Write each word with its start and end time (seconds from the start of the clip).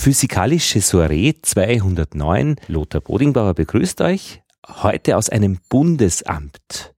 Physikalische 0.00 0.80
Soiree 0.80 1.34
209. 1.42 2.56
Lothar 2.68 3.02
Bodingbauer 3.02 3.52
begrüßt 3.52 4.00
euch 4.00 4.40
heute 4.82 5.18
aus 5.18 5.28
einem 5.28 5.58
Bundesamt. 5.68 6.94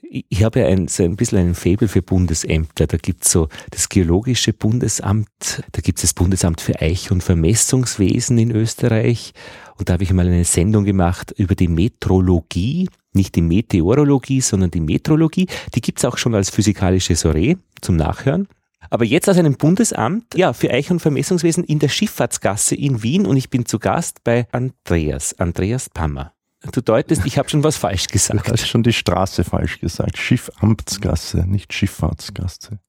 Ich 0.00 0.42
habe 0.42 0.60
ja 0.60 0.66
ein, 0.68 0.88
so 0.88 1.02
ein 1.02 1.16
bisschen 1.16 1.36
einen 1.36 1.54
Faible 1.54 1.86
für 1.86 2.00
Bundesämter. 2.00 2.86
Da 2.86 2.96
gibt's 2.96 3.30
so 3.30 3.50
das 3.70 3.90
Geologische 3.90 4.54
Bundesamt, 4.54 5.28
da 5.70 5.82
gibt's 5.82 6.00
das 6.00 6.14
Bundesamt 6.14 6.62
für 6.62 6.80
Eich- 6.80 7.10
und 7.10 7.22
Vermessungswesen 7.22 8.38
in 8.38 8.52
Österreich. 8.52 9.34
Und 9.76 9.90
da 9.90 9.92
habe 9.92 10.04
ich 10.04 10.12
mal 10.14 10.26
eine 10.26 10.46
Sendung 10.46 10.86
gemacht 10.86 11.34
über 11.36 11.54
die 11.54 11.68
Metrologie, 11.68 12.88
nicht 13.12 13.34
die 13.34 13.42
Meteorologie, 13.42 14.40
sondern 14.40 14.70
die 14.70 14.80
Metrologie. 14.80 15.46
Die 15.74 15.82
gibt's 15.82 16.06
auch 16.06 16.16
schon 16.16 16.34
als 16.34 16.48
physikalische 16.48 17.16
Soiree 17.16 17.56
zum 17.82 17.96
Nachhören. 17.96 18.48
Aber 18.90 19.04
jetzt 19.04 19.28
aus 19.28 19.38
einem 19.38 19.54
Bundesamt, 19.54 20.34
ja, 20.34 20.52
für 20.52 20.70
Eich- 20.70 20.90
und 20.90 21.00
Vermessungswesen 21.00 21.62
in 21.64 21.78
der 21.78 21.88
Schifffahrtsgasse 21.88 22.74
in 22.74 23.02
Wien 23.04 23.24
und 23.24 23.36
ich 23.36 23.48
bin 23.48 23.64
zu 23.64 23.78
Gast 23.78 24.24
bei 24.24 24.48
Andreas, 24.50 25.38
Andreas 25.38 25.88
Pammer. 25.88 26.32
Du 26.72 26.82
deutest, 26.82 27.24
ich 27.24 27.38
habe 27.38 27.48
schon 27.48 27.64
was 27.64 27.78
falsch 27.78 28.08
gesagt. 28.08 28.48
Du 28.48 28.52
hast 28.52 28.66
schon 28.66 28.82
die 28.82 28.92
Straße 28.92 29.44
falsch 29.44 29.80
gesagt. 29.80 30.18
Schiffamtsgasse, 30.18 31.46
nicht 31.46 31.72
Schifffahrtsgasse. 31.72 32.80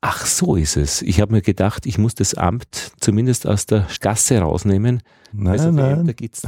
Ach, 0.00 0.24
so 0.24 0.56
ist 0.56 0.78
es. 0.78 1.02
Ich 1.02 1.20
habe 1.20 1.32
mir 1.32 1.42
gedacht, 1.42 1.84
ich 1.84 1.98
muss 1.98 2.14
das 2.14 2.32
Amt 2.34 2.92
zumindest 3.00 3.46
aus 3.46 3.66
der 3.66 3.86
Gasse 4.00 4.38
rausnehmen. 4.38 5.02
Nein, 5.32 5.52
also 5.52 5.70
nein. 5.70 6.06
Da 6.06 6.12
gibt's, 6.12 6.42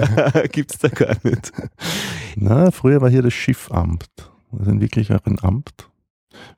gibt's 0.52 0.78
da 0.78 0.88
gar 0.88 1.16
nicht. 1.22 1.50
Na, 2.36 2.70
früher 2.72 3.00
war 3.00 3.08
hier 3.08 3.22
das 3.22 3.32
Schiffamt. 3.32 4.10
Das 4.50 4.66
ist 4.66 4.80
wirklich 4.80 5.12
auch 5.14 5.24
ein 5.24 5.38
Amt 5.42 5.88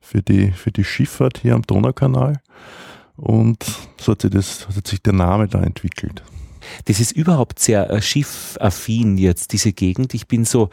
für 0.01 0.21
die, 0.21 0.51
für 0.51 0.71
die 0.71 0.83
Schifffahrt 0.83 1.39
hier 1.39 1.55
am 1.55 1.61
Donaukanal. 1.63 2.41
Und 3.15 3.65
so 3.99 4.11
hat 4.11 4.21
sich, 4.21 4.31
das, 4.31 4.67
hat 4.67 4.87
sich 4.87 5.01
der 5.01 5.13
Name 5.13 5.47
da 5.47 5.61
entwickelt. 5.61 6.23
Das 6.85 6.99
ist 6.99 7.11
überhaupt 7.11 7.59
sehr 7.59 7.89
äh, 7.89 8.01
schiffaffin 8.01 9.17
jetzt, 9.17 9.53
diese 9.53 9.71
Gegend. 9.71 10.13
Ich 10.13 10.27
bin 10.27 10.45
so 10.45 10.69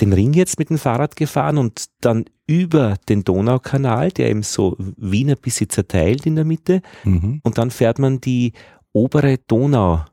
den 0.00 0.12
Ring 0.12 0.32
jetzt 0.32 0.58
mit 0.58 0.70
dem 0.70 0.78
Fahrrad 0.78 1.16
gefahren 1.16 1.58
und 1.58 1.84
dann 2.00 2.24
über 2.46 2.96
den 3.08 3.24
Donaukanal, 3.24 4.10
der 4.10 4.30
eben 4.30 4.42
so 4.42 4.76
Wiener 4.78 5.36
bisschen 5.36 5.70
zerteilt 5.70 6.26
in 6.26 6.34
der 6.34 6.44
Mitte. 6.44 6.82
Mhm. 7.04 7.40
Und 7.42 7.58
dann 7.58 7.70
fährt 7.70 7.98
man 7.98 8.20
die 8.20 8.52
obere 8.92 9.38
Donau 9.46 10.04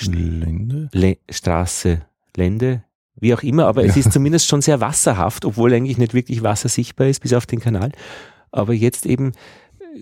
Lände? 0.00 0.88
Le 0.92 1.18
Straße, 1.30 2.02
Lände, 2.36 2.83
wie 3.20 3.32
auch 3.34 3.42
immer, 3.42 3.66
aber 3.66 3.84
es 3.84 3.94
Ja. 3.94 4.00
ist 4.00 4.12
zumindest 4.12 4.48
schon 4.48 4.62
sehr 4.62 4.80
wasserhaft, 4.80 5.44
obwohl 5.44 5.72
eigentlich 5.72 5.98
nicht 5.98 6.14
wirklich 6.14 6.42
Wasser 6.42 6.68
sichtbar 6.68 7.06
ist 7.06 7.20
bis 7.20 7.32
auf 7.32 7.46
den 7.46 7.60
Kanal. 7.60 7.92
Aber 8.50 8.72
jetzt 8.72 9.06
eben 9.06 9.32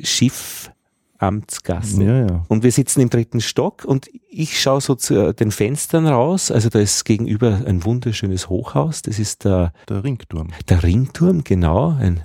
Schiffamtsgasse. 0.03 2.03
Ja, 2.03 2.21
ja. 2.27 2.45
Und 2.49 2.63
wir 2.63 2.73
sitzen 2.73 3.01
im 3.01 3.11
dritten 3.11 3.41
Stock 3.41 3.85
und 3.85 4.09
ich 4.29 4.61
schaue 4.61 4.81
so 4.81 4.95
zu 4.95 5.33
den 5.35 5.51
Fenstern 5.51 6.07
raus. 6.07 6.51
Also 6.51 6.69
da 6.69 6.79
ist 6.81 7.05
gegenüber 7.05 7.63
ein 7.67 7.85
wunderschönes 7.85 8.49
Hochhaus. 8.49 9.03
Das 9.03 9.19
ist 9.19 9.45
der, 9.45 9.73
Der 9.89 10.05
Ringturm. 10.05 10.49
der 10.69 10.83
Ringturm, 10.83 11.45
genau. 11.45 11.91
Ein 11.91 12.23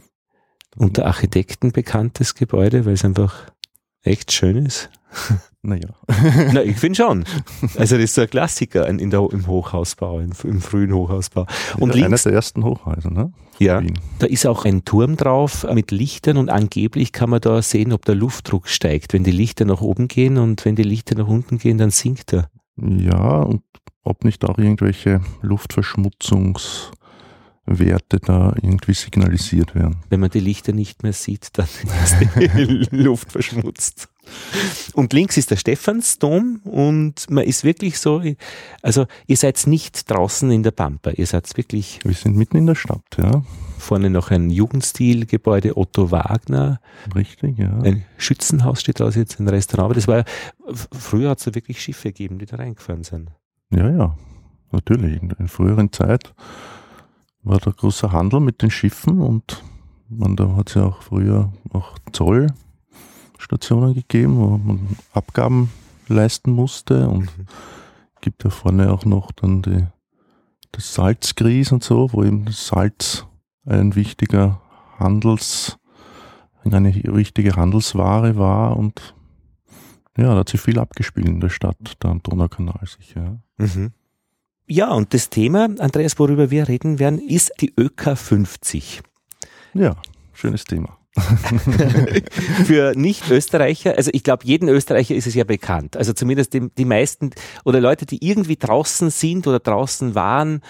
unter 0.76 1.06
Architekten 1.08 1.72
bekanntes 1.72 2.36
Gebäude, 2.36 2.86
weil 2.86 2.94
es 2.94 3.04
einfach 3.04 3.34
echt 4.08 4.32
schön 4.32 4.66
ist. 4.66 4.90
Naja. 5.64 5.90
Na, 6.54 6.64
ich 6.64 6.78
finde 6.78 6.96
schon. 6.96 7.26
Also 7.78 7.96
das 7.96 8.06
ist 8.06 8.16
so 8.16 8.22
ein 8.22 8.30
Klassiker 8.30 8.88
in 8.88 9.10
der, 9.10 9.28
im 9.32 9.48
Hochhausbau, 9.48 10.22
im, 10.22 10.32
im 10.46 10.62
frühen 10.62 10.94
Hochhausbau. 10.94 11.46
Und 11.78 11.92
Einer 11.92 12.08
links, 12.08 12.24
der 12.24 12.32
ersten 12.34 12.64
Hochhäuser, 12.64 13.10
ne? 13.10 13.34
ja, 13.60 13.82
Wien. 13.82 14.00
da 14.20 14.28
ist 14.28 14.46
auch 14.46 14.64
ein 14.64 14.86
Turm 14.86 15.18
drauf 15.18 15.66
mit 15.74 15.92
Lichtern 15.92 16.38
und 16.38 16.50
angeblich 16.50 17.12
kann 17.12 17.30
man 17.30 17.42
da 17.42 17.62
sehen, 17.62 17.92
ob 17.92 18.06
der 18.06 18.16
Luftdruck 18.16 18.70
steigt. 18.70 19.12
Wenn 19.12 19.26
die 19.26 19.32
Lichter 19.32 19.66
nach 19.66 19.82
oben 19.82 20.08
gehen 20.08 20.38
und 20.38 20.64
wenn 20.64 20.78
die 20.78 20.84
Lichter 20.84 21.16
nach 21.16 21.28
unten 21.28 21.58
gehen, 21.58 21.78
dann 21.78 21.92
sinkt 21.92 22.32
er. 22.34 22.50
Ja, 22.78 23.42
und 23.42 23.64
ob 24.04 24.24
nicht 24.24 24.46
auch 24.46 24.58
irgendwelche 24.58 25.20
Luftverschmutzungswerte 27.68 28.20
da 28.20 28.54
irgendwie 28.62 28.94
signalisiert 28.94 29.76
werden. 29.76 29.98
Wenn 30.10 30.20
man 30.20 30.30
die 30.30 30.40
Lichter 30.40 30.74
nicht 30.74 31.04
mehr 31.04 31.14
sieht, 31.14 31.50
dann 31.54 31.68
ist 32.04 32.18
die 32.56 32.88
Luft 32.96 33.32
verschmutzt. 33.32 34.10
Und 34.94 35.14
links 35.14 35.38
ist 35.38 35.52
der 35.52 35.56
Stephansdom 35.56 36.60
und 36.66 37.30
man 37.30 37.46
ist 37.46 37.64
wirklich 37.64 37.98
so, 37.98 38.22
also 38.82 39.06
ihr 39.26 39.38
seid 39.38 39.66
nicht 39.68 40.12
draußen 40.12 40.52
in 40.52 40.64
der 40.64 40.72
Pampa, 40.72 41.12
ihr 41.12 41.26
seid 41.26 41.56
wirklich 41.56 42.00
Wir 42.04 42.14
sind 42.14 42.36
mitten 42.36 42.58
in 42.58 42.66
der 42.66 42.76
Stadt, 42.76 43.06
ja. 43.18 43.44
vorne 43.78 44.10
noch 44.10 44.30
ein 44.30 44.50
Jugendstilgebäude 44.50 45.78
Otto 45.78 46.12
Wagner, 46.12 46.82
Richtig, 47.16 47.58
ja. 47.58 47.80
ein 47.80 48.04
Schützenhaus 48.18 48.82
steht 48.82 49.00
da 49.00 49.08
jetzt, 49.08 49.40
ein 49.40 49.48
Restaurant, 49.48 49.86
aber 49.86 49.94
das 49.94 50.10
war, 50.10 50.26
früher 50.92 51.30
hat 51.30 51.40
es 51.40 51.46
da 51.46 51.56
wirklich 51.56 51.82
Schiffe 51.82 52.10
gegeben, 52.10 52.38
die 52.38 52.48
da 52.48 52.58
reingefahren 52.58 53.06
sind. 53.06 53.32
Ja, 53.70 53.90
ja. 53.90 54.18
Natürlich. 54.72 55.22
In, 55.22 55.30
in 55.40 55.48
früheren 55.48 55.94
Zeit 55.94 56.34
war 57.44 57.60
da 57.60 57.72
großer 57.72 58.12
Handel 58.12 58.40
mit 58.40 58.62
den 58.62 58.72
Schiffen 58.72 59.22
und 59.22 59.64
man, 60.10 60.36
da 60.36 60.56
hat 60.56 60.70
es 60.70 60.76
ja 60.76 60.86
auch 60.86 61.02
früher 61.02 61.52
auch 61.72 61.98
Zollstationen 62.12 63.94
gegeben, 63.94 64.38
wo 64.38 64.58
man 64.58 64.98
Abgaben 65.14 65.72
leisten 66.08 66.52
musste 66.52 67.08
und 67.10 67.30
gibt 68.22 68.44
ja 68.44 68.50
vorne 68.50 68.92
auch 68.92 69.06
noch 69.06 69.32
dann 69.32 69.62
die, 69.62 69.86
das 70.72 70.94
Salzgries 70.94 71.72
und 71.72 71.84
so, 71.84 72.12
wo 72.14 72.24
eben 72.24 72.46
das 72.46 72.68
Salz 72.68 73.26
ein 73.66 73.96
wichtiger 73.96 74.62
Handels, 74.98 75.78
eine 76.64 76.94
wichtige 76.94 77.56
Handelsware 77.56 78.38
war 78.38 78.78
und 78.78 79.16
ja, 80.18 80.34
da 80.34 80.40
hat 80.40 80.50
sich 80.50 80.60
viel 80.60 80.80
abgespielt 80.80 81.28
in 81.28 81.40
der 81.40 81.50
Stadt, 81.50 81.96
da 82.00 82.10
am 82.10 82.24
Donaukanal 82.24 82.82
sicher. 82.86 83.40
Ja. 83.60 83.90
Ja, 84.70 84.92
und 84.92 85.14
das 85.14 85.30
Thema, 85.30 85.70
Andreas, 85.80 86.20
worüber 86.20 86.52
wir 86.52 86.68
reden 86.68 87.00
werden, 87.00 87.20
ist 87.20 87.54
die 87.62 87.74
ÖK 87.80 88.18
50. 88.18 89.02
Ja, 89.74 89.96
schönes 90.34 90.66
Thema. 90.66 90.98
Für 92.66 92.94
Nicht-Österreicher, 92.96 93.96
also 93.96 94.12
ich 94.14 94.24
glaube, 94.24 94.46
jeden 94.46 94.68
Österreicher 94.68 95.16
ist 95.16 95.26
es 95.26 95.36
ja 95.36 95.46
bekannt. 95.46 95.96
Also 95.96 96.12
zumindest 96.12 96.54
die, 96.54 96.70
die 96.78 96.84
meisten 96.84 97.32
oder 97.64 97.80
Leute, 97.80 98.06
die 98.06 98.28
irgendwie 98.28 98.58
draußen 98.58 99.10
sind 99.10 99.48
oder 99.48 99.60
draußen 99.60 100.16
waren, 100.16 100.62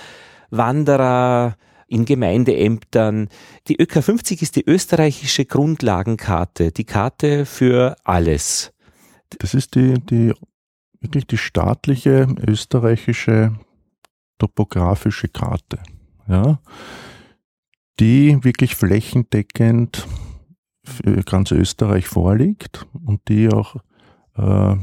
Wanderer 0.51 1.57
in 1.87 2.05
Gemeindeämtern. 2.05 3.29
Die 3.67 3.81
ÖK 3.81 4.03
50 4.03 4.43
ist 4.43 4.55
die 4.55 4.65
österreichische 4.65 5.45
Grundlagenkarte, 5.45 6.71
die 6.71 6.85
Karte 6.85 7.45
für 7.45 7.95
alles. 8.03 8.73
Das 9.39 9.55
ist 9.55 9.73
die, 9.73 9.95
die 9.95 10.33
wirklich 11.01 11.25
die 11.25 11.37
staatliche 11.37 12.27
österreichische 12.45 13.53
topografische 14.37 15.27
Karte, 15.27 15.79
ja, 16.27 16.59
die 17.99 18.43
wirklich 18.43 18.75
flächendeckend 18.75 20.07
für 20.83 21.23
ganz 21.23 21.51
Österreich 21.51 22.07
vorliegt 22.07 22.85
und 22.93 23.27
die 23.27 23.49
auch 23.49 23.75
äh, 24.35 24.75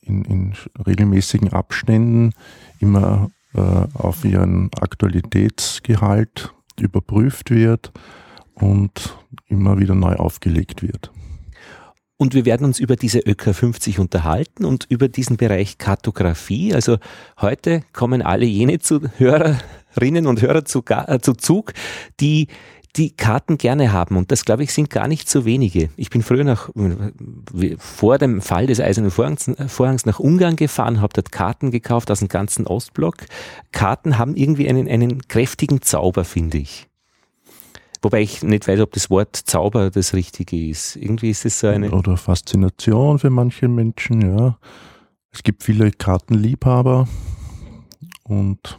in, 0.00 0.24
in 0.24 0.54
regelmäßigen 0.86 1.52
Abständen 1.52 2.32
immer 2.78 3.30
äh, 3.54 3.60
auf 3.60 4.24
ihren 4.24 4.70
Aktualitätsgehalt 4.80 6.54
überprüft 6.78 7.50
wird 7.50 7.92
und 8.54 9.16
immer 9.46 9.78
wieder 9.78 9.94
neu 9.94 10.14
aufgelegt 10.14 10.82
wird. 10.82 11.12
Und 12.20 12.34
wir 12.34 12.44
werden 12.44 12.66
uns 12.66 12.78
über 12.78 12.96
diese 12.96 13.20
ÖK 13.20 13.54
50 13.54 13.98
unterhalten 13.98 14.66
und 14.66 14.84
über 14.90 15.08
diesen 15.08 15.38
Bereich 15.38 15.78
Kartografie. 15.78 16.74
Also 16.74 16.98
heute 17.40 17.82
kommen 17.94 18.20
alle 18.20 18.44
jene 18.44 18.78
zu 18.78 19.00
Hörerinnen 19.16 20.26
und 20.26 20.42
Hörer 20.42 20.66
zu, 20.66 20.84
äh, 20.86 21.18
zu 21.20 21.32
Zug, 21.32 21.72
die 22.20 22.48
die 22.96 23.16
Karten 23.16 23.56
gerne 23.56 23.94
haben. 23.94 24.18
Und 24.18 24.30
das, 24.32 24.44
glaube 24.44 24.64
ich, 24.64 24.74
sind 24.74 24.90
gar 24.90 25.08
nicht 25.08 25.30
so 25.30 25.46
wenige. 25.46 25.88
Ich 25.96 26.10
bin 26.10 26.20
früher 26.20 26.44
nach, 26.44 26.68
wie- 26.74 27.76
vor 27.78 28.18
dem 28.18 28.42
Fall 28.42 28.66
des 28.66 28.80
Eisernen 28.80 29.10
Vorhangs, 29.10 29.48
äh, 29.48 29.66
Vorhangs 29.66 30.04
nach 30.04 30.18
Ungarn 30.20 30.56
gefahren, 30.56 31.00
habe 31.00 31.14
dort 31.14 31.32
Karten 31.32 31.70
gekauft 31.70 32.10
aus 32.10 32.18
dem 32.18 32.28
ganzen 32.28 32.66
Ostblock. 32.66 33.16
Karten 33.72 34.18
haben 34.18 34.36
irgendwie 34.36 34.68
einen, 34.68 34.88
einen 34.88 35.26
kräftigen 35.26 35.80
Zauber, 35.80 36.26
finde 36.26 36.58
ich. 36.58 36.89
Wobei 38.02 38.22
ich 38.22 38.42
nicht 38.42 38.66
weiß, 38.66 38.80
ob 38.80 38.92
das 38.92 39.10
Wort 39.10 39.36
Zauber 39.36 39.90
das 39.90 40.14
Richtige 40.14 40.68
ist. 40.68 40.96
Irgendwie 40.96 41.30
ist 41.30 41.44
es 41.44 41.60
so 41.60 41.66
eine. 41.66 41.90
Oder 41.90 42.16
Faszination 42.16 43.18
für 43.18 43.30
manche 43.30 43.68
Menschen, 43.68 44.36
ja. 44.36 44.58
Es 45.32 45.42
gibt 45.42 45.62
viele 45.62 45.92
Kartenliebhaber 45.92 47.06
und 48.24 48.78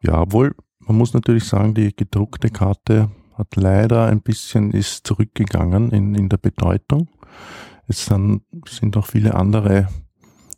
ja, 0.00 0.20
obwohl 0.20 0.54
man 0.80 0.96
muss 0.96 1.12
natürlich 1.12 1.44
sagen, 1.44 1.74
die 1.74 1.94
gedruckte 1.94 2.50
Karte 2.50 3.10
hat 3.34 3.56
leider 3.56 4.06
ein 4.06 4.20
bisschen 4.20 4.70
ist 4.72 5.06
zurückgegangen 5.06 5.90
in, 5.90 6.14
in 6.14 6.28
der 6.28 6.36
Bedeutung. 6.36 7.08
Es 7.88 8.04
sind, 8.04 8.42
sind 8.68 8.96
auch 8.96 9.06
viele 9.06 9.34
andere 9.34 9.88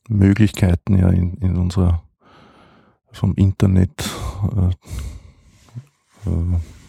Möglichkeiten 0.09 0.99
ja 0.99 1.09
in, 1.11 1.35
in 1.39 1.57
unserer 1.57 2.03
vom 3.13 3.35
Internet 3.35 4.09
äh, 4.57 6.31
äh. 6.31 6.80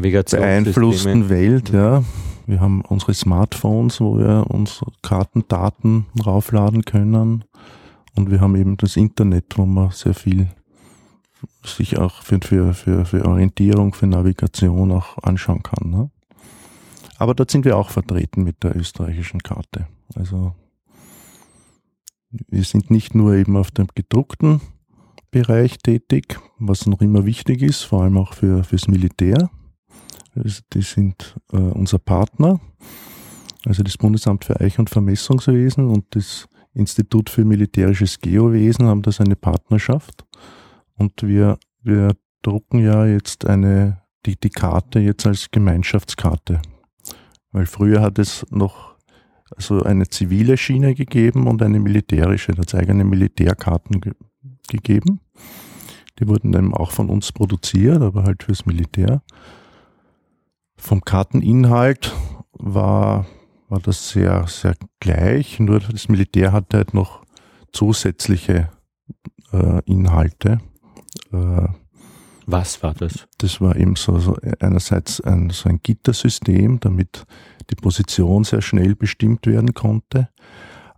Beeinflussten 0.00 1.28
Welt, 1.28 1.70
ja. 1.70 2.02
Wir 2.46 2.60
haben 2.60 2.82
unsere 2.82 3.14
Smartphones, 3.14 4.00
wo 4.00 4.18
wir 4.18 4.46
unsere 4.48 4.90
Kartendaten 5.02 6.06
raufladen 6.24 6.84
können. 6.84 7.44
Und 8.14 8.30
wir 8.30 8.40
haben 8.40 8.56
eben 8.56 8.76
das 8.76 8.96
Internet, 8.96 9.56
wo 9.56 9.64
man 9.64 9.90
sehr 9.90 10.14
viel 10.14 10.48
sich 11.64 11.98
auch 11.98 12.22
für, 12.22 12.40
für, 12.42 12.74
für, 12.74 13.04
für 13.04 13.24
Orientierung, 13.24 13.94
für 13.94 14.06
Navigation 14.06 14.92
auch 14.92 15.18
anschauen 15.22 15.62
kann. 15.62 15.90
Ne? 15.90 16.10
Aber 17.18 17.34
dort 17.34 17.50
sind 17.50 17.64
wir 17.64 17.76
auch 17.76 17.90
vertreten 17.90 18.44
mit 18.44 18.62
der 18.62 18.76
österreichischen 18.76 19.42
Karte. 19.42 19.86
Also 20.14 20.54
wir 22.30 22.64
sind 22.64 22.90
nicht 22.90 23.14
nur 23.14 23.34
eben 23.34 23.56
auf 23.56 23.70
dem 23.70 23.86
gedruckten 23.94 24.60
Bereich 25.30 25.78
tätig, 25.78 26.38
was 26.58 26.86
noch 26.86 27.00
immer 27.00 27.24
wichtig 27.24 27.62
ist, 27.62 27.82
vor 27.82 28.02
allem 28.02 28.18
auch 28.18 28.34
für, 28.34 28.64
fürs 28.64 28.88
Militär. 28.88 29.50
Also 30.34 30.62
die 30.72 30.82
sind 30.82 31.36
äh, 31.52 31.56
unser 31.56 31.98
Partner, 31.98 32.60
also 33.64 33.82
das 33.82 33.96
Bundesamt 33.96 34.44
für 34.44 34.60
Eich- 34.60 34.78
und 34.78 34.90
Vermessungswesen 34.90 35.88
und 35.88 36.06
das 36.10 36.48
Institut 36.74 37.30
für 37.30 37.44
militärisches 37.44 38.18
Geowesen 38.18 38.86
haben 38.86 39.02
das 39.02 39.20
eine 39.20 39.36
Partnerschaft. 39.36 40.24
Und 40.96 41.22
wir, 41.22 41.58
wir 41.82 42.12
drucken 42.42 42.80
ja 42.80 43.06
jetzt 43.06 43.46
eine, 43.46 44.02
die, 44.26 44.36
die 44.36 44.50
Karte 44.50 44.98
jetzt 45.00 45.26
als 45.26 45.50
Gemeinschaftskarte. 45.50 46.60
Weil 47.52 47.66
früher 47.66 48.00
hat 48.00 48.18
es 48.18 48.46
noch 48.50 48.96
also 49.54 49.82
eine 49.82 50.08
zivile 50.08 50.56
Schiene 50.56 50.94
gegeben 50.94 51.46
und 51.46 51.62
eine 51.62 51.78
militärische. 51.78 52.52
Da 52.52 52.62
hat 52.62 52.68
es 52.68 52.74
eigene 52.74 53.04
Militärkarten 53.04 54.00
ge 54.00 54.12
gegeben. 54.68 55.20
Die 56.18 56.28
wurden 56.28 56.52
dann 56.52 56.72
auch 56.72 56.92
von 56.92 57.10
uns 57.10 57.32
produziert, 57.32 58.00
aber 58.00 58.22
halt 58.22 58.44
fürs 58.44 58.64
Militär. 58.64 59.22
Vom 60.82 61.02
Karteninhalt 61.02 62.12
war, 62.54 63.24
war 63.68 63.78
das 63.78 64.10
sehr, 64.10 64.48
sehr 64.48 64.74
gleich, 64.98 65.60
nur 65.60 65.78
das 65.78 66.08
Militär 66.08 66.50
hatte 66.50 66.78
halt 66.78 66.92
noch 66.92 67.22
zusätzliche 67.72 68.68
äh, 69.52 69.80
Inhalte. 69.84 70.58
Äh, 71.32 71.68
Was 72.46 72.82
war 72.82 72.94
das? 72.94 73.28
Das 73.38 73.60
war 73.60 73.76
eben 73.76 73.94
so, 73.94 74.18
so 74.18 74.36
einerseits 74.58 75.20
ein, 75.20 75.50
so 75.50 75.68
ein 75.68 75.78
Gittersystem, 75.84 76.80
damit 76.80 77.26
die 77.70 77.76
Position 77.76 78.42
sehr 78.42 78.60
schnell 78.60 78.96
bestimmt 78.96 79.46
werden 79.46 79.74
konnte, 79.74 80.30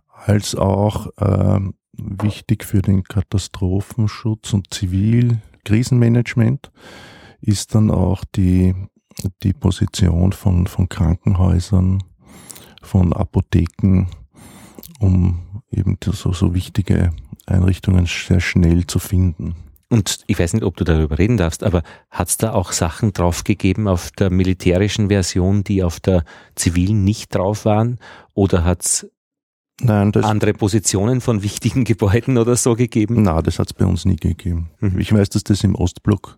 als 0.07 0.55
auch 0.55 1.11
äh, 1.17 1.59
wichtig 1.93 2.63
für 2.65 2.81
den 2.81 3.03
Katastrophenschutz 3.03 4.51
und 4.51 4.73
Zivil-Krisenmanagement 4.73 6.71
ist 7.39 7.75
dann 7.75 7.91
auch 7.91 8.23
die, 8.35 8.73
die 9.43 9.53
Position 9.53 10.33
von, 10.33 10.67
von 10.67 10.89
Krankenhäusern, 10.89 12.03
von 12.81 13.13
Apotheken, 13.13 14.07
um 14.99 15.39
eben 15.71 15.97
so, 16.03 16.33
so 16.33 16.53
wichtige 16.53 17.11
Einrichtungen 17.45 18.05
sehr 18.05 18.39
schnell 18.39 18.87
zu 18.87 18.99
finden. 18.99 19.55
Und 19.89 20.23
ich 20.27 20.39
weiß 20.39 20.53
nicht, 20.53 20.63
ob 20.63 20.75
du 20.77 20.83
darüber 20.83 21.19
reden 21.19 21.37
darfst, 21.37 21.63
aber 21.63 21.83
hat 22.09 22.27
es 22.27 22.37
da 22.37 22.53
auch 22.53 22.71
Sachen 22.71 23.13
drauf 23.13 23.43
gegeben 23.43 23.87
auf 23.87 24.11
der 24.11 24.29
militärischen 24.29 25.09
Version, 25.09 25.63
die 25.63 25.83
auf 25.83 25.99
der 25.99 26.23
zivilen 26.55 27.03
nicht 27.03 27.33
drauf 27.35 27.65
waren? 27.65 27.99
Oder 28.33 28.63
hat 28.63 28.81
es 28.81 29.07
andere 29.83 30.53
Positionen 30.53 31.21
von 31.21 31.43
wichtigen 31.43 31.83
Gebäuden 31.85 32.37
oder 32.37 32.55
so 32.55 32.75
gegeben? 32.75 33.21
Nein, 33.21 33.43
das 33.43 33.59
hat 33.59 33.67
es 33.67 33.73
bei 33.73 33.85
uns 33.85 34.05
nie 34.05 34.15
gegeben. 34.15 34.71
Mhm. 34.79 34.99
Ich 34.99 35.13
weiß, 35.13 35.29
dass 35.29 35.43
das 35.43 35.63
im 35.63 35.75
Ostblock 35.75 36.37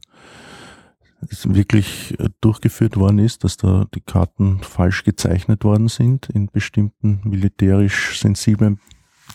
wirklich 1.21 2.19
äh, 2.19 2.29
durchgeführt 2.41 2.97
worden 2.97 3.19
ist, 3.19 3.43
dass 3.43 3.57
da 3.57 3.85
die 3.93 4.01
Karten 4.01 4.59
falsch 4.61 5.03
gezeichnet 5.03 5.63
worden 5.63 5.87
sind 5.87 6.29
in 6.29 6.47
bestimmten 6.47 7.21
militärisch 7.23 8.19
sensiblen 8.19 8.79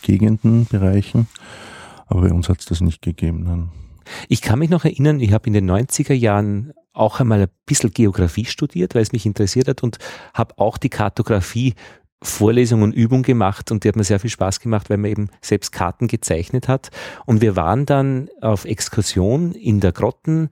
Gegenden, 0.03 0.67
Bereichen. 0.67 1.27
Aber 2.07 2.23
bei 2.23 2.33
uns 2.33 2.49
hat 2.49 2.61
es 2.61 2.67
das 2.67 2.81
nicht 2.81 3.03
gegeben. 3.03 3.45
Nein. 3.45 3.71
Ich 4.29 4.43
kann 4.43 4.59
mich 4.59 4.71
noch 4.71 4.85
erinnern, 4.85 5.21
ich 5.21 5.33
habe 5.33 5.47
in 5.47 5.53
den 5.53 5.71
90er 5.71 6.13
Jahren 6.13 6.73
auch 6.93 7.21
einmal 7.21 7.43
ein 7.43 7.49
bisschen 7.67 7.93
Geografie 7.93 8.45
studiert, 8.45 8.95
weil 8.95 9.03
es 9.03 9.13
mich 9.13 9.27
interessiert 9.27 9.69
hat 9.69 9.83
und 9.83 9.99
habe 10.35 10.59
auch 10.59 10.77
die 10.77 10.91
Kartografie 10.91 11.75
Vorlesung 12.23 12.83
und 12.83 12.93
Übung 12.93 13.23
gemacht 13.23 13.73
und 13.73 13.83
die 13.83 13.89
hat 13.89 13.97
mir 13.97 14.05
sehr 14.05 14.21
viel 14.21 14.31
Spaß 14.31 14.61
gemacht, 14.61 14.91
weil 14.91 14.97
man 14.97 15.11
eben 15.11 15.31
selbst 15.41 15.73
Karten 15.73 16.07
gezeichnet 16.07 16.69
hat. 16.69 16.91
Und 17.27 17.41
wir 17.41 17.57
waren 17.57 17.85
dann 17.85 18.29
auf 18.41 18.65
Exkursion 18.65 19.53
in 19.53 19.81
der 19.81 19.93
Grotten 19.93 20.51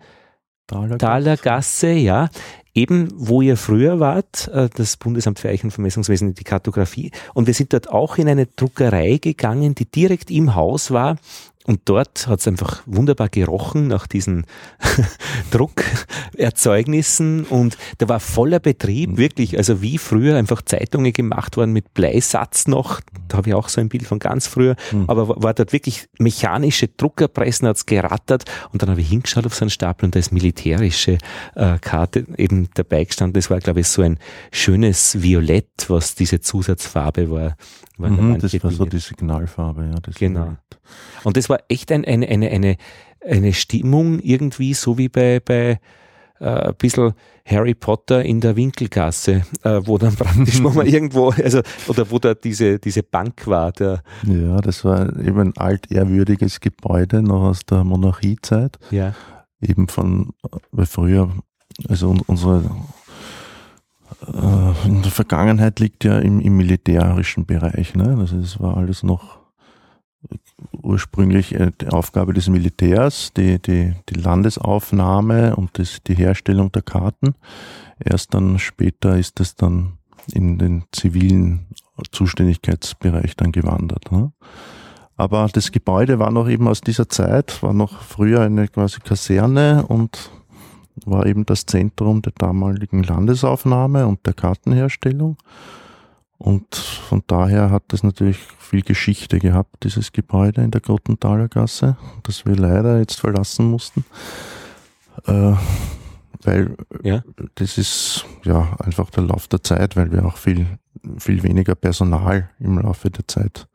Gasse, 1.37 1.91
ja, 1.91 2.29
eben 2.75 3.09
wo 3.15 3.43
ihr 3.43 3.57
früher 3.57 4.01
wart, 4.01 4.49
äh, 4.49 4.69
das 4.75 4.97
Bundesamt 4.97 5.39
für 5.39 5.49
Eich- 5.49 5.65
und 5.65 5.71
Vermessungswesen, 5.71 6.35
die 6.35 6.45
Kartografie. 6.45 7.11
Und 7.35 7.47
wir 7.47 7.55
sind 7.55 7.73
dort 7.73 7.91
auch 7.91 8.19
in 8.19 8.29
eine 8.29 8.47
Druckerei 8.47 9.19
gegangen, 9.21 9.75
die 9.75 9.87
direkt 9.87 10.31
im 10.31 10.55
Haus 10.55 10.91
war 10.91 11.17
und 11.67 11.83
dort 11.85 12.27
hat 12.27 12.41
es 12.41 12.49
einfach 12.49 12.83
wunderbar 12.87 13.29
gerochen 13.29 13.87
nach 13.87 14.07
diesen 14.07 14.47
Druckerzeugnissen 15.51 17.45
und 17.45 17.77
da 17.99 18.09
war 18.09 18.19
voller 18.19 18.61
Betrieb, 18.61 19.19
wirklich, 19.19 19.59
also 19.59 19.83
wie 19.83 19.99
früher 19.99 20.37
einfach 20.37 20.63
Zeitungen 20.63 21.13
gemacht 21.13 21.59
worden 21.59 21.73
mit 21.73 21.93
Bleisatz 21.93 22.67
noch, 22.67 23.03
da 23.29 23.37
habe 23.37 23.51
ich 23.51 23.55
auch 23.55 23.69
so 23.69 23.83
ein 23.83 23.91
Bild 23.91 24.05
von 24.05 24.19
ganz 24.19 24.47
früher, 24.47 24.75
mhm. 24.91 25.05
aber 25.09 25.29
war, 25.43 25.53
dort 25.53 25.75
wirklich 25.75 26.09
mechanische 26.19 26.89
Druckerpressen, 26.89 27.69
hat's 27.69 27.85
gerattert 27.85 28.45
und 28.73 28.81
dann 28.81 28.89
habe 28.89 29.03
ich 29.03 29.11
hingeschaut 29.11 29.45
auf 29.45 29.55
so 29.55 29.65
einen 29.65 29.71
Stapel 29.71 30.07
und 30.07 30.15
da 30.15 30.19
ist 30.19 30.33
militärische 30.33 31.19
äh, 31.57 31.79
Karte 31.79 32.25
eben 32.39 32.71
dabei 32.73 33.05
gestanden. 33.05 33.35
Das 33.35 33.51
war, 33.51 33.59
glaube 33.59 33.81
ich, 33.81 33.89
so 33.89 34.01
ein 34.01 34.19
schönes 34.51 35.23
Violett, 35.23 35.69
was 35.89 36.15
diese 36.15 36.41
Zusatzfarbe 36.41 37.31
war. 37.31 37.57
war 37.99 38.11
mhm, 38.11 38.39
das 38.39 38.63
war 38.65 38.71
so 38.71 38.87
die 38.87 38.99
Signalfarbe, 38.99 39.91
ja. 39.93 40.13
genau. 40.19 40.45
Violett. 40.45 40.59
Und 41.25 41.37
das 41.37 41.50
war 41.51 41.61
echt 41.69 41.93
ein, 41.93 42.05
eine, 42.05 42.29
eine, 42.29 42.51
eine, 42.51 42.77
eine 43.23 43.53
Stimmung 43.53 44.21
irgendwie, 44.21 44.73
so 44.73 44.97
wie 44.97 45.09
bei, 45.09 45.41
bei 45.41 45.79
äh, 46.41 46.69
ein 46.69 46.75
bisschen 46.77 47.13
Harry 47.45 47.75
Potter 47.75 48.25
in 48.25 48.41
der 48.41 48.57
Winkelgasse, 48.57 49.43
äh, 49.63 49.81
wo 49.85 49.99
dann 49.99 50.15
praktisch, 50.15 50.63
wo 50.63 50.71
man 50.71 50.87
irgendwo, 50.87 51.31
also, 51.31 51.61
oder 51.89 52.11
wo 52.11 52.19
da 52.19 52.35
diese, 52.35 52.79
diese 52.79 53.03
Bank 53.03 53.47
war. 53.47 53.73
Der 53.73 54.03
ja, 54.25 54.57
das 54.59 54.85
war 54.85 55.19
eben 55.19 55.41
ein 55.41 55.57
altehrwürdiges 55.57 56.61
Gebäude 56.61 57.23
noch 57.23 57.43
aus 57.43 57.67
der 57.67 57.85
Monarchiezeit. 57.85 58.79
Ja. 58.91 59.15
Eben 59.61 59.89
von, 59.89 60.31
weil 60.71 60.87
früher, 60.87 61.31
also 61.89 62.17
unsere, 62.27 62.65
äh, 64.27 64.87
in 64.89 65.03
der 65.03 65.11
Vergangenheit 65.11 65.81
liegt 65.81 66.05
ja 66.05 66.19
im, 66.19 66.41
im 66.41 66.57
militärischen 66.57 67.45
Bereich, 67.45 67.95
ne? 67.95 68.17
Also 68.19 68.39
es 68.39 68.59
war 68.61 68.79
alles 68.79 69.03
noch 69.03 69.40
ursprünglich 70.83 71.55
äh, 71.55 71.73
die 71.81 71.89
Aufgabe 71.89 72.33
des 72.33 72.49
Militärs, 72.49 73.33
die, 73.35 73.61
die, 73.61 73.95
die 74.09 74.15
Landesaufnahme 74.15 75.57
und 75.57 75.79
das, 75.79 76.03
die 76.07 76.15
Herstellung 76.15 76.73
der 76.73 76.83
Karten. 76.83 77.35
Erst 78.03 78.35
dann 78.35 78.59
später 78.59 79.19
ist 79.19 79.41
es 79.41 79.55
dann 79.55 79.99
in 80.33 80.59
den 80.59 80.85
zivilen 80.93 81.67
Zuständigkeitsbereich 82.13 83.37
dann 83.37 83.53
gewandert. 83.53 84.11
Ne? 84.13 84.33
Aber 85.17 85.49
das 85.53 85.73
Gebäude 85.73 86.19
war 86.19 86.31
noch 86.31 86.49
eben 86.49 86.67
aus 86.69 86.81
dieser 86.81 87.09
Zeit, 87.09 87.63
war 87.63 87.75
noch 87.75 88.01
früher 88.01 88.41
eine 88.41 88.69
quasi 88.69 89.01
Kaserne 89.01 89.85
und 89.87 90.31
war 91.05 91.27
eben 91.27 91.47
das 91.47 91.67
Zentrum 91.67 92.23
der 92.23 92.33
damaligen 92.37 93.03
Landesaufnahme 93.03 94.07
und 94.07 94.25
der 94.27 94.35
Kartenherstellung. 94.35 95.37
Und 96.41 96.75
von 96.75 97.23
daher 97.27 97.71
hat 97.71 97.83
das 97.89 98.03
natürlich 98.03 98.39
viel 98.39 98.81
Geschichte 98.81 99.39
gehabt, 99.39 99.85
dieses 99.85 100.11
Gebäude 100.11 100.63
in 100.63 100.71
der 100.71 100.81
Grottenthaler 100.81 101.49
Gasse, 101.49 101.99
das 102.23 102.47
wir 102.47 102.57
leider 102.57 102.99
jetzt 102.99 103.21
verlassen 103.21 103.71
mussten. 103.71 104.07
Äh, 105.27 105.53
weil 106.43 106.79
ja. 107.03 107.23
das 107.57 107.77
ist 107.77 108.25
ja 108.45 108.75
einfach 108.79 109.11
der 109.11 109.25
Lauf 109.25 109.49
der 109.49 109.63
Zeit, 109.63 109.97
weil 109.97 110.13
wir 110.13 110.25
auch 110.25 110.39
viel, 110.39 110.79
viel 111.19 111.43
weniger 111.43 111.75
Personal 111.75 112.49
im 112.59 112.79
Laufe 112.79 113.11
der 113.11 113.29
Zeit 113.29 113.69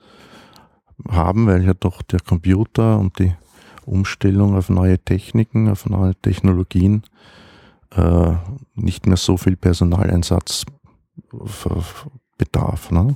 haben, 1.08 1.46
weil 1.46 1.64
ja 1.64 1.76
doch 1.76 2.02
der 2.02 2.20
Computer 2.20 2.98
und 2.98 3.20
die 3.20 3.36
Umstellung 3.86 4.56
auf 4.56 4.70
neue 4.70 4.98
Techniken, 4.98 5.70
auf 5.70 5.86
neue 5.86 6.16
Technologien 6.16 7.04
äh, 7.92 8.34
nicht 8.74 9.06
mehr 9.06 9.18
so 9.18 9.38
viel 9.38 9.56
Personaleinsatz 9.56 10.66
bedarf. 12.38 12.92
Ne? 12.92 13.16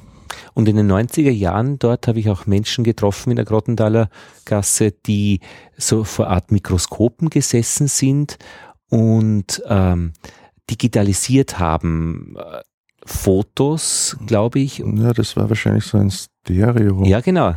Und 0.54 0.68
in 0.68 0.76
den 0.76 0.92
90er 0.92 1.32
Jahren 1.32 1.80
dort 1.80 2.08
habe 2.08 2.20
ich 2.20 2.30
auch 2.30 2.46
Menschen 2.46 2.84
getroffen 2.84 3.32
in 3.32 3.36
der 3.36 3.46
Grottenthaler 3.46 4.10
Gasse, 4.46 4.92
die 4.92 5.40
so 5.78 6.04
vor 6.04 6.28
Art 6.28 6.52
Mikroskopen 6.52 7.30
gesessen 7.30 7.88
sind 7.88 8.38
und 8.90 9.62
ähm, 9.68 10.14
digitalisiert 10.70 11.60
haben. 11.60 12.36
Äh, 12.38 12.62
Fotos, 13.06 14.18
glaube 14.28 14.60
ich. 14.60 14.80
Ja, 14.80 15.14
das 15.14 15.36
war 15.36 15.50
wahrscheinlich 15.50 15.86
so 15.86 15.98
ein 15.98 16.12
Stereo. 16.12 17.04
Ja, 17.06 17.22
genau. 17.22 17.56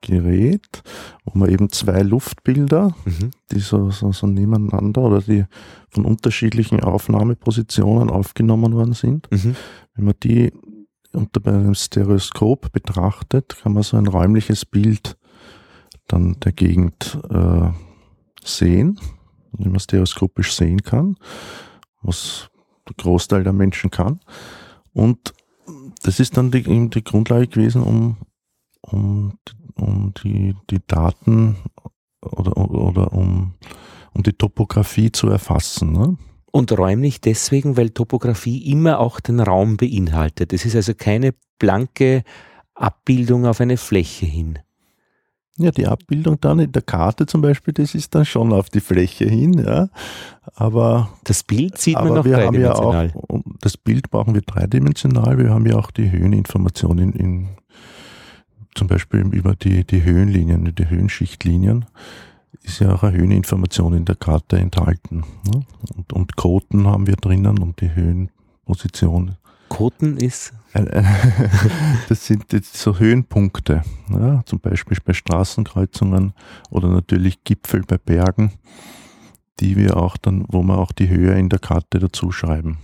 Gerät, 0.00 0.82
wo 1.24 1.38
man 1.38 1.50
eben 1.50 1.70
zwei 1.70 2.02
Luftbilder, 2.02 2.94
mhm. 3.04 3.30
die 3.50 3.58
so, 3.58 3.90
so, 3.90 4.12
so 4.12 4.26
nebeneinander 4.26 5.02
oder 5.02 5.20
die 5.20 5.44
von 5.90 6.04
unterschiedlichen 6.04 6.80
Aufnahmepositionen 6.80 8.10
aufgenommen 8.10 8.74
worden 8.74 8.92
sind. 8.92 9.28
Mhm. 9.30 9.56
Wenn 9.96 10.04
man 10.04 10.14
die 10.22 10.52
unter 11.12 11.46
einem 11.50 11.74
Stereoskop 11.74 12.72
betrachtet, 12.72 13.56
kann 13.62 13.72
man 13.72 13.82
so 13.82 13.96
ein 13.96 14.06
räumliches 14.06 14.64
Bild 14.64 15.16
dann 16.06 16.38
der 16.40 16.52
Gegend 16.52 17.18
äh, 17.30 17.70
sehen, 18.44 19.00
wie 19.52 19.68
man 19.68 19.80
stereoskopisch 19.80 20.54
sehen 20.54 20.82
kann, 20.82 21.16
was 22.02 22.50
der 22.88 22.94
Großteil 22.96 23.42
der 23.42 23.54
Menschen 23.54 23.90
kann. 23.90 24.20
Und 24.92 25.34
das 26.02 26.20
ist 26.20 26.36
dann 26.36 26.50
die, 26.50 26.58
eben 26.58 26.90
die 26.90 27.02
Grundlage 27.02 27.48
gewesen, 27.48 27.82
um, 27.82 28.18
um, 28.82 29.38
um 29.74 30.12
die, 30.22 30.54
die 30.70 30.80
Daten 30.86 31.56
oder, 32.20 32.56
oder 32.56 33.12
um, 33.12 33.54
um 34.12 34.22
die 34.22 34.32
Topografie 34.32 35.10
zu 35.10 35.28
erfassen. 35.28 35.92
Ne? 35.92 36.16
Und 36.56 36.72
räumlich 36.72 37.20
deswegen, 37.20 37.76
weil 37.76 37.90
Topografie 37.90 38.72
immer 38.72 38.98
auch 38.98 39.20
den 39.20 39.40
Raum 39.40 39.76
beinhaltet. 39.76 40.54
Es 40.54 40.64
ist 40.64 40.74
also 40.74 40.94
keine 40.94 41.34
blanke 41.58 42.22
Abbildung 42.74 43.44
auf 43.44 43.60
eine 43.60 43.76
Fläche 43.76 44.24
hin. 44.24 44.58
Ja, 45.58 45.70
die 45.70 45.86
Abbildung 45.86 46.40
dann 46.40 46.60
in 46.60 46.72
der 46.72 46.80
Karte 46.80 47.26
zum 47.26 47.42
Beispiel, 47.42 47.74
das 47.74 47.94
ist 47.94 48.14
dann 48.14 48.24
schon 48.24 48.54
auf 48.54 48.70
die 48.70 48.80
Fläche 48.80 49.26
hin, 49.26 49.52
ja. 49.58 49.90
Aber 50.54 51.10
das 51.24 51.42
Bild 51.42 51.76
sieht 51.76 51.96
man 51.96 52.14
noch 52.14 52.24
wir 52.24 52.38
dreidimensional. 52.38 53.08
Haben 53.08 53.12
ja 53.14 53.36
auch, 53.36 53.42
das 53.60 53.76
Bild 53.76 54.08
brauchen 54.08 54.32
wir 54.32 54.40
dreidimensional. 54.40 55.36
Wir 55.36 55.50
haben 55.50 55.66
ja 55.66 55.76
auch 55.76 55.90
die 55.90 56.10
Höheninformationen 56.10 57.12
in, 57.12 57.48
zum 58.74 58.86
Beispiel 58.86 59.20
über 59.30 59.54
die, 59.54 59.84
die 59.84 60.04
Höhenlinien, 60.04 60.74
die 60.74 60.88
Höhenschichtlinien 60.88 61.84
ist 62.62 62.80
ja 62.80 62.94
auch 62.94 63.02
eine 63.02 63.16
Höheninformation 63.16 63.94
in 63.94 64.04
der 64.04 64.16
Karte 64.16 64.58
enthalten. 64.58 65.24
Ne? 65.46 65.62
Und, 65.96 66.12
und 66.12 66.36
Koten 66.36 66.86
haben 66.86 67.06
wir 67.06 67.16
drinnen 67.16 67.58
und 67.58 67.80
die 67.80 67.94
Höhenposition. 67.94 69.36
Koten 69.68 70.16
ist? 70.16 70.52
das 72.08 72.26
sind 72.26 72.52
jetzt 72.52 72.76
so 72.76 72.98
Höhenpunkte, 72.98 73.82
ja, 74.10 74.42
zum 74.44 74.60
Beispiel 74.60 74.98
bei 75.04 75.14
Straßenkreuzungen 75.14 76.34
oder 76.70 76.88
natürlich 76.88 77.42
Gipfel 77.44 77.82
bei 77.82 77.96
Bergen, 77.96 78.52
die 79.60 79.76
wir 79.76 79.96
auch 79.96 80.16
dann, 80.18 80.44
wo 80.48 80.62
wir 80.62 80.78
auch 80.78 80.92
die 80.92 81.08
Höhe 81.08 81.32
in 81.38 81.48
der 81.48 81.60
Karte 81.60 81.98
dazu 81.98 82.30
schreiben. 82.30 82.78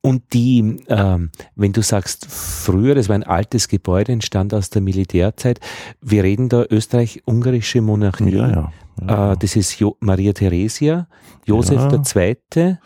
Und 0.00 0.32
die, 0.32 0.84
ähm, 0.88 1.30
wenn 1.56 1.72
du 1.72 1.82
sagst, 1.82 2.26
früher, 2.28 2.94
das 2.94 3.08
war 3.08 3.14
ein 3.14 3.22
altes 3.22 3.68
Gebäude, 3.68 4.12
entstand 4.12 4.52
aus 4.52 4.70
der 4.70 4.82
Militärzeit, 4.82 5.60
wir 6.00 6.24
reden 6.24 6.48
da 6.48 6.64
österreich-ungarische 6.68 7.80
Monarchie. 7.80 8.30
Ja, 8.30 8.50
ja, 8.50 8.72
ja. 9.00 9.32
Äh, 9.32 9.36
das 9.38 9.56
ist 9.56 9.78
jo 9.78 9.96
Maria 10.00 10.32
Theresia, 10.32 11.08
Josef. 11.46 11.80
II. 12.14 12.76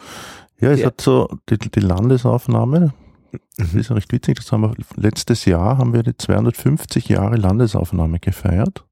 Ja, 0.60 0.70
es 0.70 0.84
hat 0.84 1.00
so 1.00 1.28
die, 1.48 1.58
die 1.58 1.80
Landesaufnahme, 1.80 2.92
das 3.56 3.74
ist 3.74 3.90
recht 3.90 4.12
witzig, 4.12 4.36
das 4.36 4.50
haben 4.52 4.62
wir 4.62 4.74
letztes 4.96 5.44
Jahr 5.44 5.78
haben 5.78 5.92
wir 5.92 6.02
die 6.02 6.16
250 6.16 7.08
Jahre 7.08 7.36
Landesaufnahme 7.36 8.18
gefeiert. 8.18 8.84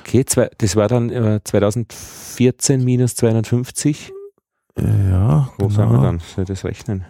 Okay, 0.00 0.24
zwei, 0.24 0.50
das 0.58 0.76
war 0.76 0.88
dann 0.88 1.10
äh, 1.10 1.40
2014 1.44 2.82
minus 2.84 3.14
250. 3.14 4.12
Ja. 4.78 5.50
Wo 5.58 5.68
genau. 5.68 5.76
sind 5.76 5.92
wir 5.92 6.02
dann? 6.02 6.18
Soll 6.20 6.44
ich 6.44 6.48
das 6.48 6.64
rechnen? 6.64 7.04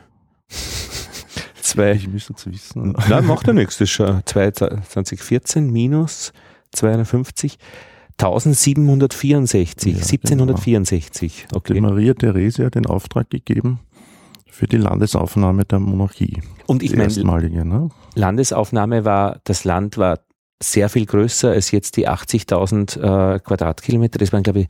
Zwei. 1.60 1.92
Ich 1.92 2.08
müsste 2.08 2.34
es 2.36 2.46
wissen. 2.46 2.96
Nein, 3.08 3.26
macht 3.26 3.46
ja 3.46 3.52
nichts. 3.52 3.78
Das 3.78 3.82
ist 3.82 3.90
schon 3.90 4.22
2014 4.24 5.70
minus 5.70 6.32
250. 6.72 7.58
1764, 8.18 9.92
ja, 9.94 10.02
1764. 10.02 11.46
Genau. 11.48 11.56
Okay. 11.56 11.74
Die 11.74 11.80
Maria 11.80 12.14
Theresia 12.14 12.66
hat 12.66 12.74
den 12.74 12.86
Auftrag 12.86 13.30
gegeben, 13.30 13.80
für 14.46 14.66
die 14.66 14.76
Landesaufnahme 14.76 15.64
der 15.64 15.78
Monarchie. 15.78 16.42
Und 16.66 16.82
ich 16.82 16.94
meine, 16.94 17.64
ne? 17.64 17.88
Landesaufnahme 18.14 19.04
war, 19.04 19.40
das 19.44 19.64
Land 19.64 19.96
war 19.96 20.18
sehr 20.62 20.90
viel 20.90 21.06
größer 21.06 21.50
als 21.50 21.70
jetzt 21.70 21.96
die 21.96 22.08
80.000 22.08 23.36
äh, 23.36 23.38
Quadratkilometer. 23.40 24.18
Das 24.18 24.32
waren, 24.32 24.42
glaube 24.42 24.60
ich, 24.60 24.68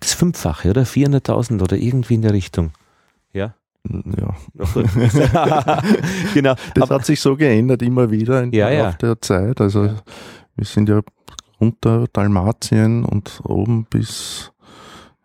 das 0.00 0.12
Fünffache, 0.12 0.70
oder? 0.70 0.82
400.000 0.82 1.62
oder 1.62 1.76
irgendwie 1.76 2.14
in 2.14 2.22
der 2.22 2.32
Richtung. 2.32 2.72
Ja. 3.32 3.54
Ja. 3.88 4.34
genau. 6.34 6.54
Das 6.74 6.82
Aber, 6.82 6.96
hat 6.96 7.06
sich 7.06 7.20
so 7.20 7.36
geändert 7.36 7.82
immer 7.82 8.10
wieder 8.10 8.42
in 8.42 8.52
ja, 8.52 8.68
ja. 8.70 8.92
der 8.92 9.20
Zeit. 9.20 9.60
Also 9.60 9.84
ja. 9.84 9.94
wir 10.56 10.64
sind 10.64 10.88
ja 10.88 11.00
unter 11.58 12.06
Dalmatien 12.12 13.04
und 13.04 13.40
oben 13.44 13.84
bis 13.84 14.52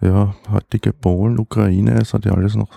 ja, 0.02 0.36
heutige 0.52 0.94
Polen, 0.94 1.40
Ukraine, 1.40 2.00
es 2.02 2.14
hat 2.14 2.26
ja 2.26 2.34
alles 2.34 2.56
noch 2.56 2.70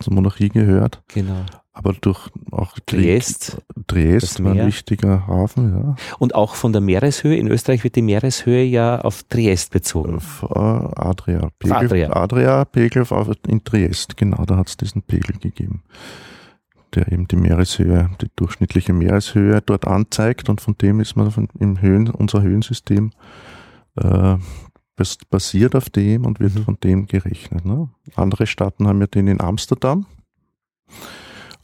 zur 0.00 0.14
Monarchie 0.14 0.48
gehört. 0.48 1.02
Genau. 1.08 1.44
Aber 1.76 1.92
durch 1.92 2.30
auch 2.52 2.78
Triest, 2.86 3.60
Triest 3.88 4.42
war 4.44 4.52
ein 4.52 4.68
wichtiger 4.68 5.26
Hafen, 5.26 5.76
ja. 5.76 5.96
Und 6.20 6.36
auch 6.36 6.54
von 6.54 6.72
der 6.72 6.80
Meereshöhe, 6.80 7.36
in 7.36 7.48
Österreich 7.48 7.82
wird 7.82 7.96
die 7.96 8.02
Meereshöhe 8.02 8.62
ja 8.62 9.00
auf 9.00 9.24
Triest 9.24 9.72
bezogen. 9.72 10.16
Auf 10.16 10.46
äh, 10.48 10.58
Adria. 10.58 11.48
Pegel, 11.58 11.76
Adria. 11.76 12.12
Adria, 12.12 12.64
Pegel 12.64 13.04
in 13.48 13.64
Triest, 13.64 14.16
genau, 14.16 14.44
da 14.44 14.56
hat 14.56 14.68
es 14.68 14.76
diesen 14.76 15.02
Pegel 15.02 15.36
gegeben, 15.40 15.82
der 16.94 17.10
eben 17.10 17.26
die 17.26 17.36
Meereshöhe, 17.36 18.08
die 18.20 18.28
durchschnittliche 18.36 18.92
Meereshöhe 18.92 19.60
dort 19.60 19.84
anzeigt 19.84 20.48
und 20.48 20.60
von 20.60 20.78
dem 20.78 21.00
ist 21.00 21.16
man 21.16 21.32
von, 21.32 21.48
im 21.58 21.80
Höhen, 21.80 22.08
unser 22.08 22.40
Höhensystem 22.40 23.10
äh, 23.96 24.36
basiert 25.28 25.74
auf 25.74 25.90
dem 25.90 26.24
und 26.24 26.38
wird 26.38 26.54
mhm. 26.54 26.64
von 26.64 26.78
dem 26.84 27.06
gerechnet. 27.06 27.64
Ne? 27.64 27.88
Andere 28.14 28.46
Staaten 28.46 28.86
haben 28.86 29.00
ja 29.00 29.08
den 29.08 29.26
in 29.26 29.40
Amsterdam, 29.40 30.06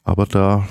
aber 0.04 0.26
da 0.26 0.66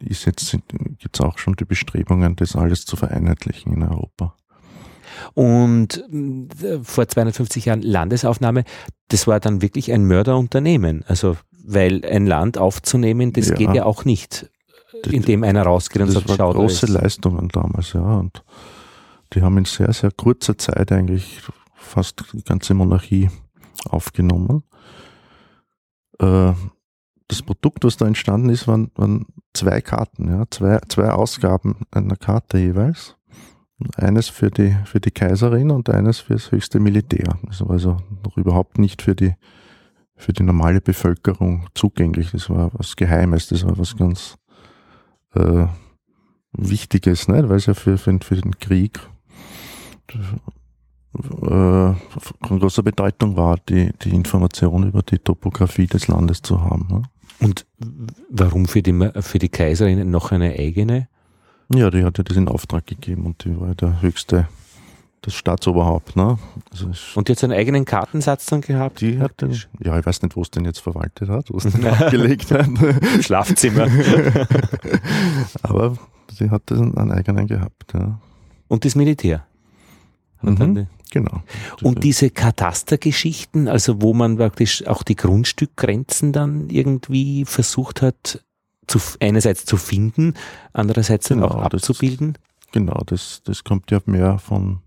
ist 0.00 0.26
jetzt 0.26 0.56
gibt 0.98 1.16
es 1.16 1.20
auch 1.20 1.38
schon 1.38 1.54
die 1.54 1.64
Bestrebungen, 1.64 2.36
das 2.36 2.56
alles 2.56 2.84
zu 2.84 2.96
vereinheitlichen 2.96 3.72
in 3.72 3.82
Europa. 3.82 4.34
Und 5.34 6.04
äh, 6.62 6.80
vor 6.82 7.08
250 7.08 7.64
Jahren 7.66 7.82
Landesaufnahme, 7.82 8.64
das 9.08 9.26
war 9.26 9.40
dann 9.40 9.62
wirklich 9.62 9.92
ein 9.92 10.04
Mörderunternehmen. 10.04 11.04
Also, 11.06 11.36
weil 11.64 12.04
ein 12.04 12.26
Land 12.26 12.58
aufzunehmen, 12.58 13.32
das 13.32 13.48
ja, 13.48 13.54
geht 13.56 13.74
ja 13.74 13.84
auch 13.84 14.04
nicht, 14.04 14.50
indem 15.10 15.44
einer 15.44 15.62
rausgeht 15.62 16.02
und 16.02 16.10
sagt, 16.10 16.30
schau, 16.36 16.52
große 16.52 16.86
Leistungen 16.86 17.48
damals, 17.48 17.92
ja. 17.92 18.00
Und 18.00 18.44
die 19.32 19.42
haben 19.42 19.58
in 19.58 19.64
sehr, 19.64 19.92
sehr 19.92 20.10
kurzer 20.10 20.56
Zeit 20.56 20.92
eigentlich 20.92 21.40
fast 21.74 22.24
die 22.32 22.42
ganze 22.42 22.74
Monarchie 22.74 23.30
aufgenommen. 23.88 24.62
Äh, 26.18 26.52
das 27.28 27.42
Produkt, 27.42 27.84
was 27.84 27.96
da 27.96 28.06
entstanden 28.06 28.48
ist, 28.48 28.66
waren, 28.66 28.90
waren 28.96 29.26
zwei 29.52 29.80
Karten, 29.80 30.28
ja, 30.28 30.44
zwei, 30.50 30.80
zwei 30.88 31.10
Ausgaben 31.10 31.76
einer 31.90 32.16
Karte 32.16 32.58
jeweils. 32.58 33.16
Eines 33.96 34.28
für 34.28 34.50
die, 34.50 34.76
für 34.86 34.98
die 34.98 35.12
Kaiserin 35.12 35.70
und 35.70 35.88
eines 35.88 36.18
für 36.18 36.32
das 36.32 36.50
höchste 36.50 36.80
Militär. 36.80 37.38
Das 37.44 37.60
war 37.60 37.70
also 37.70 37.98
noch 38.24 38.36
überhaupt 38.36 38.78
nicht 38.78 39.02
für 39.02 39.14
die, 39.14 39.34
für 40.16 40.32
die 40.32 40.42
normale 40.42 40.80
Bevölkerung 40.80 41.68
zugänglich. 41.74 42.32
Das 42.32 42.50
war 42.50 42.72
was 42.72 42.96
Geheimes, 42.96 43.48
das 43.48 43.64
war 43.64 43.78
was 43.78 43.96
ganz 43.96 44.36
äh, 45.34 45.66
Wichtiges, 46.52 47.28
nicht? 47.28 47.48
weil 47.48 47.58
es 47.58 47.66
ja 47.66 47.74
für, 47.74 47.98
für, 47.98 48.18
für 48.20 48.36
den 48.36 48.58
Krieg 48.58 48.98
äh, 50.12 51.94
von 52.42 52.58
großer 52.58 52.82
Bedeutung 52.82 53.36
war, 53.36 53.58
die, 53.68 53.92
die 54.02 54.10
Information 54.10 54.88
über 54.88 55.02
die 55.02 55.18
Topografie 55.18 55.86
des 55.86 56.08
Landes 56.08 56.42
zu 56.42 56.62
haben. 56.62 57.06
Und 57.40 57.66
warum 58.28 58.66
für 58.66 58.82
die, 58.82 59.10
für 59.20 59.38
die 59.38 59.48
Kaiserin 59.48 60.10
noch 60.10 60.32
eine 60.32 60.54
eigene? 60.58 61.08
Ja, 61.72 61.90
die 61.90 62.04
hat 62.04 62.18
ja 62.18 62.24
das 62.24 62.36
in 62.36 62.48
Auftrag 62.48 62.86
gegeben 62.86 63.26
und 63.26 63.44
die 63.44 63.60
war 63.60 63.74
der 63.74 64.00
höchste, 64.00 64.48
das 65.20 65.34
Staatsoberhaupt. 65.34 66.16
Ne? 66.16 66.38
Also 66.72 66.90
und 67.14 67.28
die 67.28 67.32
hat 67.32 67.38
seinen 67.38 67.52
eigenen 67.52 67.84
Kartensatz 67.84 68.46
dann 68.46 68.62
gehabt? 68.62 69.00
Die 69.00 69.20
hat 69.20 69.40
den, 69.40 69.52
ja, 69.80 69.98
ich 69.98 70.06
weiß 70.06 70.22
nicht, 70.22 70.34
wo 70.34 70.42
es 70.42 70.50
den 70.50 70.64
jetzt 70.64 70.80
verwaltet 70.80 71.28
hat, 71.28 71.50
wo 71.50 71.58
es 71.58 71.64
den 71.64 71.86
abgelegt 71.86 72.50
hat. 72.50 72.68
Schlafzimmer. 73.20 73.86
Aber 75.62 75.96
sie 76.32 76.50
hat 76.50 76.72
einen 76.72 77.12
eigenen 77.12 77.46
gehabt. 77.46 77.92
Ja. 77.92 78.18
Und 78.68 78.84
das 78.84 78.94
Militär? 78.94 79.46
Mhm, 80.42 80.86
genau. 81.10 81.42
Und 81.82 82.04
diese 82.04 82.30
Katastergeschichten, 82.30 83.68
also 83.68 84.02
wo 84.02 84.14
man 84.14 84.36
praktisch 84.36 84.86
auch 84.86 85.02
die 85.02 85.16
Grundstückgrenzen 85.16 86.32
dann 86.32 86.70
irgendwie 86.70 87.44
versucht 87.44 88.02
hat, 88.02 88.44
zu, 88.86 88.98
einerseits 89.20 89.64
zu 89.64 89.76
finden, 89.76 90.34
andererseits 90.72 91.28
genau, 91.28 91.48
dann 91.48 91.58
auch 91.58 91.62
abzubilden? 91.62 92.34
Das, 92.34 92.72
genau, 92.72 93.02
das, 93.06 93.42
das 93.44 93.64
kommt 93.64 93.90
ja 93.90 94.00
mehr 94.06 94.38
von, 94.38 94.80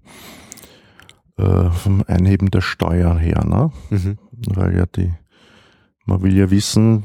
äh, 1.37 1.69
vom 1.69 2.03
Einheben 2.07 2.51
der 2.51 2.61
Steuer 2.61 3.17
her, 3.17 3.45
ne? 3.45 3.71
Mhm. 3.89 4.17
Weil 4.47 4.75
ja 4.75 4.85
die, 4.85 5.13
man 6.05 6.21
will 6.23 6.35
ja 6.35 6.49
wissen, 6.49 7.03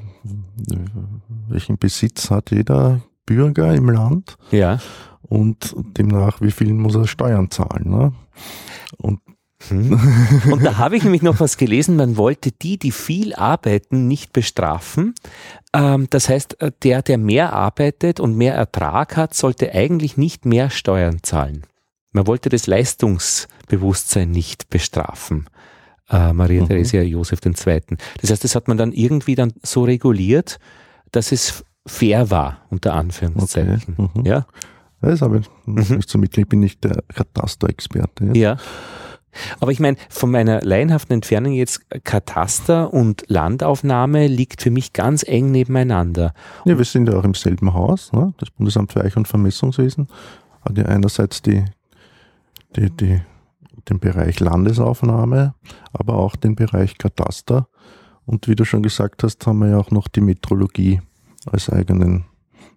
welchen 1.49 1.79
Besitz 1.79 2.31
hat 2.31 2.51
jeder 2.51 3.03
Bürger 3.27 3.75
im 3.75 3.91
Land. 3.91 4.37
Ja. 4.51 4.79
Und 5.29 5.75
demnach, 5.99 6.41
wie 6.41 6.51
viel 6.51 6.73
muss 6.73 6.95
er 6.95 7.07
Steuern 7.07 7.51
zahlen. 7.51 7.91
Ne? 7.91 8.13
Und 8.99 9.21
hm. 9.69 9.99
Und 10.53 10.65
da 10.65 10.77
habe 10.77 10.97
ich 10.97 11.03
nämlich 11.03 11.23
noch 11.23 11.41
was 11.41 11.57
gelesen, 11.57 11.97
man 11.97 12.17
wollte 12.17 12.53
die, 12.53 12.79
die 12.79 12.93
viel 12.93 13.35
arbeiten, 13.35 14.07
nicht 14.07 14.33
bestrafen. 14.33 15.15
Ähm, 15.73 16.09
das 16.11 16.29
heißt, 16.29 16.61
äh, 16.61 16.73
der, 16.83 17.03
der 17.03 17.19
mehr 17.19 17.53
arbeitet 17.53 18.21
und 18.21 18.37
mehr 18.37 18.55
Ertrag 18.55 19.17
hat, 19.17 19.35
sollte 19.35 19.73
eigentlich 19.73 20.17
nicht 20.17 20.45
mehr 20.45 20.71
Steuern 20.71 21.23
zahlen. 21.23 21.63
Man 22.13 22.27
wollte 22.27 22.49
das 22.49 22.67
Leistungsbewusstsein 22.67 24.31
nicht 24.31 24.69
bestrafen. 24.69 25.49
Äh, 26.09 26.33
Maria 26.33 26.63
mhm. 26.63 26.69
Theresia 26.69 27.03
Josef 27.03 27.41
II. 27.45 27.81
Das 28.21 28.31
heißt, 28.31 28.45
das 28.45 28.55
hat 28.55 28.69
man 28.69 28.77
dann 28.77 28.93
irgendwie 28.93 29.35
dann 29.35 29.53
so 29.63 29.85
reguliert, 29.85 30.59
dass 31.13 31.33
es 31.33 31.65
fair 31.87 32.31
war, 32.31 32.63
unter 32.71 32.95
Anführungszeichen. 32.95 33.95
Okay. 33.97 34.19
Mhm. 34.21 34.27
Ja? 34.27 34.47
Das 35.01 35.23
habe 35.23 35.39
ich 35.39 35.51
mhm. 35.67 35.97
nicht 35.97 36.09
so 36.09 36.19
mitgekriegt, 36.19 36.47
ich 36.47 36.49
bin 36.49 36.61
nicht 36.61 36.85
der 36.85 37.03
Katasterexperte. 37.15 38.33
Ja. 38.35 38.57
Aber 39.61 39.71
ich 39.71 39.81
meine, 39.81 39.97
von 40.09 40.31
meiner 40.31 40.63
laienhaften 40.63 41.15
Entfernung 41.15 41.53
jetzt 41.53 41.83
Kataster 42.05 42.93
und 42.93 43.25
Landaufnahme 43.29 44.27
liegt 44.27 44.63
für 44.63 44.71
mich 44.71 44.93
ganz 44.93 45.23
eng 45.23 45.51
nebeneinander. 45.51 46.33
Ja, 46.65 46.79
wir 46.79 46.85
sind 46.85 47.09
ja 47.09 47.19
auch 47.19 47.25
im 47.25 47.35
selben 47.35 47.75
Haus. 47.75 48.13
Ne? 48.13 48.33
Das 48.39 48.51
Bundesamt 48.51 48.93
für 48.93 49.05
Eich- 49.05 49.17
und 49.17 49.29
Vermessungswesen 49.29 50.09
hat 50.63 50.79
ja 50.79 50.87
einerseits 50.87 51.43
die, 51.43 51.65
die, 52.77 52.91
die, 52.91 53.21
den 53.89 54.01
Bereich 54.01 54.41
Landesaufnahme, 54.41 55.55
aber 55.93 56.15
auch 56.15 56.37
den 56.37 56.57
Bereich 56.57 56.99
Kataster. 56.99 57.69
Und 58.25 58.49
wie 58.49 58.57
du 58.57 58.65
schon 58.65 58.83
gesagt 58.83 59.23
hast, 59.23 59.47
haben 59.47 59.59
wir 59.59 59.69
ja 59.69 59.79
auch 59.79 59.91
noch 59.91 60.09
die 60.09 60.21
Metrologie 60.21 61.01
als 61.45 61.71
eigenen 61.71 62.25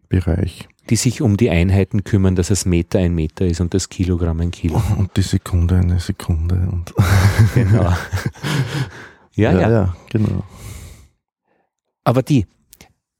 Bereich 0.07 0.67
die 0.89 0.95
sich 0.95 1.21
um 1.21 1.37
die 1.37 1.49
Einheiten 1.49 2.03
kümmern, 2.03 2.35
dass 2.35 2.49
es 2.49 2.65
Meter 2.65 2.99
ein 2.99 3.13
Meter 3.13 3.45
ist 3.45 3.61
und 3.61 3.73
das 3.73 3.89
Kilogramm 3.89 4.39
ein 4.41 4.51
Kilo. 4.51 4.81
Und 4.97 5.15
die 5.17 5.21
Sekunde 5.21 5.75
eine 5.75 5.99
Sekunde. 5.99 6.67
Und 6.71 6.93
genau. 7.53 7.83
ja, 9.35 9.51
ja, 9.51 9.61
ja, 9.61 9.69
ja, 9.69 9.95
genau. 10.09 10.43
Aber 12.03 12.23
die, 12.23 12.47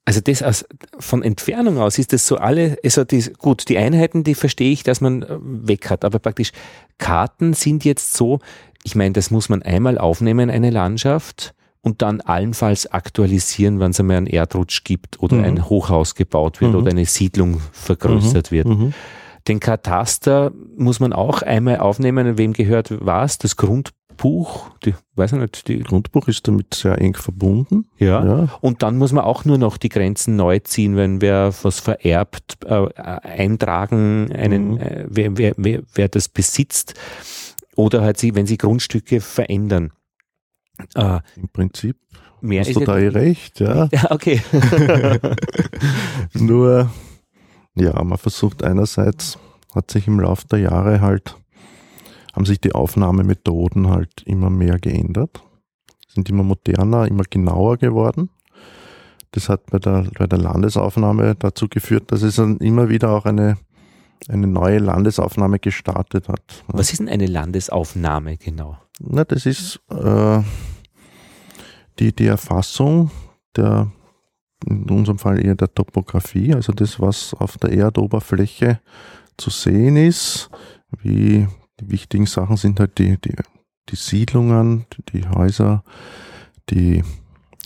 also 0.06 0.22
das 0.22 0.42
aus, 0.42 0.66
von 0.98 1.22
Entfernung 1.22 1.78
aus 1.78 2.00
ist 2.00 2.14
das 2.14 2.26
so 2.26 2.38
alle, 2.38 2.78
also 2.84 3.04
die, 3.04 3.22
gut, 3.38 3.70
die 3.70 3.78
Einheiten, 3.78 4.24
die 4.24 4.34
verstehe 4.34 4.72
ich, 4.72 4.82
dass 4.82 5.02
man 5.02 5.22
äh, 5.22 5.38
weg 5.40 5.92
hat, 5.92 6.04
aber 6.04 6.18
praktisch 6.18 6.52
Karten 6.98 7.54
sind 7.54 7.86
jetzt 7.86 8.16
so, 8.16 8.40
ich 8.84 8.96
meine, 8.96 9.14
das 9.14 9.30
muss 9.30 9.50
man 9.50 9.62
einmal 9.62 10.00
aufnehmen, 10.00 10.50
eine 10.50 10.72
Landschaft 10.72 11.54
und 11.82 12.02
dann 12.02 12.22
allenfalls 12.22 12.88
aktualisieren, 12.92 13.80
wenn 13.80 13.92
es 13.92 14.00
einmal 14.00 14.18
einen 14.18 14.28
Erdrutsch 14.28 14.84
gibt 14.84 15.22
oder 15.22 15.38
mhm. 15.38 15.44
ein 15.44 15.70
Hochhaus 15.70 16.16
gebaut 16.16 16.62
wird 16.62 16.74
mhm. 16.74 16.78
oder 16.80 16.92
eine 16.92 17.06
Siedlung 17.06 17.62
vergrößert 17.72 18.52
mhm. 18.52 18.56
wird. 18.56 18.68
Mhm. 18.68 18.94
Den 19.48 19.60
Kataster 19.60 20.52
muss 20.78 21.00
man 21.00 21.14
auch 21.14 21.42
einmal 21.42 21.80
aufnehmen. 21.80 22.38
Wem 22.38 22.54
gehört 22.54 22.94
was? 23.04 23.38
Das 23.38 23.56
Grundbuch, 23.56 24.70
die, 24.86 24.94
weiß 25.16 25.32
ich 25.32 25.40
nicht, 25.40 25.68
die 25.68 25.80
Grundbuch 25.80 26.28
ist 26.28 26.48
damit 26.48 26.74
sehr 26.74 27.00
eng 27.00 27.16
verbunden. 27.16 27.86
Ja. 27.98 28.24
ja. 28.24 28.50
Und 28.60 28.84
dann 28.84 28.98
muss 28.98 29.14
man 29.14 29.24
auch 29.24 29.46
nur 29.46 29.58
noch 29.58 29.78
die 29.78 29.90
Grenzen 29.90 30.36
neu 30.36 30.60
ziehen, 30.60 30.98
wenn 30.98 31.22
wer 31.22 31.54
was 31.64 31.80
vererbt, 31.80 32.58
äh, 32.66 32.90
eintragen, 32.98 34.32
einen, 34.34 34.72
mhm. 34.72 34.78
äh, 34.80 35.06
wer, 35.08 35.38
wer, 35.38 35.54
wer, 35.56 35.82
wer 35.94 36.10
das 36.10 36.28
besitzt. 36.28 36.94
Oder 37.76 38.02
halt 38.02 38.18
sie, 38.18 38.36
wenn 38.36 38.46
sie 38.46 38.58
Grundstücke 38.58 39.22
verändern. 39.22 39.94
Äh, 40.96 41.20
Im 41.36 41.50
Prinzip 41.50 41.98
mehr 42.42 42.62
hast 42.62 42.76
du 42.76 42.80
da 42.82 42.98
eh 42.98 43.08
recht, 43.10 43.60
ja. 43.60 43.90
Ja, 43.92 44.12
okay. 44.12 44.42
Nur, 46.34 46.90
ja, 47.76 48.04
man 48.04 48.18
versucht 48.18 48.64
einerseits, 48.64 49.38
hat 49.74 49.92
sich 49.92 50.08
im 50.08 50.20
Laufe 50.20 50.48
der 50.48 50.60
Jahre 50.60 51.02
halt, 51.02 51.36
haben 52.34 52.46
sich 52.46 52.60
die 52.60 52.74
Aufnahmemethoden 52.74 53.90
halt 53.90 54.24
immer 54.26 54.50
mehr 54.50 54.80
geändert, 54.80 55.44
sind 56.08 56.30
immer 56.30 56.44
moderner, 56.44 57.08
immer 57.08 57.24
genauer 57.30 57.78
geworden. 57.78 58.30
Das 59.32 59.48
hat 59.48 59.68
bei 59.68 59.78
der, 59.78 60.08
bei 60.18 60.26
der 60.26 60.40
Landesaufnahme 60.40 61.36
dazu 61.36 61.68
geführt, 61.68 62.12
dass 62.12 62.24
es 62.24 62.38
dann 62.38 62.58
immer 62.58 62.90
wieder 62.90 63.12
auch 63.12 63.26
eine, 63.26 63.58
eine 64.28 64.48
neue 64.48 64.80
Landesaufnahme 64.80 65.60
gestartet 65.60 66.30
hat. 66.30 66.64
Was 66.68 66.92
ist 66.92 67.00
denn 67.00 67.10
eine 67.10 67.28
Landesaufnahme 67.28 68.38
genau? 68.38 68.78
Na, 69.00 69.24
das 69.24 69.46
ist 69.46 69.80
äh, 69.90 70.42
die, 72.00 72.14
die 72.14 72.28
Erfassung 72.28 73.10
der, 73.56 73.92
in 74.66 74.90
unserem 74.90 75.18
Fall 75.18 75.44
eher 75.44 75.56
der 75.56 75.74
Topografie, 75.74 76.54
also 76.54 76.74
das, 76.74 77.00
was 77.00 77.34
auf 77.34 77.58
der 77.58 77.72
Erdoberfläche 77.72 78.82
zu 79.38 79.50
sehen 79.50 79.96
ist, 79.96 80.50
wie 81.02 81.48
die 81.80 81.92
wichtigen 81.92 82.26
Sachen 82.26 82.58
sind 82.58 82.80
halt 82.82 82.98
die, 82.98 83.18
die, 83.22 83.36
die 83.88 83.96
Siedlungen, 83.96 84.86
die 85.14 85.26
Häuser, 85.28 85.84
die 86.70 87.04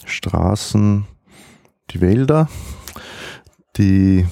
Straßen, 0.06 1.06
die 1.90 2.02
Wälder, 2.02 2.48
die, 3.78 4.28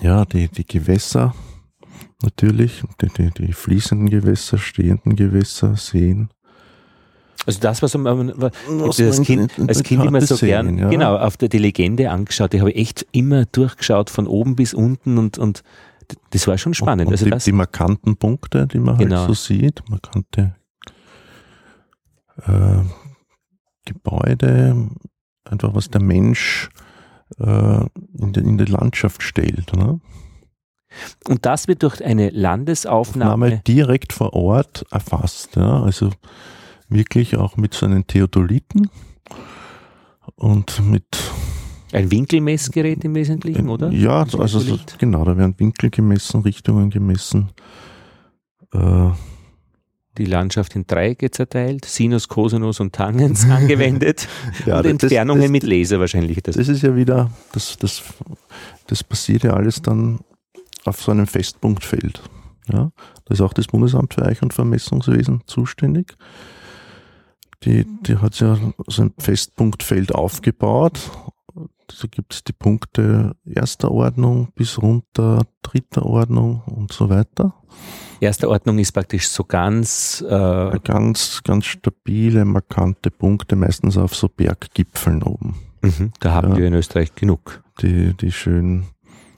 ja, 0.00 0.24
die, 0.24 0.48
die 0.48 0.66
Gewässer, 0.66 1.34
natürlich, 2.22 2.82
die, 3.00 3.08
die, 3.08 3.30
die 3.30 3.52
fließenden 3.52 4.10
Gewässer, 4.10 4.58
stehenden 4.58 5.16
Gewässer, 5.16 5.76
Seen. 5.76 6.30
Also 7.44 7.58
das, 7.60 7.82
was 7.82 7.96
man, 7.96 8.32
was 8.36 9.00
als 9.00 9.22
Kind, 9.22 9.52
als 9.66 9.82
kind 9.82 10.04
immer 10.04 10.20
so 10.20 10.36
gern, 10.36 10.78
ja. 10.78 10.88
genau, 10.88 11.16
auf 11.16 11.36
der, 11.36 11.48
die 11.48 11.58
Legende 11.58 12.10
angeschaut. 12.10 12.52
Die 12.52 12.60
habe 12.60 12.70
ich 12.70 12.76
echt 12.76 13.06
immer 13.10 13.46
durchgeschaut, 13.46 14.10
von 14.10 14.28
oben 14.28 14.54
bis 14.54 14.74
unten 14.74 15.18
und, 15.18 15.38
und 15.38 15.64
das 16.30 16.46
war 16.46 16.56
schon 16.58 16.74
spannend. 16.74 17.08
Und 17.08 17.14
also 17.14 17.24
die, 17.24 17.30
das, 17.30 17.44
die 17.44 17.52
markanten 17.52 18.16
Punkte, 18.16 18.66
die 18.66 18.78
man 18.78 18.96
halt 18.96 19.08
genau. 19.08 19.26
halt 19.26 19.28
so 19.28 19.34
sieht, 19.34 19.82
markante 19.88 20.54
äh, 22.46 22.82
Gebäude, 23.86 24.90
einfach 25.44 25.74
was 25.74 25.90
der 25.90 26.02
Mensch 26.02 26.68
äh, 27.38 27.80
in, 28.18 28.32
die, 28.32 28.40
in 28.40 28.58
die 28.58 28.64
Landschaft 28.66 29.22
stellt. 29.22 29.74
Ne? 29.74 30.00
Und 31.26 31.46
das 31.46 31.68
wird 31.68 31.82
durch 31.82 32.04
eine 32.04 32.30
Landesaufnahme 32.30 33.46
Aufnahme 33.46 33.62
direkt 33.66 34.12
vor 34.12 34.32
Ort 34.34 34.84
erfasst. 34.90 35.56
Ja? 35.56 35.82
Also 35.82 36.10
wirklich 36.88 37.36
auch 37.36 37.56
mit 37.56 37.74
so 37.74 37.86
einem 37.86 38.06
Theodoliten 38.06 38.90
und 40.36 40.80
mit 40.88 41.06
ein 41.92 42.10
Winkelmessgerät 42.10 43.04
im 43.04 43.14
Wesentlichen, 43.14 43.68
oder? 43.68 43.90
Ja, 43.90 44.24
also 44.38 44.58
so, 44.58 44.78
genau, 44.98 45.24
da 45.24 45.36
werden 45.36 45.54
Winkel 45.58 45.90
gemessen, 45.90 46.40
Richtungen 46.40 46.88
gemessen. 46.90 47.50
Äh, 48.72 49.10
die 50.18 50.24
Landschaft 50.26 50.76
in 50.76 50.86
Dreiecke 50.86 51.30
zerteilt, 51.30 51.84
Sinus, 51.86 52.28
Cosinus 52.28 52.80
und 52.80 52.94
Tangens 52.94 53.44
angewendet 53.50 54.28
ja, 54.66 54.78
und 54.78 54.86
Entfernungen 54.86 55.42
das, 55.42 55.50
mit 55.50 55.62
Laser 55.62 56.00
wahrscheinlich. 56.00 56.42
Das, 56.42 56.56
das 56.56 56.68
ist 56.68 56.82
ja 56.82 56.94
wieder, 56.96 57.30
das, 57.52 57.76
das, 57.78 58.02
das 58.86 59.04
passiert 59.04 59.44
ja 59.44 59.54
alles 59.54 59.80
dann 59.80 60.20
auf 60.84 61.02
so 61.02 61.12
einem 61.12 61.26
Festpunktfeld. 61.26 62.22
Ja, 62.72 62.92
da 63.24 63.34
ist 63.34 63.40
auch 63.40 63.52
das 63.52 63.66
Bundesamt 63.66 64.14
für 64.14 64.24
Eich- 64.24 64.42
und 64.42 64.54
Vermessungswesen 64.54 65.42
zuständig. 65.46 66.16
Die, 67.64 67.84
die 68.06 68.18
hat 68.18 68.38
ja 68.40 68.58
so 68.86 69.02
ein 69.02 69.14
Festpunktfeld 69.18 70.14
aufgebaut. 70.14 71.10
Da 71.54 72.08
gibt 72.10 72.34
es 72.34 72.44
die 72.44 72.52
Punkte 72.52 73.36
erster 73.44 73.90
Ordnung 73.90 74.48
bis 74.54 74.80
runter 74.80 75.42
dritter 75.62 76.04
Ordnung 76.06 76.62
und 76.66 76.92
so 76.92 77.08
weiter. 77.08 77.54
Erste 78.20 78.48
Ordnung 78.48 78.78
ist 78.78 78.92
praktisch 78.92 79.28
so 79.28 79.44
ganz 79.44 80.24
äh 80.26 80.78
ganz 80.84 81.42
ganz 81.44 81.66
stabile 81.66 82.44
markante 82.44 83.10
Punkte 83.10 83.56
meistens 83.56 83.96
auf 83.96 84.14
so 84.14 84.28
Berggipfeln 84.28 85.22
oben. 85.22 85.56
Mhm, 85.82 86.12
da 86.20 86.32
haben 86.32 86.52
ja, 86.52 86.58
wir 86.58 86.66
in 86.68 86.74
Österreich 86.74 87.14
genug. 87.14 87.62
Die 87.80 88.14
die 88.14 88.32
schön 88.32 88.84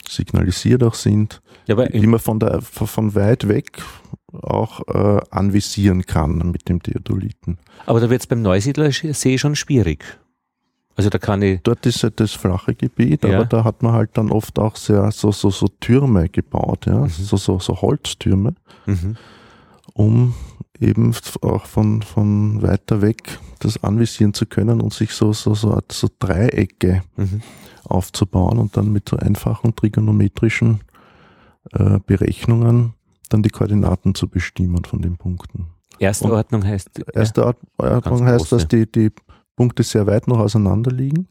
signalisiert 0.09 0.83
auch 0.83 0.95
sind, 0.95 1.43
ja, 1.67 1.75
die 1.87 2.07
man 2.07 2.21
von 2.21 2.39
der 2.39 2.61
von 2.63 3.15
weit 3.15 3.49
weg 3.49 3.83
auch 4.33 4.81
äh, 4.89 5.21
anvisieren 5.31 6.07
kann 6.07 6.51
mit 6.51 6.69
dem 6.69 6.83
Theodoliten. 6.83 7.59
Aber 7.87 8.01
da 8.01 8.11
wird 8.11 8.23
es 8.23 8.27
beim 8.27 8.43
Neusiedlersee 8.43 9.39
schon 9.39 9.57
schwierig. 9.57 10.05
Also 10.97 11.11
da 11.11 11.19
kann 11.19 11.43
ich. 11.43 11.61
Dort 11.63 11.87
ist 11.87 12.03
halt 12.03 12.21
das 12.21 12.33
flache 12.33 12.75
Gebiet, 12.75 13.25
ja. 13.25 13.37
aber 13.37 13.45
da 13.47 13.65
hat 13.65 13.83
man 13.83 13.93
halt 13.93 14.11
dann 14.15 14.31
oft 14.31 14.59
auch 14.59 14.77
sehr 14.77 15.11
so, 15.11 15.33
so, 15.33 15.51
so 15.51 15.67
Türme 15.81 16.29
gebaut, 16.29 16.87
ja, 16.87 17.01
mhm. 17.01 17.09
so, 17.09 17.37
so, 17.37 17.59
so 17.59 17.81
Holztürme, 17.81 18.55
mhm. 18.87 19.17
um 19.93 20.35
eben 20.81 21.15
auch 21.43 21.67
von, 21.67 22.03
von 22.03 22.63
weiter 22.63 23.03
weg 23.03 23.39
das 23.59 23.83
anvisieren 23.83 24.35
zu 24.35 24.47
können 24.47 24.81
und 24.81 24.93
sich 24.93 25.13
so, 25.13 25.33
so, 25.33 25.55
so, 25.55 25.81
so 25.91 26.09
Dreiecke 26.19 27.03
mhm. 27.17 27.43
Aufzubauen 27.85 28.59
und 28.59 28.77
dann 28.77 28.93
mit 28.93 29.09
so 29.09 29.17
einfachen 29.17 29.75
trigonometrischen 29.75 30.81
äh, 31.73 31.99
Berechnungen 32.07 32.95
dann 33.29 33.43
die 33.43 33.51
Koordinaten 33.51 34.15
zu 34.15 34.29
bestimmen 34.29 34.85
von 34.85 35.03
den 35.03 35.17
Punkten. 35.17 35.69
Erste 35.99 36.31
Ordnung 36.31 36.65
heißt? 36.65 37.03
Erste 37.15 37.55
Ordnung 37.79 38.25
heißt, 38.27 38.53
dass 38.53 38.69
die, 38.69 38.91
die 38.91 39.11
Punkte 39.57 39.83
sehr 39.83 40.07
weit 40.07 40.29
noch 40.29 40.39
auseinander 40.39 40.91
liegen 40.91 41.29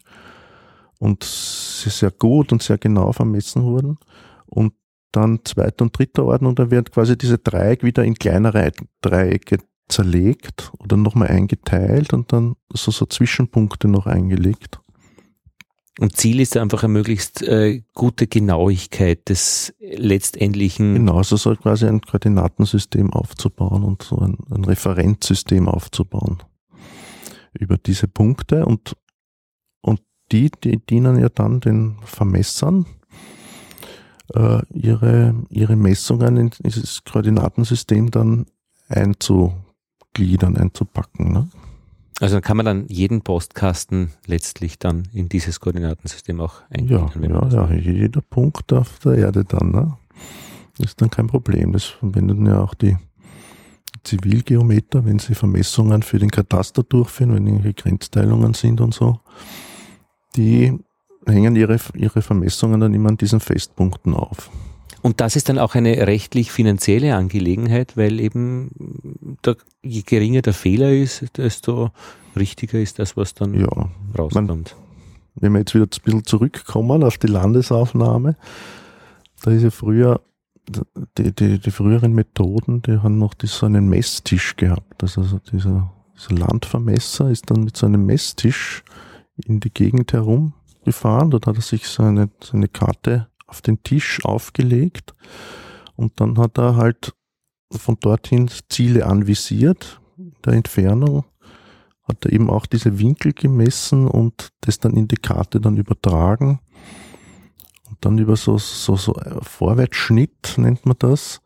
und 1.00 1.24
sie 1.24 1.90
sehr 1.90 2.12
gut 2.12 2.52
und 2.52 2.64
sehr 2.64 2.78
genau 2.78 3.12
vermessen 3.12 3.64
wurden. 3.64 3.98
Und 4.46 4.74
dann 5.12 5.40
zweiter 5.44 5.84
und 5.84 5.98
dritter 5.98 6.26
Ordnung, 6.26 6.56
da 6.56 6.72
wird 6.72 6.92
quasi 6.92 7.18
diese 7.18 7.38
Dreieck 7.38 7.84
wieder 7.84 8.04
in 8.04 8.16
kleinere 8.16 8.72
Dreiecke 9.02 9.60
zerlegt 9.90 10.72
oder 10.80 10.98
nochmal 10.98 11.28
eingeteilt 11.28 12.14
und 12.14 12.32
dann 12.32 12.56
so, 12.74 12.90
so 12.90 13.06
Zwischenpunkte 13.06 13.88
noch 13.88 14.08
eingelegt. 14.08 14.80
Und 16.00 16.18
Ziel 16.18 16.40
ist 16.40 16.58
einfach 16.58 16.84
eine 16.84 16.94
möglichst 16.94 17.44
äh, 17.44 17.84
gute 17.94 18.26
Genauigkeit 18.26 19.30
des 19.30 19.76
letztendlichen. 19.80 20.96
Genau, 20.96 21.18
also 21.18 21.38
so 21.38 21.56
quasi 21.56 21.86
ein 21.86 22.02
Koordinatensystem 22.02 23.14
aufzubauen 23.14 23.84
und 23.84 24.02
so 24.02 24.18
ein, 24.18 24.38
ein 24.50 24.66
Referenzsystem 24.66 25.68
aufzubauen 25.68 26.42
über 27.54 27.78
diese 27.78 28.08
Punkte 28.08 28.66
und, 28.66 28.98
und 29.82 30.02
die, 30.32 30.50
die 30.50 30.84
dienen 30.84 31.20
ja 31.20 31.30
dann 31.30 31.60
den 31.60 31.98
Vermessern, 32.04 32.88
äh, 34.34 34.62
ihre, 34.74 35.36
ihre 35.50 35.76
Messungen 35.76 36.38
in 36.38 36.50
dieses 36.50 37.04
Koordinatensystem 37.04 38.10
dann 38.10 38.48
einzugliedern, 38.88 40.58
einzupacken. 40.58 41.32
Ne? 41.32 41.50
Also 42.20 42.42
kann 42.42 42.58
man 42.58 42.66
dann 42.66 42.88
jeden 42.88 43.22
Postkasten 43.22 44.12
letztlich 44.28 44.78
dann 44.80 45.08
in 45.14 45.30
dieses 45.30 45.60
Koordinatensystem 45.60 46.40
auch 46.40 46.62
eingliedern. 46.70 47.12
Ja, 47.22 47.48
ja, 47.50 47.72
ja, 47.72 47.74
jeder 47.74 48.22
Punkt 48.22 48.72
auf 48.72 49.00
der 49.00 49.16
Erde 49.16 49.44
dann. 49.44 49.72
Ne? 49.72 49.98
Ist 50.80 51.02
dann 51.02 51.10
kein 51.10 51.28
Problem. 51.28 51.74
Das 51.74 51.86
verwenden 51.86 52.46
ja 52.46 52.62
auch 52.62 52.76
die 52.76 52.98
Zivilgeometer, 54.04 55.06
wenn 55.06 55.20
sie 55.20 55.36
Vermessungen 55.36 56.04
für 56.04 56.20
den 56.20 56.30
Kataster 56.30 56.84
durchführen, 56.84 57.34
wenn 57.34 57.48
irgendwelche 57.48 57.82
Grenzteilungen 57.82 58.54
sind 58.54 58.82
und 58.82 58.94
so. 58.94 59.20
Die 60.36 60.78
hängen 61.26 61.56
ihre, 61.56 61.80
ihre 61.96 62.22
Vermessungen 62.22 62.80
dann 62.80 62.94
immer 62.94 63.10
an 63.10 63.18
diesen 63.18 63.40
Festpunkten 63.40 64.14
auf. 64.14 64.50
Und 65.02 65.20
das 65.20 65.36
ist 65.36 65.50
dann 65.50 65.60
auch 65.60 65.76
eine 65.76 66.08
rechtlich-finanzielle 66.08 67.16
Angelegenheit, 67.16 67.98
weil 67.98 68.22
eben 68.22 68.72
der, 69.46 69.58
je 69.82 70.02
geringer 70.02 70.42
der 70.42 70.54
Fehler 70.54 70.92
ist, 70.92 71.38
desto 71.38 71.92
richtiger 72.36 72.80
ist 72.80 73.00
das, 73.00 73.16
was 73.18 73.34
dann 73.34 73.54
ja, 73.54 73.68
rauskommt. 74.18 74.48
Man, 74.48 74.66
wenn 75.36 75.54
wir 75.54 75.60
jetzt 75.60 75.74
wieder 75.74 75.86
ein 75.86 76.04
bisschen 76.04 76.26
zurückkommen 76.26 77.04
auf 77.04 77.18
die 77.18 77.28
Landesaufnahme, 77.28 78.36
da 79.42 79.52
ist 79.52 79.64
ja 79.64 79.72
früher, 79.72 80.22
die, 81.18 81.34
die, 81.34 81.60
die 81.60 81.72
früheren 81.72 82.14
Methoden, 82.14 82.82
die 82.82 83.00
haben 83.00 83.18
noch 83.18 83.34
so 83.44 83.66
einen 83.66 83.90
Messtisch 83.90 84.56
gehabt. 84.56 85.04
Also 85.04 85.40
dieser, 85.52 85.92
dieser 86.16 86.36
Landvermesser 86.36 87.30
ist 87.30 87.50
dann 87.50 87.64
mit 87.64 87.76
so 87.76 87.86
einem 87.86 88.06
Messtisch 88.06 88.84
in 89.36 89.60
die 89.60 89.72
Gegend 89.72 90.14
herum 90.14 90.54
gefahren. 90.86 91.32
Dort 91.32 91.48
hat 91.48 91.56
er 91.58 91.62
sich 91.62 91.88
seine, 91.88 92.30
seine 92.42 92.68
Karte 92.68 93.28
auf 93.48 93.62
den 93.62 93.84
Tisch 93.84 94.24
aufgelegt 94.24 95.14
und 95.96 96.20
dann 96.20 96.38
hat 96.38 96.58
er 96.58 96.76
halt 96.76 97.14
von 97.78 97.98
dorthin 98.00 98.50
Ziele 98.70 99.06
anvisiert, 99.06 100.00
der 100.46 100.54
Entfernung, 100.54 101.26
hat 102.04 102.26
er 102.26 102.34
eben 102.34 102.50
auch 102.50 102.66
diese 102.66 103.00
Winkel 103.00 103.34
gemessen 103.34 104.08
und 104.08 104.50
das 104.62 104.80
dann 104.80 104.96
in 104.96 105.08
die 105.08 105.18
Karte 105.18 105.62
dann 105.62 105.78
übertragen. 105.78 106.60
Und 107.90 107.98
dann 108.02 108.18
über 108.18 108.36
so, 108.36 108.58
so, 108.58 108.96
so 108.96 109.16
Vorwärtsschnitt 109.42 110.56
nennt 110.58 110.86
man 110.86 110.96
das, 111.00 111.42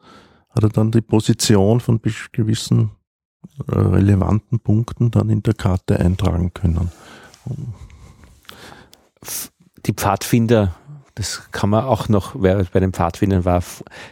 hat 0.50 0.64
er 0.64 0.70
dann 0.70 0.92
die 0.92 1.02
Position 1.02 1.80
von 1.80 2.02
gewissen 2.32 2.92
äh, 3.68 3.78
relevanten 3.78 4.60
Punkten 4.60 5.12
dann 5.12 5.30
in 5.30 5.44
der 5.44 5.54
Karte 5.54 6.00
eintragen 6.00 6.54
können. 6.54 6.92
Die 9.86 9.94
Pfadfinder, 9.94 10.76
das 11.18 11.50
kann 11.52 11.72
man 11.72 11.84
auch 11.84 12.10
noch, 12.10 12.36
wer 12.40 12.64
bei 12.66 12.80
den 12.80 12.94
Pfadfindern 12.94 13.44
war, 13.44 13.64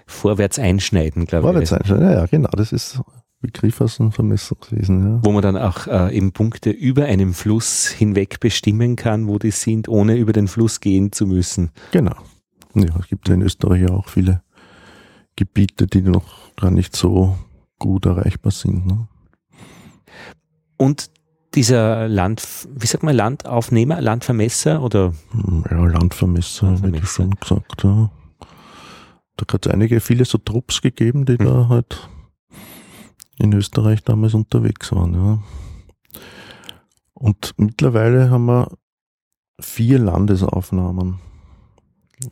vorwärts 0.07 0.57
einschneiden, 0.57 1.25
glaube 1.25 1.47
ich. 1.47 1.69
Vorwärts 1.69 1.73
einschneiden, 1.73 2.05
ja, 2.07 2.13
ja, 2.13 2.25
genau, 2.25 2.49
das 2.49 2.71
ist 2.71 2.99
Begriff 3.41 3.79
aus 3.79 3.97
dem 3.97 4.11
Vermessungswesen. 4.11 5.03
Ja. 5.03 5.19
Wo 5.23 5.31
man 5.31 5.43
dann 5.43 5.57
auch 5.57 5.85
äh, 5.85 6.15
eben 6.15 6.31
Punkte 6.31 6.71
über 6.71 7.05
einem 7.05 7.33
Fluss 7.33 7.87
hinweg 7.87 8.39
bestimmen 8.39 8.95
kann, 8.95 9.27
wo 9.27 9.37
die 9.37 9.51
sind, 9.51 9.87
ohne 9.87 10.15
über 10.15 10.33
den 10.33 10.47
Fluss 10.47 10.79
gehen 10.79 11.11
zu 11.11 11.27
müssen. 11.27 11.69
Genau. 11.91 12.15
Ja, 12.73 12.95
es 12.99 13.07
gibt 13.07 13.27
ja 13.27 13.35
in 13.35 13.41
Österreich 13.43 13.83
ja 13.83 13.89
auch 13.89 14.09
viele 14.09 14.41
Gebiete, 15.35 15.85
die 15.85 16.01
noch 16.01 16.55
gar 16.55 16.71
nicht 16.71 16.95
so 16.95 17.37
gut 17.77 18.05
erreichbar 18.05 18.51
sind. 18.51 18.87
Ne? 18.87 19.07
Und 20.77 21.11
dieser 21.55 22.07
Land, 22.07 22.67
wie 22.69 22.85
sagt 22.85 23.03
man, 23.03 23.15
Landaufnehmer, 23.15 24.01
Landvermesser 24.01 24.81
oder? 24.81 25.13
Ja, 25.69 25.85
Landvermesser, 25.85 26.67
Landvermesser. 26.67 26.85
hätte 26.87 26.97
ich 27.03 27.09
schon 27.09 27.29
gesagt, 27.31 27.83
ja. 27.83 28.11
Da 29.37 29.53
hat 29.53 29.65
es 29.65 29.71
einige, 29.71 29.99
viele 29.99 30.25
so 30.25 30.37
Trupps 30.37 30.81
gegeben, 30.81 31.25
die 31.25 31.33
mhm. 31.33 31.45
da 31.45 31.69
halt 31.69 32.09
in 33.37 33.53
Österreich 33.53 34.03
damals 34.03 34.33
unterwegs 34.33 34.91
waren, 34.91 35.13
ja. 35.13 35.39
Und 37.13 37.53
mittlerweile 37.57 38.29
haben 38.29 38.45
wir 38.45 38.71
vier 39.59 39.99
Landesaufnahmen. 39.99 41.19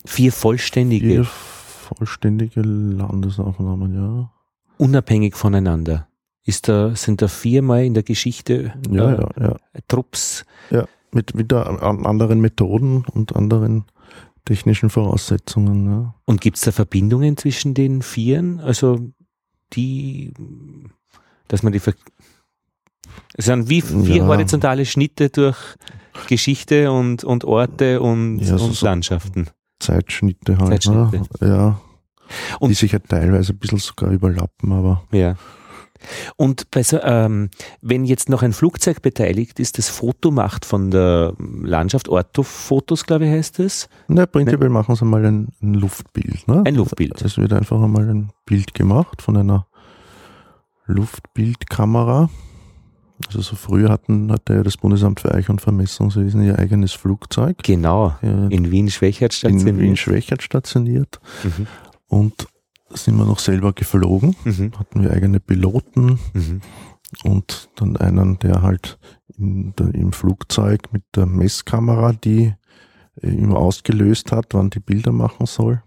Vier 0.06 0.32
vollständige? 0.32 1.08
Vier 1.08 1.26
vollständige 1.26 2.62
Landesaufnahmen, 2.62 3.94
ja. 3.94 4.32
Unabhängig 4.78 5.36
voneinander. 5.36 6.08
Ist 6.46 6.68
da, 6.68 6.96
sind 6.96 7.22
da 7.22 7.28
viermal 7.28 7.86
in 7.86 7.94
der 7.94 8.04
Geschichte 8.04 8.74
ja, 8.90 9.14
äh, 9.14 9.22
ja, 9.22 9.30
ja. 9.40 9.58
Trupps? 9.88 10.46
Ja, 10.70 10.86
mit 11.14 11.38
wieder 11.38 11.82
anderen 11.84 12.42
Methoden 12.42 13.06
und 13.14 13.36
anderen 13.36 13.86
technischen 14.46 14.90
Voraussetzungen. 14.90 15.86
Ja. 15.86 16.16
Und 16.26 16.42
gibt 16.42 16.58
es 16.58 16.64
da 16.64 16.72
Verbindungen 16.72 17.38
zwischen 17.38 17.74
den 17.74 18.02
Vieren? 18.02 18.60
Also 18.60 19.00
die, 19.74 20.34
dass 21.48 21.64
man 21.64 21.74
die, 21.74 21.82
es 23.36 23.46
sind 23.46 23.70
wie 23.70 23.82
vier 23.82 24.18
ja. 24.18 24.28
horizontale 24.28 24.86
Schnitte 24.86 25.30
durch 25.30 25.58
Geschichte 26.28 26.92
und, 26.92 27.24
und 27.24 27.46
Orte 27.46 28.02
und, 28.02 28.40
ja, 28.40 28.58
so 28.58 28.66
und 28.66 28.82
Landschaften. 28.82 29.48
Zeitschnitte 29.80 30.58
halt. 30.58 30.70
Ne? 30.70 30.80
Zeitschnitte. 30.80 31.46
Ne? 31.46 31.48
Ja. 31.48 31.82
Und 32.60 32.70
die 32.70 32.76
sich 32.76 32.92
ja 32.92 33.00
teilweise 33.00 33.54
ein 33.54 33.60
bisschen 33.60 33.80
sogar 33.80 34.10
überlappen, 34.12 34.72
aber. 34.72 35.04
Ja. 35.12 35.36
Und 36.36 36.68
so, 36.76 37.00
ähm, 37.02 37.50
wenn 37.82 38.06
jetzt 38.06 38.30
noch 38.30 38.44
ein 38.44 38.54
Flugzeug 38.54 39.02
beteiligt 39.02 39.60
ist, 39.60 39.78
das 39.78 39.90
Foto 39.90 40.32
macht 40.32 40.66
von 40.66 40.92
der 40.92 41.34
Landschaft, 41.40 42.10
Orthofotos, 42.10 43.06
glaube 43.06 43.26
ich, 43.26 43.32
heißt 43.32 43.60
es. 43.60 43.90
Na, 44.08 44.26
prinzipiell 44.26 44.70
ne? 44.70 44.74
machen 44.74 44.96
sie 44.96 45.06
mal 45.06 45.26
ein, 45.26 45.50
ein 45.62 45.74
Luftbild. 45.74 46.48
Ne? 46.48 46.64
Ein 46.66 46.76
Luftbild. 46.76 47.22
Es 47.22 47.38
wird 47.38 47.54
einfach 47.54 47.82
einmal 47.82 48.10
ein 48.10 48.32
Bild 48.46 48.74
gemacht 48.74 49.22
von 49.22 49.38
einer 49.38 49.68
Luftbildkamera. 50.86 52.30
Also 53.28 53.42
so 53.42 53.56
früher 53.56 53.90
hatten, 53.90 54.32
hatte 54.32 54.54
ja 54.56 54.64
das 54.64 54.78
Bundesamt 54.78 55.22
für 55.22 55.34
Eich- 55.34 55.50
und 55.50 55.62
Vermessungswesen 55.62 56.44
ihr 56.44 56.60
eigenes 56.60 56.94
Flugzeug. 56.94 57.58
Genau, 57.64 58.16
in 58.22 58.70
Wien-Schwächert 58.70 59.34
stationiert. 59.34 59.68
In 59.68 59.80
Wien-Schwächert 59.80 60.44
stationiert. 60.44 61.20
Mhm. 61.44 61.68
Und 62.08 62.48
sind 62.96 63.18
wir 63.18 63.26
noch 63.26 63.40
selber 63.40 63.74
geflogen, 63.74 64.36
mhm. 64.44 64.72
hatten 64.78 65.02
wir 65.02 65.12
eigene 65.12 65.40
Piloten 65.40 66.20
mhm. 66.34 66.62
und 67.24 67.70
dann 67.76 67.98
einen, 67.98 68.40
der 68.40 68.62
halt 68.62 68.98
der, 69.38 69.94
im 69.94 70.14
Flugzeug 70.14 70.92
mit 70.92 71.04
der 71.16 71.26
Messkamera, 71.26 72.14
die 72.14 72.54
äh, 73.22 73.28
immer 73.28 73.58
ausgelöst 73.58 74.32
hat, 74.32 74.54
wann 74.54 74.70
die 74.70 74.80
Bilder 74.80 75.12
machen 75.12 75.46
soll. 75.46 75.84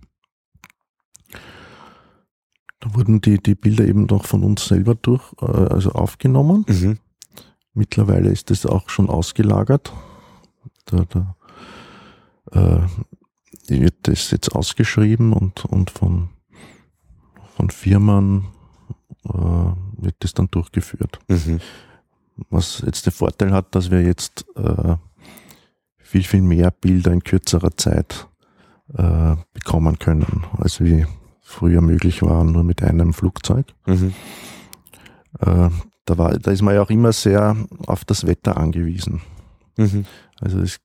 Da 2.81 2.95
wurden 2.95 3.21
die, 3.21 3.39
die 3.39 3.55
Bilder 3.55 3.85
eben 3.85 4.07
noch 4.07 4.25
von 4.27 4.43
uns 4.43 4.67
selber 4.67 4.95
durch, 4.95 5.33
äh, 5.41 5.45
also 5.45 5.93
aufgenommen. 5.93 6.65
Mhm. 6.69 6.99
Mittlerweile 7.75 8.31
ist 8.31 8.51
das 8.51 8.65
auch 8.65 8.89
schon 8.89 9.11
ausgelagert. 9.11 9.93
Da, 10.87 11.05
da 11.09 11.37
äh, 12.53 12.87
wird 13.69 13.95
das 14.03 14.31
jetzt 14.31 14.55
ausgeschrieben 14.55 15.33
und, 15.33 15.65
und 15.65 15.91
von 15.91 16.31
von 17.57 17.71
Firmen 17.71 18.47
äh, 19.25 19.33
wird 19.33 20.17
das 20.21 20.35
dann 20.35 20.49
durchgeführt. 20.51 21.19
Mhm. 21.29 21.61
Was 22.51 22.83
jetzt 22.85 23.07
den 23.07 23.13
Vorteil 23.13 23.53
hat, 23.53 23.75
dass 23.75 23.91
wir 23.91 24.03
jetzt 24.03 24.45
äh, 24.57 24.97
viel, 25.97 26.23
viel 26.23 26.43
mehr 26.43 26.71
Bilder 26.71 27.13
in 27.13 27.25
kürzerer 27.25 27.75
Zeit 27.77 28.29
äh, 28.95 29.37
bekommen 29.55 29.99
können, 29.99 30.45
als 30.59 30.81
wie 30.81 31.07
früher 31.41 31.81
möglich 31.81 32.23
war, 32.23 32.45
nur 32.45 32.63
mit 32.63 32.83
einem 32.83 33.15
Flugzeug. 33.15 33.67
Mhm. 33.87 34.13
Äh, 35.41 35.71
da, 36.05 36.19
war, 36.19 36.39
da 36.39 36.51
ist 36.51 36.63
man 36.63 36.75
ja 36.75 36.83
auch 36.83 36.91
immer 36.91 37.13
sehr 37.13 37.57
auf 37.87 38.05
das 38.05 38.27
Wetter 38.27 38.59
angewiesen. 38.59 39.23
Mhm. 39.79 40.05
Also 40.41 40.61
es 40.61 40.79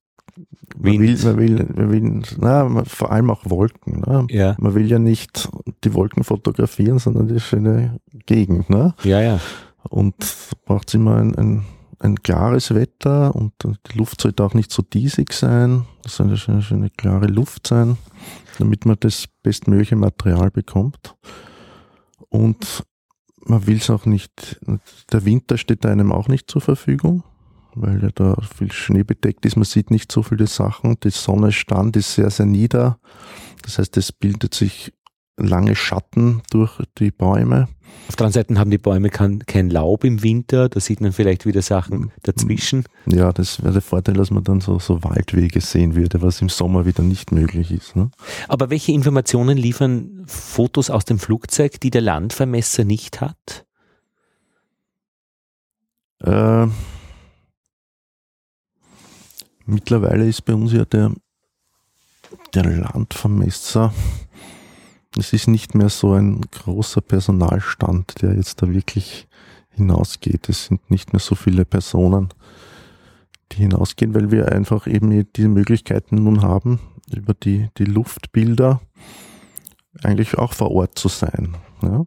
man 0.77 0.99
will, 0.99 1.17
man 1.23 1.37
will, 1.37 1.67
man 1.75 1.91
will 1.91 2.21
na, 2.37 2.83
vor 2.85 3.11
allem 3.11 3.29
auch 3.29 3.49
Wolken. 3.49 4.01
Ne? 4.01 4.27
Ja. 4.29 4.55
Man 4.59 4.75
will 4.75 4.89
ja 4.89 4.99
nicht 4.99 5.49
die 5.83 5.93
Wolken 5.93 6.23
fotografieren, 6.23 6.99
sondern 6.99 7.27
die 7.27 7.39
schöne 7.39 7.99
Gegend. 8.25 8.69
Ne? 8.69 8.93
Ja, 9.03 9.21
ja. 9.21 9.39
Und 9.89 10.15
braucht 10.65 10.89
es 10.89 10.93
immer 10.93 11.17
ein, 11.17 11.35
ein, 11.35 11.63
ein 11.99 12.21
klares 12.21 12.73
Wetter 12.73 13.35
und 13.35 13.53
die 13.63 13.97
Luft 13.97 14.21
sollte 14.21 14.43
auch 14.43 14.53
nicht 14.53 14.71
so 14.71 14.81
diesig 14.81 15.33
sein. 15.33 15.85
Das 16.03 16.15
soll 16.15 16.35
eine, 16.47 16.63
eine 16.69 16.89
klare 16.89 17.27
Luft 17.27 17.67
sein, 17.67 17.97
damit 18.59 18.85
man 18.85 18.97
das 18.99 19.25
bestmögliche 19.43 19.95
Material 19.95 20.51
bekommt. 20.51 21.15
Und 22.29 22.83
man 23.45 23.67
will 23.67 23.77
es 23.77 23.89
auch 23.89 24.05
nicht, 24.05 24.59
der 25.11 25.25
Winter 25.25 25.57
steht 25.57 25.85
einem 25.85 26.11
auch 26.11 26.27
nicht 26.27 26.49
zur 26.49 26.61
Verfügung, 26.61 27.23
weil 27.75 28.01
ja 28.01 28.09
da 28.13 28.35
viel 28.57 28.71
Schnee 28.71 29.03
bedeckt 29.03 29.45
ist. 29.45 29.55
Man 29.55 29.65
sieht 29.65 29.91
nicht 29.91 30.11
so 30.11 30.23
viele 30.23 30.47
Sachen. 30.47 30.97
Die 31.03 31.09
Sonnenstand 31.09 31.95
ist 31.97 32.13
sehr, 32.15 32.29
sehr 32.29 32.45
nieder. 32.45 32.99
Das 33.63 33.77
heißt, 33.77 33.97
es 33.97 34.11
bildet 34.11 34.53
sich 34.53 34.93
lange 35.37 35.75
Schatten 35.75 36.41
durch 36.51 36.79
die 36.97 37.11
Bäume. 37.11 37.67
Auf 38.07 38.15
der 38.15 38.27
anderen 38.27 38.31
Seite 38.31 38.59
haben 38.59 38.71
die 38.71 38.77
Bäume 38.77 39.09
kein, 39.09 39.39
kein 39.39 39.69
Laub 39.69 40.03
im 40.03 40.23
Winter, 40.23 40.69
da 40.69 40.79
sieht 40.79 41.01
man 41.01 41.11
vielleicht 41.11 41.45
wieder 41.45 41.61
Sachen 41.61 42.11
dazwischen. 42.23 42.83
Ja, 43.05 43.31
das 43.31 43.61
wäre 43.61 43.73
der 43.73 43.81
Vorteil, 43.81 44.15
dass 44.15 44.31
man 44.31 44.43
dann 44.43 44.61
so, 44.61 44.79
so 44.79 45.03
Waldwege 45.03 45.61
sehen 45.61 45.95
würde, 45.95 46.21
was 46.21 46.41
im 46.41 46.49
Sommer 46.49 46.85
wieder 46.85 47.03
nicht 47.03 47.31
möglich 47.31 47.71
ist. 47.71 47.95
Ne? 47.95 48.09
Aber 48.47 48.69
welche 48.69 48.91
Informationen 48.91 49.57
liefern 49.57 50.23
Fotos 50.25 50.89
aus 50.89 51.05
dem 51.05 51.19
Flugzeug, 51.19 51.79
die 51.79 51.89
der 51.89 52.01
Landvermesser 52.01 52.83
nicht 52.85 53.21
hat? 53.21 53.65
Äh, 56.19 56.67
mittlerweile 59.71 60.27
ist 60.27 60.43
bei 60.45 60.53
uns 60.53 60.73
ja 60.73 60.85
der, 60.85 61.11
der 62.53 62.63
Landvermesser 62.63 63.93
es 65.17 65.33
ist 65.33 65.47
nicht 65.47 65.75
mehr 65.75 65.89
so 65.89 66.13
ein 66.13 66.41
großer 66.41 67.01
Personalstand, 67.01 68.21
der 68.21 68.35
jetzt 68.35 68.61
da 68.61 68.69
wirklich 68.69 69.27
hinausgeht. 69.71 70.47
Es 70.47 70.65
sind 70.65 70.89
nicht 70.89 71.11
mehr 71.13 71.19
so 71.19 71.35
viele 71.35 71.65
Personen, 71.65 72.29
die 73.51 73.57
hinausgehen, 73.57 74.15
weil 74.15 74.31
wir 74.31 74.51
einfach 74.51 74.87
eben 74.87 75.27
diese 75.35 75.49
Möglichkeiten 75.49 76.23
nun 76.23 76.41
haben, 76.41 76.79
über 77.13 77.33
die, 77.33 77.69
die 77.77 77.85
Luftbilder 77.85 78.81
eigentlich 80.01 80.37
auch 80.37 80.53
vor 80.53 80.71
Ort 80.71 80.97
zu 80.97 81.09
sein. 81.09 81.57
Ja? 81.81 82.05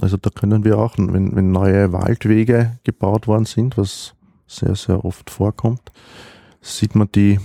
Also 0.00 0.16
da 0.16 0.30
können 0.30 0.64
wir 0.64 0.78
auch, 0.78 0.96
wenn, 0.98 1.34
wenn 1.34 1.50
neue 1.50 1.92
Waldwege 1.92 2.78
gebaut 2.84 3.26
worden 3.26 3.46
sind, 3.46 3.76
was 3.76 4.14
sehr, 4.46 4.76
sehr 4.76 5.04
oft 5.04 5.28
vorkommt, 5.28 5.90
sieht 6.62 6.94
man 6.94 7.10
die 7.12 7.38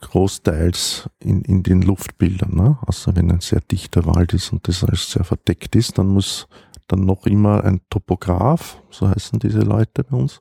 großteils 0.00 1.08
in, 1.20 1.42
in 1.42 1.62
den 1.62 1.82
Luftbildern. 1.82 2.54
Ne? 2.54 2.78
Also 2.86 3.14
wenn 3.14 3.30
ein 3.30 3.40
sehr 3.40 3.60
dichter 3.60 4.06
Wald 4.06 4.32
ist 4.32 4.52
und 4.52 4.66
das 4.66 4.82
alles 4.82 5.10
sehr 5.10 5.24
verdeckt 5.24 5.76
ist, 5.76 5.98
dann 5.98 6.08
muss 6.08 6.48
dann 6.86 7.00
noch 7.00 7.26
immer 7.26 7.64
ein 7.64 7.80
Topograph, 7.90 8.82
so 8.90 9.08
heißen 9.08 9.38
diese 9.38 9.60
Leute 9.60 10.04
bei 10.04 10.16
uns, 10.16 10.40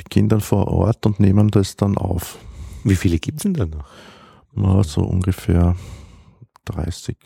die 0.00 0.04
gehen 0.10 0.28
dann 0.28 0.42
vor 0.42 0.68
Ort 0.68 1.06
und 1.06 1.18
nehmen 1.18 1.48
das 1.48 1.76
dann 1.76 1.96
auf. 1.96 2.38
Wie 2.84 2.96
viele 2.96 3.18
gibt 3.18 3.38
es 3.38 3.42
denn 3.44 3.54
da 3.54 3.64
noch? 3.64 3.88
Ja, 4.54 4.84
so 4.84 5.02
ungefähr 5.02 5.74
30. 6.66 7.16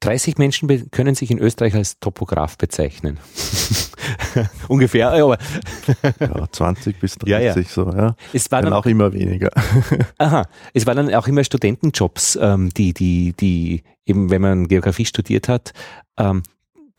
30 0.00 0.38
Menschen 0.38 0.90
können 0.90 1.14
sich 1.14 1.30
in 1.30 1.38
Österreich 1.38 1.74
als 1.74 1.98
Topograph 2.00 2.56
bezeichnen. 2.56 3.18
Ungefähr, 4.68 5.10
aber. 5.10 5.38
ja, 6.18 6.50
20 6.50 6.98
bis 6.98 7.16
30 7.16 7.28
ja, 7.30 7.38
ja. 7.40 7.62
so, 7.62 7.90
ja. 7.92 8.16
Es 8.32 8.50
war 8.50 8.62
dann, 8.62 8.70
dann 8.70 8.78
auch 8.80 8.86
immer 8.86 9.12
weniger. 9.12 9.50
aha, 10.18 10.46
es 10.72 10.86
waren 10.86 10.96
dann 10.96 11.14
auch 11.14 11.28
immer 11.28 11.44
Studentenjobs, 11.44 12.38
ähm, 12.40 12.70
die, 12.70 12.94
die, 12.94 13.34
die 13.38 13.82
eben, 14.06 14.30
wenn 14.30 14.40
man 14.40 14.68
Geografie 14.68 15.04
studiert 15.04 15.48
hat, 15.48 15.72
ähm, 16.18 16.42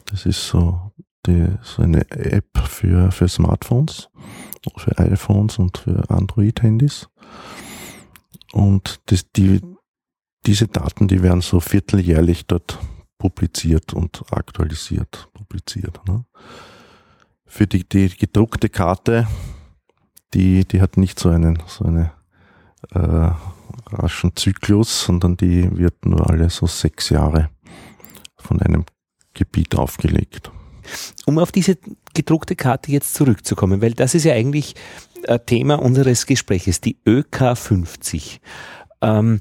Das 0.07 0.27
ist 0.27 0.47
so 0.47 0.92
die, 1.27 1.47
so 1.63 1.83
eine 1.83 2.11
App 2.11 2.59
für, 2.59 3.11
für 3.13 3.29
Smartphones, 3.29 4.09
für 4.77 4.99
iPhones 4.99 5.59
und 5.59 5.79
für 5.79 6.09
Android-Handys. 6.11 7.09
Und 8.53 9.01
das, 9.07 9.31
die, 9.33 9.61
diese 10.47 10.69
Daten, 10.69 11.09
die 11.09 11.23
werden 11.23 11.41
so 11.41 11.61
vierteljährlich 11.61 12.47
dort 12.47 12.79
publiziert 13.19 13.95
und 13.95 14.23
aktualisiert, 14.33 15.29
publiziert. 15.33 16.01
Ne? 16.09 16.25
Für 17.47 17.67
die, 17.67 17.89
die 17.89 18.09
gedruckte 18.09 18.69
Karte, 18.69 19.29
die, 20.35 20.65
die 20.65 20.81
hat 20.81 20.97
nicht 20.97 21.19
so 21.19 21.29
einen, 21.29 21.63
so 21.67 21.85
eine 21.85 22.13
äh, 22.91 23.31
raschen 23.93 24.35
Zyklus, 24.35 25.05
sondern 25.05 25.37
die 25.37 25.77
wird 25.77 26.05
nur 26.05 26.29
alle 26.29 26.51
so 26.51 26.67
sechs 26.67 27.11
Jahre 27.11 27.51
von 28.37 28.61
einem 28.61 28.85
Gebiet 29.35 29.77
aufgelegt. 29.77 30.51
Um 31.27 31.39
auf 31.39 31.53
diese 31.53 31.79
gedruckte 32.15 32.57
Karte 32.57 32.93
jetzt 32.93 33.15
zurückzukommen, 33.15 33.83
weil 33.83 33.93
das 33.93 34.15
ist 34.15 34.25
ja 34.25 34.35
eigentlich 34.35 34.75
äh, 35.25 35.39
Thema 35.39 35.77
unseres 35.77 36.27
Gespräches, 36.27 36.81
die 36.81 36.97
ÖK 37.07 37.57
50. 37.57 38.41
Ähm, 39.01 39.41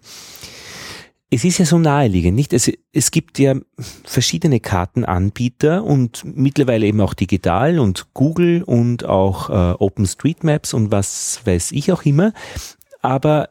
es 1.33 1.45
ist 1.45 1.59
ja 1.59 1.65
so 1.65 1.79
naheliegend, 1.79 2.35
nicht? 2.35 2.51
Es, 2.51 2.69
es 2.91 3.09
gibt 3.09 3.39
ja 3.39 3.55
verschiedene 4.03 4.59
Kartenanbieter 4.59 5.83
und 5.83 6.23
mittlerweile 6.25 6.85
eben 6.85 6.99
auch 6.99 7.13
digital 7.13 7.79
und 7.79 8.13
Google 8.13 8.63
und 8.63 9.05
auch 9.05 9.49
äh, 9.49 9.73
OpenStreetMaps 9.79 10.73
und 10.73 10.91
was 10.91 11.39
weiß 11.45 11.71
ich 11.71 11.91
auch 11.93 12.03
immer. 12.03 12.33
Aber 13.01 13.49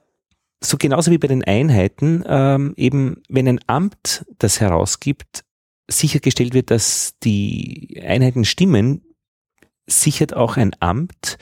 so 0.63 0.77
genauso 0.77 1.11
wie 1.11 1.17
bei 1.17 1.29
den 1.29 1.43
Einheiten, 1.43 2.23
ähm, 2.27 2.75
eben 2.77 3.23
wenn 3.31 3.49
ein 3.49 3.61
Amt 3.67 4.27
das 4.39 4.61
herausgibt, 4.61 5.45
sichergestellt 5.91 6.55
wird, 6.55 6.71
dass 6.71 7.15
die 7.23 8.01
Einheiten 8.05 8.45
stimmen, 8.45 9.03
sichert 9.87 10.35
auch 10.35 10.57
ein 10.57 10.73
Amt, 10.81 11.39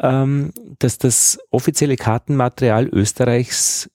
ähm, 0.00 0.52
dass 0.78 0.98
das 0.98 1.38
offizielle 1.50 1.96
Kartenmaterial 1.96 2.88
Österreichs 2.88 3.90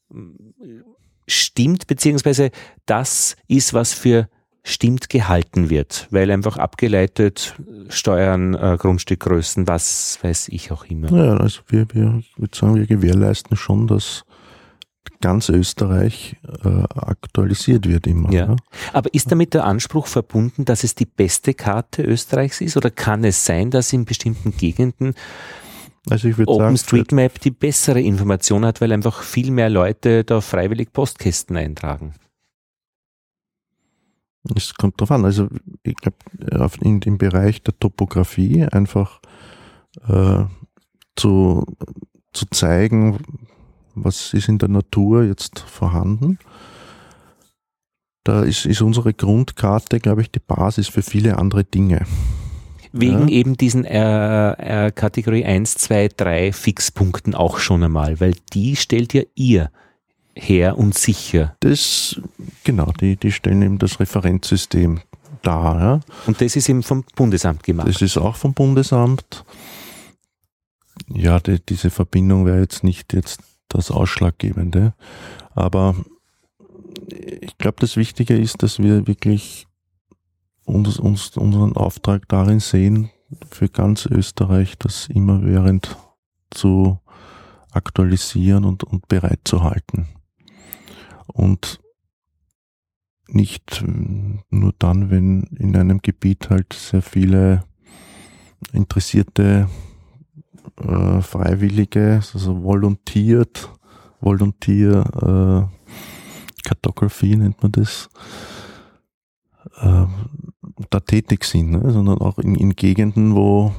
stimmt, 1.27 1.87
beziehungsweise 1.87 2.51
das 2.85 3.35
ist, 3.47 3.73
was 3.73 3.93
für 3.93 4.27
stimmt 4.65 5.09
gehalten 5.09 5.69
wird, 5.69 6.07
weil 6.11 6.31
einfach 6.31 6.57
abgeleitet 6.57 7.55
Steuern, 7.89 8.53
äh, 8.53 8.77
Grundstückgrößen, 8.79 9.67
was 9.67 10.19
weiß 10.21 10.47
ich 10.49 10.71
auch 10.71 10.85
immer. 10.85 11.11
Ja, 11.11 11.37
also 11.37 11.61
wir, 11.67 11.85
wir, 11.93 12.19
ich 12.19 12.37
würde 12.37 12.55
sagen, 12.55 12.75
wir 12.75 12.87
gewährleisten 12.87 13.57
schon, 13.57 13.87
dass 13.87 14.23
ganz 15.23 15.47
Österreich 15.47 16.35
äh, 16.65 16.67
aktualisiert 16.67 17.87
wird 17.87 18.07
immer. 18.07 18.29
Ja. 18.33 18.47
ja. 18.47 18.55
Aber 18.91 19.13
ist 19.13 19.31
damit 19.31 19.53
der 19.53 19.63
Anspruch 19.63 20.07
verbunden, 20.07 20.65
dass 20.65 20.83
es 20.83 20.95
die 20.95 21.05
beste 21.05 21.53
Karte 21.53 22.03
Österreichs 22.03 22.59
ist 22.59 22.75
oder 22.75 22.91
kann 22.91 23.23
es 23.23 23.45
sein, 23.45 23.71
dass 23.71 23.93
in 23.93 24.03
bestimmten 24.03 24.51
Gegenden 24.51 25.15
also 26.09 26.27
OpenStreetMap 26.45 27.39
die 27.39 27.51
bessere 27.51 28.01
Information 28.01 28.65
hat, 28.65 28.81
weil 28.81 28.91
einfach 28.91 29.23
viel 29.23 29.51
mehr 29.51 29.69
Leute 29.69 30.25
da 30.25 30.41
freiwillig 30.41 30.91
Postkästen 30.91 31.55
eintragen? 31.55 32.15
Es 34.53 34.73
kommt 34.73 34.99
drauf 34.99 35.11
an. 35.11 35.23
Also 35.23 35.47
ich 35.83 35.95
glaube, 35.95 36.17
in 36.81 36.99
dem 36.99 37.17
Bereich 37.17 37.63
der 37.63 37.79
Topografie 37.79 38.65
einfach 38.65 39.21
äh, 40.05 40.43
zu, 41.15 41.65
zu 42.33 42.45
zeigen, 42.47 43.19
was 43.95 44.33
ist 44.33 44.49
in 44.49 44.57
der 44.57 44.69
Natur 44.69 45.23
jetzt 45.23 45.59
vorhanden. 45.59 46.39
Da 48.23 48.43
ist, 48.43 48.65
ist 48.65 48.81
unsere 48.81 49.13
Grundkarte, 49.13 49.99
glaube 49.99 50.21
ich, 50.21 50.31
die 50.31 50.39
Basis 50.39 50.87
für 50.87 51.01
viele 51.01 51.37
andere 51.37 51.63
Dinge. 51.63 52.05
Wegen 52.93 53.27
ja. 53.27 53.35
eben 53.35 53.57
diesen 53.57 53.85
äh, 53.85 54.85
äh, 54.85 54.91
Kategorie 54.91 55.43
1, 55.43 55.75
2, 55.75 56.09
3 56.15 56.53
Fixpunkten 56.53 57.35
auch 57.35 57.57
schon 57.57 57.83
einmal, 57.83 58.19
weil 58.19 58.35
die 58.53 58.75
stellt 58.75 59.13
ja 59.13 59.23
ihr 59.35 59.71
her 60.35 60.77
und 60.77 60.97
sicher. 60.97 61.55
Das, 61.59 62.21
genau, 62.63 62.91
die, 62.99 63.15
die 63.17 63.31
stellen 63.31 63.61
eben 63.61 63.77
das 63.79 63.99
Referenzsystem 63.99 65.01
dar. 65.41 65.79
Ja. 65.79 65.99
Und 66.27 66.39
das 66.39 66.55
ist 66.55 66.69
eben 66.69 66.83
vom 66.83 67.03
Bundesamt 67.15 67.63
gemacht. 67.63 67.87
Das 67.87 68.01
ist 68.01 68.17
auch 68.17 68.35
vom 68.35 68.53
Bundesamt. 68.53 69.43
Ja, 71.09 71.39
die, 71.39 71.59
diese 71.59 71.89
Verbindung 71.89 72.45
wäre 72.45 72.59
jetzt 72.59 72.83
nicht 72.83 73.13
jetzt 73.13 73.41
das 73.69 73.91
Ausschlaggebende. 73.91 74.93
Aber 75.51 75.95
ich 77.09 77.57
glaube, 77.57 77.77
das 77.79 77.97
Wichtige 77.97 78.37
ist, 78.37 78.63
dass 78.63 78.79
wir 78.79 79.07
wirklich 79.07 79.67
uns, 80.65 80.97
uns, 80.99 81.35
unseren 81.37 81.75
Auftrag 81.75 82.27
darin 82.27 82.59
sehen, 82.59 83.09
für 83.49 83.69
ganz 83.69 84.05
Österreich 84.05 84.77
das 84.77 85.07
immerwährend 85.07 85.97
zu 86.51 86.99
aktualisieren 87.71 88.65
und, 88.65 88.83
und 88.83 89.07
bereit 89.07 89.41
zu 89.43 89.63
halten. 89.63 90.07
Und 91.27 91.79
nicht 93.27 93.83
nur 94.49 94.73
dann, 94.77 95.09
wenn 95.09 95.43
in 95.57 95.75
einem 95.75 96.01
Gebiet 96.01 96.49
halt 96.49 96.73
sehr 96.73 97.01
viele 97.01 97.63
interessierte 98.71 99.67
äh, 100.81 101.21
Freiwillige, 101.21 102.21
also 102.33 102.63
volontiert, 102.63 103.69
Volunteer 104.21 105.69
äh, 105.71 106.67
Kartografie 106.67 107.35
nennt 107.35 107.61
man 107.61 107.71
das, 107.73 108.09
äh, 109.81 110.05
da 110.89 110.99
tätig 110.99 111.43
sind, 111.43 111.71
ne? 111.71 111.91
sondern 111.91 112.19
auch 112.19 112.39
in, 112.39 112.55
in 112.55 112.75
Gegenden, 112.75 113.35
wo, 113.35 113.73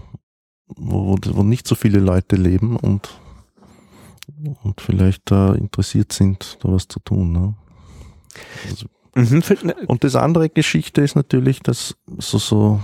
wo, 0.66 1.16
wo 1.32 1.42
nicht 1.42 1.66
so 1.66 1.74
viele 1.74 1.98
Leute 1.98 2.36
leben 2.36 2.76
und 2.76 3.20
und 4.62 4.80
vielleicht 4.80 5.30
da 5.30 5.54
interessiert 5.54 6.12
sind, 6.12 6.58
da 6.62 6.72
was 6.72 6.88
zu 6.88 7.00
tun. 7.00 7.32
Ne? 7.32 7.54
Also, 8.68 8.86
mhm. 9.14 9.42
Ne 9.66 9.74
und 9.86 10.04
das 10.04 10.16
andere 10.16 10.48
Geschichte 10.48 11.02
ist 11.02 11.14
natürlich, 11.14 11.60
dass 11.60 11.96
so, 12.18 12.38
so, 12.38 12.80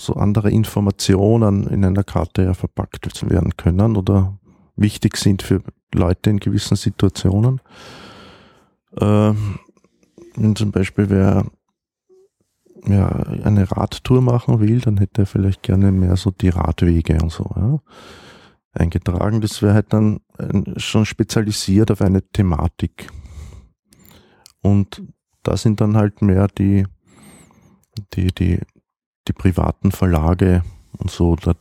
so 0.00 0.14
andere 0.14 0.50
Informationen 0.50 1.66
in 1.66 1.84
einer 1.84 2.04
Karte 2.04 2.42
ja 2.42 2.54
verpackt 2.54 3.30
werden 3.30 3.56
können 3.56 3.96
oder 3.96 4.38
wichtig 4.76 5.16
sind 5.16 5.42
für 5.42 5.62
Leute 5.94 6.30
in 6.30 6.40
gewissen 6.40 6.76
Situationen. 6.76 7.60
Ähm, 8.98 9.58
wenn 10.36 10.56
zum 10.56 10.72
Beispiel 10.72 11.10
wer 11.10 11.46
ja, 12.86 13.08
eine 13.08 13.70
Radtour 13.70 14.22
machen 14.22 14.60
will, 14.60 14.80
dann 14.80 14.96
hätte 14.96 15.22
er 15.22 15.26
vielleicht 15.26 15.62
gerne 15.62 15.92
mehr 15.92 16.16
so 16.16 16.30
die 16.30 16.48
Radwege 16.48 17.18
und 17.20 17.30
so. 17.30 17.50
Ja 17.54 17.78
eingetragen. 18.72 19.40
Das 19.40 19.62
wäre 19.62 19.74
halt 19.74 19.92
dann 19.92 20.20
äh, 20.38 20.78
schon 20.78 21.06
spezialisiert 21.06 21.90
auf 21.90 22.00
eine 22.00 22.22
Thematik. 22.22 23.08
Und 24.62 25.02
da 25.42 25.56
sind 25.56 25.80
dann 25.80 25.96
halt 25.96 26.22
mehr 26.22 26.48
die, 26.48 26.86
die, 28.14 28.28
die, 28.28 28.60
die 29.28 29.32
privaten 29.32 29.92
Verlage 29.92 30.62
und 30.98 31.10
so 31.10 31.36
da 31.36 31.54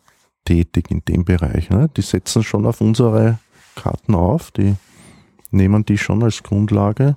tätig 0.46 0.90
in 0.90 1.04
dem 1.06 1.26
Bereich. 1.26 1.70
Ne? 1.70 1.90
Die 1.96 2.02
setzen 2.02 2.44
schon 2.44 2.66
auf 2.66 2.82
unsere 2.82 3.40
Karten 3.76 4.16
auf, 4.16 4.52
die 4.52 4.76
nehmen 5.52 5.86
die 5.86 5.98
schon 5.98 6.24
als 6.24 6.44
Grundlage, 6.44 7.16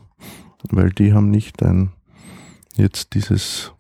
weil 0.70 0.90
die 0.90 1.12
haben 1.12 1.31
nicht 1.31 1.62
ein 1.62 1.92
jetzt 2.76 3.14
dieses 3.14 3.72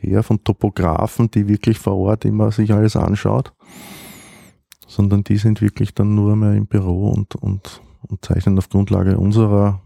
Heer 0.00 0.22
von 0.22 0.42
Topografen, 0.44 1.30
die 1.30 1.48
wirklich 1.48 1.78
vor 1.78 1.96
Ort 1.96 2.24
immer 2.24 2.52
sich 2.52 2.72
alles 2.72 2.96
anschaut, 2.96 3.52
sondern 4.86 5.24
die 5.24 5.36
sind 5.36 5.60
wirklich 5.60 5.94
dann 5.94 6.14
nur 6.14 6.36
mehr 6.36 6.54
im 6.54 6.66
Büro 6.66 7.10
und, 7.10 7.34
und, 7.34 7.80
und 8.02 8.24
zeichnen 8.24 8.58
auf 8.58 8.68
Grundlage 8.68 9.18
unserer 9.18 9.82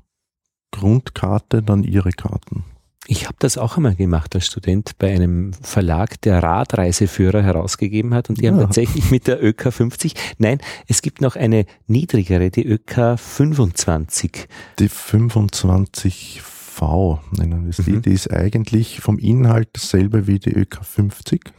Grundkarte 0.70 1.62
dann 1.62 1.84
ihre 1.84 2.12
Karten. 2.12 2.64
Ich 3.08 3.26
habe 3.26 3.36
das 3.40 3.58
auch 3.58 3.76
einmal 3.76 3.96
gemacht 3.96 4.34
als 4.36 4.46
Student 4.46 4.96
bei 4.98 5.12
einem 5.12 5.52
Verlag, 5.54 6.20
der 6.20 6.40
Radreiseführer 6.42 7.42
herausgegeben 7.42 8.14
hat 8.14 8.28
und 8.28 8.38
die 8.38 8.44
ja. 8.44 8.52
haben 8.52 8.60
tatsächlich 8.60 9.10
mit 9.10 9.26
der 9.26 9.42
ÖK 9.42 9.72
50, 9.72 10.14
nein, 10.38 10.58
es 10.86 11.02
gibt 11.02 11.20
noch 11.20 11.34
eine 11.34 11.66
niedrigere, 11.88 12.50
die 12.50 12.64
ÖK 12.64 13.18
25. 13.18 14.46
Die 14.78 14.88
25V 14.88 17.18
nennen 17.32 17.64
wir 17.64 17.70
es 17.70 17.78
die, 17.78 17.90
mhm. 17.90 18.02
die 18.02 18.12
ist 18.12 18.30
eigentlich 18.30 19.00
vom 19.00 19.18
Inhalt 19.18 19.70
dasselbe 19.72 20.28
wie 20.28 20.38
die 20.38 20.54
ÖK 20.54 20.84
50. 20.84 21.52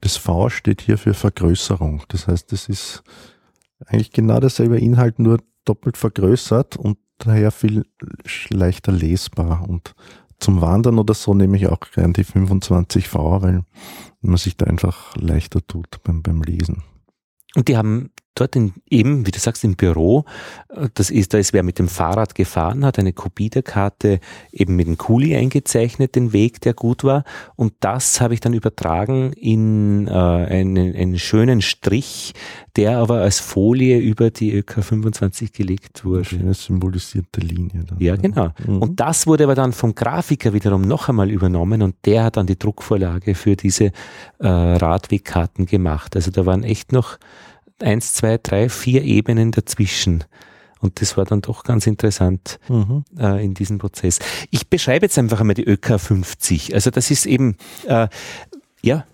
Das 0.00 0.16
V 0.16 0.48
steht 0.48 0.80
hier 0.80 0.98
für 0.98 1.14
Vergrößerung. 1.14 2.02
Das 2.08 2.26
heißt, 2.26 2.50
das 2.52 2.68
ist 2.68 3.04
eigentlich 3.86 4.12
genau 4.12 4.40
derselbe 4.40 4.78
Inhalt, 4.78 5.18
nur 5.18 5.38
doppelt 5.64 5.96
vergrößert 5.96 6.76
und 6.76 6.98
daher 7.18 7.52
viel 7.52 7.84
leichter 8.50 8.92
lesbar. 8.92 9.68
Und 9.68 9.94
zum 10.42 10.60
Wandern 10.60 10.98
oder 10.98 11.14
so 11.14 11.34
nehme 11.34 11.56
ich 11.56 11.68
auch 11.68 11.80
gern 11.94 12.12
die 12.12 12.24
25V, 12.24 13.42
weil 13.42 13.64
man 14.20 14.36
sich 14.36 14.56
da 14.56 14.66
einfach 14.66 15.16
leichter 15.16 15.66
tut 15.66 16.02
beim, 16.02 16.22
beim 16.22 16.42
Lesen. 16.42 16.82
Und 17.54 17.68
die 17.68 17.76
haben 17.76 18.10
dort 18.34 18.56
in, 18.56 18.72
eben, 18.88 19.26
wie 19.26 19.30
du 19.30 19.38
sagst, 19.38 19.64
im 19.64 19.76
Büro, 19.76 20.24
äh, 20.68 20.88
das 20.94 21.10
ist, 21.10 21.34
da 21.34 21.38
ist 21.38 21.52
wer 21.52 21.62
mit 21.62 21.78
dem 21.78 21.88
Fahrrad 21.88 22.34
gefahren, 22.34 22.84
hat 22.84 22.98
eine 22.98 23.12
Kopie 23.12 23.50
der 23.50 23.62
Karte 23.62 24.20
eben 24.52 24.76
mit 24.76 24.86
dem 24.86 24.98
Kuli 24.98 25.36
eingezeichnet, 25.36 26.14
den 26.14 26.32
Weg, 26.32 26.60
der 26.60 26.74
gut 26.74 27.04
war. 27.04 27.24
Und 27.56 27.74
das 27.80 28.20
habe 28.20 28.34
ich 28.34 28.40
dann 28.40 28.54
übertragen 28.54 29.32
in 29.32 30.08
äh, 30.08 30.10
einen, 30.10 30.94
einen 30.94 31.18
schönen 31.18 31.62
Strich, 31.62 32.34
der 32.76 32.98
aber 32.98 33.20
als 33.20 33.40
Folie 33.40 33.98
über 33.98 34.30
die 34.30 34.52
ÖK 34.52 34.82
25 34.82 35.52
gelegt 35.52 36.04
wurde. 36.04 36.36
Eine 36.38 36.54
symbolisierte 36.54 37.40
Linie. 37.40 37.84
Dann. 37.84 37.98
Ja, 38.00 38.16
genau. 38.16 38.50
Mhm. 38.66 38.78
Und 38.78 39.00
das 39.00 39.26
wurde 39.26 39.44
aber 39.44 39.54
dann 39.54 39.72
vom 39.72 39.94
Grafiker 39.94 40.52
wiederum 40.52 40.82
noch 40.82 41.08
einmal 41.08 41.30
übernommen 41.30 41.82
und 41.82 41.96
der 42.06 42.24
hat 42.24 42.36
dann 42.36 42.46
die 42.46 42.58
Druckvorlage 42.58 43.34
für 43.34 43.56
diese 43.56 43.92
äh, 44.38 44.46
Radwegkarten 44.48 45.66
gemacht. 45.66 46.16
Also 46.16 46.30
da 46.30 46.46
waren 46.46 46.64
echt 46.64 46.92
noch 46.92 47.18
eins, 47.82 48.14
zwei, 48.14 48.38
drei, 48.38 48.68
vier 48.68 49.02
Ebenen 49.02 49.52
dazwischen. 49.52 50.24
Und 50.80 51.00
das 51.00 51.16
war 51.16 51.24
dann 51.24 51.42
doch 51.42 51.62
ganz 51.62 51.86
interessant 51.86 52.58
mhm. 52.68 53.04
äh, 53.16 53.44
in 53.44 53.54
diesem 53.54 53.78
Prozess. 53.78 54.18
Ich 54.50 54.68
beschreibe 54.68 55.06
jetzt 55.06 55.16
einfach 55.16 55.40
einmal 55.40 55.54
die 55.54 55.64
ÖK 55.64 55.98
50. 55.98 56.74
Also 56.74 56.90
das 56.90 57.10
ist 57.10 57.24
eben, 57.24 57.56
äh, 57.86 58.08
ja. 58.82 59.06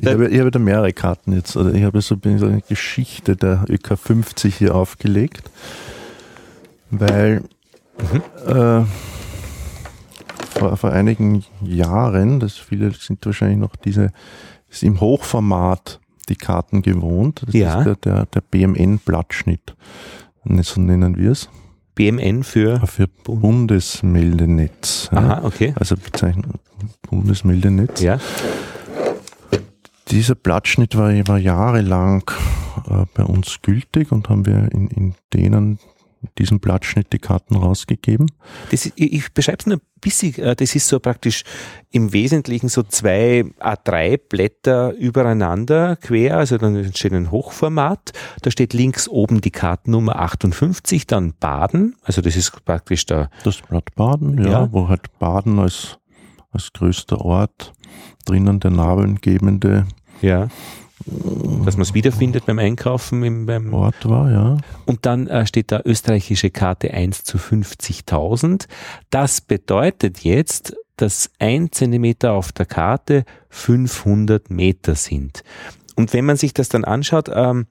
ich, 0.00 0.06
habe, 0.06 0.28
ich 0.28 0.40
habe 0.40 0.50
da 0.50 0.58
mehrere 0.58 0.92
Karten 0.92 1.32
jetzt, 1.32 1.56
oder 1.56 1.72
ich 1.72 1.84
habe 1.84 2.02
so 2.02 2.16
eine 2.22 2.62
Geschichte 2.68 3.36
der 3.36 3.64
ÖK 3.68 3.96
50 3.96 4.56
hier 4.56 4.74
aufgelegt, 4.74 5.48
weil 6.90 7.44
mhm. 8.12 8.22
äh, 8.52 8.84
vor, 10.58 10.76
vor 10.76 10.92
einigen 10.92 11.44
Jahren, 11.62 12.40
das 12.40 12.56
viele 12.56 12.90
sind 12.92 13.24
wahrscheinlich 13.24 13.58
noch 13.58 13.76
diese, 13.76 14.12
ist 14.68 14.82
im 14.82 15.00
Hochformat 15.00 16.00
die 16.30 16.36
Karten 16.36 16.82
gewohnt. 16.82 17.42
Das 17.44 17.54
ja. 17.54 17.80
ist 17.80 17.84
der, 17.84 17.96
der, 17.96 18.26
der 18.26 18.40
BMN-Blattschnitt. 18.40 19.74
So 20.62 20.80
nennen 20.80 21.16
wir 21.16 21.32
es. 21.32 21.50
BMN 21.94 22.44
für? 22.44 22.86
Für 22.86 23.08
Bundesmeldenetz. 23.24 25.10
Aha, 25.12 25.42
okay. 25.44 25.74
Also 25.78 25.96
Bezeichnung 25.96 26.54
Bundesmeldenetz. 27.10 28.00
Ja. 28.00 28.18
Dieser 30.10 30.34
Blattschnitt 30.34 30.96
war, 30.96 31.12
war 31.28 31.38
jahrelang 31.38 32.24
äh, 32.88 33.04
bei 33.14 33.24
uns 33.24 33.60
gültig 33.62 34.12
und 34.12 34.28
haben 34.28 34.46
wir 34.46 34.72
in, 34.72 34.88
in 34.88 35.14
denen 35.34 35.78
diesem 36.38 36.60
Blattschnitt 36.60 37.12
die 37.12 37.18
Karten 37.18 37.56
rausgegeben. 37.56 38.30
Das, 38.70 38.90
ich, 38.94 39.32
beschreibe 39.32 39.58
es 39.58 39.66
nur 39.66 39.76
ein 39.78 40.00
bisschen, 40.00 40.34
äh, 40.36 40.54
das 40.54 40.74
ist 40.74 40.88
so 40.88 41.00
praktisch 41.00 41.44
im 41.90 42.12
Wesentlichen 42.12 42.68
so 42.68 42.82
zwei 42.82 43.44
A3-Blätter 43.60 44.92
übereinander 44.92 45.96
quer, 45.96 46.38
also 46.38 46.58
dann 46.58 46.92
steht 46.94 47.12
ein 47.12 47.30
Hochformat, 47.30 48.12
da 48.42 48.50
steht 48.50 48.74
links 48.74 49.08
oben 49.08 49.40
die 49.40 49.50
Kartennummer 49.50 50.16
58, 50.16 51.06
dann 51.06 51.34
Baden, 51.38 51.96
also 52.02 52.20
das 52.20 52.36
ist 52.36 52.64
praktisch 52.64 53.06
da. 53.06 53.30
Das 53.44 53.62
Blatt 53.62 53.94
Baden, 53.94 54.38
ja, 54.44 54.50
ja. 54.50 54.72
wo 54.72 54.88
halt 54.88 55.18
Baden 55.18 55.58
als, 55.58 55.98
als 56.52 56.72
größter 56.72 57.20
Ort 57.20 57.72
drinnen 58.26 58.60
der 58.60 58.70
namengebende 58.70 59.86
ja 60.20 60.48
dass 61.64 61.76
man 61.76 61.82
es 61.82 61.94
wiederfindet 61.94 62.46
beim 62.46 62.58
Einkaufen 62.58 63.22
im, 63.22 63.46
beim 63.46 63.72
Ort 63.72 64.08
war, 64.08 64.30
ja. 64.30 64.56
Und 64.86 65.06
dann 65.06 65.26
äh, 65.26 65.46
steht 65.46 65.72
da 65.72 65.80
österreichische 65.84 66.50
Karte 66.50 66.92
1 66.92 67.24
zu 67.24 67.38
50.000. 67.38 68.66
Das 69.10 69.40
bedeutet 69.40 70.20
jetzt, 70.20 70.76
dass 70.96 71.30
ein 71.38 71.72
Zentimeter 71.72 72.32
auf 72.32 72.52
der 72.52 72.66
Karte 72.66 73.24
500 73.48 74.50
Meter 74.50 74.94
sind. 74.94 75.42
Und 75.96 76.12
wenn 76.12 76.26
man 76.26 76.36
sich 76.36 76.54
das 76.54 76.68
dann 76.68 76.84
anschaut, 76.84 77.30
ähm, 77.32 77.66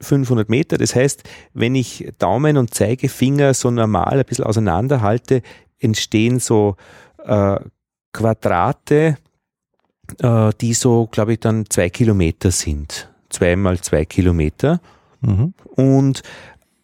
500 0.00 0.48
Meter, 0.48 0.76
das 0.76 0.94
heißt, 0.94 1.22
wenn 1.54 1.74
ich 1.74 2.12
Daumen 2.18 2.56
und 2.56 2.74
Zeigefinger 2.74 3.54
so 3.54 3.70
normal 3.70 4.18
ein 4.18 4.24
bisschen 4.24 4.44
auseinander 4.44 5.00
halte, 5.00 5.42
entstehen 5.78 6.40
so 6.40 6.76
äh, 7.24 7.56
Quadrate, 8.12 9.16
äh, 10.20 10.50
die 10.60 10.74
so, 10.74 11.06
glaube 11.10 11.34
ich, 11.34 11.40
dann 11.40 11.64
zwei 11.68 11.90
Kilometer 11.90 12.50
sind. 12.50 13.10
Zweimal 13.30 13.80
zwei 13.80 14.04
Kilometer. 14.04 14.80
Mhm. 15.20 15.54
Und 15.76 16.22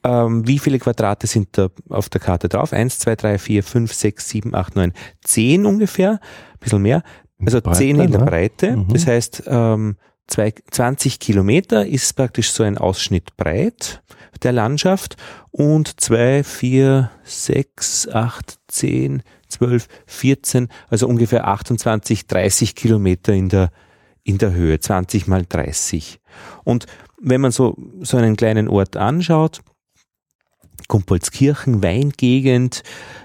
ähm, 0.03 0.47
wie 0.47 0.59
viele 0.59 0.79
Quadrate 0.79 1.27
sind 1.27 1.49
da 1.53 1.69
auf 1.89 2.09
der 2.09 2.21
Karte 2.21 2.49
drauf? 2.49 2.73
Eins, 2.73 2.99
zwei, 2.99 3.17
drei, 3.17 3.39
vier, 3.39 3.63
fünf, 3.63 3.93
sechs, 3.93 4.29
sieben, 4.29 4.55
acht, 4.55 4.77
neun, 4.77 4.93
zehn 5.23 5.67
ungefähr. 5.67 6.13
Ein 6.13 6.59
bisschen 6.61 6.83
mehr. 6.83 7.03
Also 7.45 7.61
Breite, 7.61 7.79
zehn 7.79 8.01
in 8.01 8.11
der 8.11 8.21
ne? 8.21 8.27
Breite. 8.27 8.77
Mhm. 8.77 8.89
Das 8.89 9.07
heißt, 9.07 9.45
ähm, 9.47 9.97
zwei, 10.27 10.55
20 10.71 11.19
Kilometer 11.19 11.87
ist 11.87 12.15
praktisch 12.15 12.51
so 12.51 12.63
ein 12.63 12.79
Ausschnitt 12.79 13.37
breit 13.37 14.03
der 14.43 14.53
Landschaft 14.53 15.17
und 15.51 16.01
zwei, 16.01 16.43
vier, 16.45 17.11
sechs, 17.25 18.09
acht, 18.09 18.59
zehn, 18.69 19.23
12, 19.51 19.89
14, 20.07 20.69
also 20.89 21.07
ungefähr 21.09 21.47
28, 21.49 22.27
30 22.27 22.75
Kilometer 22.75 23.33
in 23.33 23.49
der, 23.49 23.71
in 24.23 24.39
der 24.39 24.53
Höhe, 24.53 24.81
20 24.81 25.27
mal 25.27 25.45
30. 25.49 26.21
Und 26.65 26.87
wenn 27.21 27.41
man 27.41 27.51
so, 27.51 27.77
so 28.01 28.17
einen 28.17 28.37
kleinen 28.37 28.69
Ort 28.69 28.97
anschaut, 28.97 29.61
Kumpolskirchen, 30.89 31.83
Weingegend, 31.83 32.83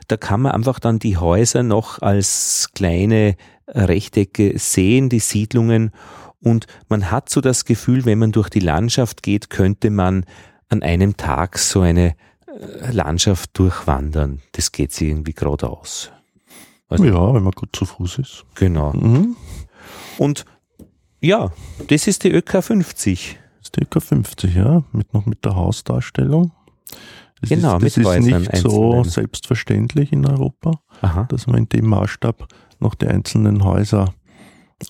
da 0.08 0.18
kann 0.18 0.42
man 0.42 0.52
einfach 0.52 0.80
dann 0.80 1.00
die 1.00 1.18
Häuser 1.18 1.64
noch 1.64 2.02
als 2.02 2.70
kleine 2.76 3.36
Rechtecke 3.68 4.58
sehen, 4.60 5.10
die 5.10 5.20
Siedlungen. 5.20 5.92
Und 6.42 6.68
man 6.90 7.10
hat 7.10 7.30
so 7.30 7.42
das 7.42 7.66
Gefühl, 7.66 8.06
wenn 8.06 8.20
man 8.20 8.32
durch 8.32 8.50
die 8.50 8.60
Landschaft 8.60 9.24
geht, 9.24 9.50
könnte 9.50 9.90
man 9.90 10.26
an 10.70 10.84
einem 10.84 11.18
Tag 11.18 11.58
so 11.58 11.82
eine 11.82 12.16
äh, 12.48 12.92
Landschaft 12.92 13.58
durchwandern. 13.58 14.42
Das 14.52 14.72
geht 14.72 14.92
sich 14.92 15.10
irgendwie 15.10 15.34
geradeaus. 15.34 16.12
Also, 17.00 17.14
ja, 17.14 17.34
wenn 17.34 17.44
man 17.44 17.52
gut 17.52 17.76
zu 17.76 17.86
Fuß 17.86 18.20
ist. 18.20 18.46
Genau. 18.56 18.94
Mhm. 18.94 19.36
Und 20.18 20.46
ja, 21.22 21.52
das 21.88 22.08
ist 22.08 22.24
die 22.24 22.32
ÖK 22.32 22.64
50. 22.64 23.40
Das 23.58 23.68
ist 23.68 23.76
die 23.76 23.82
ÖK 23.84 24.02
50, 24.02 24.56
ja, 24.56 24.84
mit, 24.92 25.14
noch 25.14 25.26
mit 25.26 25.44
der 25.46 25.56
Hausdarstellung. 25.56 26.52
Das 27.42 27.50
genau, 27.50 27.78
ist, 27.78 27.98
das 27.98 27.98
mit 27.98 28.26
ist 28.28 28.40
nicht 28.40 28.58
so 28.58 29.04
selbstverständlich 29.04 30.12
in 30.12 30.26
Europa, 30.26 30.80
Aha. 31.02 31.24
dass 31.24 31.48
man 31.48 31.58
in 31.58 31.70
dem 31.70 31.88
Maßstab 31.88 32.48
noch 32.80 32.96
die 32.96 33.08
einzelnen 33.08 33.64
Häuser 33.64 34.14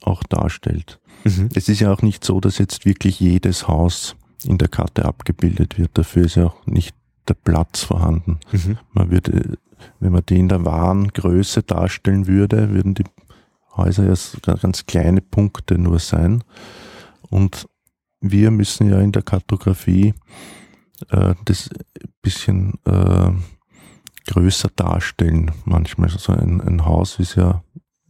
auch 0.04 0.24
darstellt. 0.24 1.00
Mhm. 1.24 1.50
Es 1.54 1.70
ist 1.70 1.80
ja 1.80 1.92
auch 1.92 2.02
nicht 2.02 2.24
so, 2.24 2.40
dass 2.40 2.58
jetzt 2.58 2.86
wirklich 2.86 3.20
jedes 3.20 3.68
Haus 3.68 4.16
in 4.44 4.58
der 4.58 4.68
Karte 4.68 5.06
abgebildet 5.06 5.78
wird. 5.78 5.92
Dafür 5.94 6.26
ist 6.26 6.36
ja 6.36 6.48
auch 6.48 6.66
nicht 6.66 6.96
der 7.28 7.36
Platz 7.36 7.84
vorhanden. 7.84 8.40
Mhm. 8.52 8.78
Man 8.94 9.12
wird 9.12 9.30
wenn 10.00 10.12
man 10.12 10.24
die 10.28 10.40
in 10.40 10.50
der 10.50 10.66
wahren 10.66 11.10
Größe 11.10 11.64
darstellen 11.64 12.28
würde, 12.28 12.72
würden 12.72 12.94
die 12.94 13.04
Häuser 13.76 14.06
ja 14.06 14.54
ganz 14.56 14.86
kleine 14.86 15.22
Punkte 15.22 15.78
nur 15.78 16.00
sein. 16.00 16.44
Und 17.30 17.68
wir 18.22 18.52
müssen 18.52 18.90
ja 18.90 19.00
in 19.00 19.12
der 19.12 19.22
Kartografie 19.22 20.14
äh, 21.10 21.36
das 21.46 21.70
bisschen 22.22 22.80
äh, 22.86 23.32
größer 24.28 24.70
darstellen. 24.76 25.52
Manchmal 25.66 26.10
so 26.10 26.34
ein, 26.34 26.62
ein 26.62 26.86
Haus 26.86 27.20
ist 27.20 27.36
ja 27.36 27.64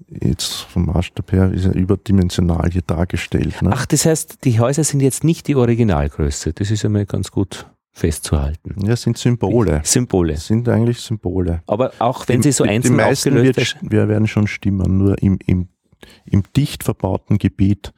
jetzt 0.08 0.54
vom 0.54 0.86
Maßstab 0.86 1.32
her 1.32 1.52
ist 1.52 1.66
ja 1.66 1.72
überdimensional 1.72 2.70
hier 2.72 2.84
dargestellt. 2.84 3.62
Ne? 3.62 3.72
Ach, 3.74 3.86
das 3.88 4.06
heißt, 4.06 4.44
die 4.44 4.60
Häuser 4.60 4.84
sind 4.84 5.00
jetzt 5.00 5.24
nicht 5.24 5.48
die 5.48 5.56
Originalgröße. 5.56 6.54
Das 6.54 6.70
ist 6.70 6.86
einmal 6.86 7.06
ganz 7.06 7.32
gut 7.32 7.66
festzuhalten. 7.96 8.76
Ja, 8.86 8.96
sind 8.98 9.18
Symbole. 9.18 9.82
Symbole. 9.86 10.36
Sind 10.36 10.68
eigentlich 10.68 11.00
Symbole. 11.00 11.64
Aber 11.66 11.94
auch 12.00 12.28
wenn 12.28 12.42
die, 12.42 12.50
sie 12.50 12.58
so 12.58 12.66
einzeln 12.66 12.98
die 12.98 13.04
meisten 13.04 13.36
wird, 13.36 13.78
wir 13.82 14.10
werden 14.10 14.28
schon 14.28 14.48
stimmen, 14.48 14.98
nur 14.98 15.22
im, 15.24 15.40
im, 15.46 15.70
im 16.26 16.44
dicht 16.56 16.84
verbauten 16.84 17.38
Gebiet 17.38 17.94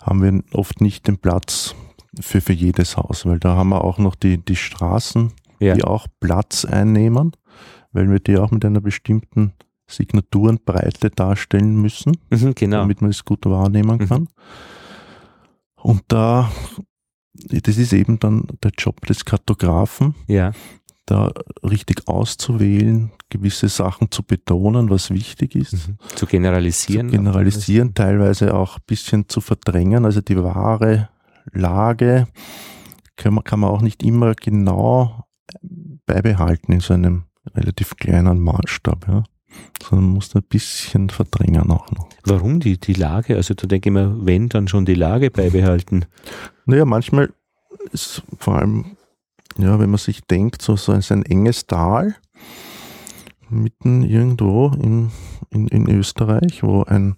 haben 0.00 0.22
wir 0.22 0.42
oft 0.58 0.80
nicht 0.80 1.06
den 1.06 1.18
Platz 1.18 1.74
für, 2.18 2.40
für 2.40 2.54
jedes 2.54 2.96
Haus, 2.96 3.26
weil 3.26 3.38
da 3.38 3.56
haben 3.56 3.68
wir 3.68 3.84
auch 3.84 3.98
noch 3.98 4.14
die, 4.14 4.42
die 4.42 4.56
Straßen, 4.56 5.32
ja. 5.60 5.74
die 5.74 5.84
auch 5.84 6.06
Platz 6.18 6.64
einnehmen, 6.64 7.32
weil 7.92 8.10
wir 8.10 8.20
die 8.20 8.38
auch 8.38 8.52
mit 8.52 8.64
einer 8.64 8.80
bestimmten 8.80 9.52
Signaturenbreite 9.86 11.10
darstellen 11.10 11.76
müssen, 11.76 12.16
mhm, 12.30 12.54
genau. 12.54 12.78
damit 12.78 13.02
man 13.02 13.10
es 13.10 13.24
gut 13.26 13.44
wahrnehmen 13.44 13.98
mhm. 13.98 14.08
kann. 14.08 14.22
Mhm. 14.22 14.28
Und 15.76 16.02
da 16.08 16.50
das 17.48 17.78
ist 17.78 17.92
eben 17.92 18.18
dann 18.18 18.46
der 18.62 18.72
Job 18.76 19.04
des 19.06 19.24
Kartografen, 19.24 20.14
ja. 20.26 20.52
da 21.06 21.32
richtig 21.62 22.08
auszuwählen, 22.08 23.12
gewisse 23.30 23.68
Sachen 23.68 24.10
zu 24.10 24.22
betonen, 24.22 24.90
was 24.90 25.10
wichtig 25.10 25.54
ist. 25.54 25.88
Mhm. 25.88 25.98
Zu 26.14 26.26
generalisieren. 26.26 27.08
Zu 27.08 27.16
generalisieren, 27.16 27.94
teilweise 27.94 28.54
auch 28.54 28.76
ein 28.76 28.82
bisschen 28.86 29.28
zu 29.28 29.40
verdrängen. 29.40 30.04
Also 30.04 30.20
die 30.20 30.42
wahre 30.42 31.08
Lage 31.52 32.26
kann 33.16 33.34
man, 33.34 33.44
kann 33.44 33.60
man 33.60 33.70
auch 33.70 33.82
nicht 33.82 34.02
immer 34.02 34.34
genau 34.34 35.24
beibehalten 36.06 36.72
in 36.72 36.80
so 36.80 36.94
einem 36.94 37.24
relativ 37.54 37.96
kleinen 37.96 38.40
Maßstab. 38.40 39.06
Ja 39.08 39.24
sondern 39.82 40.06
man 40.06 40.14
muss 40.14 40.34
ein 40.34 40.42
bisschen 40.42 41.10
verdrängen 41.10 41.70
auch 41.70 41.90
noch. 41.90 42.08
Warum 42.24 42.60
die, 42.60 42.78
die 42.78 42.94
Lage? 42.94 43.36
Also 43.36 43.54
da 43.54 43.66
denke 43.66 43.88
ich 43.88 43.92
mir, 43.92 44.16
wenn, 44.20 44.48
dann 44.48 44.68
schon 44.68 44.84
die 44.84 44.94
Lage 44.94 45.30
beibehalten. 45.30 46.06
Naja, 46.64 46.84
manchmal 46.84 47.32
ist 47.92 48.22
vor 48.38 48.56
allem, 48.56 48.96
ja, 49.58 49.78
wenn 49.78 49.90
man 49.90 49.98
sich 49.98 50.22
denkt, 50.22 50.62
so, 50.62 50.76
so 50.76 50.92
ein 50.92 51.22
enges 51.24 51.66
Tal 51.66 52.16
mitten 53.48 54.02
irgendwo 54.02 54.72
in, 54.82 55.10
in, 55.50 55.68
in 55.68 55.88
Österreich, 55.88 56.62
wo 56.62 56.82
ein, 56.82 57.16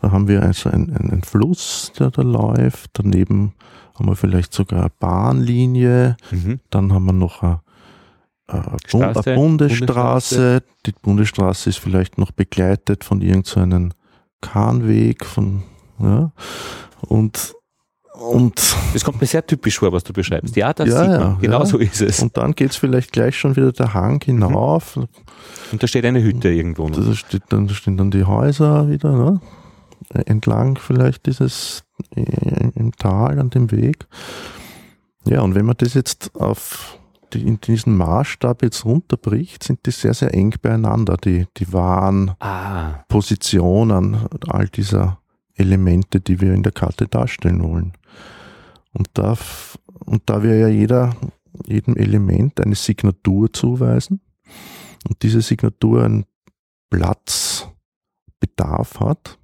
da 0.00 0.10
haben 0.10 0.28
wir 0.28 0.42
also 0.42 0.70
einen, 0.70 0.96
einen 0.96 1.22
Fluss, 1.22 1.92
der 1.98 2.10
da 2.10 2.22
läuft, 2.22 2.90
daneben 2.94 3.54
haben 3.94 4.06
wir 4.06 4.16
vielleicht 4.16 4.52
sogar 4.52 4.80
eine 4.80 4.92
Bahnlinie, 4.98 6.16
mhm. 6.30 6.60
dann 6.70 6.92
haben 6.92 7.06
wir 7.06 7.12
noch 7.12 7.42
eine 7.42 7.60
Straße, 8.86 9.34
Bundesstraße. 9.34 10.62
Die 10.86 10.92
Bundesstraße 10.92 11.68
ist 11.68 11.78
vielleicht 11.78 12.18
noch 12.18 12.30
begleitet 12.30 13.04
von 13.04 13.20
irgendeinem 13.20 13.90
so 13.90 13.96
Kahnweg, 14.40 15.24
von, 15.24 15.64
ja, 15.98 16.32
und, 17.02 17.54
und. 18.14 18.76
Das 18.94 19.04
kommt 19.04 19.20
mir 19.20 19.26
sehr 19.26 19.46
typisch 19.46 19.78
vor, 19.78 19.92
was 19.92 20.04
du 20.04 20.12
beschreibst. 20.12 20.56
Ja, 20.56 20.72
das 20.72 20.88
ja, 20.88 21.00
sieht 21.00 21.10
man. 21.10 21.20
Ja, 21.20 21.38
genau 21.40 21.58
ja. 21.60 21.66
so 21.66 21.78
ist 21.78 22.00
es. 22.00 22.22
Und 22.22 22.36
dann 22.36 22.54
geht 22.54 22.70
es 22.70 22.76
vielleicht 22.76 23.12
gleich 23.12 23.36
schon 23.36 23.54
wieder 23.56 23.72
der 23.72 23.92
Hang 23.92 24.22
hinauf. 24.22 24.96
Mhm. 24.96 25.08
Und 25.72 25.82
da 25.82 25.86
steht 25.86 26.06
eine 26.06 26.22
Hütte 26.22 26.48
irgendwo. 26.48 26.88
Noch. 26.88 27.04
Da, 27.04 27.14
steht 27.14 27.42
dann, 27.50 27.66
da 27.66 27.74
stehen 27.74 27.96
dann 27.96 28.10
die 28.10 28.24
Häuser 28.24 28.88
wieder, 28.88 29.12
ne? 29.12 29.40
entlang 30.26 30.78
vielleicht 30.78 31.26
dieses 31.26 31.84
im 32.14 32.92
Tal 32.96 33.38
an 33.38 33.50
dem 33.50 33.70
Weg. 33.70 34.06
Ja, 35.26 35.42
und 35.42 35.54
wenn 35.54 35.66
man 35.66 35.76
das 35.76 35.94
jetzt 35.94 36.34
auf 36.34 36.98
in 37.34 37.60
diesen 37.60 37.96
Maßstab 37.96 38.62
jetzt 38.62 38.84
runterbricht, 38.84 39.62
sind 39.62 39.86
die 39.86 39.90
sehr, 39.90 40.14
sehr 40.14 40.34
eng 40.34 40.54
beieinander, 40.60 41.16
die, 41.16 41.46
die 41.56 41.72
wahren 41.72 42.32
ah. 42.40 43.04
Positionen 43.08 44.16
all 44.46 44.68
dieser 44.68 45.20
Elemente, 45.54 46.20
die 46.20 46.40
wir 46.40 46.54
in 46.54 46.62
der 46.62 46.72
Karte 46.72 47.08
darstellen 47.08 47.62
wollen. 47.62 47.92
Und 48.92 49.08
da, 49.14 49.36
und 50.04 50.22
da 50.26 50.42
wir 50.42 50.56
ja 50.56 50.68
jeder, 50.68 51.16
jedem 51.66 51.96
Element 51.96 52.60
eine 52.60 52.74
Signatur 52.74 53.52
zuweisen 53.52 54.20
und 55.08 55.22
diese 55.22 55.42
Signatur 55.42 56.04
einen 56.04 56.24
Platzbedarf 56.90 59.00
hat, 59.00 59.38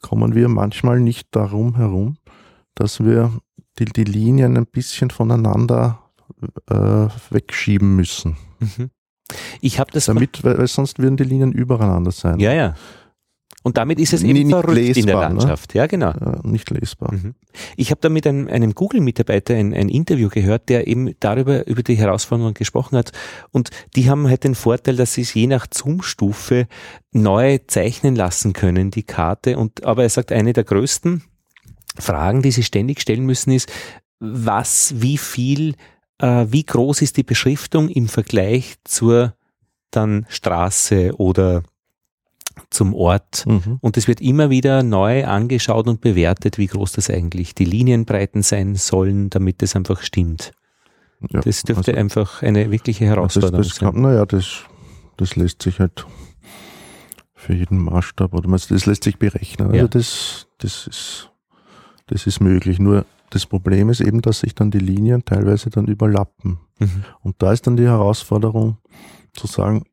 kommen 0.00 0.34
wir 0.34 0.48
manchmal 0.48 1.00
nicht 1.00 1.28
darum 1.32 1.76
herum, 1.76 2.16
dass 2.74 3.04
wir 3.04 3.32
die, 3.78 3.84
die 3.86 4.04
Linien 4.04 4.56
ein 4.56 4.66
bisschen 4.66 5.10
voneinander 5.10 6.09
äh, 6.68 7.08
wegschieben 7.30 7.96
müssen. 7.96 8.36
Mhm. 8.58 8.90
Ich 9.60 9.78
habe 9.78 9.90
das. 9.92 10.06
Damit, 10.06 10.42
weil, 10.42 10.58
weil 10.58 10.66
sonst 10.66 10.98
würden 10.98 11.16
die 11.16 11.24
Linien 11.24 11.52
übereinander 11.52 12.10
sein. 12.10 12.40
Ja, 12.40 12.52
ja. 12.52 12.74
Und 13.62 13.76
damit 13.76 13.98
ist 13.98 14.14
es 14.14 14.22
eben 14.22 14.32
nicht 14.32 14.50
verrückt 14.50 14.78
in 14.78 15.06
der 15.06 15.16
lesbar, 15.16 15.28
ne? 15.28 15.38
Landschaft. 15.38 15.74
Ja, 15.74 15.86
genau. 15.86 16.10
Äh, 16.12 16.38
nicht 16.44 16.70
lesbar. 16.70 17.12
Mhm. 17.12 17.34
Ich 17.76 17.90
habe 17.90 18.00
da 18.00 18.08
mit 18.08 18.26
einem, 18.26 18.48
einem 18.48 18.74
Google-Mitarbeiter 18.74 19.54
ein, 19.54 19.74
ein 19.74 19.90
Interview 19.90 20.30
gehört, 20.30 20.70
der 20.70 20.86
eben 20.86 21.14
darüber, 21.20 21.66
über 21.66 21.82
die 21.82 21.96
Herausforderungen 21.96 22.54
gesprochen 22.54 22.96
hat. 22.96 23.12
Und 23.50 23.68
die 23.96 24.08
haben 24.08 24.28
halt 24.28 24.44
den 24.44 24.54
Vorteil, 24.54 24.96
dass 24.96 25.12
sie 25.12 25.22
es 25.22 25.34
je 25.34 25.46
nach 25.46 25.66
Zoom-Stufe 25.70 26.68
neu 27.12 27.58
zeichnen 27.66 28.16
lassen 28.16 28.54
können, 28.54 28.90
die 28.90 29.02
Karte. 29.02 29.58
Und, 29.58 29.84
aber 29.84 30.04
er 30.04 30.10
sagt, 30.10 30.32
eine 30.32 30.54
der 30.54 30.64
größten 30.64 31.22
Fragen, 31.98 32.40
die 32.40 32.52
sie 32.52 32.62
ständig 32.62 33.02
stellen 33.02 33.26
müssen, 33.26 33.50
ist, 33.50 33.70
was, 34.20 34.94
wie 35.02 35.18
viel, 35.18 35.74
äh, 36.20 36.46
wie 36.50 36.64
groß 36.64 37.02
ist 37.02 37.16
die 37.16 37.22
Beschriftung 37.22 37.88
im 37.88 38.08
Vergleich 38.08 38.76
zur 38.84 39.34
dann 39.90 40.26
Straße 40.28 41.12
oder 41.18 41.62
zum 42.68 42.94
Ort 42.94 43.44
Mhm. 43.46 43.78
und 43.80 43.96
es 43.96 44.06
wird 44.06 44.20
immer 44.20 44.50
wieder 44.50 44.82
neu 44.82 45.24
angeschaut 45.24 45.88
und 45.88 46.00
bewertet, 46.00 46.58
wie 46.58 46.66
groß 46.66 46.92
das 46.92 47.08
eigentlich 47.10 47.54
die 47.54 47.64
Linienbreiten 47.64 48.42
sein 48.42 48.74
sollen, 48.74 49.30
damit 49.30 49.62
es 49.62 49.74
einfach 49.76 50.02
stimmt. 50.02 50.52
Ja, 51.30 51.40
Das 51.40 51.62
dürfte 51.62 51.92
also- 51.92 52.00
einfach 52.00 52.42
eine 52.42 52.70
wirkliche 52.70 53.04
das, 53.06 53.14
Herausforderung 53.14 53.62
das 53.62 53.76
sein. 53.76 53.92
kann, 53.92 54.02
naja, 54.02 54.26
das, 54.26 54.64
das 55.16 55.36
lässt 55.36 55.62
sich 55.62 55.80
halt 55.80 56.06
für 57.34 57.54
jeden 57.54 57.78
Maßstab 57.78 58.34
oder 58.34 58.48
das 58.50 58.86
lässt 58.86 59.04
sich 59.04 59.18
berechnen. 59.18 59.68
Also 59.68 59.76
Ja. 59.80 59.88
das, 59.88 60.46
das 60.58 60.86
ist, 60.86 61.30
das 62.06 62.26
ist 62.26 62.40
möglich. 62.40 62.78
Nur 62.78 63.06
das 63.30 63.46
Problem 63.46 63.88
ist 63.88 64.00
eben, 64.00 64.20
dass 64.22 64.40
sich 64.40 64.54
dann 64.54 64.70
die 64.70 64.78
Linien 64.78 65.24
teilweise 65.24 65.70
dann 65.70 65.86
überlappen. 65.86 66.58
Mhm. 66.78 67.04
Und 67.22 67.36
da 67.38 67.52
ist 67.52 67.66
dann 67.66 67.76
die 67.76 67.86
Herausforderung 67.86 68.78
zu 69.32 69.46
sagen, 69.46 69.84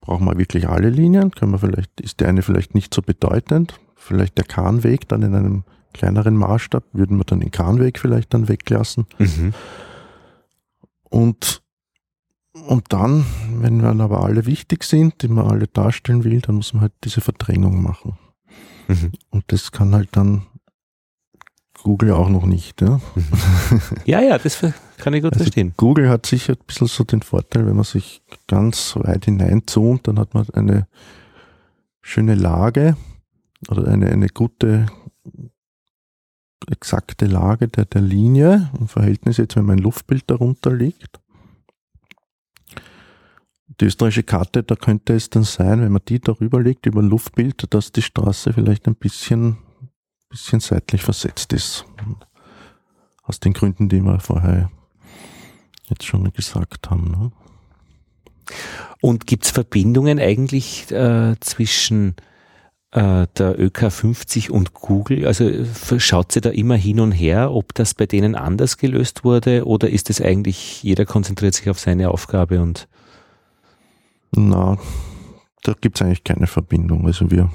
brauchen 0.00 0.26
wir 0.26 0.38
wirklich 0.38 0.68
alle 0.68 0.90
Linien? 0.90 1.30
Können 1.30 1.52
wir 1.52 1.58
vielleicht, 1.58 2.00
ist 2.00 2.20
die 2.20 2.26
eine 2.26 2.42
vielleicht 2.42 2.74
nicht 2.74 2.92
so 2.92 3.02
bedeutend? 3.02 3.78
Vielleicht 3.94 4.36
der 4.36 4.44
Kahnweg 4.44 5.08
dann 5.08 5.22
in 5.22 5.34
einem 5.34 5.64
kleineren 5.92 6.36
Maßstab, 6.36 6.84
würden 6.92 7.16
wir 7.16 7.24
dann 7.24 7.40
den 7.40 7.50
Kahnweg 7.50 7.98
vielleicht 7.98 8.34
dann 8.34 8.48
weglassen? 8.48 9.06
Mhm. 9.18 9.54
Und, 11.04 11.62
und 12.52 12.92
dann, 12.92 13.24
wenn 13.60 13.78
dann 13.78 14.00
aber 14.00 14.22
alle 14.22 14.44
wichtig 14.46 14.84
sind, 14.84 15.22
die 15.22 15.28
man 15.28 15.46
alle 15.46 15.68
darstellen 15.68 16.24
will, 16.24 16.40
dann 16.40 16.56
muss 16.56 16.74
man 16.74 16.82
halt 16.82 16.92
diese 17.04 17.20
Verdrängung 17.20 17.82
machen. 17.82 18.18
Mhm. 18.88 19.12
Und 19.30 19.44
das 19.48 19.72
kann 19.72 19.94
halt 19.94 20.10
dann 20.12 20.46
Google 21.86 22.10
auch 22.10 22.28
noch 22.28 22.46
nicht. 22.46 22.82
Ja? 22.82 23.00
Ja, 24.06 24.20
ja, 24.20 24.38
das 24.38 24.58
kann 24.98 25.14
ich 25.14 25.22
gut 25.22 25.34
Also 25.34 25.44
verstehen. 25.44 25.72
Google 25.76 26.08
hat 26.08 26.26
sicher 26.26 26.54
ein 26.54 26.66
bisschen 26.66 26.88
so 26.88 27.04
den 27.04 27.22
Vorteil, 27.22 27.64
wenn 27.64 27.76
man 27.76 27.84
sich 27.84 28.22
ganz 28.48 28.96
weit 28.96 29.26
hineinzoomt, 29.26 30.08
dann 30.08 30.18
hat 30.18 30.34
man 30.34 30.50
eine 30.50 30.88
schöne 32.02 32.34
Lage 32.34 32.96
oder 33.68 33.86
eine, 33.86 34.10
eine 34.10 34.26
gute, 34.30 34.86
exakte 36.68 37.26
Lage 37.26 37.68
der, 37.68 37.84
der 37.84 38.00
Linie 38.00 38.68
im 38.80 38.88
Verhältnis 38.88 39.36
jetzt, 39.36 39.54
wenn 39.54 39.66
mein 39.66 39.78
Luftbild 39.78 40.24
darunter 40.26 40.72
liegt. 40.72 41.20
Die 43.80 43.84
österreichische 43.84 44.24
Karte, 44.24 44.64
da 44.64 44.74
könnte 44.74 45.14
es 45.14 45.30
dann 45.30 45.44
sein, 45.44 45.82
wenn 45.82 45.92
man 45.92 46.02
die 46.08 46.18
darüber 46.18 46.60
legt, 46.60 46.86
über 46.86 47.00
ein 47.00 47.08
Luftbild, 47.08 47.72
dass 47.72 47.92
die 47.92 48.02
Straße 48.02 48.52
vielleicht 48.52 48.88
ein 48.88 48.96
bisschen, 48.96 49.58
bisschen 50.36 50.60
seitlich 50.60 51.02
versetzt 51.02 51.52
ist. 51.54 51.86
Aus 53.22 53.40
den 53.40 53.54
Gründen, 53.54 53.88
die 53.88 54.00
wir 54.00 54.20
vorher 54.20 54.70
jetzt 55.88 56.04
schon 56.04 56.30
gesagt 56.32 56.90
haben. 56.90 57.10
Ne? 57.10 57.32
Und 59.00 59.26
gibt 59.26 59.46
es 59.46 59.50
Verbindungen 59.50 60.18
eigentlich 60.18 60.90
äh, 60.92 61.36
zwischen 61.40 62.16
äh, 62.92 63.26
der 63.36 63.58
ÖK50 63.58 64.50
und 64.50 64.74
Google? 64.74 65.26
Also 65.26 65.48
äh, 65.48 65.64
schaut 65.98 66.32
sie 66.32 66.42
da 66.42 66.50
immer 66.50 66.76
hin 66.76 67.00
und 67.00 67.12
her, 67.12 67.52
ob 67.52 67.74
das 67.74 67.94
bei 67.94 68.06
denen 68.06 68.34
anders 68.34 68.76
gelöst 68.76 69.24
wurde 69.24 69.64
oder 69.66 69.88
ist 69.88 70.10
es 70.10 70.20
eigentlich, 70.20 70.82
jeder 70.82 71.06
konzentriert 71.06 71.54
sich 71.54 71.70
auf 71.70 71.80
seine 71.80 72.10
Aufgabe 72.10 72.60
und 72.60 72.88
Na, 74.32 74.78
da 75.62 75.72
gibt 75.80 75.96
es 75.96 76.02
eigentlich 76.02 76.24
keine 76.24 76.46
Verbindung. 76.46 77.06
Also 77.06 77.30
wir, 77.30 77.50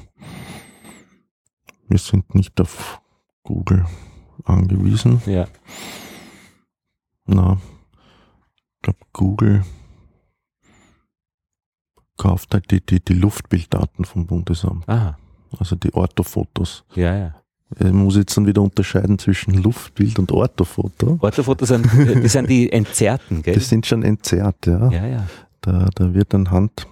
wir 1.91 1.97
sind 1.99 2.33
nicht 2.33 2.59
auf 2.61 3.01
Google 3.43 3.85
angewiesen. 4.45 5.21
ja. 5.25 5.47
Na, 7.25 7.59
ich 8.55 8.81
glaube, 8.81 8.99
Google 9.13 9.63
kauft 12.17 12.53
halt 12.53 12.69
die, 12.71 12.81
die, 12.85 12.99
die 13.03 13.13
Luftbilddaten 13.13 14.05
vom 14.05 14.25
Bundesamt, 14.27 14.87
Aha, 14.89 15.17
also 15.57 15.75
die 15.75 15.93
Orthofotos. 15.93 16.83
ja, 16.95 17.15
ja. 17.15 17.35
Man 17.79 17.95
muss 18.03 18.17
jetzt 18.17 18.35
dann 18.35 18.45
wieder 18.45 18.61
unterscheiden 18.61 19.17
zwischen 19.17 19.53
Luftbild 19.53 20.19
und 20.19 20.29
Orthofoto. 20.33 21.17
Orthofotos 21.21 21.69
sind, 21.69 21.89
die 21.93 22.27
sind 22.27 22.49
die 22.49 22.69
Entzerrten, 22.69 23.41
gell? 23.43 23.53
Das 23.55 23.69
sind 23.69 23.85
schon 23.85 24.03
entzerrt, 24.03 24.65
ja. 24.65 24.91
ja, 24.91 25.05
ja. 25.07 25.27
Da, 25.61 25.87
da 25.95 26.13
wird 26.13 26.35
anhand 26.35 26.85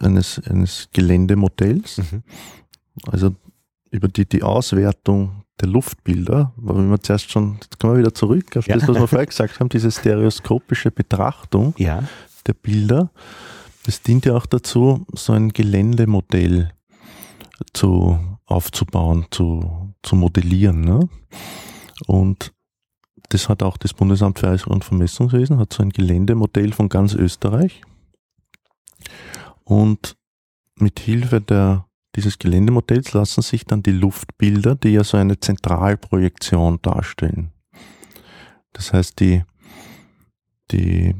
eines, 0.00 0.40
eines 0.48 0.88
Geländemodells, 0.92 1.98
Mhm. 1.98 2.22
also 3.06 3.36
über 3.94 4.08
die, 4.08 4.26
die 4.28 4.42
Auswertung 4.42 5.44
der 5.60 5.68
Luftbilder, 5.68 6.52
weil 6.56 6.90
wir 6.90 7.00
zuerst 7.00 7.30
schon, 7.30 7.58
jetzt 7.62 7.78
kommen 7.78 7.94
wir 7.94 8.00
wieder 8.00 8.14
zurück 8.14 8.56
auf 8.56 8.66
Ja. 8.66 8.74
das, 8.76 8.88
was 8.88 8.98
wir 8.98 9.06
vorher 9.06 9.26
gesagt 9.26 9.60
haben, 9.60 9.68
diese 9.68 9.90
stereoskopische 9.92 10.90
Betrachtung 10.90 11.74
Ja, 11.78 12.02
der 12.46 12.54
Bilder, 12.54 13.10
das 13.84 14.02
dient 14.02 14.26
ja 14.26 14.34
auch 14.34 14.46
dazu, 14.46 15.06
so 15.12 15.32
ein 15.32 15.50
Geländemodell 15.50 16.72
zu, 17.72 18.18
aufzubauen, 18.46 19.26
zu, 19.30 19.94
zu 20.02 20.16
modellieren. 20.16 20.80
Ne? 20.80 21.08
Und 22.08 22.52
das 23.28 23.48
hat 23.48 23.62
auch 23.62 23.76
das 23.76 23.94
Bundesamt 23.94 24.40
für 24.40 24.48
Eis- 24.48 24.66
und 24.66 24.84
Vermessungswesen, 24.84 25.58
hat 25.58 25.72
so 25.72 25.82
ein 25.84 25.90
Geländemodell 25.90 26.72
von 26.72 26.88
ganz 26.88 27.14
Österreich. 27.14 27.80
Und 29.62 30.16
mit 30.76 30.98
Hilfe 30.98 31.40
der, 31.40 31.86
dieses 32.16 32.38
Geländemodells 32.38 33.12
lassen 33.12 33.42
sich 33.42 33.64
dann 33.64 33.82
die 33.82 33.92
Luftbilder, 33.92 34.74
die 34.76 34.90
ja 34.90 35.04
so 35.04 35.16
eine 35.16 35.38
Zentralprojektion 35.40 36.80
darstellen. 36.82 37.50
Das 38.72 38.92
heißt, 38.92 39.20
die, 39.20 39.42
die, 40.70 41.14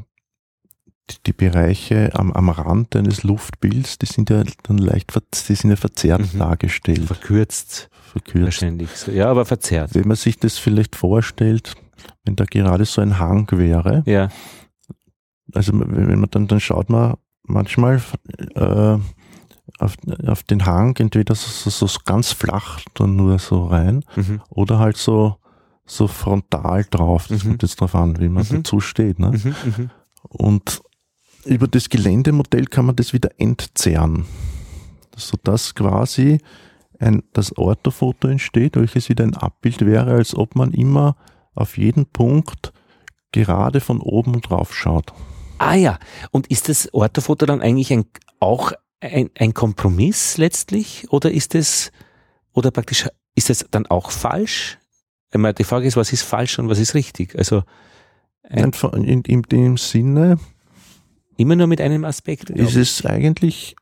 die, 1.25 1.33
Bereiche 1.33 2.11
am, 2.15 2.31
am 2.31 2.49
Rand 2.49 2.95
eines 2.95 3.23
Luftbilds, 3.23 3.97
die 3.97 4.05
sind 4.05 4.29
ja 4.29 4.43
dann 4.63 4.77
leicht, 4.77 5.11
die 5.49 5.55
sind 5.55 5.69
ja 5.69 5.75
verzerrt 5.75 6.33
Mhm. 6.33 6.39
dargestellt, 6.39 7.05
verkürzt 7.05 7.89
verkürzt. 8.15 8.43
wahrscheinlich. 8.45 8.89
Ja, 9.07 9.29
aber 9.29 9.45
verzerrt. 9.45 9.93
Wenn 9.93 10.07
man 10.07 10.17
sich 10.17 10.37
das 10.39 10.57
vielleicht 10.57 10.95
vorstellt, 10.95 11.75
wenn 12.23 12.35
da 12.35 12.45
gerade 12.45 12.85
so 12.85 13.01
ein 13.01 13.19
Hang 13.19 13.47
wäre, 13.51 14.03
Ja, 14.05 14.29
also 15.53 15.73
wenn 15.73 16.07
wenn 16.07 16.19
man 16.19 16.29
dann, 16.31 16.47
dann 16.47 16.59
schaut 16.59 16.89
man 16.89 17.15
manchmal 17.43 18.01
äh, 18.55 18.97
auf, 19.79 19.95
auf 20.25 20.43
den 20.43 20.65
Hang 20.65 20.95
entweder 20.97 21.35
so, 21.35 21.69
so, 21.69 21.87
so 21.87 21.99
ganz 22.05 22.31
flach 22.31 22.79
dann 22.93 23.15
nur 23.15 23.39
so 23.39 23.65
rein 23.67 24.03
mhm. 24.15 24.41
oder 24.49 24.79
halt 24.79 24.97
so, 24.97 25.35
so 25.85 26.07
frontal 26.07 26.85
drauf. 26.89 27.27
Das 27.27 27.43
Mhm. 27.43 27.49
kommt 27.49 27.63
jetzt 27.63 27.81
drauf 27.81 27.95
an, 27.95 28.19
wie 28.19 28.29
man 28.29 28.43
Mhm. 28.49 28.57
dazu 28.63 28.79
steht. 28.79 29.19
Ne? 29.19 29.31
Mhm. 29.31 29.55
Mhm. 29.77 29.89
Und 30.23 30.81
über 31.45 31.67
das 31.67 31.89
Geländemodell 31.89 32.65
kann 32.65 32.85
man 32.87 32.95
das 32.95 33.13
wieder 33.13 33.29
entzerren, 33.37 34.25
sodass 35.15 35.75
quasi 35.75 36.39
ein, 36.99 37.23
das 37.33 37.55
Orthofoto 37.57 38.27
entsteht, 38.27 38.75
welches 38.77 39.09
wieder 39.09 39.23
ein 39.23 39.35
Abbild 39.35 39.85
wäre, 39.85 40.11
als 40.13 40.33
ob 40.35 40.55
man 40.55 40.71
immer 40.71 41.15
auf 41.53 41.77
jeden 41.77 42.05
Punkt 42.05 42.73
gerade 43.31 43.81
von 43.81 43.99
oben 44.01 44.41
drauf 44.41 44.73
schaut. 44.73 45.13
Ah 45.57 45.75
ja, 45.75 45.99
und 46.31 46.47
ist 46.47 46.69
das 46.69 46.93
Orthofoto 46.93 47.45
dann 47.45 47.61
eigentlich 47.61 47.91
ein, 47.93 48.05
auch 48.39 48.71
ein, 49.01 49.29
ein 49.37 49.53
Kompromiss 49.53 50.37
letztlich 50.37 51.05
oder 51.09 51.31
ist 51.31 51.55
es 51.55 51.91
oder 52.53 52.71
praktisch 52.71 53.07
ist 53.35 53.49
es 53.49 53.65
dann 53.71 53.85
auch 53.87 54.11
falsch? 54.11 54.77
Meine, 55.33 55.53
Die 55.53 55.63
Frage 55.65 55.85
ist, 55.87 55.97
was 55.97 56.13
ist 56.13 56.23
falsch 56.23 56.57
und 56.59 56.69
was 56.69 56.79
ist 56.79 56.93
richtig? 56.93 57.37
Also 57.37 57.63
ein, 58.43 58.65
Einfach 58.65 58.93
In, 58.93 59.21
in 59.23 59.41
dem 59.41 59.75
Sinne 59.77 60.37
immer 61.37 61.55
nur 61.57 61.67
mit 61.67 61.81
einem 61.81 62.05
Aspekt. 62.05 62.49
ist 62.51 62.75
es 62.77 63.05
eigentlich 63.05 63.75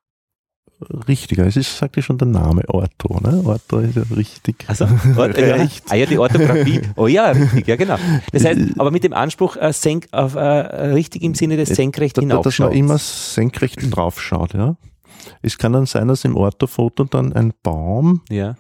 richtiger. 1.08 1.46
Es 1.46 1.56
ist, 1.56 1.78
sagt 1.78 1.96
ja 1.96 2.02
schon 2.02 2.18
der 2.18 2.28
Name 2.28 2.64
Ortho. 2.68 3.20
Ne? 3.22 3.42
Ortho 3.46 3.80
ist 3.80 3.96
ja 3.96 4.04
richtig. 4.16 4.66
Also, 4.68 4.86
Ort, 5.16 5.38
ja, 5.38 5.68
ah 5.90 5.96
ja, 5.96 6.06
die 6.06 6.18
Orthographie. 6.18 6.82
Oh 6.96 7.08
ja, 7.08 7.30
richtig, 7.32 7.68
ja 7.68 7.76
genau. 7.76 7.98
Das 8.32 8.44
heißt, 8.44 8.60
aber 8.80 8.92
mit 8.92 9.04
dem 9.04 9.14
Anspruch, 9.14 9.56
äh, 9.58 9.72
senk, 9.72 10.08
auf, 10.12 10.36
äh, 10.36 10.40
richtig 10.40 11.22
im 11.22 11.36
Sinne 11.36 11.56
des 11.58 11.70
senkrecht 11.70 12.18
da- 12.18 12.22
dass 12.22 12.28
man 12.28 12.38
hinaufschaut. 12.42 12.74
immer 12.76 12.98
senkrecht 12.98 13.96
drauf 13.96 14.20
schaut. 14.22 14.54
Ja? 14.56 14.76
Es 15.42 15.58
kann 15.58 15.74
dann 15.74 15.86
sein, 15.86 16.08
dass 16.08 16.26
im 16.26 16.36
Orthofoto 16.36 17.04
dann 17.06 17.34
ein 17.34 17.54
Baum 17.64 18.22
Ja, 18.30 18.56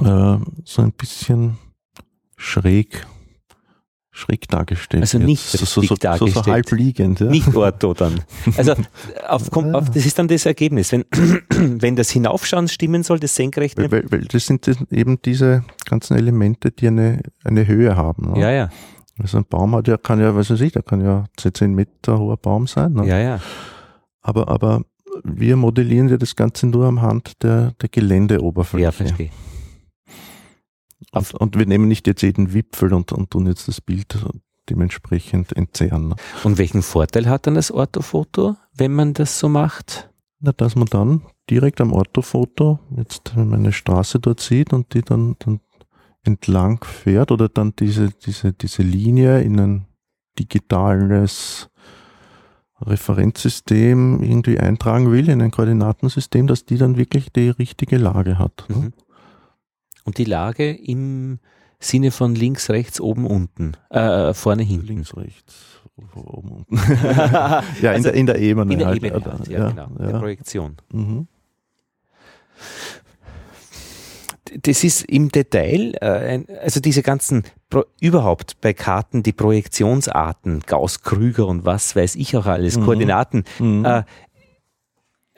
äh, 0.00 0.38
so 0.64 0.82
ein 0.82 0.92
bisschen 0.92 1.58
schräg, 2.36 3.06
schräg 4.10 4.48
dargestellt 4.48 5.02
Also 5.02 5.18
nicht 5.18 5.42
so, 5.42 5.64
so, 5.64 5.80
richtig 5.80 5.88
so. 5.88 5.94
Nicht. 5.94 6.06
Also 6.06 6.24
nicht 6.24 6.34
so, 6.34 6.40
dargestellt. 6.40 6.44
so 6.44 6.52
halb 6.52 6.70
liegend. 6.72 7.20
Ja. 7.20 7.26
Nicht 7.26 7.54
Ortho 7.54 7.94
dann. 7.94 8.20
Also 8.56 8.74
auf, 9.26 9.52
auf, 9.52 9.90
das 9.90 10.06
ist 10.06 10.18
dann 10.18 10.28
das 10.28 10.46
Ergebnis. 10.46 10.92
Wenn, 10.92 11.04
wenn 11.50 11.96
das 11.96 12.10
Hinaufschauen 12.10 12.68
stimmen 12.68 13.02
soll, 13.02 13.18
das 13.18 13.34
Senkrechte. 13.34 13.82
Weil, 13.82 13.90
weil, 13.90 14.12
weil 14.12 14.24
das 14.24 14.46
sind 14.46 14.68
eben 14.90 15.20
diese 15.22 15.64
ganzen 15.84 16.16
Elemente, 16.16 16.70
die 16.70 16.88
eine, 16.88 17.22
eine 17.44 17.66
Höhe 17.66 17.96
haben. 17.96 18.32
Ne? 18.32 18.40
Ja, 18.40 18.50
ja, 18.50 18.70
Also 19.18 19.38
ein 19.38 19.46
Baum 19.46 19.74
hat 19.76 19.88
ja, 19.88 19.96
kann 19.96 20.20
ja, 20.20 20.34
weiß 20.34 20.50
ich, 20.50 20.72
der 20.72 20.82
kann 20.82 21.00
ja 21.00 21.24
10 21.36 21.74
Meter 21.74 22.18
hoher 22.18 22.36
Baum 22.36 22.66
sein. 22.66 22.92
Ne? 22.92 23.06
ja, 23.06 23.18
ja. 23.18 23.40
Aber, 24.20 24.48
aber 24.48 24.82
wir 25.24 25.56
modellieren 25.56 26.08
ja 26.08 26.16
das 26.16 26.36
Ganze 26.36 26.66
nur 26.66 26.86
am 26.86 27.02
Hand 27.02 27.42
der, 27.42 27.72
der 27.80 27.88
Geländeoberfläche. 27.88 28.84
Ja, 28.84 28.92
verstehe. 28.92 29.30
Und, 31.12 31.34
und 31.34 31.58
wir 31.58 31.66
nehmen 31.66 31.88
nicht 31.88 32.06
jetzt 32.06 32.22
jeden 32.22 32.52
Wipfel 32.52 32.92
und, 32.92 33.12
und 33.12 33.30
tun 33.30 33.46
jetzt 33.46 33.68
das 33.68 33.80
Bild 33.80 34.18
dementsprechend 34.68 35.56
entzerren. 35.56 36.14
Und 36.44 36.58
welchen 36.58 36.82
Vorteil 36.82 37.28
hat 37.28 37.46
dann 37.46 37.54
das 37.54 37.70
Orthofoto, 37.70 38.56
wenn 38.74 38.92
man 38.92 39.14
das 39.14 39.38
so 39.38 39.48
macht? 39.48 40.10
Na, 40.40 40.52
dass 40.52 40.76
man 40.76 40.86
dann 40.86 41.22
direkt 41.48 41.80
am 41.80 41.92
Orthofoto, 41.92 42.78
jetzt 42.96 43.36
wenn 43.36 43.48
man 43.48 43.60
eine 43.60 43.72
Straße 43.72 44.18
dort 44.18 44.40
sieht 44.40 44.72
und 44.72 44.92
die 44.94 45.02
dann, 45.02 45.36
dann 45.38 45.60
entlang 46.24 46.84
fährt 46.84 47.30
oder 47.30 47.48
dann 47.48 47.74
diese, 47.78 48.10
diese, 48.10 48.52
diese 48.52 48.82
Linie 48.82 49.42
in 49.42 49.60
ein 49.60 49.86
digitales 50.38 51.70
Referenzsystem 52.80 54.22
irgendwie 54.22 54.58
eintragen 54.58 55.10
will, 55.10 55.28
in 55.28 55.40
ein 55.42 55.50
Koordinatensystem, 55.50 56.46
dass 56.46 56.64
die 56.66 56.76
dann 56.78 56.96
wirklich 56.96 57.32
die 57.32 57.48
richtige 57.48 57.96
Lage 57.98 58.38
hat. 58.38 58.64
ne? 58.68 58.76
Mhm. 58.76 58.92
Und 60.04 60.18
die 60.18 60.24
Lage 60.24 60.70
im 60.72 61.38
Sinne 61.80 62.10
von 62.10 62.34
links, 62.34 62.70
rechts, 62.70 63.00
oben, 63.00 63.26
unten, 63.26 63.72
äh, 63.90 64.32
vorne, 64.34 64.62
hinten. 64.62 64.86
Links, 64.86 65.16
rechts, 65.16 65.80
oben, 66.14 66.50
unten. 66.50 66.76
ja, 66.76 67.60
in, 67.80 67.86
Also 67.88 68.02
der, 68.04 68.14
in 68.14 68.26
der 68.26 68.38
Ebene. 68.38 68.72
In 68.72 68.78
der 68.78 68.88
halt, 68.88 69.02
Ebene, 69.02 69.16
oder? 69.16 69.32
halt, 69.38 69.48
ja, 69.48 69.68
genau, 69.70 69.86
der 69.98 70.10
Ja. 70.10 70.18
Projektion. 70.18 70.76
Mhm. 70.92 71.26
Das 74.62 74.84
ist 74.84 75.02
im 75.02 75.30
Detail, 75.30 75.94
äh, 76.00 76.42
also 76.62 76.80
diese 76.80 77.02
ganzen, 77.02 77.44
überhaupt 78.00 78.60
bei 78.60 78.72
Karten, 78.72 79.22
die 79.22 79.32
Projektionsarten, 79.32 80.60
Gauss-Krüger 80.66 81.46
und 81.46 81.64
was 81.64 81.96
weiß 81.96 82.14
ich 82.16 82.36
auch 82.36 82.46
alles, 82.46 82.76
Mhm. 82.78 82.84
Koordinaten, 82.84 83.44
Mhm. 83.58 83.84
äh, 83.84 84.02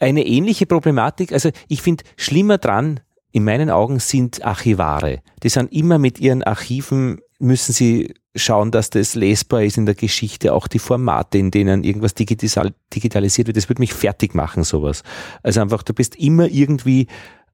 eine 0.00 0.24
ähnliche 0.26 0.66
Problematik. 0.66 1.32
Also 1.32 1.50
ich 1.68 1.82
finde, 1.82 2.04
schlimmer 2.16 2.58
dran 2.58 3.00
in 3.32 3.44
meinen 3.44 3.70
Augen 3.70 3.98
sind 3.98 4.44
Archivare. 4.44 5.20
Die 5.42 5.48
sind 5.48 5.72
immer 5.72 5.98
mit 5.98 6.18
ihren 6.20 6.42
Archiven, 6.42 7.20
müssen 7.38 7.72
sie 7.72 8.14
schauen, 8.36 8.70
dass 8.70 8.90
das 8.90 9.14
lesbar 9.14 9.62
ist 9.64 9.76
in 9.76 9.86
der 9.86 9.94
Geschichte, 9.96 10.52
auch 10.54 10.68
die 10.68 10.78
Formate, 10.78 11.38
in 11.38 11.50
denen 11.50 11.82
irgendwas 11.82 12.14
digital, 12.14 12.72
digitalisiert 12.94 13.48
wird. 13.48 13.56
Das 13.56 13.68
würde 13.68 13.80
mich 13.82 13.92
fertig 13.92 14.34
machen, 14.34 14.62
sowas. 14.62 15.02
Also 15.42 15.60
einfach, 15.60 15.82
du 15.82 15.92
bist 15.92 16.14
immer 16.16 16.46
irgendwie 16.46 17.08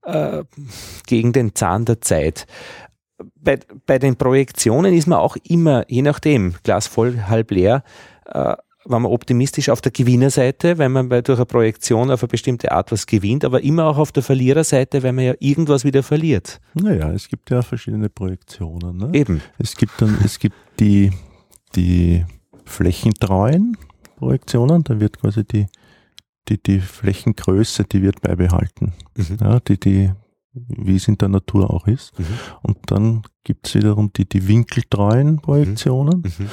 äh, 0.04 0.44
gegen 1.06 1.32
den 1.32 1.54
Zahn 1.54 1.84
der 1.84 2.00
Zeit. 2.00 2.46
Bei, 3.36 3.58
bei 3.86 3.98
den 3.98 4.16
Projektionen 4.16 4.92
ist 4.92 5.06
man 5.06 5.18
auch 5.18 5.36
immer, 5.48 5.84
je 5.88 6.02
nachdem, 6.02 6.54
Glas 6.62 6.86
voll, 6.86 7.22
halb 7.28 7.50
leer, 7.50 7.84
äh, 8.26 8.54
war 8.86 9.00
man 9.00 9.10
optimistisch 9.10 9.68
auf 9.68 9.80
der 9.80 9.92
Gewinnerseite, 9.92 10.78
weil 10.78 10.88
man 10.88 11.08
bei, 11.08 11.22
durch 11.22 11.38
eine 11.38 11.46
Projektion 11.46 12.10
auf 12.10 12.22
eine 12.22 12.28
bestimmte 12.28 12.72
Art 12.72 12.92
was 12.92 13.06
gewinnt, 13.06 13.44
aber 13.44 13.62
immer 13.62 13.86
auch 13.86 13.98
auf 13.98 14.12
der 14.12 14.22
Verliererseite, 14.22 15.02
weil 15.02 15.12
man 15.12 15.24
ja 15.24 15.34
irgendwas 15.38 15.84
wieder 15.84 16.02
verliert. 16.02 16.60
Naja, 16.74 17.10
es 17.12 17.28
gibt 17.28 17.50
ja 17.50 17.62
verschiedene 17.62 18.08
Projektionen. 18.08 18.98
Ne? 18.98 19.10
Eben. 19.12 19.40
Es 19.58 19.76
gibt 19.76 19.92
dann, 20.00 20.18
es 20.24 20.38
gibt 20.38 20.56
die, 20.80 21.10
die 21.74 22.24
flächentreuen 22.64 23.76
Projektionen, 24.16 24.84
da 24.84 25.00
wird 25.00 25.18
quasi 25.18 25.44
die, 25.44 25.66
die, 26.48 26.62
die 26.62 26.80
Flächengröße, 26.80 27.84
die 27.84 28.02
wird 28.02 28.20
beibehalten. 28.20 28.92
Mhm. 29.16 29.38
Ja, 29.40 29.60
die, 29.60 29.78
die, 29.78 30.10
wie 30.52 30.96
es 30.96 31.08
in 31.08 31.18
der 31.18 31.28
Natur 31.28 31.70
auch 31.70 31.86
ist. 31.86 32.18
Mhm. 32.18 32.24
Und 32.62 32.78
dann 32.86 33.22
gibt 33.44 33.66
es 33.66 33.74
wiederum 33.74 34.12
die, 34.12 34.28
die 34.28 34.46
winkeltreuen 34.46 35.38
Projektionen, 35.40 36.22
Mhm. 36.22 36.48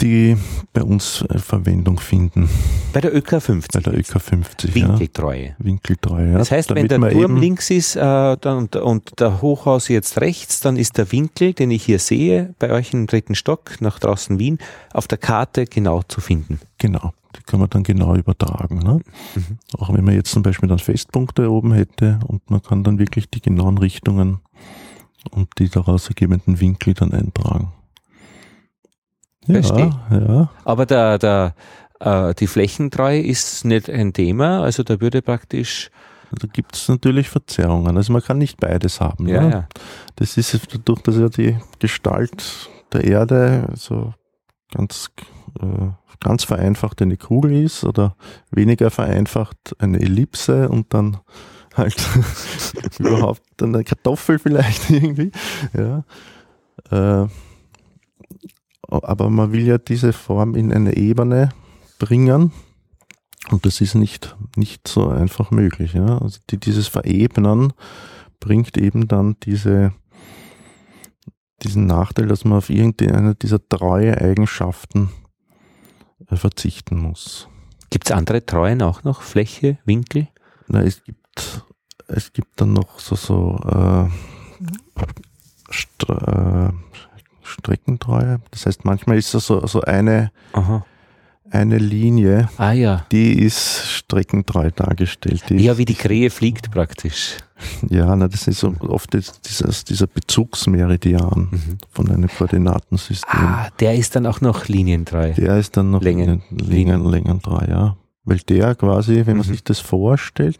die 0.00 0.36
bei 0.72 0.82
uns 0.82 1.22
äh, 1.28 1.38
Verwendung 1.38 2.00
finden, 2.00 2.48
Bei 2.92 3.00
der 3.00 3.14
ÖK 3.14 3.40
50. 3.40 3.72
bei 3.72 3.80
der 3.90 3.98
ÖK 3.98 4.20
50. 4.20 4.74
Ja. 4.74 4.88
Winkeltreue. 4.88 5.54
Winkeltreu, 5.58 6.30
ja. 6.32 6.38
Das 6.38 6.50
heißt, 6.50 6.70
wenn 6.70 6.88
Damit 6.88 6.90
der 6.90 6.98
man 6.98 7.10
Turm 7.12 7.36
links 7.36 7.70
ist 7.70 7.94
äh, 7.96 8.00
dann, 8.00 8.66
und, 8.68 9.20
der 9.20 9.42
Hochhaus 9.42 9.88
jetzt 9.88 10.20
rechts, 10.20 10.60
dann 10.60 10.76
ist 10.76 10.98
der 10.98 11.12
Winkel, 11.12 11.52
den 11.52 11.70
ich 11.70 11.84
hier 11.84 11.98
sehe, 11.98 12.54
bei 12.58 12.70
euch 12.72 12.92
im 12.94 13.06
dritten 13.06 13.34
Stock 13.34 13.80
nach 13.80 13.98
draußen 13.98 14.38
Wien, 14.38 14.58
auf 14.92 15.06
der 15.08 15.18
Karte 15.18 15.66
genau 15.66 16.02
zu 16.02 16.20
finden. 16.20 16.58
Genau, 16.78 17.12
kann 17.46 17.60
man 17.60 17.70
dann 17.70 17.82
genau 17.82 18.14
übertragen. 18.14 18.78
Ne? 18.78 19.00
Mhm. 19.34 19.58
Auch 19.78 19.92
wenn 19.92 20.04
man 20.04 20.14
jetzt 20.14 20.32
zum 20.32 20.42
Beispiel 20.42 20.68
dann 20.68 20.78
Festpunkte 20.78 21.50
oben 21.50 21.72
hätte 21.72 22.20
und 22.26 22.50
man 22.50 22.62
kann 22.62 22.84
dann 22.84 22.98
wirklich 22.98 23.30
die 23.30 23.40
genauen 23.40 23.78
Richtungen 23.78 24.40
und 25.30 25.48
die 25.58 25.68
daraus 25.68 26.08
ergebenden 26.08 26.60
Winkel 26.60 26.94
dann 26.94 27.12
eintragen. 27.12 27.72
Verstehe. 29.44 29.90
Ja, 30.10 30.18
ja. 30.18 30.50
Aber 30.64 30.86
der, 30.86 31.18
der, 31.18 31.54
äh, 32.00 32.34
die 32.34 32.46
Flächentreue 32.46 33.20
ist 33.20 33.64
nicht 33.64 33.90
ein 33.90 34.12
Thema, 34.12 34.62
also 34.62 34.82
da 34.82 35.00
würde 35.00 35.22
praktisch, 35.22 35.90
Da 36.30 36.46
gibt 36.46 36.76
es 36.76 36.88
natürlich 36.88 37.28
Verzerrungen. 37.28 37.96
Also 37.96 38.12
man 38.12 38.22
kann 38.22 38.38
nicht 38.38 38.58
beides 38.58 39.00
haben. 39.00 39.28
ja, 39.28 39.42
ne? 39.42 39.50
ja. 39.50 39.68
Das 40.16 40.36
ist 40.36 40.68
dadurch, 40.72 41.00
dass 41.02 41.16
ja 41.16 41.28
die 41.28 41.56
Gestalt 41.78 42.70
der 42.92 43.04
Erde 43.04 43.68
so 43.74 44.14
ganz, 44.72 45.10
ganz 46.22 46.44
vereinfacht 46.44 47.02
eine 47.02 47.16
Kugel 47.16 47.64
ist 47.64 47.84
oder 47.84 48.16
weniger 48.50 48.90
vereinfacht 48.90 49.74
eine 49.78 50.00
Ellipse 50.00 50.68
und 50.68 50.94
dann 50.94 51.18
halt 51.74 51.96
überhaupt 52.98 53.62
eine 53.62 53.84
Kartoffel 53.84 54.38
vielleicht 54.38 54.90
irgendwie. 54.90 55.32
Ja. 55.74 56.04
Äh, 56.90 57.28
aber 58.88 59.30
man 59.30 59.52
will 59.52 59.66
ja 59.66 59.78
diese 59.78 60.12
Form 60.12 60.54
in 60.54 60.72
eine 60.72 60.96
Ebene 60.96 61.50
bringen 61.98 62.52
und 63.50 63.66
das 63.66 63.80
ist 63.80 63.94
nicht, 63.94 64.36
nicht 64.56 64.86
so 64.86 65.08
einfach 65.08 65.50
möglich. 65.50 65.94
Ja. 65.94 66.18
Also 66.18 66.40
die, 66.50 66.58
dieses 66.58 66.88
Verebnen 66.88 67.72
bringt 68.38 68.76
eben 68.76 69.08
dann 69.08 69.36
diese, 69.42 69.92
diesen 71.62 71.86
Nachteil, 71.86 72.26
dass 72.26 72.44
man 72.44 72.58
auf 72.58 72.70
irgendeine 72.70 73.34
dieser 73.34 73.66
treue 73.66 74.20
Eigenschaften 74.20 75.10
äh, 75.10 75.21
verzichten 76.30 76.98
muss. 76.98 77.48
Gibt 77.90 78.06
es 78.06 78.12
andere 78.12 78.44
Treuen 78.44 78.82
auch 78.82 79.04
noch? 79.04 79.22
Fläche, 79.22 79.78
Winkel? 79.84 80.28
Na, 80.68 80.82
es 80.82 81.02
gibt, 81.04 81.62
es 82.08 82.32
gibt 82.32 82.60
dann 82.60 82.72
noch 82.72 82.98
so, 83.00 83.14
so 83.16 83.58
äh, 83.66 84.08
Stra 85.70 86.68
äh, 86.70 86.72
Streckentreue. 87.42 88.40
Das 88.50 88.66
heißt, 88.66 88.84
manchmal 88.84 89.18
ist 89.18 89.34
das 89.34 89.46
so, 89.46 89.66
so 89.66 89.82
eine, 89.82 90.30
Aha. 90.52 90.86
eine 91.50 91.78
Linie, 91.78 92.48
Ah 92.56 92.72
ja. 92.72 93.04
die 93.12 93.38
ist 93.40 93.86
streckentreu 93.90 94.70
dargestellt. 94.70 95.44
Die 95.48 95.56
Ja, 95.58 95.76
wie 95.76 95.84
die 95.84 95.94
Krähe 95.94 96.30
fliegt 96.30 96.70
praktisch. 96.70 97.36
Ja, 97.90 98.14
na, 98.16 98.28
das 98.28 98.48
ist 98.48 98.60
so 98.60 98.74
oft 98.80 99.12
dieses, 99.12 99.84
dieser 99.84 100.06
Bezugsmeridian 100.06 101.48
Mhm. 101.50 101.78
von 101.90 102.10
einem 102.10 102.28
Koordinatensystem. 102.28 103.28
Ah, 103.40 103.68
der 103.80 103.94
ist 103.94 104.14
dann 104.16 104.26
auch 104.26 104.40
noch 104.40 104.68
linientreu. 104.68 105.32
Der 105.34 105.58
ist 105.58 105.76
dann 105.76 105.90
noch 105.90 106.02
Längen- 106.02 106.42
Längen, 106.50 107.04
Längen, 107.04 107.40
ja. 107.68 107.96
Weil 108.24 108.38
der 108.38 108.74
quasi, 108.76 109.26
wenn 109.26 109.36
man 109.36 109.46
Mhm. 109.46 109.50
sich 109.52 109.64
das 109.64 109.80
vorstellt, 109.80 110.58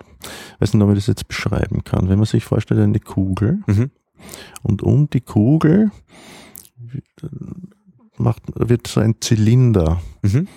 weiß 0.58 0.74
nicht, 0.74 0.82
ob 0.82 0.90
ich 0.90 0.96
das 0.96 1.06
jetzt 1.06 1.28
beschreiben 1.28 1.84
kann, 1.84 2.08
wenn 2.08 2.18
man 2.18 2.26
sich 2.26 2.44
vorstellt, 2.44 2.80
eine 2.80 2.98
Kugel 2.98 3.60
Mhm. 3.66 3.90
und 4.62 4.82
um 4.82 5.08
die 5.10 5.20
Kugel 5.20 5.90
macht, 8.18 8.42
wird 8.54 8.86
so 8.86 9.00
ein 9.00 9.16
Zylinder 9.20 10.00
Mhm. 10.22 10.48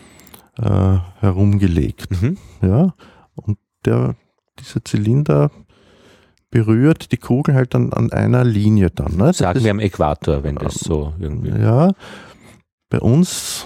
äh, 0.57 0.97
herumgelegt. 1.19 2.09
Mhm. 2.21 2.37
Ja, 2.61 2.93
und 3.35 3.57
der, 3.85 4.15
dieser 4.59 4.83
Zylinder 4.85 5.51
berührt 6.55 7.11
die 7.11 7.17
Kugel 7.17 7.53
halt 7.53 7.73
dann 7.73 7.91
an 7.91 8.13
einer 8.13 8.45
Linie 8.45 8.89
dann. 8.89 9.17
Ne? 9.17 9.33
Sagen 9.33 9.57
ist- 9.57 9.63
wir 9.65 9.71
am 9.71 9.79
Äquator, 9.79 10.43
wenn 10.43 10.55
das 10.55 10.75
so 10.75 11.13
irgendwie. 11.19 11.49
Ja, 11.49 11.91
bei 12.89 12.99
uns 13.01 13.65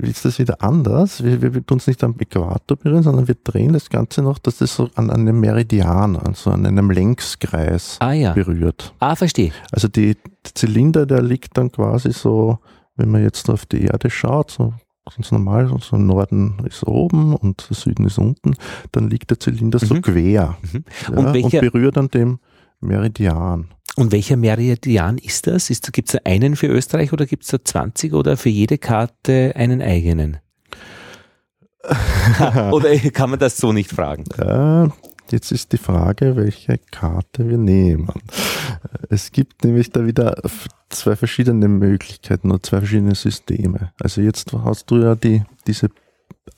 ist 0.00 0.24
das 0.24 0.38
wieder 0.38 0.62
anders. 0.62 1.22
Wir, 1.22 1.42
wir, 1.42 1.54
wir 1.54 1.64
tun 1.64 1.76
es 1.76 1.86
nicht 1.86 2.02
am 2.02 2.14
Äquator 2.18 2.76
berühren, 2.78 3.02
sondern 3.02 3.28
wir 3.28 3.36
drehen 3.44 3.74
das 3.74 3.90
Ganze 3.90 4.22
noch, 4.22 4.38
dass 4.38 4.58
das 4.58 4.74
so 4.74 4.88
an 4.94 5.10
einem 5.10 5.38
Meridian, 5.40 6.16
also 6.16 6.50
an 6.50 6.64
einem 6.66 6.90
Längskreis 6.90 7.98
Ah 8.00 8.12
ja. 8.12 8.32
berührt. 8.32 8.94
Ah, 9.00 9.14
verstehe. 9.14 9.52
Also 9.70 9.88
die, 9.88 10.14
der 10.14 10.54
Zylinder, 10.54 11.04
der 11.06 11.20
liegt 11.22 11.56
dann 11.58 11.70
quasi 11.70 12.12
so, 12.12 12.58
wenn 12.96 13.10
man 13.10 13.22
jetzt 13.22 13.50
auf 13.50 13.66
die 13.66 13.82
Erde 13.84 14.08
schaut, 14.08 14.50
so 14.52 14.72
ganz 15.14 15.30
normal, 15.32 15.68
so 15.80 15.96
im 15.96 16.06
Norden 16.06 16.56
ist 16.66 16.84
oben 16.86 17.34
und 17.36 17.68
der 17.68 17.76
Süden 17.76 18.06
ist 18.06 18.18
unten, 18.18 18.54
dann 18.92 19.10
liegt 19.10 19.30
der 19.30 19.38
Zylinder 19.38 19.78
so 19.78 19.94
Mhm. 19.94 20.02
quer 20.02 20.56
Mhm. 20.72 20.84
ja, 21.02 21.08
Und 21.10 21.26
und, 21.26 21.34
welcher- 21.34 21.60
berührt 21.60 21.98
an 21.98 22.08
dem 22.08 22.38
Meridian. 22.80 23.68
Und 23.96 24.10
welcher 24.12 24.36
Meridian 24.36 25.18
ist 25.18 25.46
das? 25.46 25.68
Gibt 25.92 26.08
es 26.12 26.20
einen 26.26 26.56
für 26.56 26.66
Österreich 26.66 27.12
oder 27.12 27.26
gibt 27.26 27.44
es 27.44 27.50
da 27.50 27.62
20 27.64 28.12
oder 28.12 28.36
für 28.36 28.48
jede 28.48 28.76
Karte 28.78 29.52
einen 29.54 29.80
eigenen? 29.82 30.38
oder 32.72 32.96
kann 33.12 33.30
man 33.30 33.38
das 33.38 33.56
so 33.58 33.72
nicht 33.72 33.90
fragen? 33.90 34.24
Ja, 34.38 34.90
jetzt 35.32 35.52
ist 35.52 35.72
die 35.72 35.78
Frage, 35.78 36.36
welche 36.36 36.78
Karte 36.90 37.48
wir 37.48 37.58
nehmen. 37.58 38.08
Es 39.10 39.32
gibt 39.32 39.64
nämlich 39.64 39.90
da 39.90 40.06
wieder 40.06 40.40
zwei 40.88 41.16
verschiedene 41.16 41.68
Möglichkeiten 41.68 42.50
oder 42.50 42.62
zwei 42.62 42.78
verschiedene 42.78 43.14
Systeme. 43.14 43.92
Also 44.00 44.20
jetzt 44.20 44.52
hast 44.52 44.90
du 44.90 44.98
ja 44.98 45.14
die, 45.14 45.42
diese 45.66 45.90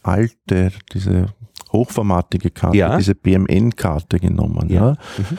alte, 0.03 0.73
diese 0.93 1.27
hochformatige 1.73 2.51
Karte, 2.51 2.77
ja. 2.77 2.97
diese 2.97 3.15
BMN-Karte 3.15 4.19
genommen. 4.19 4.69
Ja. 4.69 4.91
ja. 4.91 4.97
Mhm. 5.19 5.39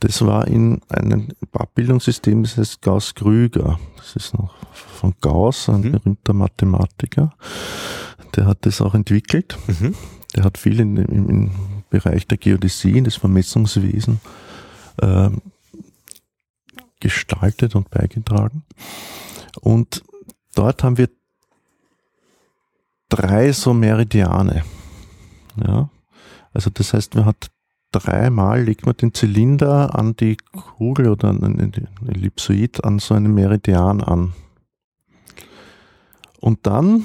Das 0.00 0.24
war 0.24 0.46
in 0.46 0.80
einem 0.90 1.28
Abbildungssystem, 1.52 2.42
das 2.42 2.58
heißt 2.58 2.82
Gauss-Krüger. 2.82 3.80
Das 3.96 4.14
ist 4.14 4.34
noch 4.34 4.54
von 4.72 5.14
Gauss, 5.20 5.68
ein 5.70 5.80
mhm. 5.80 5.92
berühmter 5.92 6.34
Mathematiker. 6.34 7.32
Der 8.36 8.46
hat 8.46 8.66
das 8.66 8.82
auch 8.82 8.94
entwickelt. 8.94 9.56
Mhm. 9.66 9.94
Der 10.34 10.44
hat 10.44 10.58
viel 10.58 10.80
in, 10.80 10.96
im, 10.98 11.28
im 11.30 11.50
Bereich 11.98 12.26
der 12.26 12.38
Geodäsie, 12.38 13.02
des 13.02 13.16
Vermessungswesen, 13.16 14.20
äh, 15.00 15.30
gestaltet 17.00 17.74
und 17.74 17.90
beigetragen. 17.90 18.64
Und 19.60 20.02
dort 20.54 20.82
haben 20.82 20.98
wir 20.98 21.08
drei 23.08 23.52
so 23.52 23.72
Meridiane. 23.72 24.64
Ja. 25.64 25.90
Also 26.52 26.70
das 26.70 26.92
heißt, 26.92 27.14
man 27.14 27.26
hat 27.26 27.50
dreimal 27.92 28.62
legt 28.62 28.84
man 28.84 28.96
den 28.96 29.14
Zylinder 29.14 29.98
an 29.98 30.16
die 30.16 30.36
Kugel 30.52 31.08
oder 31.08 31.28
an 31.28 31.40
den 31.40 31.88
Ellipsoid 32.06 32.84
an 32.84 32.98
so 32.98 33.14
einem 33.14 33.34
Meridian 33.34 34.02
an. 34.02 34.34
Und 36.40 36.66
dann, 36.66 37.04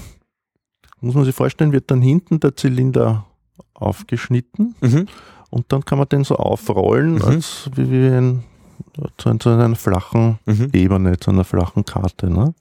muss 0.99 1.15
man 1.15 1.25
sich 1.25 1.35
vorstellen, 1.35 1.71
wird 1.71 1.89
dann 1.89 2.01
hinten 2.01 2.39
der 2.39 2.55
Zylinder 2.55 3.25
aufgeschnitten 3.73 4.75
mhm. 4.81 5.07
und 5.49 5.65
dann 5.71 5.85
kann 5.85 5.97
man 5.97 6.09
den 6.09 6.23
so 6.23 6.35
aufrollen, 6.35 7.15
mhm. 7.15 7.23
als 7.23 7.69
wie, 7.75 7.91
wie 7.91 8.07
ein, 8.07 8.43
zu, 9.17 9.33
zu 9.37 9.49
einer 9.49 9.75
flachen 9.75 10.39
mhm. 10.45 10.69
Ebene, 10.73 11.17
zu 11.17 11.31
einer 11.31 11.43
flachen 11.43 11.85
Karte. 11.85 12.29
Ne? 12.29 12.53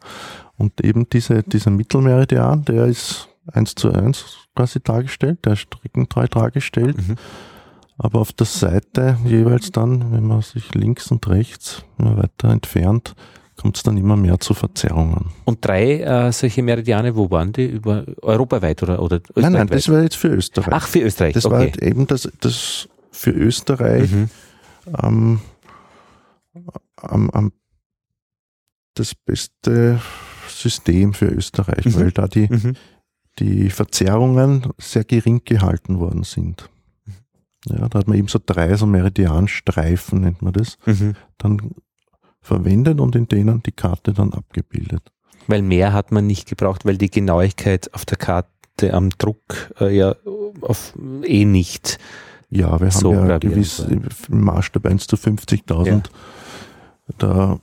Und 0.57 0.85
eben 0.85 1.09
diese, 1.09 1.43
dieser 1.43 1.71
Mittelmeridian, 1.71 2.65
der 2.65 2.87
ist 2.87 3.29
eins 3.53 3.75
zu 3.75 3.93
eins 3.93 4.37
quasi 4.55 4.81
dargestellt, 4.81 5.39
der 5.45 5.55
ist 5.55 5.61
streckentreu 5.61 6.27
dargestellt. 6.29 6.97
Mhm. 6.97 7.17
Aber 7.99 8.21
auf 8.21 8.33
der 8.33 8.47
Seite 8.47 9.19
jeweils 9.25 9.73
dann, 9.73 10.13
wenn 10.13 10.27
man 10.27 10.41
sich 10.41 10.75
links 10.75 11.11
und 11.11 11.29
rechts 11.29 11.85
weiter 11.99 12.49
entfernt, 12.49 13.15
kommt 13.61 13.77
es 13.77 13.83
dann 13.83 13.97
immer 13.99 14.17
mehr 14.17 14.41
zu 14.41 14.55
Verzerrungen. 14.55 15.27
Und 15.45 15.65
drei 15.65 16.01
äh, 16.01 16.33
solche 16.33 16.63
Meridiane, 16.63 17.15
wo 17.15 17.31
waren 17.31 17.53
die? 17.53 17.67
Über 17.67 18.07
europaweit 18.23 18.83
oder, 18.83 19.03
oder 19.03 19.21
Nein, 19.35 19.53
nein, 19.53 19.67
das 19.67 19.89
war 19.89 20.03
jetzt 20.03 20.17
für 20.17 20.29
Österreich. 20.29 20.73
Ach, 20.73 20.89
für 20.89 21.01
Österreich. 21.01 21.35
Das 21.35 21.45
okay. 21.45 21.53
war 21.53 21.61
halt 21.61 21.77
eben 21.83 22.07
das, 22.07 22.31
das 22.41 22.89
für 23.11 23.33
Österreich 23.33 24.11
mhm. 24.11 24.31
ähm, 25.03 25.41
am, 26.97 27.31
am, 27.31 27.53
das 28.95 29.15
beste 29.15 30.01
System 30.49 31.13
für 31.13 31.27
Österreich, 31.27 31.85
mhm. 31.85 31.95
weil 31.97 32.13
da 32.13 32.29
die, 32.29 32.49
mhm. 32.51 32.77
die 33.39 33.69
Verzerrungen 33.69 34.69
sehr 34.79 35.05
gering 35.05 35.43
gehalten 35.45 36.01
worden 36.01 36.23
sind. 36.23 36.71
Ja, 37.67 37.89
da 37.89 37.99
hat 37.99 38.09
man 38.09 38.17
eben 38.17 38.29
so 38.29 38.41
drei 38.45 38.75
so 38.77 38.87
Meridianstreifen, 38.87 40.23
nennt 40.23 40.41
man 40.41 40.55
das, 40.55 40.79
mhm. 40.87 41.15
dann 41.37 41.73
verwendet 42.41 43.01
und 43.01 43.17
in 43.17 43.29
denen 43.29 43.63
die 43.63 43.73
Karte 43.73 44.13
dann 44.13 44.33
abgebildet. 44.33 45.13
Weil 45.47 45.63
mehr 45.63 45.93
hat 45.93 46.13
man 46.13 46.27
nicht 46.27 46.49
gebraucht, 46.49 46.85
weil 46.85 46.97
die 46.97 47.11
Genauigkeit 47.11 47.93
auf 47.95 48.05
der 48.05 48.17
Karte 48.17 48.93
am 48.93 49.11
Druck 49.11 49.73
äh, 49.81 49.95
ja 49.95 50.15
auf, 50.63 50.95
eh 51.25 51.45
nicht. 51.45 51.99
Ja, 52.51 52.81
wir 52.81 52.91
so 52.91 53.15
haben 53.15 53.29
ja 53.29 53.39
gewiss 53.39 53.79
im 53.81 54.05
Maßstab 54.29 54.87
1 54.87 55.07
zu 55.07 55.17
50.000, 55.17 55.87
ja. 55.87 56.03
da 57.19 57.61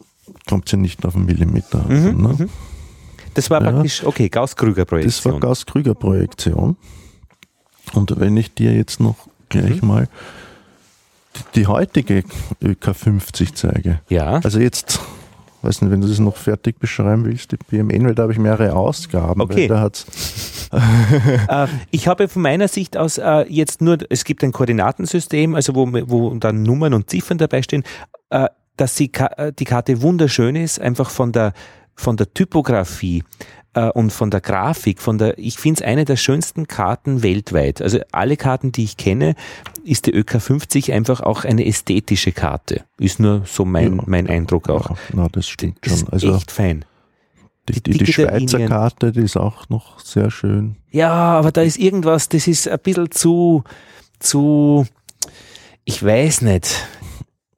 kommt 0.48 0.72
ja 0.72 0.78
nicht 0.78 1.06
auf 1.06 1.16
einen 1.16 1.26
Millimeter. 1.26 1.80
Mhm, 1.88 2.08
an, 2.08 2.22
ne? 2.22 2.36
Mhm. 2.46 2.50
Das 3.34 3.50
war 3.50 3.62
ja, 3.62 3.72
praktisch, 3.72 4.04
okay, 4.04 4.30
Gauss-Krüger-Projektion. 4.30 5.12
Das 5.14 5.26
war 5.26 5.40
Gauss-Krüger-Projektion. 5.40 6.78
Und 7.94 8.20
wenn 8.20 8.36
ich 8.36 8.54
dir 8.54 8.74
jetzt 8.74 9.00
noch 9.00 9.16
gleich 9.50 9.82
mhm. 9.82 9.88
mal 9.88 10.10
die, 11.56 11.68
heutige 11.68 12.24
ÖK50 12.64 13.54
zeige. 13.54 14.00
Ja. 14.10 14.40
Also 14.44 14.60
jetzt 14.60 15.00
weiß 15.62 15.82
nicht, 15.82 15.92
wenn 15.92 16.02
du 16.02 16.08
das 16.08 16.20
noch 16.20 16.38
fertig 16.38 16.80
beschreiben 16.80 17.26
willst, 17.26 17.52
die 17.52 17.58
BMN, 17.58 18.06
weil 18.06 18.16
da 18.16 18.24
habe 18.24 18.32
ich 18.32 18.40
mehrere 18.40 18.74
Ausgaben. 18.74 19.42
Okay. 19.42 19.68
Da 19.68 19.82
hat's 19.82 20.70
äh, 21.50 21.68
ich 21.92 22.08
habe 22.08 22.28
von 22.28 22.42
meiner 22.42 22.68
Sicht 22.68 22.98
aus 22.98 23.18
äh, 23.18 23.46
jetzt 23.50 23.82
nur, 23.82 23.98
es 24.10 24.24
gibt 24.24 24.44
ein 24.44 24.52
Koordinatensystem, 24.52 25.56
also 25.56 25.76
wo, 25.76 25.88
wo 26.08 26.34
dann 26.36 26.64
Nummern 26.64 26.94
und 26.94 27.10
Ziffern 27.10 27.38
dabei 27.38 27.62
stehen, 27.62 27.84
äh, 28.30 28.48
dass 28.76 28.96
die, 28.96 29.12
äh, 29.14 29.52
die 29.54 29.66
Karte 29.66 30.02
wunderschön 30.02 30.56
ist, 30.56 30.80
einfach 30.80 31.10
von 31.10 31.32
der, 31.32 31.54
von 31.96 32.18
der 32.18 32.34
Typografie 32.34 33.24
äh, 33.78 33.92
und 33.92 34.12
von 34.12 34.32
der 34.32 34.42
Grafik, 34.42 35.02
von 35.02 35.18
der, 35.18 35.38
ich 35.38 35.58
finde 35.58 35.82
es 35.82 35.88
eine 35.88 36.04
der 36.04 36.16
schönsten 36.16 36.68
Karten 36.68 37.22
weltweit. 37.22 37.82
Also 37.82 38.00
alle 38.12 38.36
Karten, 38.36 38.72
die 38.72 38.84
ich 38.84 38.98
kenne, 38.98 39.36
ist 39.84 40.08
die 40.08 40.14
ÖK50 40.14 40.94
einfach 40.94 41.22
auch 41.22 41.46
eine 41.46 41.66
ästhetische 41.66 42.32
Karte. 42.32 42.84
Ist 42.98 43.20
nur 43.20 43.44
so 43.46 43.66
mein, 43.66 43.98
ja, 43.98 44.04
mein 44.08 44.28
Eindruck 44.28 44.70
auch. 44.70 44.90
Ja, 44.90 44.96
na, 45.14 45.28
das 45.32 45.48
stimmt 45.48 45.78
das 45.82 46.00
schon. 46.00 46.10
Also 46.10 46.36
echt 46.36 46.52
fein. 46.52 46.86
Die, 47.70 47.84
die, 47.84 47.98
die 47.98 48.12
Schweizer 48.12 48.66
Karte, 48.66 49.12
die 49.12 49.22
ist 49.22 49.38
auch 49.38 49.70
noch 49.70 50.00
sehr 50.00 50.32
schön. 50.32 50.78
Ja, 50.90 51.12
aber 51.12 51.52
da 51.52 51.62
ist 51.62 51.78
irgendwas, 51.78 52.30
das 52.30 52.48
ist 52.48 52.68
ein 52.68 52.80
bisschen 52.80 53.12
zu, 53.12 53.64
zu, 54.20 54.88
ich 55.84 56.04
weiß 56.04 56.42
nicht. 56.42 56.88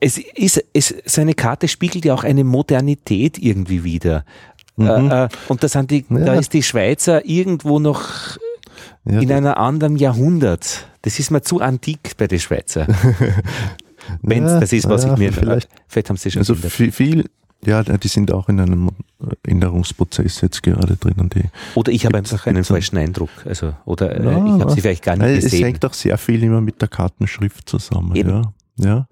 Es 0.01 0.17
ist, 0.17 0.63
es, 0.74 0.95
seine 1.05 1.34
Karte 1.34 1.67
spiegelt 1.67 2.05
ja 2.05 2.13
auch 2.13 2.24
eine 2.24 2.43
Modernität 2.43 3.38
irgendwie 3.38 3.84
wieder. 3.84 4.26
Mhm. 4.80 5.11
Äh, 5.11 5.25
äh, 5.25 5.30
und 5.47 5.63
da, 5.63 5.67
sind 5.67 5.91
die, 5.91 6.05
ja. 6.09 6.19
da 6.19 6.34
ist 6.36 6.53
die 6.53 6.63
Schweizer 6.63 7.25
irgendwo 7.25 7.80
noch 7.80 8.38
ja, 9.05 9.19
in 9.19 9.32
einem 9.32 9.53
anderen 9.53 9.97
Jahrhundert. 9.97 10.88
Das 11.01 11.19
ist 11.19 11.32
mir 11.32 11.41
zu 11.41 11.61
antik 11.61 12.15
bei 12.17 12.27
den 12.27 12.39
Schweizer. 12.39 12.88
Wenn 14.21 14.47
ja, 14.47 14.59
das 14.59 14.73
ist, 14.73 14.89
was 14.89 15.05
ich 15.05 15.15
mir 15.17 15.32
vielleicht, 15.32 15.69
vielleicht 15.88 16.09
haben 16.09 16.17
sie 16.17 16.32
schon 16.32 16.39
Also 16.39 16.55
viel, 16.55 16.91
viel, 16.91 17.30
ja, 17.65 17.84
die 17.84 18.07
sind 18.07 18.32
auch 18.32 18.49
in 18.49 18.59
einem 18.59 18.89
Änderungsprozess 19.45 20.41
jetzt 20.41 20.63
gerade 20.63 20.95
drinnen. 20.95 21.30
Die 21.30 21.43
oder 21.75 21.91
ich 21.91 22.05
habe 22.05 22.17
einfach 22.17 22.47
einen 22.47 22.63
falschen 22.63 22.97
Eindruck. 22.97 23.30
Also, 23.45 23.73
oder 23.86 24.15
äh, 24.15 24.21
ich 24.21 24.61
habe 24.61 24.71
sie 24.71 24.82
vielleicht 24.82 25.03
gar 25.03 25.15
nicht 25.15 25.25
nein, 25.25 25.36
gesehen. 25.36 25.59
Es 25.59 25.65
hängt 25.65 25.86
auch 25.86 25.93
sehr 25.93 26.17
viel 26.17 26.41
immer 26.43 26.61
mit 26.61 26.82
der 26.82 26.88
Kartenschrift 26.88 27.69
zusammen. 27.69 28.15
Eben. 28.15 28.30
Ja, 28.30 28.53
ja. 28.77 29.07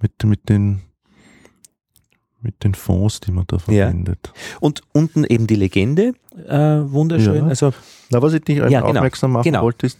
Mit, 0.00 0.22
mit 0.24 0.48
den 0.48 0.82
mit 2.40 2.62
den 2.64 2.74
Fonds, 2.74 3.20
die 3.20 3.32
man 3.32 3.44
da 3.46 3.58
verwendet. 3.58 4.18
Ja. 4.24 4.58
Und 4.60 4.82
unten 4.92 5.24
eben 5.24 5.46
die 5.46 5.56
Legende, 5.56 6.12
äh, 6.46 6.56
wunderschön. 6.56 7.36
Ja. 7.36 7.46
Also, 7.46 7.72
Na, 8.10 8.22
was 8.22 8.34
ich 8.34 8.44
dich 8.44 8.58
ja, 8.58 8.68
genau, 8.68 8.86
aufmerksam 8.86 9.32
machen 9.32 9.44
genau. 9.44 9.62
wollte, 9.62 9.86
ist, 9.86 9.98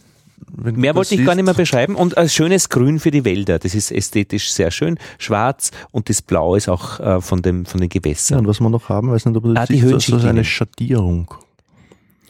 Mehr 0.55 0.95
wollte 0.95 1.15
ich 1.15 1.25
gar 1.25 1.35
nicht 1.35 1.45
mehr 1.45 1.53
beschreiben. 1.53 1.95
Und 1.95 2.17
ein 2.17 2.29
schönes 2.29 2.69
Grün 2.69 2.99
für 2.99 3.11
die 3.11 3.25
Wälder. 3.25 3.59
Das 3.59 3.73
ist 3.73 3.91
ästhetisch 3.91 4.51
sehr 4.51 4.71
schön. 4.71 4.99
Schwarz 5.17 5.71
und 5.91 6.09
das 6.09 6.21
Blau 6.21 6.55
ist 6.55 6.69
auch 6.69 6.99
äh, 6.99 7.21
von, 7.21 7.41
dem, 7.41 7.65
von 7.65 7.81
den 7.81 7.89
Gewässern. 7.89 8.35
Ja, 8.35 8.39
und 8.41 8.47
was 8.47 8.59
wir 8.59 8.69
noch 8.69 8.87
haben, 8.87 9.11
weiß 9.11 9.25
nicht, 9.25 9.35
ob 9.35 9.43
du 9.43 9.53
das 9.53 9.63
ah, 9.63 9.65
siehst, 9.67 9.83
die 9.83 10.11
so, 10.11 10.19
so 10.19 10.27
eine 10.27 10.45
Schattierung. 10.45 11.33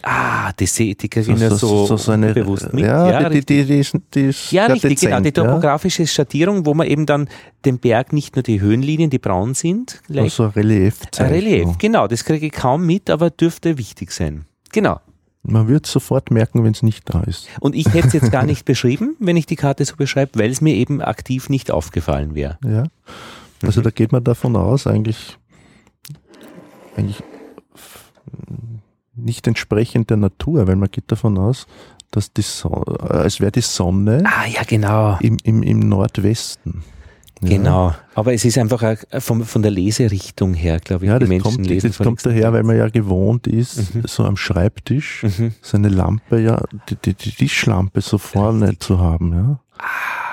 Ah, 0.09 0.53
die 0.53 0.65
sehe 0.65 0.95
ich 0.97 1.13
so, 1.13 1.35
so, 1.35 1.47
so, 1.49 1.85
so, 1.85 1.97
so 1.97 2.11
eine, 2.13 2.33
bewusst 2.33 2.73
mit. 2.73 2.85
Ja, 2.85 3.11
ja 3.23 3.29
die, 3.29 3.45
die, 3.45 3.65
die, 3.65 3.79
ist, 3.79 3.93
die 4.13 4.27
ist 4.27 4.53
ja 4.53 4.67
richtig, 4.67 4.91
dezent, 4.91 5.11
genau. 5.11 5.21
Die 5.21 5.31
topografische 5.33 6.03
ja. 6.03 6.07
Schattierung, 6.07 6.65
wo 6.65 6.73
man 6.73 6.87
eben 6.87 7.05
dann 7.05 7.27
den 7.65 7.77
Berg 7.79 8.13
nicht 8.13 8.37
nur 8.37 8.43
die 8.43 8.61
Höhenlinien, 8.61 9.09
die 9.09 9.19
braun 9.19 9.53
sind. 9.53 10.01
Gleich, 10.07 10.33
so 10.33 10.47
Relief. 10.47 10.99
Ein 11.17 11.25
Relief, 11.25 11.77
genau. 11.77 12.07
Das 12.07 12.23
kriege 12.23 12.45
ich 12.45 12.53
kaum 12.53 12.85
mit, 12.85 13.09
aber 13.09 13.29
dürfte 13.29 13.77
wichtig 13.77 14.11
sein. 14.13 14.45
Genau. 14.71 15.01
Man 15.43 15.67
wird 15.67 15.85
sofort 15.85 16.31
merken, 16.31 16.63
wenn 16.63 16.71
es 16.71 16.83
nicht 16.83 17.13
da 17.13 17.23
ist. 17.23 17.49
Und 17.59 17.75
ich 17.75 17.93
hätte 17.93 18.07
es 18.07 18.13
jetzt 18.13 18.31
gar 18.31 18.45
nicht 18.45 18.63
beschrieben, 18.65 19.17
wenn 19.19 19.35
ich 19.35 19.45
die 19.45 19.57
Karte 19.57 19.83
so 19.83 19.97
beschreibe, 19.97 20.39
weil 20.39 20.49
es 20.49 20.61
mir 20.61 20.75
eben 20.75 21.01
aktiv 21.01 21.49
nicht 21.49 21.69
aufgefallen 21.69 22.33
wäre. 22.33 22.57
Ja. 22.65 22.85
Also 23.61 23.81
mhm. 23.81 23.83
da 23.83 23.89
geht 23.89 24.13
man 24.13 24.23
davon 24.23 24.55
aus, 24.55 24.87
eigentlich, 24.87 25.37
eigentlich 26.95 27.21
nicht 29.17 29.47
entsprechend 29.47 30.09
der 30.09 30.17
Natur, 30.17 30.67
weil 30.67 30.75
man 30.75 30.89
geht 30.89 31.11
davon 31.11 31.37
aus, 31.37 31.67
dass 32.11 32.31
die 32.31 32.41
Sonne, 32.41 32.85
äh, 33.01 33.13
als 33.13 33.41
wäre 33.41 33.51
die 33.51 33.61
Sonne 33.61 34.23
ah, 34.25 34.47
ja, 34.47 34.61
genau. 34.63 35.17
im, 35.21 35.37
im, 35.43 35.63
im 35.63 35.79
Nordwesten. 35.79 36.83
Ja. 37.41 37.49
Genau, 37.49 37.93
aber 38.15 38.33
es 38.33 38.45
ist 38.45 38.57
einfach 38.57 38.97
von, 39.19 39.43
von 39.43 39.61
der 39.61 39.69
Leserichtung 39.69 40.55
her, 40.55 40.79
glaube 40.79 41.05
ich, 41.05 41.09
ja, 41.09 41.19
das 41.19 41.29
Menschen 41.29 41.51
kommt, 41.51 41.67
lesen. 41.67 41.89
Das 41.89 41.97
kommt 41.99 42.25
daher, 42.25 42.51
weil 42.51 42.63
man 42.63 42.77
ja 42.77 42.89
gewohnt 42.89 43.45
ist, 43.45 43.93
mhm. 43.93 44.03
so 44.05 44.23
am 44.23 44.37
Schreibtisch 44.37 45.23
mhm. 45.23 45.53
seine 45.61 45.89
Lampe, 45.89 46.39
ja, 46.39 46.63
die, 46.89 46.95
die, 46.95 47.13
die 47.13 47.31
Tischlampe 47.31 48.01
so 48.01 48.17
vorne 48.17 48.79
zu 48.79 48.99
haben. 48.99 49.33
Ja. 49.33 49.59
Ah, 49.77 50.26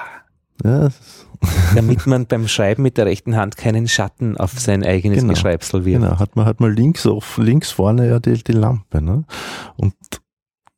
Ja, 0.62 0.88
damit 1.74 2.06
man 2.06 2.26
beim 2.26 2.46
Schreiben 2.48 2.82
mit 2.82 2.96
der 2.96 3.06
rechten 3.06 3.36
Hand 3.36 3.56
keinen 3.56 3.88
Schatten 3.88 4.36
auf 4.36 4.58
sein 4.58 4.84
eigenes 4.84 5.20
Genau. 5.20 5.32
Geschreibsel 5.32 5.84
wirft. 5.84 6.02
Genau, 6.02 6.18
hat 6.18 6.36
man, 6.36 6.46
hat 6.46 6.60
man 6.60 6.74
links 6.74 7.06
auf, 7.06 7.38
links 7.38 7.70
vorne 7.70 8.08
ja 8.08 8.18
die, 8.20 8.42
die 8.42 8.52
Lampe. 8.52 9.02
Ne? 9.02 9.24
Und 9.76 9.94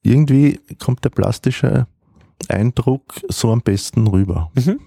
irgendwie 0.02 0.60
kommt 0.78 1.04
der 1.04 1.10
plastische 1.10 1.86
Eindruck 2.48 3.02
so 3.28 3.52
am 3.52 3.60
besten 3.60 4.06
rüber. 4.06 4.50
Mhm. 4.54 4.80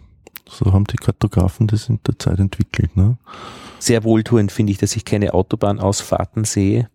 So 0.50 0.74
haben 0.74 0.86
die 0.86 0.98
Kartografen 0.98 1.68
das 1.68 1.90
in 1.90 2.00
der 2.08 2.18
Zeit 2.18 2.40
entwickelt. 2.40 2.98
Ne? 2.98 3.18
Sehr 3.78 4.04
wohltuend 4.04 4.52
finde 4.52 4.72
ich, 4.72 4.80
dass 4.80 4.96
ich 4.96 5.06
keine 5.06 5.34
Autobahnausfahrten 5.34 6.44
sehe 6.44 6.90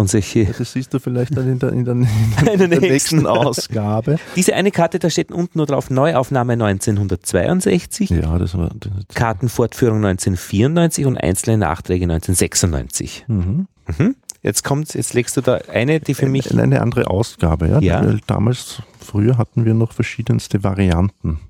und 0.00 0.10
solche. 0.10 0.46
Das 0.46 0.72
siehst 0.72 0.92
du 0.92 0.98
vielleicht 0.98 1.36
dann 1.36 1.48
in 1.48 1.58
der, 1.58 1.72
in 1.72 1.84
der, 1.84 1.94
in 1.94 2.06
der, 2.44 2.52
In 2.54 2.58
der 2.58 2.68
nächsten. 2.68 2.86
nächsten 2.92 3.26
Ausgabe. 3.26 4.16
Diese 4.36 4.54
eine 4.54 4.70
Karte, 4.70 4.98
da 4.98 5.08
steht 5.10 5.30
unten 5.30 5.58
nur 5.58 5.66
drauf 5.66 5.90
Neuaufnahme 5.90 6.54
1962, 6.54 8.10
Ja, 8.10 8.38
das 8.38 8.56
war. 8.56 8.70
Das, 8.78 8.90
Kartenfortführung 9.14 9.98
1994 10.04 11.06
und 11.06 11.16
einzelne 11.16 11.58
Nachträge 11.58 12.04
1996. 12.04 13.24
mhm. 13.28 13.66
Mhm. 13.98 14.16
Jetzt 14.42 14.64
kommt, 14.64 14.94
jetzt 14.94 15.12
legst 15.12 15.36
du 15.36 15.42
da 15.42 15.56
eine, 15.70 16.00
die 16.00 16.14
für 16.14 16.26
mich. 16.26 16.50
Eine, 16.50 16.62
eine 16.62 16.80
andere 16.80 17.08
Ausgabe, 17.10 17.68
ja. 17.68 17.78
Ja. 17.80 18.00
Weil 18.02 18.20
damals, 18.26 18.80
früher 18.98 19.36
hatten 19.36 19.66
wir 19.66 19.74
noch 19.74 19.92
verschiedenste 19.92 20.64
Varianten. 20.64 21.40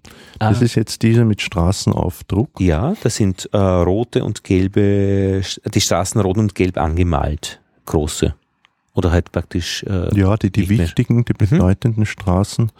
Das 0.40 0.61
Ah. 0.61 0.64
ist 0.64 0.74
jetzt 0.74 1.03
diese 1.03 1.24
mit 1.24 1.40
Straßenaufdruck. 1.40 2.61
Ja, 2.61 2.94
da 3.01 3.09
sind 3.09 3.48
äh, 3.53 3.57
rote 3.59 4.24
und 4.24 4.42
gelbe, 4.42 5.40
die 5.72 5.80
Straßen 5.80 6.20
rot 6.20 6.38
und 6.38 6.57
gelb 6.57 6.78
angemalt. 6.78 7.61
Große. 7.86 8.34
Oder 8.95 9.12
halt 9.12 9.30
praktisch. 9.32 9.82
Äh, 9.84 10.14
Ja, 10.18 10.36
die, 10.36 10.51
die 10.51 10.61
Nicht 10.61 10.70
mehr. 10.70 10.78
wichtigen, 10.80 11.24
die 11.24 11.32
bedeutenden 11.32 12.07
Straßen 12.07 12.70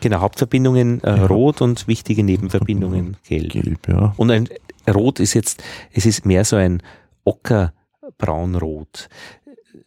Genau, 0.00 0.20
Hauptverbindungen 0.20 1.02
äh, 1.02 1.16
Ja. 1.16 1.26
rot 1.26 1.60
und 1.60 1.88
wichtige 1.88 2.22
Nebenverbindungen 2.22 3.16
gelb. 3.26 3.50
gelb, 3.52 3.88
ja. 3.88 4.14
Und 4.16 4.30
ein 4.30 4.48
Rot 4.88 5.18
ist 5.18 5.34
jetzt, 5.34 5.62
es 5.92 6.06
ist 6.06 6.24
mehr 6.24 6.44
so 6.44 6.54
ein 6.56 6.82
Ockerbraunrot. 7.24 9.08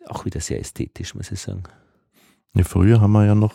Auch 0.07 0.25
wieder 0.25 0.39
sehr 0.41 0.59
ästhetisch, 0.59 1.15
muss 1.15 1.31
ich 1.31 1.39
sagen. 1.39 1.63
Ja, 2.53 2.63
früher 2.65 2.99
haben 2.99 3.13
wir 3.13 3.25
ja 3.25 3.35
noch, 3.35 3.53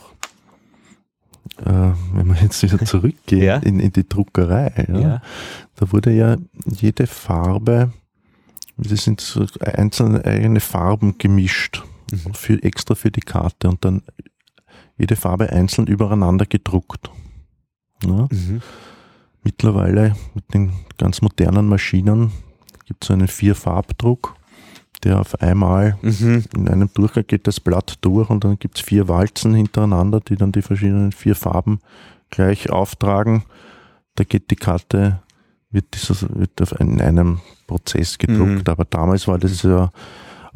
äh, 1.59 1.93
wenn 2.15 2.27
wir 2.29 2.37
jetzt 2.43 2.63
wieder 2.63 2.79
zurückgehen 2.87 3.43
Ja. 3.43 3.57
in, 3.59 3.79
in 3.79 3.93
die 3.93 4.09
Druckerei, 4.09 4.87
ja, 4.89 4.99
Ja. 4.99 5.23
da 5.77 5.93
wurde 5.93 6.13
ja 6.13 6.37
jede 6.65 7.07
Farbe, 7.07 7.93
das 8.79 9.05
sind 9.05 9.21
so 9.21 9.47
einzelne 9.61 10.25
eigene 10.25 10.61
Farben 10.61 11.19
gemischt, 11.19 11.85
Mhm. 12.11 12.35
für, 12.35 12.63
extra 12.63 12.95
für 12.95 13.11
die 13.11 13.21
Karte 13.21 13.69
und 13.69 13.85
dann 13.85 14.03
jede 14.99 15.17
Farbe 15.17 15.51
einzeln 15.51 15.87
übereinander 15.87 16.47
gedruckt. 16.47 17.11
Ja. 18.05 18.29
Mhm. 18.31 18.63
Mittlerweile 19.43 20.17
mit 20.35 20.53
den 20.55 20.73
ganz 20.99 21.23
modernen 21.23 21.69
Maschinen 21.69 22.33
gibt 22.85 23.05
es 23.05 23.11
einen 23.11 23.29
Vierfarbdruck, 23.29 24.35
der 25.05 25.21
auf 25.21 25.41
einmal 25.41 25.99
Mhm. 26.03 26.45
in 26.57 26.69
einem 26.69 26.91
Durchgang 26.95 27.27
geht 27.27 27.47
das 27.47 27.61
Blatt 27.61 27.99
durch 28.01 28.29
und 28.31 28.45
dann 28.45 28.59
gibt 28.59 28.79
es 28.79 28.85
vier 28.85 29.09
Walzen 29.09 29.55
hintereinander, 29.55 30.21
die 30.21 30.37
dann 30.37 30.53
die 30.53 30.63
verschiedenen 30.63 31.13
vier 31.13 31.35
Farben 31.37 31.81
gleich 32.31 32.71
auftragen. 32.71 33.45
Da 34.17 34.25
geht 34.25 34.51
die 34.51 34.57
Karte, 34.57 35.21
wird, 35.71 35.87
dieses, 35.95 36.27
wird 36.35 36.61
auf 36.63 36.73
in 36.81 37.01
einem 37.01 37.41
Prozess 37.67 38.19
gedruckt. 38.19 38.67
Mhm. 38.67 38.73
Aber 38.73 38.85
damals 38.85 39.29
war 39.29 39.39
das 39.39 39.63
ja 39.63 39.91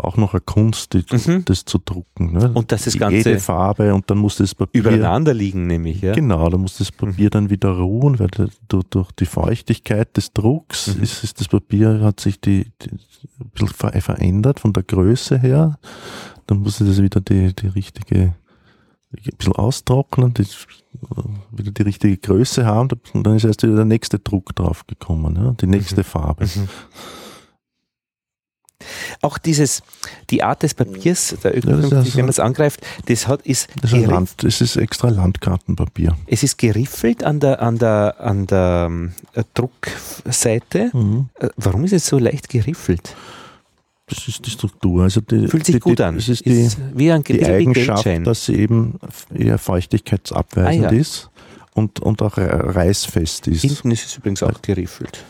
auch 0.04 0.16
noch 0.16 0.34
eine 0.34 0.40
Kunst, 0.40 0.92
die, 0.94 1.04
Mhm. 1.10 1.44
das 1.44 1.64
zu 1.64 1.78
drucken. 1.78 2.32
Ne? 2.32 2.50
Und 2.54 2.72
das 2.72 2.84
Jede 2.86 2.98
Ganze 2.98 3.38
Farbe 3.38 3.94
und 3.94 4.10
dann 4.10 4.18
muss 4.18 4.36
das 4.36 4.54
Papier 4.54 4.80
übereinander 4.82 5.34
liegen, 5.34 5.66
nämlich, 5.66 6.00
ja. 6.02 6.12
Genau, 6.14 6.48
da 6.48 6.56
muss 6.58 6.78
das 6.78 6.90
Papier 6.92 7.30
dann 7.30 7.50
wieder 7.50 7.70
ruhen, 7.70 8.18
weil 8.18 8.28
da- 8.28 8.48
durch, 8.90 9.12
die 9.12 9.26
Feuchtigkeit 9.26 10.16
des 10.16 10.32
Drucks 10.32 10.94
Mhm. 10.96 11.02
ist, 11.02 11.24
ist 11.24 11.40
das 11.40 11.48
Papier, 11.48 12.00
hat 12.02 12.20
sich 12.20 12.40
die, 12.40 12.66
die 12.82 12.90
ein 12.90 13.50
bisschen 13.52 13.68
ver 13.68 13.92
verändert 14.00 14.60
von 14.60 14.72
der 14.72 14.82
Größe 14.82 15.38
her. 15.38 15.78
Dann 16.46 16.58
muss 16.62 16.78
das 16.78 17.00
wieder 17.02 17.20
die, 17.20 17.54
die 17.54 17.66
richtige, 17.68 18.34
ein 19.12 19.36
bisschen 19.36 19.54
austrocknen, 19.54 20.34
die, 20.34 20.46
wieder 21.52 21.70
die 21.72 21.82
richtige 21.82 22.16
Größe 22.16 22.64
haben 22.64 22.88
und 23.12 23.24
dann 23.26 23.36
ist 23.36 23.44
erst 23.44 23.62
wieder 23.62 23.76
der 23.76 23.84
nächste 23.84 24.18
Druck 24.18 24.54
drauf 24.56 24.86
gekommen, 24.86 25.36
ja, 25.36 25.52
die 25.60 25.66
nächste 25.66 26.04
Farbe. 26.04 26.46
Auch 29.22 29.38
dieses, 29.38 29.82
die 30.30 30.42
Art 30.42 30.62
des 30.62 30.74
Papiers, 30.74 31.36
der 31.42 31.52
das 31.52 31.64
ist 31.64 31.68
Ö50, 31.68 31.96
also- 31.96 32.16
wenn 32.16 32.24
man 32.24 32.30
es 32.30 32.40
angreift, 32.40 32.80
das 33.06 33.28
hat, 33.28 33.42
ist, 33.42 33.68
Das 33.82 33.92
ist, 33.92 34.06
Land, 34.06 34.30
das 34.42 34.60
ist 34.60 34.76
extra 34.76 35.08
Landkartenpapier. 35.08 36.16
es 36.26 36.42
ist 36.42 36.58
geriffelt 36.58 37.22
an 37.24 37.40
der, 37.40 37.60
an 37.62 37.78
der, 37.78 38.16
an 38.18 38.46
der 38.46 38.86
ähm, 38.88 39.12
Druckseite. 39.54 40.90
Mhm. 40.92 41.28
Äh, 41.38 41.48
Warum 41.56 41.84
ist 41.84 41.92
es 41.92 42.06
so 42.06 42.18
leicht 42.18 42.48
geriffelt? 42.48 43.14
Das 44.06 44.26
ist 44.26 44.44
die 44.44 44.50
Struktur. 44.50 45.04
Also 45.04 45.20
die, 45.20 45.46
Fühlt 45.46 45.64
sich 45.66 45.76
die, 45.76 45.80
gut 45.80 45.98
die, 46.00 46.02
an. 46.02 46.16
Es 46.16 46.28
ist 46.28 46.44
die, 46.44 46.68
wie 46.94 47.12
ein 47.12 47.22
die 47.22 47.44
Eigenschaft, 47.46 48.06
dass 48.24 48.46
sie 48.46 48.54
eben 48.56 48.98
eher 49.32 49.56
feuchtigkeitsabweisend 49.58 50.86
Ah, 50.86 50.92
ja. 50.92 50.98
ist 50.98 51.30
und, 51.74 52.00
und 52.00 52.20
auch 52.22 52.36
re- 52.36 52.74
reißfest 52.74 53.46
ist. 53.46 53.60
Hinten 53.60 53.92
ist 53.92 54.06
es 54.06 54.16
übrigens 54.16 54.42
auch 54.42 54.60
geriffelt. 54.62 55.22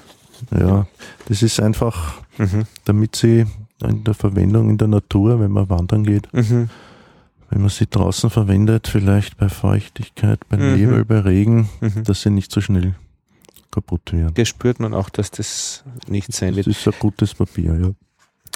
Ja, 0.56 0.86
das 1.26 1.42
ist 1.42 1.60
einfach, 1.60 2.14
Mhm. 2.38 2.64
damit 2.84 3.16
sie 3.16 3.46
in 3.82 4.04
der 4.04 4.14
Verwendung 4.14 4.70
in 4.70 4.78
der 4.78 4.88
Natur, 4.88 5.40
wenn 5.40 5.50
man 5.52 5.68
wandern 5.70 6.04
geht, 6.04 6.32
Mhm. 6.32 6.68
wenn 7.50 7.60
man 7.60 7.70
sie 7.70 7.86
draußen 7.86 8.30
verwendet, 8.30 8.88
vielleicht 8.88 9.36
bei 9.38 9.48
Feuchtigkeit, 9.48 10.40
bei 10.48 10.56
Mhm. 10.56 10.74
Nebel, 10.76 11.04
bei 11.04 11.20
Regen, 11.20 11.68
Mhm. 11.80 12.04
dass 12.04 12.22
sie 12.22 12.30
nicht 12.30 12.52
so 12.52 12.60
schnell 12.60 12.94
kaputt 13.70 14.12
werden. 14.12 14.34
Da 14.34 14.44
spürt 14.44 14.80
man 14.80 14.94
auch, 14.94 15.08
dass 15.10 15.30
das 15.30 15.84
nicht 16.08 16.32
sein 16.32 16.48
Das 16.56 16.66
wird. 16.66 16.76
ist 16.76 16.86
ein 16.88 16.94
gutes 16.98 17.34
Papier, 17.34 17.74
ja. 17.78 17.90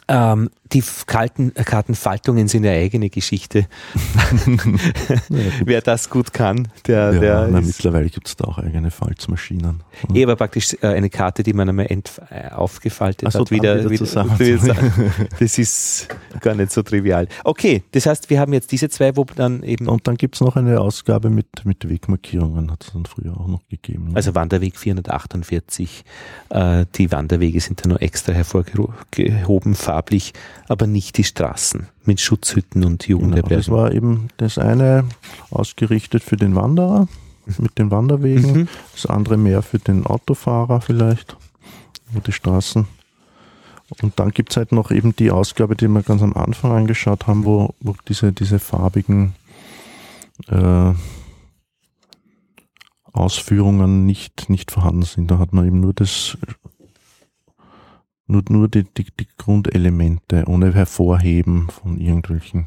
Ähm, 0.06 0.50
die 0.72 0.82
kalten, 1.06 1.52
äh, 1.54 1.62
Kartenfaltungen 1.62 2.48
sind 2.48 2.66
eine 2.66 2.76
eigene 2.76 3.08
Geschichte. 3.08 3.66
Wer 5.64 5.80
das 5.82 6.10
gut 6.10 6.32
kann, 6.32 6.68
der, 6.86 7.12
ja, 7.12 7.20
der 7.20 7.48
na, 7.48 7.60
mittlerweile 7.60 8.10
gibt 8.10 8.26
es 8.26 8.36
da 8.36 8.44
auch 8.44 8.58
eigene 8.58 8.90
Falzmaschinen. 8.90 9.82
eh 10.12 10.24
aber 10.24 10.36
praktisch 10.36 10.74
äh, 10.82 10.88
eine 10.88 11.10
Karte, 11.10 11.42
die 11.42 11.52
man 11.52 11.68
einmal 11.68 11.86
äh, 11.86 12.00
aufgefaltet 12.50 13.30
so, 13.30 13.40
hat, 13.40 13.50
wieder, 13.50 13.88
wieder 13.88 14.04
wieder, 14.38 14.38
wieder 14.62 14.76
Das 15.38 15.58
ist 15.58 16.08
gar 16.40 16.54
nicht 16.54 16.72
so 16.72 16.82
trivial. 16.82 17.28
Okay, 17.44 17.84
das 17.92 18.06
heißt, 18.06 18.28
wir 18.30 18.40
haben 18.40 18.52
jetzt 18.52 18.72
diese 18.72 18.88
zwei, 18.88 19.16
wo 19.16 19.24
dann 19.24 19.62
eben, 19.62 19.86
Und 19.86 20.08
dann 20.08 20.16
gibt 20.16 20.34
es 20.34 20.40
noch 20.40 20.56
eine 20.56 20.80
Ausgabe 20.80 21.30
mit, 21.30 21.64
mit 21.64 21.88
Wegmarkierungen, 21.88 22.70
hat 22.70 22.84
es 22.84 22.92
dann 22.92 23.06
früher 23.06 23.38
auch 23.38 23.46
noch 23.46 23.66
gegeben. 23.68 24.12
also 24.14 24.34
Wanderweg 24.34 24.76
448, 24.76 26.04
äh, 26.50 26.86
die 26.94 27.12
Wanderwege 27.12 27.60
sind 27.60 27.84
da 27.84 27.88
nur 27.88 28.02
extra 28.02 28.32
hervorgehoben, 28.32 29.74
farblich, 29.94 30.32
aber 30.68 30.86
nicht 30.88 31.16
die 31.18 31.24
Straßen 31.24 31.86
mit 32.04 32.20
Schutzhütten 32.20 32.84
und 32.84 33.04
Genau, 33.06 33.18
das 33.18 33.26
Jugendherbergen. 33.66 33.72
war 33.74 33.92
eben 33.92 34.28
das 34.38 34.58
eine 34.58 35.04
ausgerichtet 35.50 36.22
für 36.24 36.36
den 36.36 36.54
Wanderer 36.56 37.06
mit 37.58 37.78
den 37.78 37.90
Wanderwegen, 37.90 38.52
Mhm. 38.52 38.68
das 38.92 39.06
andere 39.06 39.36
mehr 39.36 39.62
für 39.62 39.78
den 39.78 40.04
Autofahrer 40.06 40.80
vielleicht, 40.80 41.36
über 42.10 42.20
die 42.20 42.32
Straßen. 42.32 42.86
Und 44.02 44.18
dann 44.18 44.30
gibt 44.30 44.50
es 44.50 44.56
halt 44.56 44.72
noch 44.72 44.90
eben 44.90 45.14
die 45.14 45.30
Ausgabe, 45.30 45.76
die 45.76 45.86
wir 45.88 46.02
ganz 46.02 46.22
am 46.22 46.32
Anfang 46.32 46.72
angeschaut 46.72 47.26
haben, 47.26 47.44
wo, 47.44 47.74
wo 47.80 47.94
diese, 48.08 48.32
diese 48.32 48.58
farbigen 48.58 49.34
äh, 50.48 50.92
Ausführungen 53.12 54.06
nicht, 54.06 54.48
nicht 54.48 54.70
vorhanden 54.72 55.02
sind. 55.02 55.30
Da 55.30 55.38
hat 55.38 55.52
man 55.52 55.66
eben 55.66 55.80
nur 55.80 55.92
das 55.92 56.36
nur, 58.26 58.42
nur 58.48 58.68
die, 58.68 58.84
die, 58.84 59.04
die 59.18 59.28
Grundelemente 59.36 60.44
ohne 60.46 60.72
Hervorheben 60.74 61.68
von 61.70 61.98
irgendwelchen 61.98 62.66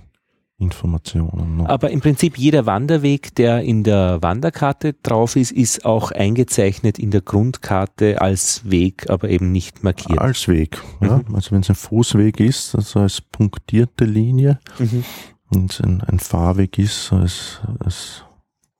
Informationen. 0.59 1.57
ne? 1.57 1.69
Aber 1.69 1.91
im 1.91 2.01
Prinzip 2.01 2.37
jeder 2.37 2.65
Wanderweg, 2.65 3.35
der 3.35 3.61
in 3.61 3.83
der 3.83 4.19
Wanderkarte 4.23 4.93
drauf 5.03 5.35
ist, 5.35 5.51
ist 5.51 5.85
auch 5.85 6.11
eingezeichnet 6.11 6.97
in 6.97 7.11
der 7.11 7.21
Grundkarte 7.21 8.21
als 8.21 8.61
Weg, 8.69 9.07
aber 9.09 9.29
eben 9.29 9.51
nicht 9.51 9.83
markiert. 9.83 10.17
Als 10.19 10.47
Weg. 10.47 10.81
Ja? 11.01 11.21
Mhm. 11.27 11.35
Also 11.35 11.51
wenn 11.51 11.61
es 11.61 11.69
ein 11.69 11.75
Fußweg 11.75 12.39
ist, 12.39 12.73
also 12.75 13.01
als 13.01 13.21
punktierte 13.21 14.05
Linie, 14.05 14.59
Mhm. 14.79 15.03
und 15.49 15.71
es 15.71 15.79
ein, 15.81 16.01
ein 16.01 16.17
Fahrweg 16.19 16.77
ist, 16.79 17.13
als, 17.13 17.61
als 17.79 18.23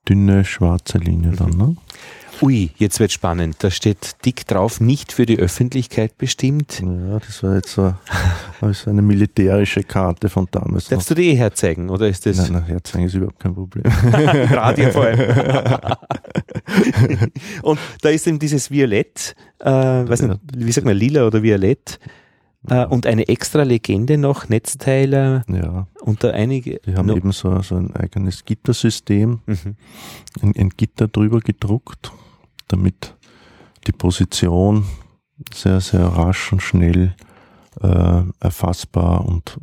dünne 0.08 0.44
schwarze 0.44 0.98
Linie 0.98 1.30
dann. 1.32 1.50
Ne? 1.56 1.76
Ui, 2.40 2.70
jetzt 2.76 3.00
wird 3.00 3.10
spannend. 3.10 3.56
Da 3.60 3.70
steht 3.70 4.16
dick 4.24 4.46
drauf, 4.46 4.80
nicht 4.80 5.12
für 5.12 5.26
die 5.26 5.38
Öffentlichkeit 5.38 6.16
bestimmt. 6.18 6.80
Ja, 6.80 7.18
das 7.18 7.42
war 7.42 7.56
jetzt 7.56 7.72
so, 7.72 7.94
das 8.60 8.86
eine 8.86 9.02
militärische 9.02 9.82
Karte 9.82 10.28
von 10.28 10.46
damals. 10.50 10.84
noch. 10.84 10.90
Darfst 10.98 11.10
du 11.10 11.14
die 11.14 11.30
eh 11.30 11.34
herzeigen, 11.36 11.90
oder 11.90 12.08
ist 12.08 12.26
das 12.26 12.36
Nein, 12.38 12.52
nein, 12.52 12.64
herzeigen 12.66 13.06
ist 13.06 13.14
überhaupt 13.14 13.40
kein 13.40 13.54
Problem. 13.54 13.84
Radio 13.86 14.90
vor 14.92 15.04
allem? 15.04 15.20
Und 17.62 17.78
da 18.02 18.08
ist 18.10 18.26
eben 18.26 18.38
dieses 18.38 18.70
Violett, 18.70 19.34
äh, 19.58 19.70
weiß 19.70 20.22
nicht, 20.22 20.40
wie 20.56 20.72
sagt 20.72 20.86
man, 20.86 20.96
lila 20.96 21.26
oder 21.26 21.42
Violett, 21.42 21.98
äh, 22.68 22.84
und 22.86 23.06
eine 23.06 23.28
extra 23.28 23.62
Legende 23.62 24.18
noch, 24.18 24.48
Netzteiler 24.48 25.44
Ja, 25.48 25.86
und 26.00 26.24
da 26.24 26.30
einige. 26.30 26.80
die 26.84 26.94
haben 26.96 27.06
No- 27.06 27.16
eben 27.16 27.32
so, 27.32 27.60
so 27.62 27.76
ein 27.76 27.94
eigenes 27.94 28.44
Gittersystem, 28.44 29.40
Mhm. 29.46 29.76
ein, 30.42 30.54
ein 30.56 30.68
Gitter 30.76 31.08
drüber 31.08 31.40
gedruckt, 31.40 32.12
damit 32.68 33.14
die 33.86 33.92
Position 33.92 34.84
sehr, 35.52 35.80
sehr 35.80 36.06
rasch 36.06 36.52
und 36.52 36.62
schnell 36.62 37.14
äh, 37.80 38.22
erfassbar 38.40 39.24
und 39.24 39.58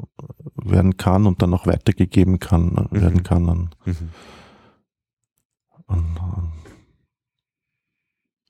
werden 0.56 0.98
kann 0.98 1.28
und 1.28 1.42
dann 1.42 1.54
auch 1.54 1.68
weitergegeben 1.68 2.40
kann, 2.40 2.88
mhm. 2.90 3.02
werden 3.02 3.24
kann 3.24 3.50
an, 3.50 3.70
mhm. 3.86 4.10
an, 5.88 6.18
an 6.20 6.52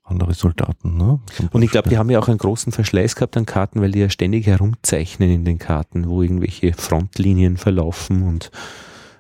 andere 0.06 0.34
Soldaten. 0.34 0.98
Ne? 0.98 1.20
Und 1.52 1.64
ich 1.64 1.72
glaube, 1.72 1.90
die 1.90 1.98
haben 1.98 2.10
ja 2.10 2.20
auch 2.20 2.28
einen 2.28 2.38
großen 2.38 2.72
Verschleiß 2.72 3.16
gehabt 3.16 3.36
an 3.38 3.46
Karten, 3.46 3.82
weil 3.82 3.92
die 3.92 4.00
ja 4.00 4.10
ständig 4.10 4.46
herumzeichnen 4.46 5.32
in 5.32 5.46
den 5.46 5.58
Karten, 5.58 6.08
wo 6.08 6.22
irgendwelche 6.22 6.74
Frontlinien 6.74 7.58
verlaufen 7.58 8.22
und, 8.22 8.52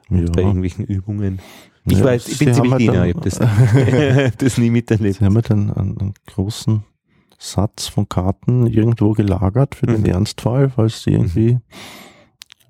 und 0.09 0.19
ja. 0.19 0.31
bei 0.31 0.41
irgendwelchen 0.41 0.86
Übungen. 0.86 1.39
Ich, 1.88 1.99
ja, 1.99 2.05
weiß, 2.05 2.27
ich 2.27 2.39
bin 2.39 2.53
ziemlich 2.53 2.77
Diener, 2.77 3.05
ich 3.05 3.15
habe 3.15 3.29
das, 3.29 4.33
das 4.38 4.57
nie 4.57 4.71
miterlebt. 4.71 5.19
Sie 5.19 5.25
haben 5.25 5.39
dann 5.41 5.71
einen, 5.71 5.97
einen, 5.99 6.13
großen 6.25 6.83
Satz 7.38 7.88
von 7.88 8.09
Karten 8.09 8.65
irgendwo 8.65 9.11
gelagert 9.11 9.75
für 9.75 9.89
mhm. 9.89 10.03
den 10.03 10.05
Ernstfall, 10.05 10.69
falls 10.69 11.03
sie 11.03 11.11
irgendwie, 11.11 11.59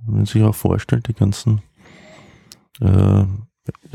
wenn 0.05 0.15
man 0.15 0.25
sich 0.25 0.43
auch 0.43 0.55
vorstellt, 0.55 1.07
die 1.07 1.13
ganzen 1.13 1.61
äh, 2.81 3.23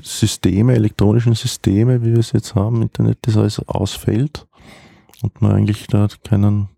Systeme, 0.02 0.74
elektronischen 0.74 1.34
Systeme, 1.34 2.02
wie 2.02 2.12
wir 2.12 2.18
es 2.18 2.32
jetzt 2.32 2.54
haben, 2.54 2.82
Internet, 2.82 3.18
das 3.22 3.36
alles 3.36 3.58
ausfällt 3.68 4.46
und 5.22 5.42
man 5.42 5.52
eigentlich 5.52 5.86
da 5.86 6.08
keinen 6.24 6.68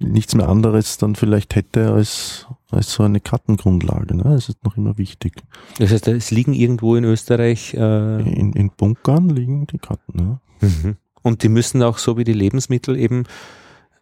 nichts 0.00 0.34
mehr 0.34 0.48
anderes 0.48 0.98
dann 0.98 1.16
vielleicht 1.16 1.54
hätte 1.54 1.92
als, 1.92 2.46
als 2.70 2.92
so 2.92 3.02
eine 3.02 3.20
Kartengrundlage. 3.20 4.16
Ne? 4.16 4.24
Das 4.24 4.48
ist 4.48 4.64
noch 4.64 4.76
immer 4.76 4.98
wichtig. 4.98 5.42
Das 5.78 5.90
heißt, 5.90 6.08
es 6.08 6.30
liegen 6.30 6.52
irgendwo 6.52 6.96
in 6.96 7.04
Österreich 7.04 7.74
äh 7.74 8.18
in, 8.20 8.52
in 8.52 8.70
Bunkern 8.70 9.28
liegen 9.28 9.66
die 9.66 9.78
Karten. 9.78 10.12
Ne? 10.14 10.40
Mhm. 10.60 10.96
Und 11.22 11.42
die 11.42 11.48
müssen 11.48 11.82
auch 11.82 11.98
so 11.98 12.16
wie 12.16 12.24
die 12.24 12.32
Lebensmittel 12.32 12.96
eben 12.96 13.24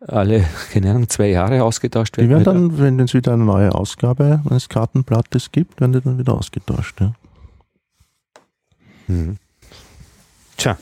alle, 0.01 0.45
keine 0.73 0.91
Ahnung, 0.91 1.09
zwei 1.09 1.29
Jahre 1.29 1.63
ausgetauscht 1.63 2.17
werden. 2.17 2.29
Die 2.29 2.35
werden 2.35 2.71
dann, 2.71 2.79
wenn 2.79 3.01
es 3.01 3.15
wieder 3.15 3.33
eine 3.33 3.45
neue 3.45 3.75
Ausgabe 3.75 4.43
eines 4.49 4.69
Kartenblattes 4.69 5.53
gibt, 5.53 5.81
werden 5.81 5.93
die 5.93 6.01
dann 6.01 6.19
wieder 6.19 6.35
ausgetauscht. 6.35 7.01
Ja. 7.01 7.15
Mhm. 9.09 9.37
Tja. 10.57 10.77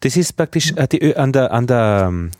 Das 0.00 0.16
ist 0.16 0.34
praktisch 0.34 0.72
äh, 0.76 0.86
die, 0.86 1.16
an 1.16 1.32
der, 1.32 1.52
an 1.52 1.66
der 1.66 2.06
ähm, 2.08 2.30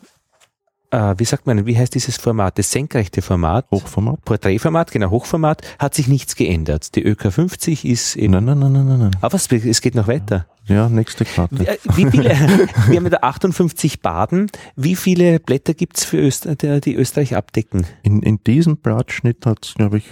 äh, 0.91 1.15
wie 1.19 1.25
sagt 1.25 1.47
man, 1.47 1.67
wie 1.67 1.77
heißt 1.77 1.95
dieses 1.95 2.17
Format? 2.17 2.59
Das 2.59 2.71
senkrechte 2.71 3.23
Format? 3.23 3.67
Hochformat. 3.71 4.25
Porträtformat, 4.25 4.91
genau, 4.91 5.11
Hochformat, 5.11 5.63
hat 5.79 5.95
sich 5.95 6.09
nichts 6.09 6.37
geändert. 6.37 6.95
Die 6.95 7.03
ÖK 7.03 7.33
50 7.33 7.85
ist 7.85 8.17
eben. 8.17 8.33
Nein, 8.33 8.45
nein, 8.45 8.59
nein, 8.59 8.73
nein, 8.73 8.99
nein. 8.99 9.17
Aber 9.21 9.35
es, 9.35 9.51
es 9.51 9.81
geht 9.81 9.95
noch 9.95 10.09
weiter. 10.09 10.47
Ja, 10.67 10.89
nächste 10.89 11.25
Karte. 11.25 11.67
Äh, 11.67 11.79
wie 11.95 12.11
viele, 12.11 12.31
wir 12.89 12.97
haben 12.97 13.11
da 13.11 13.19
58 13.23 14.03
Baden. 14.03 14.51
Wie 14.77 14.97
viele 14.97 15.41
Blätter 15.41 15.75
gibt's 15.75 16.05
für 16.05 16.19
Öster, 16.19 16.57
die 16.57 16.95
Österreich 16.95 17.37
abdecken? 17.37 17.87
In, 18.03 18.23
in 18.23 18.43
diesem 18.45 18.77
Blattschnitt 18.77 19.47
hat 19.47 19.65
es, 19.65 19.75
glaube 19.75 19.99
ich, 19.99 20.05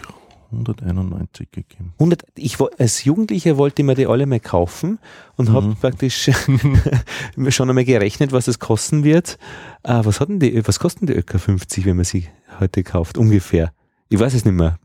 191 0.53 1.51
gegeben. 1.51 1.93
100, 1.99 2.25
ich, 2.37 2.59
als 2.79 3.05
Jugendlicher 3.05 3.57
wollte 3.57 3.83
ich 3.83 3.87
mir 3.87 3.95
die 3.95 4.07
alle 4.07 4.27
mal 4.27 4.41
kaufen 4.41 4.99
und 5.37 5.49
mhm. 5.49 5.53
habe 5.55 5.75
praktisch 5.81 6.31
schon 7.49 7.69
einmal 7.69 7.85
gerechnet, 7.85 8.33
was 8.33 8.49
es 8.49 8.59
kosten 8.59 9.05
wird. 9.05 9.39
Uh, 9.87 10.05
was, 10.05 10.21
hat 10.21 10.29
denn 10.29 10.41
die, 10.41 10.67
was 10.67 10.79
kosten 10.79 11.07
die 11.07 11.15
ÖK 11.15 11.39
50, 11.39 11.85
wenn 11.85 11.97
man 11.97 12.05
sie 12.05 12.29
heute 12.61 12.83
kauft? 12.83 13.19
Ungefähr. 13.19 13.73
Ich 14.09 14.19
weiß 14.19 14.35
es 14.35 14.45
nicht 14.45 14.55
mehr. 14.55 14.79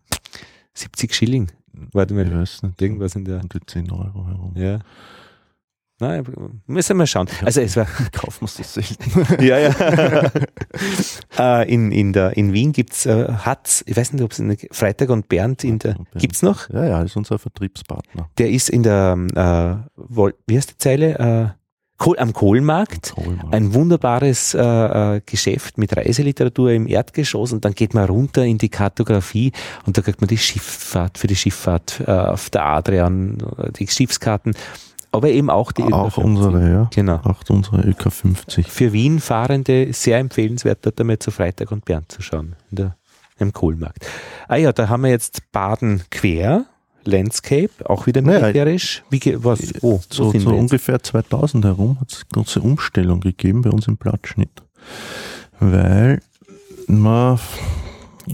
70 0.74 1.14
Schilling. 1.14 1.52
Warte 1.92 2.14
mal. 2.14 2.26
Ich 2.26 2.34
weiß 2.34 2.64
nicht. 2.64 2.82
Irgendwas 2.82 3.16
in 3.16 3.26
der. 3.26 3.42
Und 3.42 3.54
die 3.54 3.60
10 3.66 3.92
Euro 3.92 4.28
herum. 4.28 4.54
Ja. 4.56 4.80
Nein, 6.02 6.24
müssen 6.66 6.98
wir 6.98 7.06
schauen. 7.06 7.28
Also 7.46 7.62
es 7.62 7.78
war. 7.78 7.86
Kaufen 8.12 8.48
wir 8.48 8.50
das 8.58 8.74
selten. 8.74 9.40
ja, 9.44 9.60
ja. 9.60 10.32
äh, 11.62 11.72
in, 11.72 11.92
in, 11.92 12.12
der, 12.12 12.36
in 12.36 12.54
Wien 12.54 12.72
gibt's 12.72 13.06
äh, 13.06 13.32
Hatz, 13.32 13.84
ich 13.86 13.96
weiß 13.96 14.14
nicht, 14.14 14.24
ob 14.24 14.32
es 14.32 14.42
Freitag 14.72 15.12
und 15.12 15.30
Bernd 15.30 15.64
in 15.64 15.78
der. 15.78 15.98
Gibt's 16.16 16.42
noch? 16.42 16.68
Ja, 16.72 16.86
ja, 16.86 17.04
ist 17.04 17.16
unser 17.16 17.38
Vertriebspartner. 17.38 18.30
Der 18.40 18.50
ist 18.50 18.70
in 18.70 18.82
der 18.82 19.86
äh, 19.96 20.26
wie 20.48 20.58
heißt 20.58 20.72
die 20.72 20.78
Zeile? 20.78 21.20
Äh, 21.20 21.62
Kohl, 22.00 22.18
am 22.18 22.34
Kohlmarkt, 22.34 23.14
Kohlmarkt. 23.14 23.54
ein 23.54 23.76
wunderbares 23.76 24.56
äh, 24.56 24.60
äh, 24.60 25.22
Geschäft 25.24 25.78
mit 25.78 25.96
Reiseliteratur 25.96 26.72
im 26.72 26.88
Erdgeschoss 26.88 27.54
und 27.54 27.64
dann 27.64 27.76
geht 27.76 27.94
man 27.94 28.06
runter 28.06 28.44
in 28.44 28.58
die 28.58 28.70
Kartografie 28.70 29.52
und 29.86 30.00
da 30.00 30.02
kriegt 30.02 30.20
man 30.20 30.28
die 30.28 30.40
Schifffahrt 30.40 31.20
für 31.20 31.28
die 31.28 31.36
Schifffahrt 31.36 32.02
äh, 32.08 32.12
auf 32.12 32.50
der 32.50 32.66
Adrian, 32.66 33.38
die 33.78 33.86
Schiffskarten 33.88 34.56
aber 35.12 35.30
eben 35.30 35.50
auch 35.50 35.72
die 35.72 35.84
Auch 35.84 36.18
ÖK 36.18 36.24
unsere, 36.24 36.72
ja. 36.72 36.90
Genau. 36.94 37.20
Auch 37.24 37.42
unsere 37.50 37.82
ÖK 37.82 38.12
50. 38.12 38.68
Für 38.68 38.94
Wien-Fahrende 38.94 39.92
sehr 39.94 40.20
empfehlenswert, 40.20 40.86
dort 40.86 41.00
einmal 41.00 41.20
zu 41.20 41.32
Freitag 41.32 41.72
und 41.72 41.86
Bernd 41.86 42.12
zu 42.12 42.22
schauen, 42.22 42.56
in 42.70 42.78
der, 42.78 42.98
im 43.38 43.52
Kohlmarkt. 43.52 44.06
Ah 44.48 44.56
ja, 44.56 44.72
da 44.72 44.88
haben 44.88 45.04
wir 45.04 45.10
jetzt 45.10 45.52
Baden 45.52 46.04
quer, 46.12 46.66
Landscape, 47.04 47.72
auch 47.86 48.08
wieder 48.08 48.22
militärisch. 48.22 49.04
Wie, 49.10 49.22
was, 49.44 49.74
oh, 49.82 50.00
so, 50.10 50.32
so 50.32 50.50
ungefähr 50.52 51.02
2000 51.02 51.66
herum 51.66 52.00
hat 52.00 52.12
es 52.12 52.18
eine 52.22 52.44
große 52.44 52.62
Umstellung 52.62 53.20
gegeben 53.20 53.64
bei 53.64 53.72
uns 53.72 53.88
im 53.88 53.98
Blattschnitt. 53.98 54.64
Weil 55.60 56.22
man, 56.88 57.40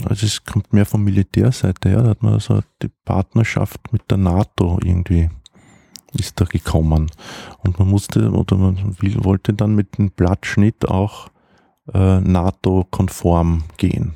also 0.04 0.26
es 0.26 0.44
kommt 0.44 0.72
mehr 0.72 0.86
von 0.86 1.02
Militärseite 1.02 1.88
her, 1.88 2.02
da 2.02 2.10
hat 2.10 2.22
man 2.22 2.38
so 2.40 2.60
die 2.82 2.90
Partnerschaft 3.04 3.92
mit 3.92 4.02
der 4.10 4.18
NATO 4.18 4.78
irgendwie 4.84 5.30
ist 6.14 6.40
da 6.40 6.44
gekommen. 6.44 7.10
Und 7.58 7.78
man 7.78 7.88
musste 7.88 8.30
oder 8.30 8.56
man 8.56 8.96
will, 9.00 9.24
wollte 9.24 9.52
dann 9.52 9.74
mit 9.74 9.98
dem 9.98 10.10
Blattschnitt 10.10 10.88
auch 10.88 11.28
äh, 11.92 12.20
NATO-konform 12.20 13.64
gehen. 13.76 14.14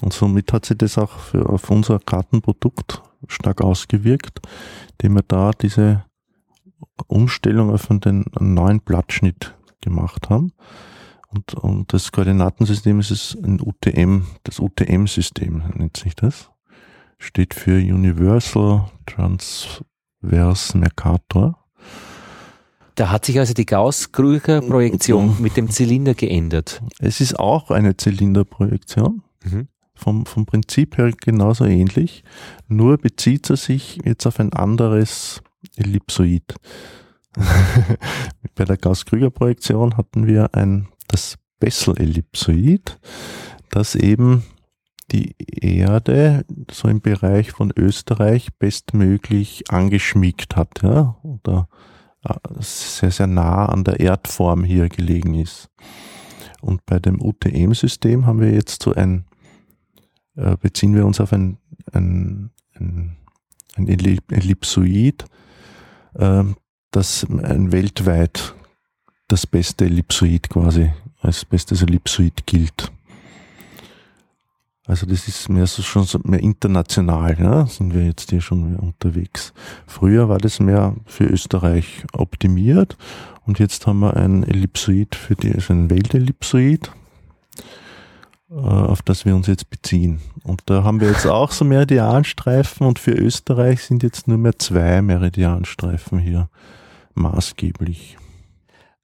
Und 0.00 0.12
somit 0.12 0.52
hat 0.52 0.66
sich 0.66 0.78
das 0.78 0.98
auch 0.98 1.18
für, 1.18 1.48
auf 1.48 1.70
unser 1.70 1.98
Kartenprodukt 1.98 3.02
stark 3.28 3.62
ausgewirkt, 3.62 4.40
indem 4.92 5.14
wir 5.14 5.22
da 5.22 5.52
diese 5.52 6.04
Umstellung 7.06 7.70
auf 7.70 7.86
den 7.86 8.24
neuen 8.38 8.80
Blattschnitt 8.80 9.54
gemacht 9.80 10.28
haben. 10.28 10.52
Und, 11.28 11.54
und 11.54 11.92
das 11.92 12.12
Koordinatensystem 12.12 13.00
ist 13.00 13.10
es 13.10 13.38
ein 13.42 13.60
UTM, 13.60 14.26
das 14.44 14.58
UTM-System 14.58 15.62
nennt 15.74 15.96
sich 15.96 16.14
das. 16.14 16.50
Steht 17.18 17.54
für 17.54 17.76
Universal 17.76 18.90
Trans 19.06 19.82
Vers 20.26 20.74
Mercator. 20.74 21.58
Da 22.94 23.10
hat 23.10 23.24
sich 23.24 23.38
also 23.38 23.54
die 23.54 23.66
Gauss-Krüger-Projektion 23.66 25.40
mit 25.40 25.56
dem 25.56 25.70
Zylinder 25.70 26.14
geändert. 26.14 26.82
Es 26.98 27.20
ist 27.20 27.38
auch 27.38 27.70
eine 27.70 27.96
Zylinderprojektion. 27.96 29.22
Mhm. 29.44 29.68
Vom, 29.94 30.26
vom 30.26 30.46
Prinzip 30.46 30.98
her 30.98 31.12
genauso 31.12 31.64
ähnlich, 31.64 32.24
nur 32.66 32.98
bezieht 32.98 33.48
er 33.50 33.56
sich 33.56 34.00
jetzt 34.04 34.26
auf 34.26 34.40
ein 34.40 34.52
anderes 34.52 35.42
Ellipsoid. 35.76 36.54
Bei 38.54 38.64
der 38.64 38.76
Gauss-Krüger-Projektion 38.76 39.96
hatten 39.96 40.26
wir 40.26 40.54
ein, 40.54 40.88
das 41.08 41.36
Bessel-Ellipsoid, 41.60 42.98
das 43.70 43.94
eben 43.94 44.42
die 45.12 45.34
Erde 45.38 46.44
so 46.70 46.88
im 46.88 47.00
Bereich 47.00 47.52
von 47.52 47.72
Österreich 47.76 48.48
bestmöglich 48.58 49.70
angeschmiegt 49.70 50.56
hat, 50.56 50.82
ja, 50.82 51.16
oder 51.22 51.68
äh, 52.24 52.34
sehr, 52.60 53.10
sehr 53.10 53.26
nah 53.26 53.66
an 53.66 53.84
der 53.84 54.00
Erdform 54.00 54.64
hier 54.64 54.88
gelegen 54.88 55.34
ist. 55.34 55.68
Und 56.60 56.84
bei 56.86 56.98
dem 56.98 57.20
UTM-System 57.20 58.26
haben 58.26 58.40
wir 58.40 58.52
jetzt 58.52 58.82
so 58.82 58.94
ein, 58.94 59.24
äh, 60.36 60.56
beziehen 60.56 60.94
wir 60.94 61.04
uns 61.04 61.20
auf 61.20 61.32
ein, 61.32 61.58
ein, 61.92 62.50
ein, 62.74 63.16
ein 63.76 63.88
Ellipsoid, 63.88 65.24
äh, 66.14 66.44
das 66.90 67.26
ein 67.28 67.72
weltweit 67.72 68.54
das 69.28 69.46
beste 69.46 69.86
Ellipsoid 69.86 70.50
quasi 70.50 70.92
als 71.20 71.44
bestes 71.44 71.82
Ellipsoid 71.82 72.46
gilt. 72.46 72.92
Also 74.92 75.06
das 75.06 75.26
ist 75.26 75.48
mehr 75.48 75.66
so 75.66 75.80
schon 75.80 76.04
so 76.04 76.20
mehr 76.22 76.40
international, 76.40 77.38
ja, 77.40 77.64
sind 77.64 77.94
wir 77.94 78.04
jetzt 78.04 78.28
hier 78.28 78.42
schon 78.42 78.76
unterwegs. 78.76 79.54
Früher 79.86 80.28
war 80.28 80.36
das 80.36 80.60
mehr 80.60 80.94
für 81.06 81.24
Österreich 81.24 82.04
optimiert 82.12 82.98
und 83.46 83.58
jetzt 83.58 83.86
haben 83.86 84.00
wir 84.00 84.18
ein 84.18 84.42
Ellipsoid 84.42 85.14
für 85.14 85.34
die, 85.34 85.50
also 85.50 85.72
ein 85.72 85.88
Weltellipsoid, 85.88 86.92
äh, 88.50 88.54
auf 88.54 89.00
das 89.00 89.24
wir 89.24 89.34
uns 89.34 89.46
jetzt 89.46 89.70
beziehen. 89.70 90.20
Und 90.44 90.60
da 90.66 90.84
haben 90.84 91.00
wir 91.00 91.08
jetzt 91.08 91.26
auch 91.26 91.52
so 91.52 91.64
Meridianstreifen 91.64 92.86
und 92.86 92.98
für 92.98 93.12
Österreich 93.12 93.84
sind 93.84 94.02
jetzt 94.02 94.28
nur 94.28 94.36
mehr 94.36 94.58
zwei 94.58 95.00
Meridianstreifen 95.00 96.18
hier 96.18 96.50
maßgeblich. 97.14 98.18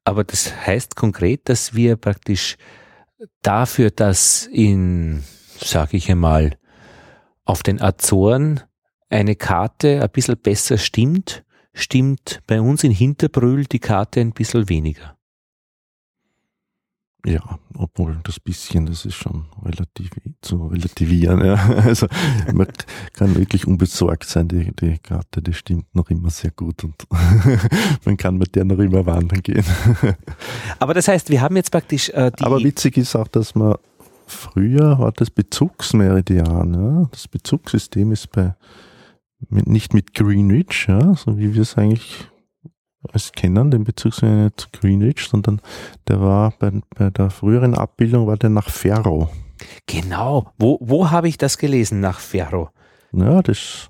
Aber 0.03 0.23
das 0.23 0.53
heißt 0.67 0.95
konkret, 0.95 1.49
dass 1.49 1.73
wir 1.73 1.95
praktisch 1.95 2.57
dafür, 3.41 3.89
dass 3.89 4.45
in 4.45 5.23
sage 5.63 5.97
ich 5.97 6.09
einmal, 6.09 6.57
auf 7.45 7.63
den 7.63 7.81
Azoren 7.81 8.61
eine 9.09 9.35
Karte 9.35 10.01
ein 10.01 10.09
bisschen 10.11 10.37
besser 10.37 10.77
stimmt, 10.77 11.43
stimmt 11.73 12.41
bei 12.47 12.61
uns 12.61 12.83
in 12.83 12.91
Hinterbrühl 12.91 13.65
die 13.65 13.79
Karte 13.79 14.21
ein 14.21 14.33
bisschen 14.33 14.69
weniger. 14.69 15.17
Ja, 17.25 17.41
obwohl 17.75 18.17
das 18.23 18.39
bisschen, 18.39 18.85
das 18.85 19.03
ist 19.03 19.15
schon 19.15 19.45
relativ 19.65 20.09
zu 20.41 20.67
relativieren. 20.67 21.43
Ja. 21.43 21.55
Also 21.89 22.07
man 22.53 22.67
kann 23.13 23.35
wirklich 23.35 23.67
unbesorgt 23.67 24.25
sein, 24.25 24.47
die, 24.47 24.73
die 24.73 24.99
Karte, 24.99 25.41
die 25.41 25.53
stimmt 25.53 25.93
noch 25.93 26.09
immer 26.09 26.29
sehr 26.29 26.51
gut 26.51 26.83
und 26.85 26.95
man 28.05 28.15
kann 28.15 28.37
mit 28.37 28.55
der 28.55 28.63
noch 28.63 28.79
immer 28.79 29.05
wandern 29.05 29.41
gehen. 29.41 29.65
Aber 30.79 30.93
das 30.93 31.09
heißt, 31.09 31.29
wir 31.29 31.41
haben 31.41 31.57
jetzt 31.57 31.71
praktisch 31.71 32.09
äh, 32.09 32.31
die. 32.31 32.43
Aber 32.43 32.59
witzig 32.63 32.95
ist 32.95 33.15
auch, 33.15 33.27
dass 33.27 33.53
man 33.53 33.75
früher 34.31 34.99
war 34.99 35.11
das 35.11 35.29
Bezugsmeridian, 35.29 36.73
ja. 36.73 37.07
Das 37.11 37.27
Bezugssystem 37.27 38.11
ist 38.11 38.31
bei 38.31 38.55
mit, 39.49 39.67
nicht 39.67 39.93
mit 39.93 40.13
Greenwich, 40.13 40.87
ja, 40.87 41.13
so 41.15 41.37
wie 41.37 41.53
wir 41.53 41.61
es 41.61 41.77
eigentlich 41.77 42.27
als 43.13 43.31
kennen, 43.31 43.71
den 43.71 43.85
Bezugsmeridian 43.85 44.51
zu 44.57 44.67
Greenwich, 44.71 45.27
sondern 45.29 45.61
der 46.07 46.21
war 46.21 46.51
bei, 46.59 46.71
bei 46.95 47.09
der 47.09 47.29
früheren 47.29 47.75
Abbildung 47.75 48.27
war 48.27 48.37
der 48.37 48.49
nach 48.49 48.69
Ferro. 48.69 49.29
Genau. 49.87 50.51
Wo, 50.57 50.77
wo 50.81 51.09
habe 51.09 51.27
ich 51.27 51.37
das 51.37 51.57
gelesen 51.57 51.99
nach 51.99 52.19
Ferro? 52.19 52.69
Ja, 53.11 53.41
das, 53.41 53.89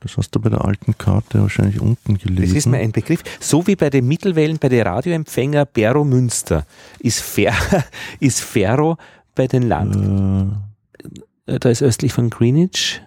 das 0.00 0.16
hast 0.16 0.30
du 0.30 0.40
bei 0.40 0.48
der 0.48 0.64
alten 0.64 0.96
Karte 0.96 1.40
wahrscheinlich 1.40 1.80
unten 1.80 2.18
gelesen. 2.18 2.48
Das 2.48 2.58
ist 2.58 2.66
mir 2.66 2.78
ein 2.78 2.92
Begriff. 2.92 3.22
So 3.40 3.66
wie 3.66 3.76
bei 3.76 3.90
den 3.90 4.06
Mittelwellen, 4.06 4.58
bei 4.58 4.68
den 4.68 4.86
Radioempfänger 4.86 5.66
Berro 5.66 6.04
Münster 6.04 6.66
ist, 7.00 7.20
Fer 7.20 7.54
ist 8.20 8.40
Ferro 8.40 8.96
bei 9.36 9.46
den 9.46 9.62
Land. 9.62 10.58
Äh. 11.46 11.58
Da 11.60 11.68
ist 11.70 11.82
östlich 11.82 12.12
von 12.12 12.28
Greenwich, 12.28 13.00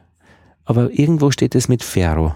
aber 0.64 0.98
irgendwo 0.98 1.30
steht 1.32 1.56
es 1.56 1.68
mit 1.68 1.84
Ferro. 1.84 2.36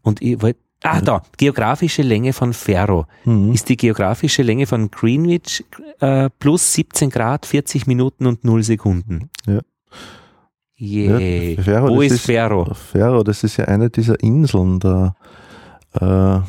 Und 0.00 0.22
ich 0.22 0.40
wollte 0.40 0.58
Ah, 0.84 1.00
da, 1.00 1.22
geografische 1.36 2.02
Länge 2.02 2.32
von 2.32 2.52
Ferro 2.52 3.06
mhm. 3.24 3.52
ist 3.52 3.68
die 3.68 3.76
geografische 3.76 4.42
Länge 4.42 4.66
von 4.66 4.90
Greenwich 4.90 5.64
äh, 6.00 6.28
plus 6.40 6.72
17 6.72 7.08
Grad, 7.08 7.46
40 7.46 7.86
Minuten 7.86 8.26
und 8.26 8.44
0 8.44 8.64
Sekunden. 8.64 9.30
Ja. 9.46 9.60
Yeah. 10.80 11.20
Ja, 11.20 11.62
Ferro, 11.62 11.88
Wo 11.88 12.00
ist, 12.02 12.12
ist 12.12 12.26
Ferro? 12.26 12.74
Ferro, 12.74 13.22
das 13.22 13.44
ist 13.44 13.56
ja 13.58 13.66
eine 13.66 13.90
dieser 13.90 14.20
Inseln 14.20 14.80
da 14.80 15.14
äh, 15.92 16.40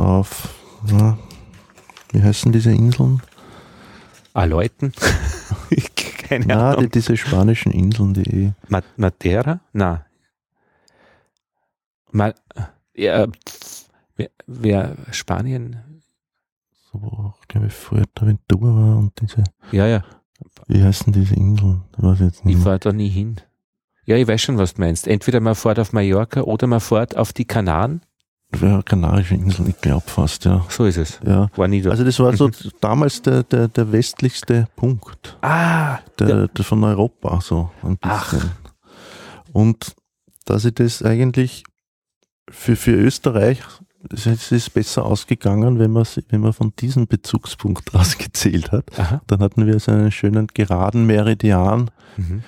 auf, 0.00 0.48
na, 0.90 1.18
wie 2.12 2.22
heißen 2.22 2.50
diese 2.50 2.72
Inseln? 2.72 3.20
Aleuten? 4.34 4.92
Keine 6.28 6.46
Na, 6.46 6.70
Ahnung. 6.70 6.84
Die, 6.84 6.90
diese 6.90 7.16
spanischen 7.16 7.72
Inseln, 7.72 8.14
die. 8.14 8.52
Madeira? 8.96 9.60
Na. 9.72 10.04
Mal, 12.10 12.34
ja, 12.94 13.26
wer, 14.16 14.30
wer 14.46 14.96
Spanien. 15.12 16.02
So, 16.92 17.34
ich 17.40 17.48
glaube, 17.48 17.70
Fuerteventura 17.70 18.66
war 18.74 18.98
und 18.98 19.12
diese. 19.20 19.44
Ja, 19.72 19.86
ja. 19.86 20.04
Wie 20.66 20.82
heißen 20.82 21.12
diese 21.12 21.34
Inseln? 21.34 21.82
Ich 21.96 22.02
weiß 22.02 22.20
jetzt 22.20 22.44
nicht. 22.44 22.56
Ich 22.58 22.62
fahre 22.62 22.78
da 22.78 22.92
nie 22.92 23.08
hin. 23.08 23.40
Ja, 24.06 24.16
ich 24.16 24.26
weiß 24.26 24.42
schon, 24.42 24.58
was 24.58 24.74
du 24.74 24.82
meinst. 24.82 25.06
Entweder 25.06 25.40
man 25.40 25.54
fährt 25.54 25.78
auf 25.78 25.92
Mallorca 25.92 26.42
oder 26.42 26.66
man 26.66 26.80
fährt 26.80 27.16
auf 27.16 27.32
die 27.32 27.46
Kanaren. 27.46 28.02
Ja, 28.60 28.82
Kanarische 28.82 29.34
Inseln, 29.34 29.70
ich 29.70 29.80
glaube 29.80 30.04
fast, 30.06 30.44
ja. 30.44 30.64
So 30.68 30.84
ist 30.84 30.98
es. 30.98 31.20
Ja. 31.26 31.50
War 31.56 31.68
nie 31.68 31.82
da. 31.82 31.90
Also 31.90 32.04
das 32.04 32.18
war 32.18 32.36
so 32.36 32.50
damals 32.80 33.22
der, 33.22 33.42
der, 33.42 33.68
der 33.68 33.92
westlichste 33.92 34.68
Punkt. 34.76 35.36
Ah. 35.42 35.98
Der, 36.18 36.48
der 36.48 36.64
von 36.64 36.84
Europa, 36.84 37.40
so 37.40 37.70
ein 37.82 37.96
bisschen. 37.96 38.10
Ach. 38.10 38.34
Und 39.52 39.94
dass 40.44 40.64
ich 40.64 40.74
das 40.74 41.02
eigentlich 41.02 41.64
für, 42.50 42.76
für 42.76 42.92
Österreich 42.92 43.60
es 44.12 44.52
ist 44.52 44.74
besser 44.74 45.04
ausgegangen, 45.04 45.78
wenn 45.78 45.90
man, 45.90 46.06
wenn 46.28 46.40
man 46.40 46.52
von 46.52 46.72
diesem 46.78 47.06
Bezugspunkt 47.06 47.94
aus 47.94 48.18
gezählt 48.18 48.72
hat. 48.72 48.98
Aha. 48.98 49.22
Dann 49.26 49.40
hatten 49.40 49.66
wir 49.66 49.78
so 49.80 49.92
einen 49.92 50.12
schönen 50.12 50.46
geraden 50.48 51.06
Meridian 51.06 51.90
mhm. 52.16 52.42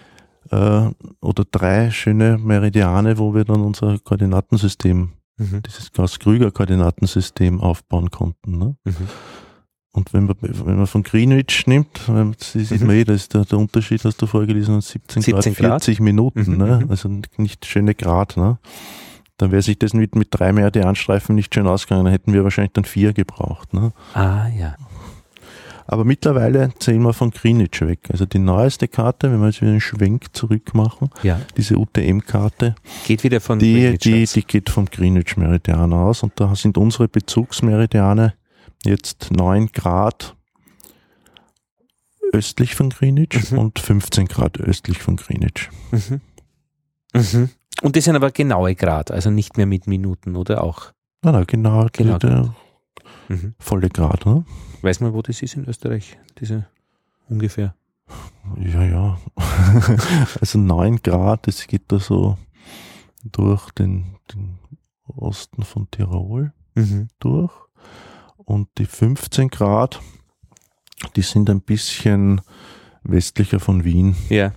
äh, 0.50 0.90
oder 1.20 1.44
drei 1.50 1.90
schöne 1.90 2.38
Meridiane, 2.38 3.18
wo 3.18 3.34
wir 3.34 3.44
dann 3.44 3.62
unser 3.62 3.98
Koordinatensystem, 3.98 5.12
mhm. 5.36 5.62
dieses 5.62 5.92
Gauss-Krüger-Koordinatensystem 5.92 7.60
aufbauen 7.60 8.10
konnten. 8.10 8.58
Ne? 8.58 8.76
Mhm. 8.84 8.94
Und 9.92 10.12
wenn 10.12 10.26
man, 10.26 10.36
wenn 10.40 10.76
man 10.76 10.86
von 10.86 11.02
Greenwich 11.02 11.66
nimmt, 11.66 12.02
das 12.06 12.52
sieht 12.52 12.80
mhm. 12.80 12.86
man 12.86 12.96
eh, 12.96 13.04
das 13.04 13.22
ist 13.22 13.34
der, 13.34 13.44
der 13.44 13.58
Unterschied, 13.58 14.04
hast 14.04 14.20
du 14.20 14.26
vorgelesen, 14.26 14.80
17, 14.80 15.22
17 15.22 15.54
Grad, 15.54 15.84
40 15.84 15.96
Grad? 15.96 16.04
Minuten, 16.04 16.50
mhm. 16.52 16.56
ne? 16.58 16.86
Also 16.88 17.08
nicht 17.38 17.64
schöne 17.64 17.94
Grad. 17.94 18.36
Ne? 18.36 18.58
dann 19.38 19.52
wäre 19.52 19.62
sich 19.62 19.78
das 19.78 19.92
mit, 19.92 20.14
mit 20.14 20.28
drei 20.30 20.52
Meridianstreifen 20.52 21.34
nicht 21.34 21.54
schön 21.54 21.66
ausgegangen, 21.66 22.04
dann 22.04 22.12
hätten 22.12 22.32
wir 22.32 22.44
wahrscheinlich 22.44 22.72
dann 22.72 22.84
vier 22.84 23.12
gebraucht. 23.12 23.74
Ne? 23.74 23.92
Ah, 24.14 24.48
ja. 24.48 24.76
Aber 25.86 26.04
mittlerweile 26.04 26.70
zählen 26.78 27.02
wir 27.02 27.12
von 27.12 27.30
Greenwich 27.30 27.80
weg. 27.80 28.00
Also 28.10 28.26
die 28.26 28.38
neueste 28.38 28.88
Karte, 28.88 29.30
wenn 29.30 29.40
wir 29.40 29.46
jetzt 29.46 29.60
wieder 29.60 29.70
einen 29.70 29.80
Schwenk 29.80 30.34
zurück 30.34 30.74
machen, 30.74 31.10
ja. 31.22 31.40
diese 31.56 31.78
UTM-Karte, 31.78 32.74
geht 33.06 33.22
wieder 33.22 33.40
von 33.40 33.58
die, 33.58 33.74
Greenwich 33.74 34.00
die, 34.00 34.40
die 34.40 34.46
geht 34.46 34.70
vom 34.70 34.86
Greenwich-Meridian 34.86 35.92
aus 35.92 36.22
und 36.22 36.32
da 36.36 36.54
sind 36.54 36.76
unsere 36.76 37.08
Bezugsmeridiane 37.08 38.34
jetzt 38.84 39.28
9 39.30 39.72
Grad 39.72 40.36
östlich 42.32 42.74
von 42.74 42.90
Greenwich 42.90 43.50
mhm. 43.50 43.58
und 43.58 43.78
15 43.78 44.26
Grad 44.26 44.58
östlich 44.58 44.98
von 44.98 45.16
Greenwich. 45.16 45.70
Mhm. 45.92 46.20
Mhm. 47.14 47.50
Und 47.82 47.96
das 47.96 48.04
sind 48.04 48.16
aber 48.16 48.30
genaue 48.30 48.74
Grad, 48.74 49.10
also 49.10 49.30
nicht 49.30 49.56
mehr 49.56 49.66
mit 49.66 49.86
Minuten, 49.86 50.36
oder 50.36 50.62
auch? 50.62 50.92
Nein, 51.22 51.34
nein, 51.34 51.44
genau, 51.46 51.86
genau 51.92 52.18
der 52.18 52.54
mhm. 53.28 53.54
volle 53.58 53.88
Grad. 53.88 54.26
Ne? 54.26 54.44
Weiß 54.82 55.00
man, 55.00 55.12
wo 55.12 55.22
das 55.22 55.42
ist 55.42 55.56
in 55.56 55.66
Österreich, 55.66 56.18
diese 56.38 56.66
ungefähr? 57.28 57.74
Ja, 58.60 58.82
ja. 58.82 59.18
also 60.40 60.58
9 60.58 61.02
Grad, 61.02 61.46
das 61.46 61.66
geht 61.66 61.84
da 61.88 61.98
so 61.98 62.38
durch 63.24 63.70
den, 63.72 64.16
den 64.32 64.58
Osten 65.06 65.64
von 65.64 65.90
Tirol 65.90 66.52
mhm. 66.74 67.08
durch. 67.18 67.52
Und 68.36 68.68
die 68.78 68.86
15 68.86 69.48
Grad, 69.48 70.00
die 71.16 71.22
sind 71.22 71.50
ein 71.50 71.60
bisschen 71.60 72.40
westlicher 73.02 73.60
von 73.60 73.84
Wien. 73.84 74.16
Ja. 74.28 74.52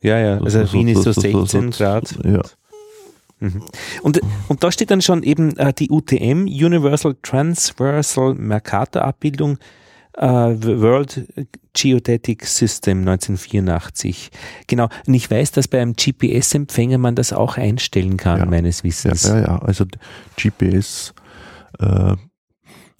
Ja, 0.00 0.18
ja, 0.18 0.38
also 0.38 0.64
so, 0.64 0.72
Wien 0.72 0.88
ist 0.88 1.02
so 1.02 1.12
16 1.12 1.70
Grad. 1.72 2.24
Ja. 2.24 2.40
Mhm. 3.40 3.62
Und, 4.02 4.20
und 4.48 4.64
da 4.64 4.72
steht 4.72 4.90
dann 4.90 5.02
schon 5.02 5.22
eben 5.22 5.56
äh, 5.56 5.72
die 5.72 5.90
UTM, 5.90 6.46
Universal 6.46 7.16
Transversal 7.22 8.34
Mercator 8.34 9.02
Abbildung, 9.02 9.58
äh, 10.14 10.26
World 10.26 11.26
Geodetic 11.72 12.44
System 12.46 13.00
1984. 13.00 14.30
Genau. 14.66 14.88
Und 15.06 15.14
ich 15.14 15.30
weiß, 15.30 15.52
dass 15.52 15.68
bei 15.68 15.80
einem 15.80 15.94
GPS-Empfänger 15.94 16.98
man 16.98 17.14
das 17.14 17.32
auch 17.32 17.56
einstellen 17.56 18.16
kann, 18.16 18.40
ja. 18.40 18.46
meines 18.46 18.82
Wissens. 18.82 19.24
Ja, 19.24 19.36
ja, 19.36 19.42
ja. 19.42 19.58
also 19.60 19.84
GPS, 20.36 21.14
äh, 21.78 22.16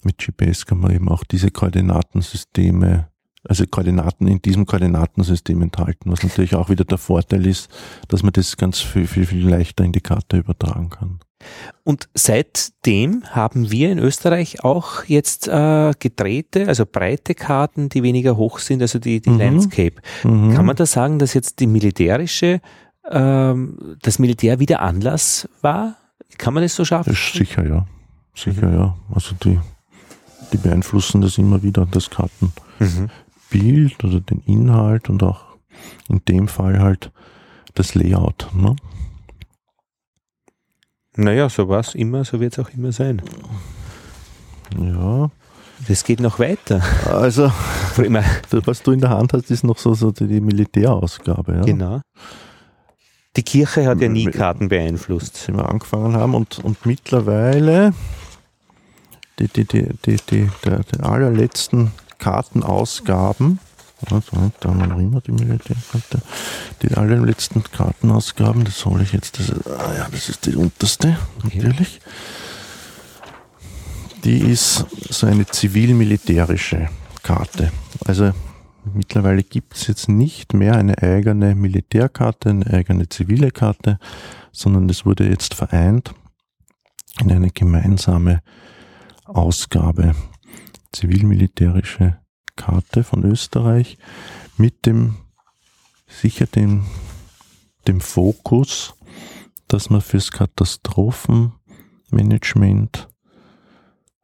mit 0.03 0.17
GPS 0.17 0.65
kann 0.65 0.79
man 0.79 0.91
eben 0.91 1.09
auch 1.09 1.25
diese 1.25 1.51
Koordinatensysteme 1.51 3.09
also 3.47 3.65
Koordinaten 3.65 4.27
in 4.27 4.41
diesem 4.41 4.65
Koordinatensystem 4.65 5.61
enthalten, 5.61 6.11
was 6.11 6.23
natürlich 6.23 6.55
auch 6.55 6.69
wieder 6.69 6.83
der 6.83 6.97
Vorteil 6.97 7.45
ist, 7.45 7.69
dass 8.07 8.23
man 8.23 8.33
das 8.33 8.57
ganz 8.57 8.79
viel, 8.79 9.07
viel, 9.07 9.25
viel 9.25 9.47
leichter 9.47 9.83
in 9.83 9.91
die 9.91 10.01
Karte 10.01 10.37
übertragen 10.37 10.89
kann. 10.89 11.19
Und 11.83 12.09
seitdem 12.13 13.23
haben 13.31 13.71
wir 13.71 13.91
in 13.91 13.99
Österreich 13.99 14.63
auch 14.63 15.05
jetzt 15.05 15.47
äh, 15.47 15.93
gedrehte, 15.97 16.67
also 16.67 16.85
breite 16.85 17.33
Karten, 17.33 17.87
die 17.87 18.03
weniger 18.03 18.35
hoch 18.35 18.59
sind, 18.59 18.81
also 18.81 18.99
die, 18.99 19.21
die 19.21 19.29
mhm. 19.29 19.39
Landscape. 19.39 20.01
Mhm. 20.23 20.53
Kann 20.53 20.65
man 20.65 20.75
da 20.75 20.85
sagen, 20.85 21.17
dass 21.17 21.33
jetzt 21.33 21.61
die 21.61 21.67
militärische, 21.67 22.59
ähm, 23.09 23.95
das 24.01 24.19
Militär 24.19 24.59
wieder 24.59 24.81
Anlass 24.81 25.47
war? 25.61 25.95
Kann 26.37 26.53
man 26.53 26.63
das 26.63 26.75
so 26.75 26.83
schaffen? 26.83 27.11
Das 27.11 27.33
sicher, 27.33 27.65
ja. 27.65 27.87
Sicher, 28.35 28.67
mhm. 28.67 28.73
ja. 28.73 28.97
Also 29.13 29.33
die, 29.41 29.59
die 30.51 30.57
beeinflussen 30.57 31.21
das 31.21 31.37
immer 31.37 31.63
wieder, 31.63 31.87
das 31.89 32.09
Karten. 32.09 32.51
Mhm. 32.79 33.09
Bild 33.49 34.03
oder 34.03 34.19
den 34.19 34.41
Inhalt 34.45 35.09
und 35.09 35.23
auch 35.23 35.43
in 36.09 36.21
dem 36.27 36.47
Fall 36.47 36.79
halt 36.79 37.11
das 37.73 37.95
Layout. 37.95 38.47
Ne? 38.53 38.75
Naja, 41.15 41.49
so 41.49 41.67
war 41.67 41.79
es 41.79 41.95
immer, 41.95 42.23
so 42.23 42.39
wird 42.39 42.53
es 42.53 42.59
auch 42.59 42.69
immer 42.69 42.91
sein. 42.91 43.21
Ja. 44.77 45.29
Das 45.87 46.03
geht 46.03 46.19
noch 46.19 46.39
weiter. 46.39 46.83
Also, 47.05 47.47
was 48.65 48.83
du 48.83 48.91
in 48.91 48.99
der 48.99 49.11
Hand 49.11 49.33
hast, 49.33 49.49
ist 49.49 49.63
noch 49.63 49.77
so, 49.77 49.93
so 49.93 50.11
die 50.11 50.41
Militärausgabe. 50.41 51.55
Ja? 51.55 51.61
Genau. 51.61 52.01
Die 53.35 53.43
Kirche 53.43 53.85
hat 53.85 54.01
ja 54.01 54.09
nie 54.09 54.25
Karten 54.25 54.67
beeinflusst. 54.67 55.47
Wie 55.47 55.53
wir 55.53 55.69
angefangen 55.69 56.15
haben 56.15 56.35
und, 56.35 56.59
und 56.59 56.85
mittlerweile 56.85 57.93
die, 59.39 59.47
die, 59.47 59.65
die, 59.65 59.89
die, 60.05 60.17
die, 60.29 60.49
der, 60.65 60.79
der 60.79 61.05
allerletzten 61.05 61.91
Kartenausgaben 62.19 63.59
da 64.01 64.69
haben 64.69 64.79
wir 64.79 64.99
immer 64.99 65.21
die 65.21 65.31
Militärkarte. 65.31 66.21
Die 66.81 66.93
alle 66.95 67.17
letzten 67.17 67.63
Kartenausgaben, 67.63 68.63
das 68.63 68.85
hole 68.85 69.03
ich 69.03 69.11
jetzt. 69.11 69.39
Das 69.39 69.49
ist, 69.49 69.67
ah 69.67 69.93
ja, 69.97 70.07
das 70.09 70.29
ist 70.29 70.45
die 70.45 70.55
unterste, 70.55 71.17
natürlich. 71.43 71.99
Die 74.23 74.39
ist 74.39 74.85
so 75.09 75.27
eine 75.27 75.45
zivil-militärische 75.45 76.89
Karte. 77.23 77.71
Also 78.05 78.31
mittlerweile 78.93 79.43
gibt 79.43 79.75
es 79.75 79.87
jetzt 79.87 80.07
nicht 80.07 80.53
mehr 80.53 80.75
eine 80.75 80.97
eigene 81.01 81.55
Militärkarte, 81.55 82.49
eine 82.49 82.67
eigene 82.67 83.09
zivile 83.09 83.51
Karte, 83.51 83.99
sondern 84.51 84.87
das 84.87 85.05
wurde 85.05 85.27
jetzt 85.27 85.53
vereint 85.53 86.13
in 87.19 87.31
eine 87.31 87.49
gemeinsame 87.49 88.41
Ausgabe. 89.25 90.15
Zivil-militärische 90.91 92.19
Karte 92.55 93.03
von 93.03 93.23
Österreich 93.23 93.97
mit 94.57 94.85
dem 94.85 95.15
sicher 96.07 96.45
dem, 96.47 96.85
dem 97.87 98.01
Fokus, 98.01 98.95
dass 99.67 99.89
man 99.89 100.01
fürs 100.01 100.31
Katastrophenmanagement, 100.31 103.07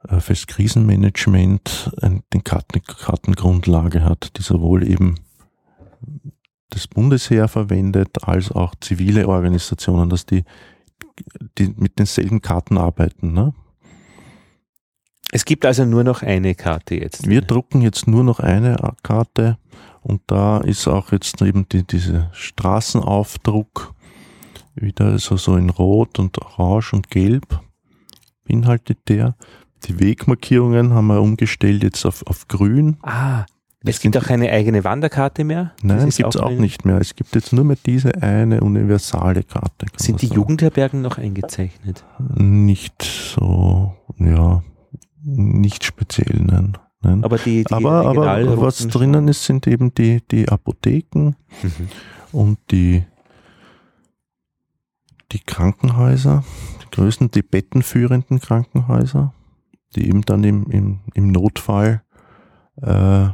äh, 0.07 0.19
fürs 0.19 0.45
Krisenmanagement 0.47 1.91
eine 2.01 2.23
Karten, 2.43 2.83
Kartengrundlage 2.83 4.03
hat, 4.03 4.37
die 4.37 4.41
sowohl 4.41 4.87
eben 4.87 5.15
das 6.71 6.87
Bundesheer 6.87 7.47
verwendet, 7.47 8.23
als 8.23 8.51
auch 8.51 8.73
zivile 8.81 9.27
Organisationen, 9.27 10.09
dass 10.09 10.25
die, 10.25 10.43
die 11.57 11.73
mit 11.77 11.99
denselben 11.99 12.41
Karten 12.41 12.77
arbeiten. 12.77 13.33
Ne? 13.33 13.53
Es 15.35 15.43
gibt 15.43 15.65
also 15.65 15.83
nur 15.83 16.05
noch 16.05 16.23
eine 16.23 16.55
Karte 16.55 16.95
jetzt. 16.95 17.27
Wir 17.27 17.41
drucken 17.41 17.81
jetzt 17.81 18.07
nur 18.07 18.23
noch 18.23 18.39
eine 18.39 18.77
Karte 19.03 19.57
und 20.01 20.21
da 20.27 20.59
ist 20.59 20.87
auch 20.87 21.11
jetzt 21.11 21.41
eben 21.41 21.67
die, 21.67 21.83
diese 21.83 22.29
Straßenaufdruck 22.31 23.93
wieder 24.75 25.19
so, 25.19 25.35
so 25.35 25.57
in 25.57 25.71
Rot 25.71 26.19
und 26.19 26.41
Orange 26.41 26.93
und 26.93 27.09
Gelb 27.09 27.59
beinhaltet 28.45 28.99
der. 29.09 29.35
Die 29.83 29.99
Wegmarkierungen 29.99 30.93
haben 30.93 31.07
wir 31.07 31.19
umgestellt 31.19 31.83
jetzt 31.83 32.05
auf, 32.05 32.25
auf 32.27 32.47
Grün. 32.47 32.95
Ah, 33.01 33.43
es 33.83 33.99
gibt 33.99 34.15
auch 34.15 34.23
keine 34.23 34.49
eigene 34.51 34.85
Wanderkarte 34.85 35.43
mehr? 35.43 35.73
Nein, 35.81 36.09
gibt 36.11 36.33
es 36.33 36.37
auch, 36.37 36.43
auch 36.43 36.51
nicht 36.51 36.85
mehr. 36.85 37.01
Es 37.01 37.13
gibt 37.13 37.35
jetzt 37.35 37.51
nur 37.51 37.65
mehr 37.65 37.77
diese 37.85 38.21
eine 38.23 38.61
universale 38.61 39.43
Karte. 39.43 39.87
Sind 39.97 40.21
die 40.21 40.27
sagen. 40.27 40.39
Jugendherbergen 40.39 41.01
noch 41.01 41.17
eingezeichnet? 41.17 42.05
Nicht 42.37 43.03
so, 43.03 43.97
ja, 44.17 44.63
nicht 45.25 45.83
speziell, 45.83 46.39
nein. 46.39 46.77
nein. 47.01 47.23
Aber, 47.23 47.37
die, 47.37 47.63
die 47.63 47.73
aber, 47.73 48.05
aber 48.05 48.61
was 48.61 48.87
drinnen 48.87 49.27
ist, 49.27 49.45
sind 49.45 49.67
eben 49.67 49.93
die, 49.93 50.21
die 50.31 50.47
Apotheken 50.49 51.35
mhm. 51.63 51.89
und 52.31 52.59
die, 52.71 53.03
die 55.31 55.39
Krankenhäuser, 55.39 56.43
die 56.83 56.95
größten, 56.95 57.31
die 57.31 57.41
bettenführenden 57.41 58.39
Krankenhäuser, 58.39 59.33
die 59.95 60.07
eben 60.07 60.21
dann 60.21 60.43
im, 60.43 60.69
im, 60.69 60.99
im 61.13 61.27
Notfall 61.31 62.03
äh, 62.81 63.29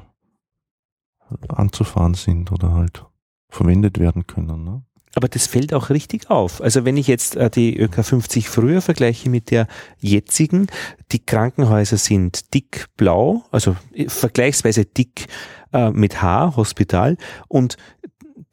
anzufahren 1.50 2.14
sind 2.14 2.52
oder 2.52 2.74
halt 2.74 3.06
verwendet 3.50 4.00
werden 4.00 4.28
können. 4.28 4.64
Ne? 4.64 4.84
Aber 5.16 5.28
das 5.28 5.48
fällt 5.48 5.74
auch 5.74 5.90
richtig 5.90 6.30
auf. 6.30 6.62
Also 6.62 6.86
wenn 6.86 6.98
ich 6.98 7.08
jetzt 7.08 7.36
äh, 7.36 7.50
die 7.50 7.78
ÖK 7.78 8.04
50 8.04 8.48
früher 8.48 8.82
vergleiche 8.82 9.30
mit 9.30 9.52
der 9.52 9.68
jetzigen, 10.00 10.68
die 11.12 11.20
Krankenhäuser 11.20 11.98
sind 11.98 12.54
dick 12.54 12.86
blau, 12.96 13.44
also 13.52 13.76
äh, 13.94 14.08
vergleichsweise 14.08 14.86
dick 14.86 15.28
äh, 15.74 15.92
mit 15.92 16.22
H, 16.22 16.56
Hospital, 16.56 17.18
und 17.50 17.78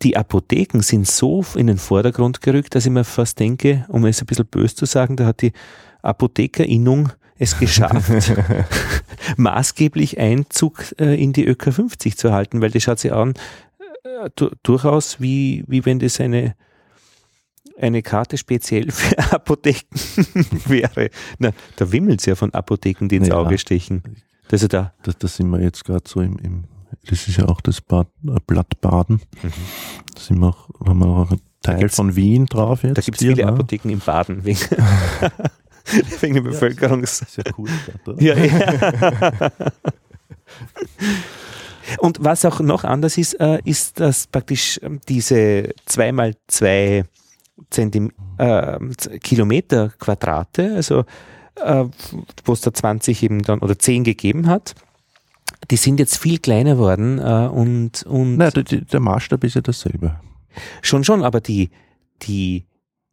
die 0.02 0.16
Apotheken 0.16 0.80
sind 0.80 1.06
so 1.06 1.44
in 1.54 1.66
den 1.66 1.78
Vordergrund 1.78 2.40
gerückt, 2.40 2.74
dass 2.74 2.86
ich 2.86 2.92
mir 2.92 3.04
fast 3.04 3.38
denke, 3.38 3.84
um 3.88 4.04
es 4.04 4.20
ein 4.20 4.26
bisschen 4.26 4.46
böse 4.46 4.76
zu 4.76 4.86
sagen, 4.86 5.16
da 5.16 5.26
hat 5.26 5.42
die 5.42 5.52
Apothekerinnung 6.02 7.10
es 7.36 7.58
geschafft, 7.58 8.32
maßgeblich 9.36 10.18
Einzug 10.18 10.92
in 10.98 11.32
die 11.32 11.46
ÖK 11.46 11.72
50 11.72 12.16
zu 12.16 12.32
halten, 12.32 12.60
weil 12.60 12.70
die 12.70 12.80
schaut 12.80 12.98
sich 12.98 13.12
an, 13.12 13.34
durchaus 14.62 15.20
wie, 15.20 15.64
wie 15.66 15.84
wenn 15.84 15.98
das 15.98 16.20
eine, 16.20 16.54
eine 17.78 18.02
Karte 18.02 18.36
speziell 18.36 18.90
für 18.90 19.18
Apotheken 19.32 19.96
wäre. 20.66 21.10
Na, 21.38 21.52
da 21.76 21.92
wimmelt 21.92 22.20
es 22.20 22.26
ja 22.26 22.34
von 22.34 22.52
Apotheken, 22.54 23.08
die 23.08 23.16
ins 23.16 23.28
ja, 23.28 23.34
Auge 23.34 23.58
stechen. 23.58 24.02
Das, 24.48 24.62
ist 24.62 24.72
da. 24.72 24.94
Das, 25.02 25.18
das 25.18 25.36
sind 25.36 25.50
wir 25.50 25.60
jetzt 25.60 25.84
gerade 25.84 26.04
so 26.06 26.20
im, 26.20 26.38
im, 26.38 26.64
das 27.06 27.28
ist 27.28 27.36
ja 27.36 27.46
auch 27.46 27.60
das 27.60 27.80
Bad, 27.80 28.08
äh, 28.26 28.36
Blatt 28.46 28.80
Baden. 28.80 29.20
Mhm. 29.42 29.52
Da 30.14 30.20
sind 30.20 30.38
wir 30.38 30.48
auch, 30.48 30.68
haben 30.86 30.98
wir 31.00 31.06
auch 31.06 31.30
einen 31.30 31.40
Teil 31.62 31.88
von 31.88 32.16
Wien 32.16 32.46
drauf 32.46 32.82
jetzt. 32.82 32.96
Da 32.96 33.02
gibt 33.02 33.20
es 33.20 33.26
viele 33.26 33.44
ne? 33.44 33.48
Apotheken 33.48 33.90
im 33.90 34.00
Baden 34.00 34.44
wegen, 34.44 34.58
wegen 36.20 36.34
der 36.34 36.42
Bevölkerungs... 36.42 37.20
Ja, 37.20 37.26
sehr 37.26 37.44
cool. 37.58 37.68
Stadt, 37.68 38.20
ja, 38.20 38.36
ja. 38.36 39.50
Und 41.98 42.18
was 42.20 42.44
auch 42.44 42.60
noch 42.60 42.84
anders 42.84 43.18
ist, 43.18 43.34
äh, 43.40 43.58
ist, 43.64 44.00
dass 44.00 44.26
praktisch 44.26 44.78
ähm, 44.82 45.00
diese 45.08 45.70
2x2 45.88 47.04
Zentim 47.70 48.12
äh, 48.38 48.78
Kilometer 49.20 49.90
Quadrate, 49.98 50.74
also 50.74 51.04
äh, 51.56 51.84
wo 52.44 52.52
es 52.52 52.60
da 52.60 52.72
20 52.72 53.22
eben 53.22 53.42
dann 53.42 53.60
oder 53.60 53.78
10 53.78 54.04
gegeben 54.04 54.46
hat, 54.46 54.74
die 55.70 55.76
sind 55.76 55.98
jetzt 55.98 56.18
viel 56.18 56.38
kleiner 56.38 56.78
worden 56.78 57.18
äh, 57.18 57.48
und, 57.48 58.04
und 58.04 58.36
Nein, 58.36 58.52
der, 58.54 58.62
der 58.62 59.00
Maßstab 59.00 59.42
ist 59.44 59.56
ja 59.56 59.60
dasselbe. 59.60 60.20
Schon, 60.82 61.04
schon, 61.04 61.24
aber 61.24 61.40
die, 61.40 61.70
die 62.22 62.64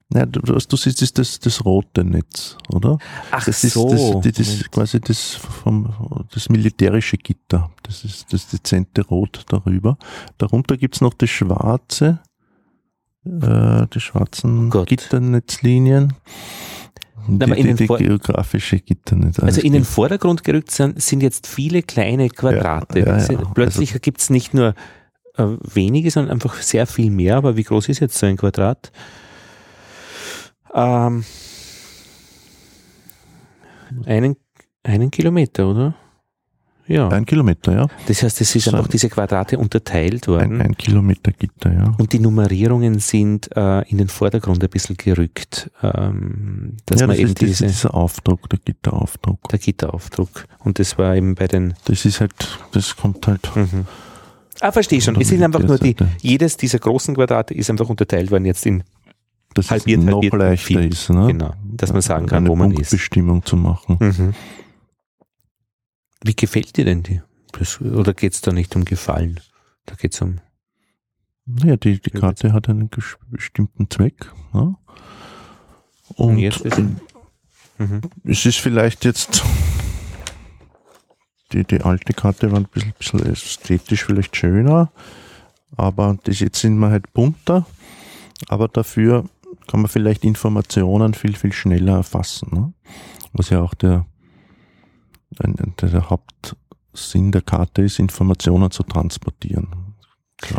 Nein, 0.09 0.31
du, 0.31 0.39
du 0.39 0.77
siehst 0.77 1.01
das, 1.01 1.13
das, 1.13 1.39
das 1.39 1.65
rote 1.65 2.03
Netz, 2.03 2.57
oder? 2.69 2.99
Ach 3.31 3.43
das 3.43 3.61
so. 3.61 3.91
Ist, 3.91 4.25
das, 4.25 4.33
das 4.35 4.47
ist 4.47 4.71
quasi 4.71 4.99
das, 4.99 5.31
vom, 5.31 6.25
das 6.31 6.47
militärische 6.49 7.17
Gitter. 7.17 7.71
Das 7.81 8.03
ist 8.03 8.31
das 8.31 8.47
dezente 8.47 9.01
Rot 9.03 9.45
darüber. 9.49 9.97
Darunter 10.37 10.77
gibt's 10.77 11.01
noch 11.01 11.15
das 11.15 11.31
schwarze, 11.31 12.19
äh, 13.25 13.87
die 13.93 13.99
schwarzen 13.99 14.69
Gott. 14.69 14.87
Gitternetzlinien. 14.87 16.13
Die, 17.27 17.39
die, 17.39 17.73
die 17.73 17.87
geografische 17.87 18.79
Gitternetz. 18.79 19.39
Also 19.39 19.61
in 19.61 19.73
den 19.73 19.83
Vordergrund 19.83 20.43
gerückt 20.43 20.69
sind, 20.69 21.01
sind 21.01 21.23
jetzt 21.23 21.47
viele 21.47 21.81
kleine 21.81 22.29
Quadrate. 22.29 22.99
Ja, 22.99 23.17
ja, 23.17 23.31
ja. 23.31 23.51
Plötzlich 23.55 23.89
also, 23.89 23.99
gibt's 23.99 24.29
nicht 24.29 24.53
nur 24.53 24.75
äh, 25.37 25.45
wenige, 25.73 26.11
sondern 26.11 26.33
einfach 26.33 26.61
sehr 26.61 26.85
viel 26.85 27.09
mehr. 27.09 27.37
Aber 27.37 27.57
wie 27.57 27.63
groß 27.63 27.89
ist 27.89 27.99
jetzt 27.99 28.19
so 28.19 28.27
ein 28.27 28.37
Quadrat? 28.37 28.91
Ähm, 30.75 31.23
einen, 34.05 34.35
einen 34.83 35.09
Kilometer, 35.09 35.67
oder? 35.67 35.95
Ja. 36.87 37.07
Ein 37.07 37.25
Kilometer, 37.25 37.73
ja. 37.73 37.87
Das 38.07 38.21
heißt, 38.21 38.41
es 38.41 38.55
ist 38.55 38.65
so 38.65 38.71
einfach 38.71 38.87
diese 38.87 39.09
Quadrate 39.09 39.57
unterteilt 39.57 40.27
worden. 40.27 40.61
Ein, 40.61 40.67
ein 40.67 40.77
Kilometer 40.77 41.31
Gitter, 41.31 41.73
ja. 41.73 41.95
Und 41.97 42.13
die 42.13 42.19
Nummerierungen 42.19 42.99
sind 42.99 43.49
äh, 43.55 43.81
in 43.89 43.97
den 43.97 44.07
Vordergrund 44.07 44.63
ein 44.63 44.69
bisschen 44.69 44.95
gerückt. 44.95 45.71
Ähm, 45.81 46.77
dass 46.85 47.01
ja, 47.01 47.07
man 47.07 47.15
das 47.15 47.21
eben 47.21 47.29
ist 47.29 47.41
diese, 47.41 47.65
dieser 47.65 47.93
Aufdruck, 47.95 48.49
der 48.49 48.59
Gitteraufdruck. 48.59 49.49
Der 49.49 49.57
Gitteraufdruck. 49.57 50.45
Und 50.59 50.77
das 50.77 50.97
war 50.99 51.15
eben 51.15 51.33
bei 51.33 51.47
den. 51.47 51.73
Das 51.85 52.05
ist 52.05 52.21
halt, 52.21 52.33
das 52.73 52.95
kommt 52.95 53.25
halt. 53.25 53.49
Mhm. 53.55 53.85
Ah, 54.61 54.71
verstehe 54.71 55.01
schon. 55.01 55.19
Es 55.19 55.29
sind 55.29 55.43
einfach 55.43 55.63
nur 55.63 55.79
die, 55.79 55.95
jedes 56.21 56.55
dieser 56.55 56.79
großen 56.79 57.15
Quadrate 57.15 57.53
ist 57.53 57.69
einfach 57.69 57.89
unterteilt 57.89 58.29
worden 58.31 58.45
jetzt 58.45 58.65
in 58.65 58.83
dass 59.55 59.71
halbiert, 59.71 59.99
es 59.99 60.05
noch 60.05 60.13
halbiert 60.13 60.33
leichter 60.33 60.67
viel. 60.67 60.91
ist, 60.91 61.09
ne? 61.09 61.27
Genau, 61.27 61.53
dass 61.63 61.91
man 61.91 62.01
sagen 62.01 62.27
kann, 62.27 62.43
Eine 62.43 62.49
wo 62.49 62.55
man 62.55 62.71
ist. 62.71 62.91
Bestimmung 62.91 63.43
zu 63.43 63.57
machen. 63.57 63.97
Mhm. 63.99 64.33
Wie 66.23 66.35
gefällt 66.35 66.77
dir 66.77 66.85
denn 66.85 67.01
die? 67.01 67.21
Das, 67.53 67.81
oder 67.81 68.13
geht 68.13 68.33
es 68.33 68.41
da 68.41 68.51
nicht 68.51 68.75
um 68.75 68.85
Gefallen? 68.85 69.39
Da 69.85 69.95
geht 69.95 70.13
es 70.13 70.21
um. 70.21 70.39
Naja, 71.45 71.77
die, 71.77 71.99
die 71.99 72.09
Karte 72.09 72.53
hat 72.53 72.69
einen 72.69 72.89
bestimmten 73.29 73.89
Zweck. 73.89 74.31
Ne? 74.53 74.75
Und, 76.15 76.31
Und 76.31 76.37
jetzt 76.37 76.61
ist, 76.61 76.79
mhm. 76.79 78.01
es 78.23 78.45
ist 78.45 78.57
vielleicht 78.57 79.05
jetzt 79.05 79.43
die, 81.51 81.63
die 81.63 81.81
alte 81.81 82.13
Karte 82.13 82.51
war 82.51 82.59
ein 82.59 82.65
bisschen, 82.65 82.93
bisschen 82.97 83.25
ästhetisch 83.25 84.05
vielleicht 84.05 84.35
schöner, 84.35 84.91
aber 85.75 86.17
das 86.23 86.39
jetzt 86.39 86.59
sind 86.59 86.77
wir 86.77 86.89
halt 86.89 87.13
bunter, 87.13 87.65
aber 88.47 88.67
dafür 88.67 89.25
kann 89.67 89.81
man 89.81 89.89
vielleicht 89.89 90.23
Informationen 90.23 91.13
viel, 91.13 91.35
viel 91.35 91.53
schneller 91.53 91.97
erfassen. 91.97 92.49
Ne? 92.51 92.73
Was 93.33 93.49
ja 93.49 93.61
auch 93.61 93.73
der, 93.73 94.05
der, 95.31 96.09
Hauptsinn 96.09 97.31
der 97.31 97.41
Karte 97.41 97.81
ist, 97.81 97.99
Informationen 97.99 98.71
zu 98.71 98.83
transportieren. 98.83 99.67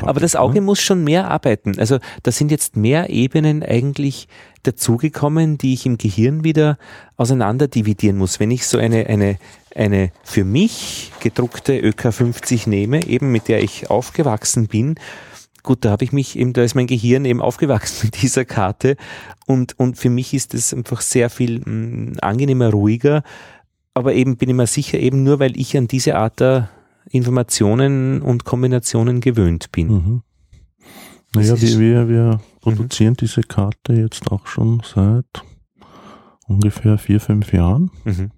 Aber 0.03 0.21
das 0.21 0.37
Auge 0.37 0.55
ne? 0.55 0.61
muss 0.63 0.81
schon 0.81 1.05
mehr 1.05 1.31
arbeiten. 1.31 1.79
Also 1.79 1.99
da 2.23 2.33
sind 2.33 2.51
jetzt 2.51 2.77
mehr 2.77 3.11
Ebenen 3.11 3.63
eigentlich 3.63 4.27
dazugekommen, 4.63 5.59
die 5.59 5.75
ich 5.75 5.87
im 5.87 5.99
Gehirn 5.99 6.45
wieder 6.45 6.79
auseinander 7.17 7.69
dividieren 7.69 8.17
muss. 8.17 8.41
Wenn 8.41 8.51
ich 8.51 8.67
so 8.67 8.79
eine, 8.79 9.07
eine, 9.07 9.39
eine 9.75 10.11
für 10.25 10.45
mich 10.45 11.13
gedruckte 11.21 11.79
ÖK50 11.79 12.69
nehme, 12.69 13.07
eben 13.07 13.31
mit 13.31 13.49
der 13.49 13.63
ich 13.63 13.91
aufgewachsen 13.91 14.67
bin, 14.67 14.97
gut, 15.67 15.85
da 15.85 15.91
habe 15.91 16.05
ich 16.05 16.13
mich 16.13 16.39
eben, 16.39 16.55
da 16.55 16.63
ist 16.63 16.75
mein 16.75 16.87
Gehirn 16.87 17.27
eben 17.27 17.43
aufgewachsen 17.43 18.07
mit 18.07 18.23
dieser 18.23 18.47
Karte 18.47 18.97
und, 19.47 19.79
und 19.79 19.99
für 19.99 20.09
mich 20.09 20.33
ist 20.33 20.55
es 20.55 20.73
einfach 20.73 21.03
sehr 21.03 21.29
viel 21.29 21.61
mh, 21.61 22.21
angenehmer, 22.23 22.71
ruhiger, 22.71 23.23
aber 23.93 24.15
eben 24.15 24.39
bin 24.39 24.49
ich 24.49 24.55
mir 24.55 24.67
sicher, 24.67 24.99
eben 24.99 25.23
nur 25.23 25.39
weil 25.41 25.59
ich 25.59 25.77
an 25.77 25.89
diese 25.89 26.17
Art 26.17 26.41
der 26.41 26.71
Informationen 27.11 28.23
und 28.23 28.45
Kombinationen 28.45 29.21
gewöhnt 29.21 29.71
bin. 29.73 29.89
Mhm. 29.89 30.23
Naja, 31.35 31.61
wir, 31.61 31.79
wir, 31.79 32.09
wir 32.09 32.41
produzieren 32.61 33.15
diese 33.15 33.43
Karte 33.43 33.93
jetzt 33.93 34.31
auch 34.33 34.47
schon 34.47 34.81
seit 34.85 35.27
ungefähr 36.47 36.99
vier, 36.99 37.21
fünf 37.21 37.53
Jahren. 37.53 37.91
Mhm. 38.05 38.31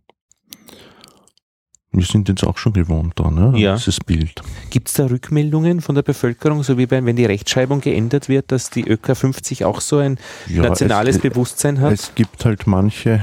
Wir 1.90 2.04
sind 2.04 2.28
jetzt 2.28 2.44
auch 2.44 2.58
schon 2.58 2.74
gewohnt 2.74 3.14
da, 3.16 3.30
ne? 3.30 3.58
Ja. 3.58 3.76
Dieses 3.76 3.98
Bild. 4.00 4.42
Gibt 4.68 4.88
es 4.88 4.94
da 4.94 5.06
Rückmeldungen 5.06 5.80
von 5.80 5.94
der 5.94 6.02
Bevölkerung, 6.02 6.62
so 6.62 6.76
wie 6.76 6.86
bei, 6.86 7.02
wenn 7.04 7.16
die 7.16 7.24
Rechtschreibung 7.24 7.80
geändert 7.80 8.28
wird, 8.28 8.52
dass 8.52 8.68
die 8.68 8.86
ÖK 8.86 9.16
50 9.16 9.64
auch 9.64 9.80
so 9.80 9.96
ein 9.98 10.18
Ja, 10.48 10.62
nationales 10.62 11.16
es, 11.16 11.22
Bewusstsein 11.22 11.80
hat? 11.80 11.92
Es 11.92 12.14
gibt 12.14 12.44
halt 12.44 12.66
manche 12.66 13.22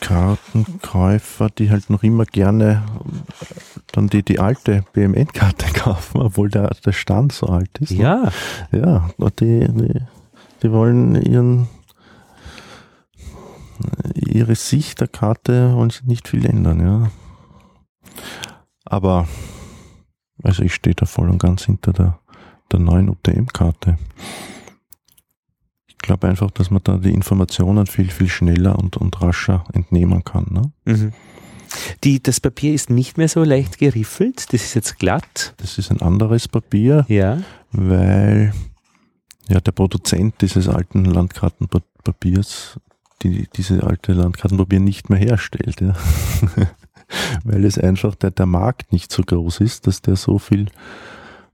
Kartenkäufer, 0.00 1.48
die 1.50 1.70
halt 1.70 1.90
noch 1.90 2.02
immer 2.02 2.24
gerne 2.24 2.82
dann 3.92 4.08
die, 4.08 4.22
die 4.22 4.40
alte 4.40 4.84
BMN-Karte 4.94 5.66
kaufen, 5.74 6.22
obwohl 6.22 6.48
der, 6.48 6.70
der 6.84 6.92
Stand 6.92 7.32
so 7.32 7.46
alt 7.46 7.70
ist. 7.78 7.92
ne? 7.92 7.98
ja, 8.02 8.32
Ja, 8.72 9.10
die, 9.38 9.68
die, 9.68 10.00
die 10.62 10.72
wollen 10.72 11.14
ihren 11.22 11.68
ihre 14.14 14.54
Sicht 14.54 15.00
der 15.00 15.08
Karte 15.08 15.74
wollen 15.74 15.90
sie 15.90 16.06
nicht 16.06 16.28
viel 16.28 16.46
ändern, 16.46 16.80
ja. 16.80 17.10
Aber 18.84 19.28
also 20.42 20.62
ich 20.62 20.74
stehe 20.74 20.94
da 20.94 21.06
voll 21.06 21.30
und 21.30 21.38
ganz 21.38 21.64
hinter 21.64 21.92
der, 21.92 22.18
der 22.70 22.80
neuen 22.80 23.08
UTM-Karte. 23.08 23.98
Ich 25.86 25.98
glaube 25.98 26.28
einfach, 26.28 26.50
dass 26.50 26.70
man 26.70 26.82
da 26.82 26.96
die 26.96 27.12
Informationen 27.12 27.86
viel, 27.86 28.10
viel 28.10 28.28
schneller 28.28 28.76
und, 28.78 28.96
und 28.96 29.22
rascher 29.22 29.64
entnehmen 29.72 30.24
kann. 30.24 30.46
Ne? 30.50 30.72
mhm. 30.84 31.12
die, 32.02 32.20
das 32.20 32.40
Papier 32.40 32.74
ist 32.74 32.90
nicht 32.90 33.18
mehr 33.18 33.28
so 33.28 33.44
leicht 33.44 33.78
geriffelt, 33.78 34.52
das 34.52 34.62
ist 34.62 34.74
jetzt 34.74 34.98
glatt. 34.98 35.54
Das 35.58 35.78
ist 35.78 35.92
ein 35.92 36.02
anderes 36.02 36.48
Papier, 36.48 37.04
Ja, 37.08 37.40
weil 37.70 38.52
ja, 39.48 39.60
der 39.60 39.72
Produzent 39.72 40.40
dieses 40.40 40.68
alten 40.68 41.04
Landkartenpapiers 41.04 42.78
die, 43.22 43.48
diese 43.54 43.82
alte 43.82 44.12
Landkartenpapier 44.12 44.80
nicht 44.80 45.10
mehr 45.10 45.18
herstellt. 45.18 45.80
Ja. 45.80 45.94
weil 47.44 47.64
es 47.64 47.78
einfach 47.78 48.14
der, 48.14 48.30
der 48.30 48.46
Markt 48.46 48.92
nicht 48.92 49.12
so 49.12 49.22
groß 49.22 49.60
ist, 49.60 49.86
dass 49.86 50.02
der 50.02 50.16
so 50.16 50.38
viel 50.38 50.66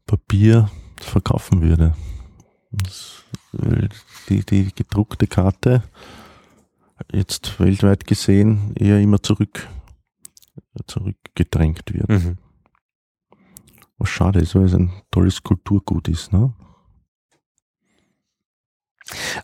Papier 0.07 0.71
verkaufen 1.01 1.63
würde. 1.63 1.95
Das, 2.71 3.23
weil 3.53 3.89
die, 4.29 4.45
die 4.45 4.73
gedruckte 4.75 5.27
Karte 5.27 5.83
jetzt 7.13 7.59
weltweit 7.61 8.07
gesehen 8.07 8.75
eher 8.77 9.01
immer 9.01 9.23
zurück, 9.23 9.69
zurückgedrängt 10.87 11.93
wird. 11.93 12.09
mhm. 12.09 12.39
Was 13.99 14.11
schade 14.11 14.41
ist, 14.41 14.55
weil 14.55 14.65
es 14.65 14.75
ein 14.75 14.93
tolles 15.11 15.43
Kulturgut 15.43 16.07
ist. 16.09 16.33
Ne? 16.33 16.53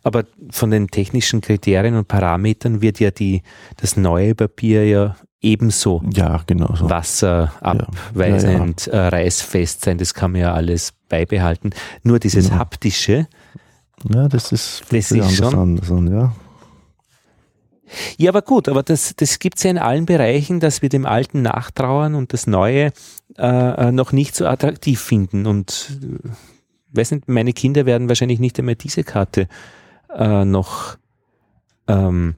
Aber 0.02 0.24
von 0.50 0.70
den 0.70 0.88
technischen 0.88 1.40
Kriterien 1.40 1.94
und 1.96 2.08
Parametern 2.08 2.80
wird 2.82 3.00
ja 3.00 3.10
die, 3.10 3.42
das 3.78 3.96
neue 3.96 4.34
Papier 4.34 4.86
ja 4.86 5.16
ebenso 5.40 6.02
Ja, 6.14 6.42
genau 6.46 6.74
so. 6.74 6.88
wasserabweisend, 6.88 8.86
äh, 8.88 8.96
reißfest 8.96 9.82
sein, 9.84 9.98
das 9.98 10.14
kann 10.14 10.32
man 10.32 10.40
ja 10.42 10.52
alles 10.54 10.92
beibehalten. 11.08 11.70
Nur 12.02 12.18
dieses 12.18 12.46
Genau. 12.48 12.58
haptische, 12.60 13.26
Ja, 14.12 14.28
das 14.28 14.52
ist, 14.52 14.82
Das 14.90 14.98
ist 14.98 15.08
sich 15.10 15.22
anders 15.22 15.36
schon- 15.52 15.80
an. 15.88 16.12
Ja. 16.12 16.32
Ja, 18.18 18.30
aber 18.30 18.42
gut, 18.42 18.68
aber 18.68 18.82
das, 18.82 19.14
das 19.16 19.38
gibt 19.38 19.56
es 19.58 19.62
ja 19.64 19.70
in 19.70 19.78
allen 19.78 20.04
Bereichen, 20.04 20.58
dass 20.60 20.82
wir 20.82 20.88
dem 20.88 21.06
Alten 21.06 21.42
nachtrauern 21.42 22.14
und 22.14 22.32
das 22.32 22.46
Neue 22.46 22.92
äh, 23.38 23.88
äh, 23.88 23.92
noch 23.92 24.12
nicht 24.12 24.34
so 24.34 24.46
attraktiv 24.46 25.00
finden. 25.00 25.46
Und 25.46 25.98
äh, 26.02 26.28
weiß 26.96 27.12
nicht, 27.12 27.28
meine 27.28 27.52
Kinder 27.52 27.86
werden 27.86 28.08
wahrscheinlich 28.08 28.40
nicht 28.40 28.58
einmal 28.58 28.74
diese 28.76 29.04
Karte 29.04 29.48
äh, 30.16 30.44
noch 30.44 30.96
ähm, 31.88 32.34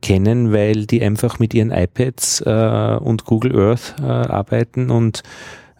kennen, 0.00 0.52
weil 0.52 0.86
die 0.86 1.02
einfach 1.02 1.38
mit 1.38 1.54
ihren 1.54 1.70
iPads 1.70 2.42
äh, 2.42 2.98
und 3.00 3.24
Google 3.24 3.58
Earth 3.58 3.94
äh, 4.00 4.04
arbeiten 4.04 4.90
und 4.90 5.22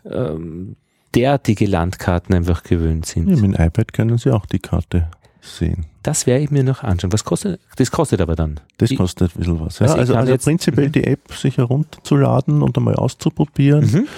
ähm, 0.04 0.76
derartige 1.14 1.66
Landkarten 1.66 2.34
einfach 2.34 2.62
gewöhnt 2.62 3.06
sind. 3.06 3.28
ja, 3.28 3.36
mit 3.36 3.58
dem 3.58 3.66
iPad 3.66 3.92
können 3.92 4.18
Sie 4.18 4.30
auch 4.30 4.46
die 4.46 4.58
Karte 4.58 5.08
sehen. 5.40 5.86
Das 6.02 6.26
werde 6.26 6.44
ich 6.44 6.50
mir 6.50 6.64
noch 6.64 6.82
anschauen. 6.82 7.12
Was 7.12 7.24
kostet? 7.24 7.60
Das 7.76 7.90
kostet 7.90 8.20
aber 8.20 8.34
dann. 8.34 8.60
Das 8.78 8.94
kostet 8.94 9.34
ein 9.34 9.38
bisschen 9.38 9.60
was. 9.60 9.78
Ja. 9.78 9.86
Also 9.86 9.98
Also, 9.98 10.14
also 10.14 10.36
prinzipiell 10.38 10.90
die 10.90 11.04
App 11.04 11.32
sich 11.32 11.58
herunterzuladen 11.58 12.62
und 12.62 12.76
einmal 12.76 12.94
auszuprobieren, 12.96 13.84
Mhm. 13.90 14.08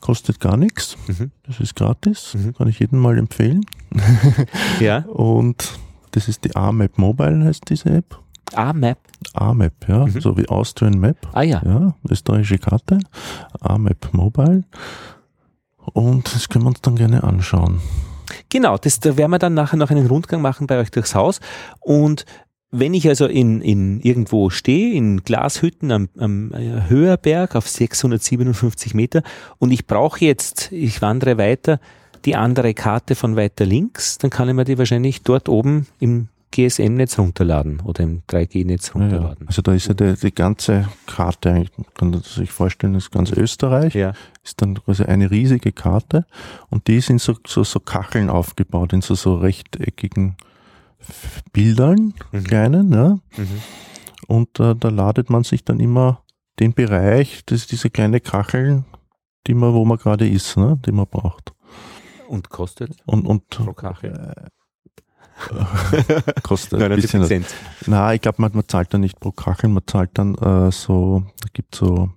Kostet 0.00 0.40
gar 0.40 0.56
nichts. 0.56 0.96
Mhm. 1.08 1.30
Das 1.46 1.60
ist 1.60 1.74
gratis. 1.76 2.34
Mhm. 2.34 2.54
Kann 2.54 2.68
ich 2.68 2.78
jedem 2.78 2.98
mal 3.00 3.18
empfehlen. 3.18 3.64
Ja. 4.80 4.98
Und 5.06 5.78
das 6.12 6.28
ist 6.28 6.44
die 6.44 6.54
AMAP 6.56 6.98
Mobile, 6.98 7.44
heißt 7.44 7.62
diese 7.68 7.90
App. 7.90 8.18
A-Map. 8.54 8.98
AMAP, 9.34 9.88
ja, 9.88 10.06
Mhm. 10.06 10.20
so 10.20 10.36
wie 10.36 10.48
Austrian 10.48 10.98
Map. 10.98 11.16
Ah 11.32 11.42
ja. 11.42 11.60
Ja, 11.64 11.94
österreichische 12.08 12.58
Karte. 12.58 12.98
AMAP 13.60 14.12
Mobile. 14.12 14.64
Und 15.92 16.32
das 16.34 16.48
können 16.48 16.64
wir 16.64 16.68
uns 16.68 16.80
dann 16.82 16.96
gerne 16.96 17.22
anschauen. 17.24 17.80
Genau, 18.48 18.76
das, 18.76 18.98
da 19.00 19.16
werden 19.16 19.30
wir 19.30 19.38
dann 19.38 19.54
nachher 19.54 19.76
noch 19.76 19.90
einen 19.90 20.06
Rundgang 20.06 20.42
machen 20.42 20.66
bei 20.66 20.78
euch 20.78 20.90
durchs 20.90 21.14
Haus. 21.14 21.40
Und 21.80 22.24
wenn 22.70 22.94
ich 22.94 23.08
also 23.08 23.26
in, 23.26 23.60
in 23.62 24.00
irgendwo 24.00 24.50
stehe, 24.50 24.94
in 24.94 25.22
Glashütten 25.22 25.92
am, 25.92 26.08
am 26.18 26.52
äh, 26.52 26.88
Höherberg 26.88 27.54
auf 27.56 27.68
657 27.68 28.94
Meter 28.94 29.22
und 29.58 29.70
ich 29.70 29.86
brauche 29.86 30.24
jetzt, 30.24 30.72
ich 30.72 31.00
wandere 31.02 31.38
weiter, 31.38 31.80
die 32.24 32.34
andere 32.36 32.74
Karte 32.74 33.14
von 33.14 33.36
weiter 33.36 33.64
links, 33.66 34.18
dann 34.18 34.30
kann 34.30 34.48
ich 34.48 34.54
mir 34.54 34.64
die 34.64 34.78
wahrscheinlich 34.78 35.22
dort 35.22 35.48
oben 35.48 35.86
im 36.00 36.28
GSM-Netz 36.50 37.18
runterladen 37.18 37.80
oder 37.84 38.02
im 38.04 38.22
3G-Netz 38.28 38.88
Ja, 38.88 39.00
ja. 39.00 39.06
runterladen. 39.06 39.46
Also 39.46 39.62
da 39.62 39.74
ist 39.74 39.88
ja 39.88 39.94
die, 39.94 40.14
die 40.14 40.34
ganze 40.34 40.88
Karte, 41.06 41.50
eigentlich, 41.52 41.70
man 41.76 42.12
kann 42.12 42.22
sich 42.22 42.50
vorstellen, 42.50 42.94
das 42.94 43.04
ist 43.04 43.10
ganz 43.12 43.30
Österreich, 43.30 43.94
Ja. 43.94 44.12
ist 44.42 44.60
dann 44.62 44.74
quasi 44.82 45.04
eine 45.04 45.30
riesige 45.30 45.72
Karte 45.72 46.24
und 46.70 46.88
die 46.88 47.00
sind 47.00 47.20
so, 47.20 47.36
so, 47.46 47.62
so 47.62 47.78
Kacheln 47.78 48.30
aufgebaut 48.30 48.92
in 48.92 49.02
so, 49.02 49.14
so 49.14 49.36
rechteckigen 49.36 50.36
Bildern, 51.52 52.14
Mhm. 52.32 52.44
kleinen, 52.44 52.92
ja. 52.92 53.18
Mhm. 53.36 53.62
Und 54.28 54.58
äh, 54.60 54.74
da 54.74 54.88
ladet 54.88 55.30
man 55.30 55.44
sich 55.44 55.64
dann 55.64 55.80
immer 55.80 56.22
den 56.58 56.72
Bereich, 56.74 57.42
das 57.46 57.60
ist 57.60 57.72
diese 57.72 57.90
kleine 57.90 58.20
Kacheln, 58.20 58.84
die 59.46 59.54
man, 59.54 59.72
wo 59.74 59.84
man 59.84 59.98
gerade 59.98 60.28
ist, 60.28 60.56
ne, 60.56 60.78
die 60.84 60.92
man 60.92 61.06
braucht. 61.06 61.52
Und 62.28 62.48
kostet 62.50 62.96
Und, 63.06 63.26
und 63.26 63.48
pro 63.50 63.72
Kachel? 63.72 64.34
äh, 64.36 64.50
kostet 66.42 66.74
ein 66.80 66.88
99 66.88 67.02
bisschen. 67.02 67.24
Cent. 67.24 67.54
Na, 67.86 68.14
ich 68.14 68.20
glaube, 68.22 68.40
man, 68.40 68.52
man 68.54 68.66
zahlt 68.66 68.92
dann 68.94 69.02
nicht 69.02 69.20
pro 69.20 69.32
Kachel, 69.32 69.68
man 69.68 69.82
zahlt 69.86 70.10
dann 70.14 70.34
äh, 70.36 70.72
so, 70.72 71.24
es 71.44 71.52
gibt 71.52 71.74
so 71.74 72.10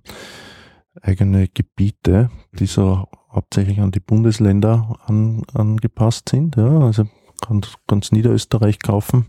eigene 1.02 1.46
Gebiete, 1.48 2.30
die 2.52 2.66
so 2.66 3.06
hauptsächlich 3.30 3.78
an 3.80 3.90
die 3.92 4.00
Bundesländer 4.00 4.98
an, 5.06 5.42
angepasst 5.54 6.30
sind. 6.30 6.56
Ja, 6.56 6.80
also 6.80 7.04
kann 7.40 7.62
ganz 7.86 8.12
Niederösterreich 8.12 8.78
kaufen 8.78 9.26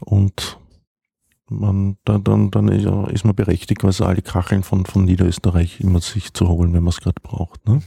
und 0.00 0.58
man, 1.48 1.98
dann, 2.04 2.24
dann, 2.24 2.50
dann 2.50 2.68
ist, 2.68 2.86
ist 3.12 3.24
man 3.24 3.34
berechtigt, 3.34 3.84
also 3.84 4.04
alle 4.06 4.22
Kacheln 4.22 4.62
von, 4.62 4.86
von 4.86 5.04
Niederösterreich 5.04 5.80
immer 5.80 6.00
sich 6.00 6.32
zu 6.32 6.48
holen, 6.48 6.72
wenn 6.72 6.82
man 6.82 6.90
es 6.90 7.00
gerade 7.00 7.20
braucht. 7.22 7.66
Ne? 7.68 7.82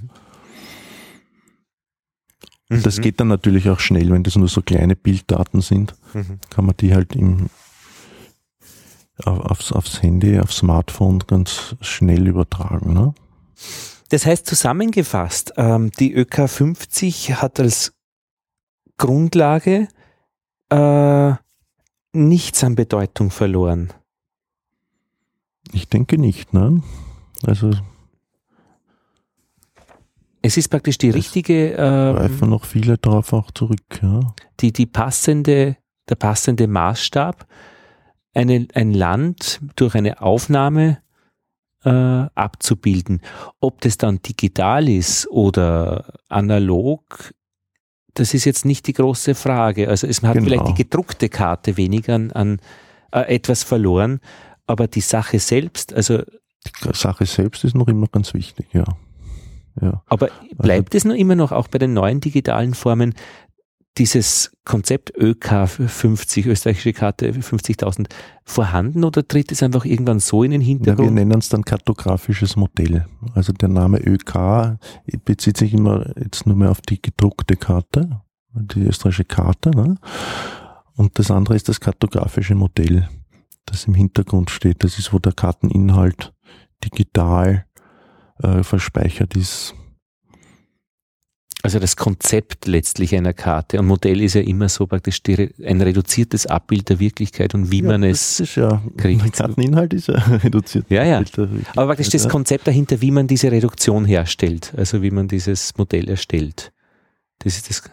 Das 2.70 2.98
Mhm. 2.98 3.02
geht 3.02 3.20
dann 3.20 3.30
natürlich 3.30 3.70
auch 3.70 3.80
schnell, 3.80 4.12
wenn 4.12 4.24
das 4.24 4.36
nur 4.36 4.48
so 4.50 4.62
kleine 4.62 4.96
Bilddaten 4.96 5.62
sind 5.62 5.96
Mhm. 6.14 6.40
kann 6.50 6.66
man 6.66 6.76
die 6.78 6.94
halt 6.94 7.16
im, 7.16 7.50
auf, 9.24 9.40
aufs, 9.40 9.72
aufs 9.72 10.02
Handy, 10.04 10.40
aufs 10.40 10.58
Smartphone 10.58 11.20
ganz 11.20 11.76
schnell 11.82 12.28
übertragen. 12.28 12.94
Ne? 12.94 13.14
Das 14.10 14.26
heißt 14.26 14.46
zusammengefasst, 14.46 15.54
ähm, 15.58 15.92
die 16.00 16.14
ÖK 16.14 16.48
50 16.50 17.42
hat 17.42 17.60
als 17.60 17.94
Grundlage 18.98 19.88
äh, 20.70 21.34
nichts 22.14 22.64
an 22.64 22.76
Bedeutung 22.76 23.30
verloren. 23.30 23.94
Ich 25.72 25.88
denke 25.88 26.18
nicht. 26.18 26.54
Ne? 26.54 26.82
Also 27.46 27.72
Es 30.42 30.56
ist 30.58 30.70
praktisch 30.70 30.98
die 30.98 31.10
richtige, 31.10 31.74
Greifen 31.74 32.44
ähm, 32.46 32.50
noch 32.50 32.66
viele 32.66 32.98
darauf 32.98 33.34
auch 33.34 33.52
zurück. 33.52 34.00
Ja. 34.02 34.34
die, 34.62 34.72
die 34.72 34.86
passende, 34.86 35.78
der 36.10 36.16
passende 36.16 36.68
Maßstab, 36.68 37.46
eine, 38.34 38.68
ein 38.74 38.94
Land 38.94 39.60
durch 39.76 39.96
eine 39.96 40.22
Aufnahme 40.22 41.00
äh, 41.84 41.90
abzubilden. 41.90 43.22
Ob 43.60 43.82
das 43.82 43.98
dann 43.98 44.22
digital 44.22 44.88
ist 44.88 45.28
oder 45.30 46.14
analog, 46.30 47.34
das 48.20 48.34
ist 48.34 48.46
jetzt 48.46 48.66
nicht 48.66 48.88
die 48.88 48.94
große 48.94 49.36
Frage. 49.36 49.90
Also 49.90 50.08
es, 50.08 50.22
hat 50.24 50.34
Genau. 50.34 50.46
vielleicht 50.46 50.68
die 50.70 50.74
gedruckte 50.84 51.30
Karte 51.30 51.78
weniger 51.78 52.16
an, 52.16 52.32
an 52.32 52.60
äh, 53.12 53.36
etwas 53.36 53.64
verloren, 53.64 54.20
aber 54.66 54.88
die 54.88 55.02
Sache 55.02 55.40
selbst, 55.40 55.94
also 55.94 56.24
Die 56.66 56.94
Sache 56.94 57.26
selbst 57.26 57.64
ist 57.64 57.76
noch 57.76 57.88
immer 57.88 58.08
ganz 58.08 58.34
wichtig, 58.34 58.68
ja. 58.74 58.84
ja. 59.82 60.02
Aber 60.08 60.30
bleibt 60.58 60.96
es 60.96 61.06
noch 61.06 61.16
immer 61.16 61.36
noch 61.36 61.52
auch 61.52 61.68
bei 61.68 61.78
den 61.78 61.94
neuen 61.94 62.20
digitalen 62.20 62.74
Formen 62.74 63.14
dieses 63.98 64.52
Konzept 64.64 65.12
ÖK 65.18 65.68
50, 65.68 66.46
österreichische 66.46 66.94
Karte 66.94 67.32
50.000 67.32 68.08
vorhanden 68.44 69.04
oder 69.04 69.28
tritt 69.28 69.52
es 69.52 69.64
einfach 69.64 69.86
irgendwann 69.86 70.20
so 70.20 70.44
in 70.44 70.52
den 70.52 70.62
Ja, 70.62 70.68
wir 70.68 70.74
Hintergrund? 70.76 71.14
nennen 71.14 71.40
es 71.40 71.50
dann 71.50 71.64
kartografisches 71.64 72.56
Modell. 72.56 73.06
Also 73.34 73.54
der 73.54 73.70
Name 73.70 74.00
ÖK 74.00 74.78
bezieht 75.26 75.58
sich 75.58 75.74
immer 75.74 76.06
jetzt 76.22 76.46
nur 76.46 76.56
mehr 76.56 76.72
auf 76.72 76.82
die 76.82 77.02
gedruckte 77.02 77.56
Karte, 77.56 78.22
die 78.54 78.82
österreichische 78.84 79.26
Karte. 79.26 79.72
Ne? 79.72 79.96
Und 80.96 81.18
das 81.20 81.32
andere 81.32 81.56
ist 81.56 81.70
das 81.70 81.80
kartografische 81.80 82.56
Modell, 82.56 83.08
das 83.66 83.86
im 83.86 83.94
Hintergrund 83.94 84.50
steht. 84.50 84.84
Das 84.84 85.00
ist, 85.00 85.14
wo 85.14 85.20
der 85.20 85.34
Karteninhalt 85.34 86.34
digital 86.84 87.66
äh, 88.44 88.64
verspeichert 88.64 89.36
ist. 89.36 89.74
Also 91.64 91.80
das 91.80 91.96
Konzept 91.96 92.68
letztlich 92.68 93.16
einer 93.16 93.34
Karte 93.34 93.80
und 93.80 93.88
Modell 93.88 94.22
ist 94.22 94.36
ja 94.36 94.42
immer 94.42 94.70
so 94.70 94.86
praktisch 94.86 95.24
die, 95.24 95.54
ein 95.66 95.82
reduziertes 95.82 96.46
Abbild 96.46 96.88
der 96.90 97.00
Wirklichkeit 97.00 97.56
und 97.56 97.72
wie 97.72 97.82
man 97.82 98.04
das 98.04 98.12
es, 98.12 98.40
ist 98.42 98.56
ja, 98.56 98.82
kriegt. 98.96 99.24
der 99.24 99.32
Karteninhalt 99.32 99.94
ist 99.94 100.08
ja 100.08 100.16
reduziert. 100.16 100.86
Ja, 100.90 101.04
ja. 101.04 101.22
Ja. 101.22 101.48
aber 101.76 101.88
praktisch 101.88 102.10
das 102.10 102.30
Konzept 102.30 102.68
dahinter, 102.68 103.02
wie 103.02 103.12
man 103.12 103.28
diese 103.28 103.52
Reduktion 103.52 104.06
herstellt, 104.06 104.74
also 104.78 105.02
wie 105.02 105.12
man 105.12 105.28
dieses 105.28 105.76
Modell 105.78 106.08
erstellt. 106.10 106.72
Das 107.40 107.56
ist 107.58 107.70
das, 107.70 107.84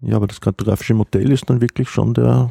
Ja, 0.00 0.16
aber 0.16 0.26
das 0.26 0.40
kartografische 0.40 0.94
Modell 0.94 1.32
ist 1.32 1.48
dann 1.48 1.62
wirklich 1.62 1.88
schon 1.88 2.12
der, 2.12 2.50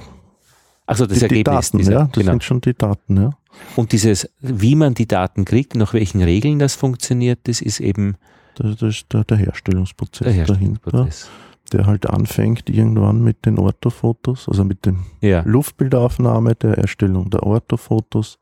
also 0.88 1.06
das 1.06 1.20
die, 1.20 1.28
die 1.28 1.36
Ergebnis 1.36 1.72
Daten, 1.72 1.78
dieser, 1.78 1.92
ja, 1.92 2.04
das 2.06 2.14
genau. 2.14 2.32
sind 2.32 2.44
schon 2.44 2.62
die 2.62 2.74
Daten, 2.74 3.18
ja. 3.18 3.30
Und 3.76 3.92
dieses, 3.92 4.30
wie 4.42 4.76
man 4.76 4.96
die 4.96 5.08
Daten 5.08 5.46
kriegt, 5.46 5.76
nach 5.76 5.94
welchen 5.94 6.22
Regeln 6.22 6.60
das 6.60 6.76
funktioniert, 6.76 7.40
das 7.44 7.62
ist 7.62 7.80
eben 7.80 8.18
Das, 8.56 8.82
ist 8.82 9.12
der, 9.14 9.24
der 9.24 9.38
Herstellungsprozess 9.38 10.34
der 10.34 10.46
dahinter, 10.46 10.92
Herstellungsprozess. 10.92 11.30
der 11.74 11.86
halt 11.86 12.10
anfängt 12.10 12.70
irgendwann 12.70 13.22
mit 13.24 13.46
den 13.46 13.58
Orthofotos, 13.60 14.48
also 14.48 14.64
mit 14.64 14.86
der 14.86 14.96
Ja. 15.22 15.42
Luftbildaufnahme, 15.46 16.56
der 16.56 16.78
Erstellung 16.78 17.30
der 17.30 17.44
Orthofotos, 17.44 18.40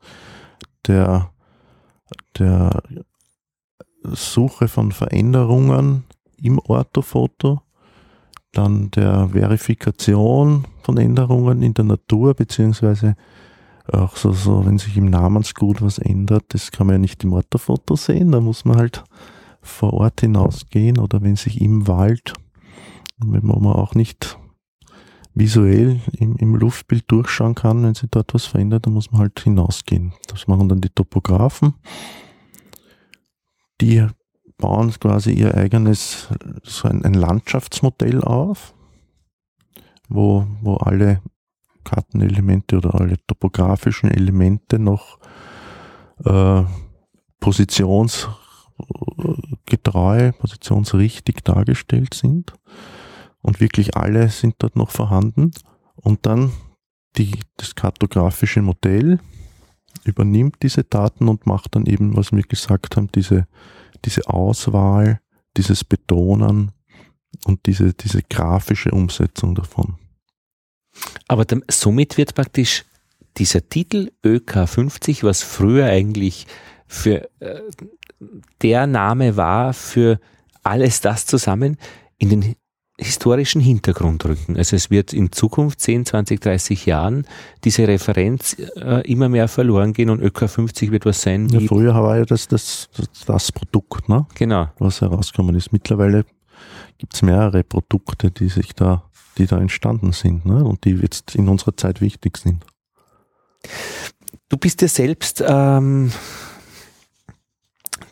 der, 0.86 1.30
der 2.38 2.82
Suche 4.04 4.68
von 4.68 4.92
Veränderungen 4.92 6.04
im 6.40 6.58
Orthofoto, 6.58 7.60
dann 8.52 8.90
der 8.92 9.30
Verifikation 9.32 10.66
von 10.82 10.96
Änderungen 10.98 11.62
in 11.62 11.74
der 11.74 11.84
Natur, 11.86 12.34
beziehungsweise 12.34 13.16
auch 13.90 14.16
so, 14.16 14.32
so, 14.32 14.64
wenn 14.64 14.78
sich 14.78 14.96
im 14.96 15.06
Namensgut 15.10 15.82
was 15.82 15.98
ändert, 15.98 16.44
das 16.48 16.70
kann 16.70 16.86
man 16.86 16.94
ja 16.94 16.98
nicht 16.98 17.24
im 17.24 17.32
Orthofoto 17.32 17.96
sehen, 17.96 18.32
da 18.32 18.40
muss 18.40 18.64
man 18.64 18.76
halt 18.76 19.04
vor 19.64 19.94
Ort 19.94 20.20
hinausgehen 20.20 20.98
oder 20.98 21.22
wenn 21.22 21.36
sich 21.36 21.60
im 21.60 21.88
Wald, 21.88 22.34
wenn 23.18 23.46
man 23.46 23.66
auch 23.66 23.94
nicht 23.94 24.38
visuell 25.34 26.00
im, 26.12 26.36
im 26.36 26.54
Luftbild 26.54 27.04
durchschauen 27.10 27.54
kann, 27.54 27.82
wenn 27.82 27.94
sich 27.94 28.08
dort 28.10 28.34
was 28.34 28.46
verändert, 28.46 28.86
dann 28.86 28.92
muss 28.92 29.10
man 29.10 29.22
halt 29.22 29.40
hinausgehen. 29.40 30.12
Das 30.28 30.46
machen 30.46 30.68
dann 30.68 30.80
die 30.80 30.90
Topografen. 30.90 31.74
Die 33.80 34.06
bauen 34.58 34.92
quasi 35.00 35.32
ihr 35.32 35.54
eigenes, 35.56 36.28
so 36.62 36.88
ein, 36.88 37.04
ein 37.04 37.14
Landschaftsmodell 37.14 38.22
auf, 38.22 38.74
wo, 40.08 40.46
wo 40.62 40.76
alle 40.76 41.20
Kartenelemente 41.82 42.76
oder 42.76 42.94
alle 42.94 43.16
topografischen 43.26 44.10
Elemente 44.10 44.78
noch 44.78 45.18
äh, 46.24 46.62
positionsgetreu, 48.76 50.32
positionsrichtig 50.32 51.44
dargestellt 51.44 52.14
sind. 52.14 52.52
Und 53.42 53.60
wirklich 53.60 53.96
alle 53.96 54.28
sind 54.28 54.54
dort 54.58 54.76
noch 54.76 54.90
vorhanden. 54.90 55.52
Und 55.94 56.26
dann 56.26 56.52
die, 57.16 57.38
das 57.56 57.74
kartografische 57.74 58.62
Modell 58.62 59.20
übernimmt 60.04 60.56
diese 60.62 60.84
Daten 60.84 61.28
und 61.28 61.46
macht 61.46 61.74
dann 61.74 61.86
eben, 61.86 62.16
was 62.16 62.32
wir 62.32 62.42
gesagt 62.42 62.96
haben, 62.96 63.08
diese, 63.14 63.46
diese 64.04 64.28
Auswahl, 64.28 65.20
dieses 65.56 65.84
Betonen 65.84 66.72
und 67.44 67.66
diese, 67.66 67.94
diese 67.94 68.22
grafische 68.22 68.90
Umsetzung 68.90 69.54
davon. 69.54 69.96
Aber 71.28 71.44
dann, 71.44 71.64
somit 71.68 72.16
wird 72.16 72.34
praktisch 72.34 72.84
dieser 73.36 73.68
Titel 73.68 74.12
ÖK 74.24 74.68
50, 74.68 75.24
was 75.24 75.42
früher 75.42 75.86
eigentlich 75.86 76.46
für 76.86 77.28
äh, 77.40 77.60
der 78.62 78.86
Name 78.86 79.36
war 79.36 79.72
für 79.72 80.18
alles 80.62 81.00
das 81.00 81.26
zusammen, 81.26 81.76
in 82.18 82.30
den 82.30 82.56
historischen 82.96 83.60
Hintergrund 83.60 84.24
rücken. 84.24 84.56
Also 84.56 84.76
es 84.76 84.90
wird 84.90 85.12
in 85.12 85.32
Zukunft 85.32 85.80
10, 85.80 86.06
20, 86.06 86.40
30 86.40 86.86
Jahren 86.86 87.26
diese 87.64 87.88
Referenz 87.88 88.56
äh, 88.76 89.00
immer 89.10 89.28
mehr 89.28 89.48
verloren 89.48 89.92
gehen 89.92 90.10
und 90.10 90.20
ÖK 90.20 90.48
50 90.48 90.92
wird 90.92 91.04
was 91.04 91.22
sein 91.22 91.48
Ja, 91.48 91.60
früher 91.60 91.94
war 91.94 92.18
ja 92.18 92.24
das, 92.24 92.46
das, 92.46 92.88
das, 92.96 93.08
das 93.26 93.52
Produkt, 93.52 94.08
ne, 94.08 94.26
genau. 94.34 94.68
was 94.78 95.00
herausgekommen 95.00 95.56
ist. 95.56 95.72
Mittlerweile 95.72 96.24
gibt 96.98 97.14
es 97.14 97.22
mehrere 97.22 97.64
Produkte, 97.64 98.30
die 98.30 98.48
sich 98.48 98.74
da, 98.74 99.10
die 99.38 99.46
da 99.46 99.58
entstanden 99.58 100.12
sind 100.12 100.46
ne, 100.46 100.64
und 100.64 100.84
die 100.84 100.92
jetzt 100.92 101.34
in 101.34 101.48
unserer 101.48 101.76
Zeit 101.76 102.00
wichtig 102.00 102.36
sind. 102.36 102.64
Du 104.48 104.56
bist 104.56 104.82
ja 104.82 104.88
selbst, 104.88 105.42
ähm, 105.44 106.12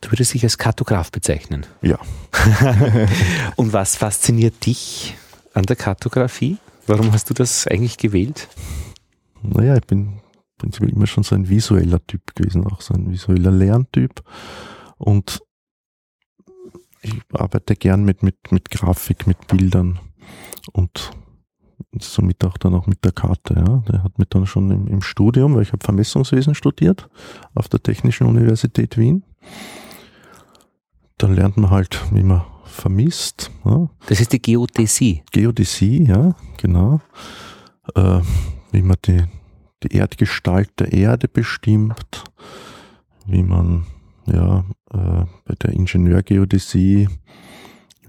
du 0.02 0.10
würdest 0.10 0.34
dich 0.34 0.44
als 0.44 0.58
Kartograf 0.58 1.10
bezeichnen. 1.10 1.64
Ja. 1.80 1.98
Und 3.56 3.72
was 3.72 3.96
fasziniert 3.96 4.66
dich 4.66 5.16
an 5.54 5.64
der 5.64 5.76
Kartografie? 5.76 6.58
Warum 6.86 7.12
hast 7.12 7.30
du 7.30 7.34
das 7.34 7.66
eigentlich 7.66 7.96
gewählt? 7.96 8.48
Naja, 9.42 9.76
ich 9.76 9.86
bin 9.86 10.20
prinzipiell 10.58 10.90
immer 10.90 11.06
schon 11.06 11.24
so 11.24 11.34
ein 11.34 11.48
visueller 11.48 12.04
Typ 12.06 12.34
gewesen, 12.34 12.66
auch 12.66 12.80
so 12.80 12.94
ein 12.94 13.10
visueller 13.10 13.50
Lerntyp. 13.50 14.22
Und 14.98 15.40
ich 17.00 17.14
arbeite 17.32 17.74
gern 17.76 18.04
mit, 18.04 18.22
mit, 18.22 18.52
mit 18.52 18.70
Grafik, 18.70 19.26
mit 19.26 19.46
Bildern 19.46 19.98
und 20.72 21.10
somit 21.98 22.44
auch 22.44 22.56
dann 22.58 22.74
auch 22.74 22.86
mit 22.86 23.04
der 23.04 23.12
Karte. 23.12 23.54
Ja. 23.54 23.82
Der 23.88 24.04
hat 24.04 24.18
mich 24.18 24.28
dann 24.28 24.46
schon 24.46 24.70
im, 24.70 24.86
im 24.86 25.02
Studium, 25.02 25.54
weil 25.54 25.62
ich 25.62 25.72
habe 25.72 25.84
Vermessungswesen 25.84 26.54
studiert 26.54 27.08
auf 27.54 27.68
der 27.68 27.82
Technischen 27.82 28.26
Universität 28.26 28.96
Wien. 28.96 29.24
Da 31.22 31.28
lernt 31.28 31.56
man 31.56 31.70
halt, 31.70 32.00
wie 32.10 32.24
man 32.24 32.42
vermisst. 32.64 33.52
Ja. 33.64 33.88
Das 34.06 34.18
ist 34.18 34.32
die 34.32 34.42
Geodäsie. 34.42 35.22
Geodäsie, 35.30 36.04
ja, 36.08 36.34
genau. 36.56 37.00
Äh, 37.94 38.22
wie 38.72 38.82
man 38.82 38.96
die, 39.06 39.22
die 39.84 39.94
Erdgestalt 39.94 40.70
der 40.80 40.92
Erde 40.92 41.28
bestimmt, 41.28 42.24
wie 43.24 43.44
man 43.44 43.86
ja 44.26 44.64
äh, 44.90 45.24
bei 45.44 45.54
der 45.62 45.70
Ingenieurgeodäsie, 45.70 47.08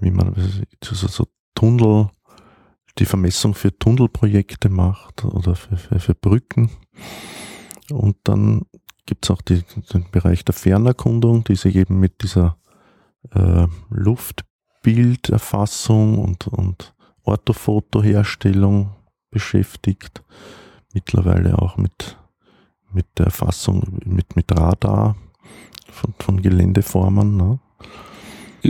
wie 0.00 0.10
man 0.10 0.36
was 0.36 0.46
weiß 0.46 0.62
ich, 0.62 0.78
so, 0.82 1.06
so 1.06 1.28
Tunnel, 1.54 2.08
die 2.98 3.04
Vermessung 3.06 3.54
für 3.54 3.78
Tunnelprojekte 3.78 4.68
macht 4.70 5.24
oder 5.24 5.54
für, 5.54 5.76
für, 5.76 6.00
für 6.00 6.14
Brücken. 6.16 6.68
Und 7.92 8.16
dann 8.24 8.62
gibt 9.06 9.24
es 9.24 9.30
auch 9.30 9.40
die, 9.40 9.62
den 9.92 10.04
Bereich 10.10 10.44
der 10.44 10.54
Fernerkundung, 10.54 11.44
die 11.44 11.54
sich 11.54 11.76
eben 11.76 12.00
mit 12.00 12.20
dieser 12.24 12.56
äh, 13.32 13.66
Luftbilderfassung 13.90 16.18
und, 16.18 16.48
und 16.48 16.94
Orthofotoherstellung 17.22 18.96
beschäftigt. 19.30 20.24
Mittlerweile 20.92 21.56
auch 21.58 21.76
mit, 21.76 22.18
mit 22.92 23.06
der 23.18 23.26
Erfassung 23.26 24.00
mit, 24.04 24.34
mit 24.36 24.50
Radar 24.52 25.16
von, 25.90 26.14
von 26.18 26.42
Geländeformen. 26.42 27.36
Ne? 27.36 27.58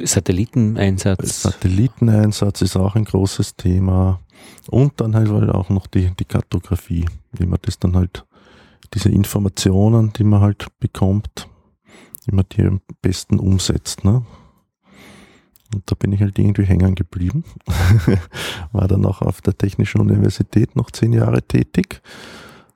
Satelliteneinsatz. 0.02 1.42
Satelliteneinsatz 1.42 2.62
ist 2.62 2.76
auch 2.76 2.96
ein 2.96 3.04
großes 3.04 3.56
Thema. 3.56 4.20
Und 4.68 5.00
dann 5.00 5.14
halt 5.14 5.30
auch 5.30 5.68
noch 5.68 5.86
die, 5.86 6.10
die 6.18 6.24
Kartografie, 6.24 7.06
wie 7.32 7.46
man 7.46 7.58
das 7.62 7.78
dann 7.78 7.96
halt, 7.96 8.24
diese 8.92 9.08
Informationen, 9.08 10.12
die 10.12 10.24
man 10.24 10.40
halt 10.40 10.66
bekommt, 10.78 11.48
wie 12.26 12.34
man 12.34 12.44
die 12.52 12.62
am 12.62 12.80
besten 13.02 13.38
umsetzt. 13.38 14.04
Ne? 14.04 14.24
Und 15.74 15.90
da 15.90 15.96
bin 15.96 16.12
ich 16.12 16.20
halt 16.20 16.38
irgendwie 16.38 16.62
hängen 16.62 16.94
geblieben. 16.94 17.42
War 18.72 18.86
dann 18.86 19.04
auch 19.04 19.22
auf 19.22 19.40
der 19.40 19.58
Technischen 19.58 20.00
Universität 20.00 20.76
noch 20.76 20.92
zehn 20.92 21.12
Jahre 21.12 21.42
tätig, 21.42 22.00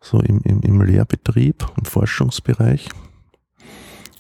so 0.01 0.21
im, 0.21 0.41
im, 0.43 0.63
im 0.63 0.83
Lehrbetrieb, 0.83 1.65
im 1.77 1.85
Forschungsbereich. 1.85 2.89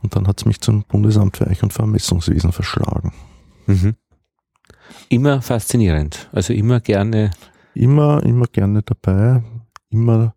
Und 0.04 0.14
dann 0.14 0.28
hat 0.28 0.40
es 0.40 0.46
mich 0.46 0.60
zum 0.60 0.84
Bundesamt 0.84 1.38
für 1.38 1.48
Eich- 1.48 1.64
und 1.64 1.72
Vermessungswesen 1.72 2.52
verschlagen. 2.52 3.12
Mhm. 3.66 3.96
Immer 5.08 5.42
faszinierend, 5.42 6.28
also 6.30 6.52
immer 6.52 6.78
gerne. 6.78 7.32
Immer, 7.74 8.22
immer 8.22 8.46
gerne 8.46 8.82
dabei, 8.82 9.42
immer 9.90 10.34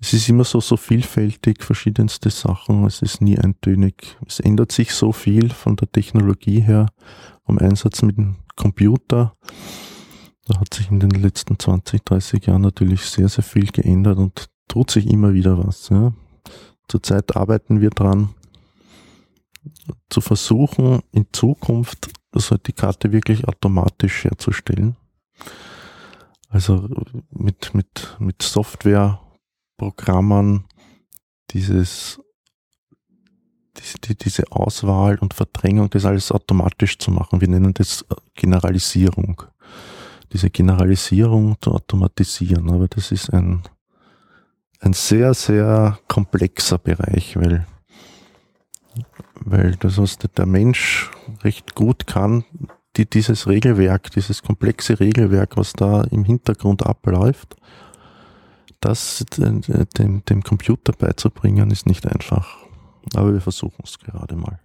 es 0.00 0.12
ist 0.12 0.28
immer 0.28 0.44
so, 0.44 0.60
so 0.60 0.76
vielfältig, 0.76 1.64
verschiedenste 1.64 2.30
Sachen. 2.30 2.84
Es 2.86 3.02
ist 3.02 3.20
nie 3.20 3.36
eintönig. 3.36 4.16
Es 4.26 4.38
ändert 4.38 4.70
sich 4.70 4.92
so 4.92 5.12
viel 5.12 5.50
von 5.50 5.74
der 5.74 5.90
Technologie 5.90 6.60
her, 6.60 6.86
vom 7.48 7.58
Einsatz 7.58 8.02
mit 8.02 8.18
dem 8.18 8.36
Computer. 8.56 9.34
Da 10.46 10.60
hat 10.60 10.74
sich 10.74 10.90
in 10.90 11.00
den 11.00 11.10
letzten 11.10 11.58
20, 11.58 12.04
30 12.04 12.44
Jahren 12.44 12.60
natürlich 12.60 13.04
sehr, 13.04 13.30
sehr 13.30 13.42
viel 13.42 13.68
geändert 13.68 14.18
und 14.18 14.50
tut 14.68 14.90
sich 14.90 15.06
immer 15.06 15.32
wieder 15.32 15.66
was. 15.66 15.88
Ja. 15.88 16.12
Zurzeit 16.88 17.36
arbeiten 17.36 17.80
wir 17.80 17.88
dran, 17.88 18.34
zu 20.10 20.20
versuchen, 20.20 21.00
in 21.10 21.26
Zukunft 21.32 22.10
also 22.32 22.58
die 22.58 22.74
Karte 22.74 23.12
wirklich 23.12 23.48
automatisch 23.48 24.24
herzustellen. 24.24 24.96
Also 26.50 26.86
mit, 27.30 27.74
mit, 27.74 28.14
mit 28.18 28.42
Software 28.42 29.20
Programmen 29.78 30.66
dieses, 31.52 32.20
die, 34.04 34.14
diese 34.14 34.50
Auswahl 34.50 35.18
und 35.18 35.34
Verdrängung, 35.34 35.90
das 35.90 36.04
alles 36.04 36.32
automatisch 36.32 36.98
zu 36.98 37.10
machen. 37.10 37.40
Wir 37.40 37.48
nennen 37.48 37.74
das 37.74 38.02
äh, 38.10 38.14
Generalisierung. 38.34 39.42
Diese 40.32 40.50
Generalisierung 40.50 41.56
zu 41.60 41.72
automatisieren. 41.72 42.70
Aber 42.70 42.88
das 42.88 43.12
ist 43.12 43.32
ein, 43.32 43.62
ein 44.80 44.92
sehr, 44.92 45.34
sehr 45.34 45.98
komplexer 46.08 46.78
Bereich, 46.78 47.36
weil, 47.36 47.66
weil 49.40 49.76
das, 49.76 49.98
was 49.98 50.18
der 50.18 50.46
Mensch 50.46 51.10
recht 51.42 51.74
gut 51.74 52.06
kann, 52.06 52.44
die, 52.96 53.08
dieses 53.08 53.46
Regelwerk, 53.46 54.10
dieses 54.10 54.42
komplexe 54.42 55.00
Regelwerk, 55.00 55.56
was 55.56 55.72
da 55.72 56.02
im 56.02 56.24
Hintergrund 56.24 56.84
abläuft, 56.84 57.56
das 58.80 59.24
dem, 59.36 60.24
dem 60.24 60.42
Computer 60.42 60.92
beizubringen, 60.92 61.70
ist 61.70 61.86
nicht 61.86 62.06
einfach. 62.06 62.67
Aber 63.14 63.32
wir 63.32 63.40
versuchen 63.40 63.82
es 63.84 63.98
gerade 63.98 64.36
mal. 64.36 64.58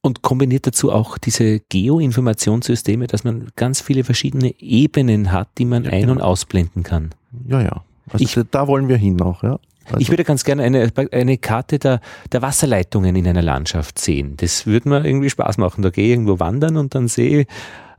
Und 0.00 0.20
kombiniert 0.22 0.66
dazu 0.66 0.92
auch 0.92 1.16
diese 1.16 1.60
Geoinformationssysteme, 1.60 3.06
dass 3.06 3.24
man 3.24 3.48
ganz 3.56 3.80
viele 3.80 4.04
verschiedene 4.04 4.54
Ebenen 4.60 5.32
hat, 5.32 5.48
die 5.56 5.64
man 5.64 5.84
ja, 5.84 5.92
ein- 5.92 6.02
genau. 6.02 6.12
und 6.12 6.20
ausblenden 6.20 6.82
kann. 6.82 7.10
Ja, 7.48 7.62
ja. 7.62 7.84
Also 8.10 8.22
ich, 8.22 8.38
da 8.50 8.68
wollen 8.68 8.88
wir 8.88 8.98
hin 8.98 9.20
auch, 9.22 9.42
ja. 9.42 9.58
Also 9.86 9.98
ich 9.98 10.10
würde 10.10 10.24
ganz 10.24 10.44
gerne 10.44 10.62
eine, 10.62 10.90
eine 11.12 11.38
Karte 11.38 11.78
der, 11.78 12.00
der 12.32 12.42
Wasserleitungen 12.42 13.16
in 13.16 13.26
einer 13.26 13.42
Landschaft 13.42 13.98
sehen. 13.98 14.34
Das 14.38 14.66
würde 14.66 14.88
mir 14.88 15.04
irgendwie 15.04 15.30
Spaß 15.30 15.58
machen. 15.58 15.82
Da 15.82 15.90
gehe 15.90 16.04
ich 16.04 16.10
irgendwo 16.10 16.40
wandern 16.40 16.76
und 16.76 16.94
dann 16.94 17.08
sehe 17.08 17.46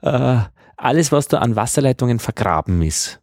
äh, 0.02 0.38
alles, 0.78 1.12
was 1.12 1.28
da 1.28 1.40
an 1.40 1.56
Wasserleitungen 1.56 2.20
vergraben 2.20 2.82
ist. 2.82 3.20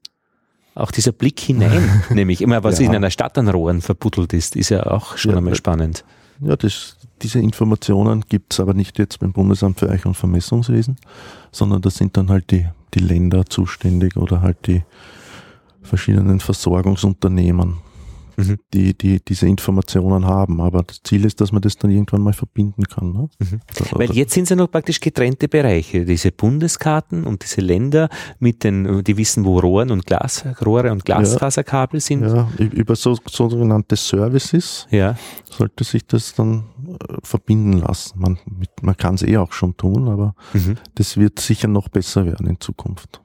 Auch 0.74 0.90
dieser 0.90 1.12
Blick 1.12 1.40
hinein, 1.40 2.02
nämlich 2.10 2.40
immer, 2.40 2.64
was 2.64 2.78
ja. 2.78 2.86
in 2.86 2.94
einer 2.94 3.10
Stadt 3.10 3.36
an 3.36 3.48
Rohren 3.48 3.80
verbuddelt 3.82 4.32
ist, 4.32 4.56
ist 4.56 4.70
ja 4.70 4.86
auch 4.86 5.16
schon 5.16 5.32
ja, 5.32 5.38
einmal 5.38 5.54
spannend. 5.54 6.04
Ja, 6.44 6.56
das, 6.56 6.96
diese 7.22 7.38
Informationen 7.38 8.24
gibt 8.28 8.52
es 8.52 8.60
aber 8.60 8.74
nicht 8.74 8.98
jetzt 8.98 9.20
beim 9.20 9.32
Bundesamt 9.32 9.78
für 9.78 9.88
Eich- 9.88 10.06
und 10.06 10.14
Vermessungswesen, 10.14 10.96
sondern 11.52 11.80
das 11.80 11.94
sind 11.94 12.16
dann 12.16 12.30
halt 12.30 12.50
die, 12.50 12.66
die 12.94 12.98
Länder 12.98 13.46
zuständig 13.46 14.16
oder 14.16 14.40
halt 14.40 14.66
die 14.66 14.82
verschiedenen 15.82 16.40
Versorgungsunternehmen 16.40 17.76
mhm. 18.36 18.58
die, 18.72 18.94
die 18.96 19.20
diese 19.20 19.46
Informationen 19.46 20.26
haben. 20.26 20.60
Aber 20.60 20.82
das 20.82 21.02
Ziel 21.02 21.24
ist, 21.24 21.40
dass 21.40 21.52
man 21.52 21.62
das 21.62 21.76
dann 21.76 21.90
irgendwann 21.90 22.22
mal 22.22 22.32
verbinden 22.32 22.84
kann. 22.84 23.12
Ne? 23.12 23.28
Mhm. 23.38 23.60
Weil 23.92 24.12
jetzt 24.12 24.34
sind 24.34 24.44
es 24.44 24.50
ja 24.50 24.56
noch 24.56 24.70
praktisch 24.70 25.00
getrennte 25.00 25.48
Bereiche. 25.48 26.04
Diese 26.04 26.32
Bundeskarten 26.32 27.24
und 27.24 27.42
diese 27.42 27.60
Länder 27.60 28.08
mit 28.38 28.64
den, 28.64 29.04
die 29.04 29.16
wissen, 29.16 29.44
wo 29.44 29.58
Rohren 29.58 29.90
und 29.90 30.06
Glas, 30.06 30.44
Rohre 30.64 30.92
und 30.92 31.04
Glasfaserkabel 31.04 32.00
sind. 32.00 32.22
Ja, 32.22 32.48
über 32.58 32.96
so, 32.96 33.16
sogenannte 33.28 33.96
Services 33.96 34.86
ja. 34.90 35.16
sollte 35.50 35.84
sich 35.84 36.06
das 36.06 36.34
dann 36.34 36.64
äh, 36.86 37.14
verbinden 37.22 37.78
lassen. 37.78 38.20
Man, 38.20 38.38
man 38.80 38.96
kann 38.96 39.14
es 39.14 39.22
eh 39.22 39.36
auch 39.36 39.52
schon 39.52 39.76
tun, 39.76 40.08
aber 40.08 40.34
mhm. 40.52 40.76
das 40.94 41.16
wird 41.16 41.40
sicher 41.40 41.68
noch 41.68 41.88
besser 41.88 42.26
werden 42.26 42.46
in 42.46 42.60
Zukunft 42.60 43.20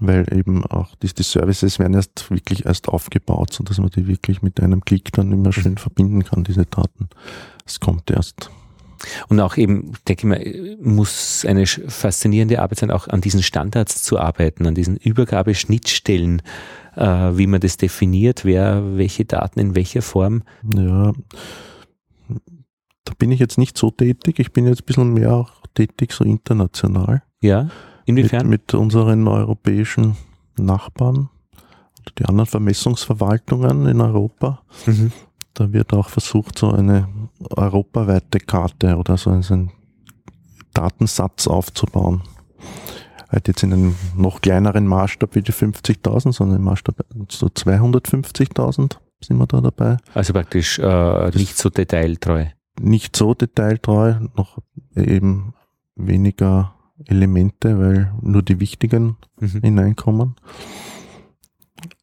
weil 0.00 0.26
eben 0.36 0.64
auch 0.64 0.94
die, 0.96 1.08
die 1.08 1.22
Services 1.22 1.78
werden 1.78 1.94
erst 1.94 2.30
wirklich 2.30 2.66
erst 2.66 2.88
aufgebaut, 2.88 3.52
so 3.52 3.64
dass 3.64 3.78
man 3.78 3.90
die 3.90 4.06
wirklich 4.06 4.42
mit 4.42 4.60
einem 4.60 4.84
Klick 4.84 5.12
dann 5.12 5.32
immer 5.32 5.52
schön 5.52 5.72
mhm. 5.72 5.78
verbinden 5.78 6.24
kann, 6.24 6.44
diese 6.44 6.66
Daten. 6.66 7.08
Es 7.66 7.80
kommt 7.80 8.10
erst. 8.10 8.50
Und 9.28 9.40
auch 9.40 9.56
eben, 9.56 9.92
denke 10.08 10.20
ich 10.20 10.24
mal, 10.24 10.76
muss 10.80 11.44
eine 11.44 11.66
faszinierende 11.66 12.60
Arbeit 12.60 12.78
sein, 12.78 12.90
auch 12.90 13.08
an 13.08 13.20
diesen 13.20 13.42
Standards 13.42 14.02
zu 14.02 14.18
arbeiten, 14.18 14.66
an 14.66 14.74
diesen 14.74 14.96
Übergabeschnittstellen, 14.96 16.42
äh, 16.96 17.02
wie 17.02 17.46
man 17.46 17.60
das 17.60 17.76
definiert, 17.76 18.44
wer 18.44 18.96
welche 18.96 19.24
Daten 19.24 19.60
in 19.60 19.74
welcher 19.74 20.02
Form. 20.02 20.42
Ja, 20.74 21.12
da 23.04 23.12
bin 23.18 23.30
ich 23.30 23.40
jetzt 23.40 23.58
nicht 23.58 23.76
so 23.76 23.90
tätig. 23.90 24.38
Ich 24.38 24.52
bin 24.52 24.66
jetzt 24.66 24.82
ein 24.82 24.86
bisschen 24.86 25.12
mehr 25.12 25.34
auch 25.34 25.52
tätig, 25.74 26.12
so 26.12 26.24
international. 26.24 27.22
Ja. 27.40 27.68
Inwiefern? 28.06 28.48
Mit, 28.48 28.62
mit 28.62 28.74
unseren 28.74 29.26
europäischen 29.26 30.16
Nachbarn 30.56 31.28
oder 32.00 32.12
die 32.18 32.24
anderen 32.26 32.46
Vermessungsverwaltungen 32.46 33.86
in 33.86 34.00
Europa. 34.00 34.62
Mhm. 34.86 35.12
Da 35.54 35.72
wird 35.72 35.92
auch 35.94 36.08
versucht, 36.08 36.58
so 36.58 36.70
eine 36.70 37.08
europaweite 37.50 38.40
Karte 38.40 38.96
oder 38.96 39.16
so 39.16 39.30
einen 39.30 39.70
Datensatz 40.74 41.46
aufzubauen. 41.46 42.22
Halt 43.30 43.48
jetzt 43.48 43.62
in 43.62 43.72
einem 43.72 43.94
noch 44.16 44.40
kleineren 44.40 44.86
Maßstab 44.86 45.34
wie 45.34 45.42
die 45.42 45.52
50.000, 45.52 46.32
sondern 46.32 46.58
im 46.58 46.64
Maßstab 46.64 46.96
so 47.28 47.46
250.000 47.46 48.96
sind 49.20 49.38
wir 49.38 49.46
da 49.46 49.60
dabei. 49.60 49.96
Also 50.12 50.32
praktisch 50.32 50.78
äh, 50.78 51.30
nicht 51.30 51.56
so 51.56 51.70
detailtreu. 51.70 52.46
Nicht 52.80 53.16
so 53.16 53.34
detailtreu, 53.34 54.14
noch 54.36 54.58
eben 54.94 55.54
weniger 55.96 56.73
Elemente, 57.06 57.78
weil 57.78 58.12
nur 58.20 58.42
die 58.42 58.60
wichtigen 58.60 59.16
mhm. 59.40 59.60
hineinkommen. 59.62 60.36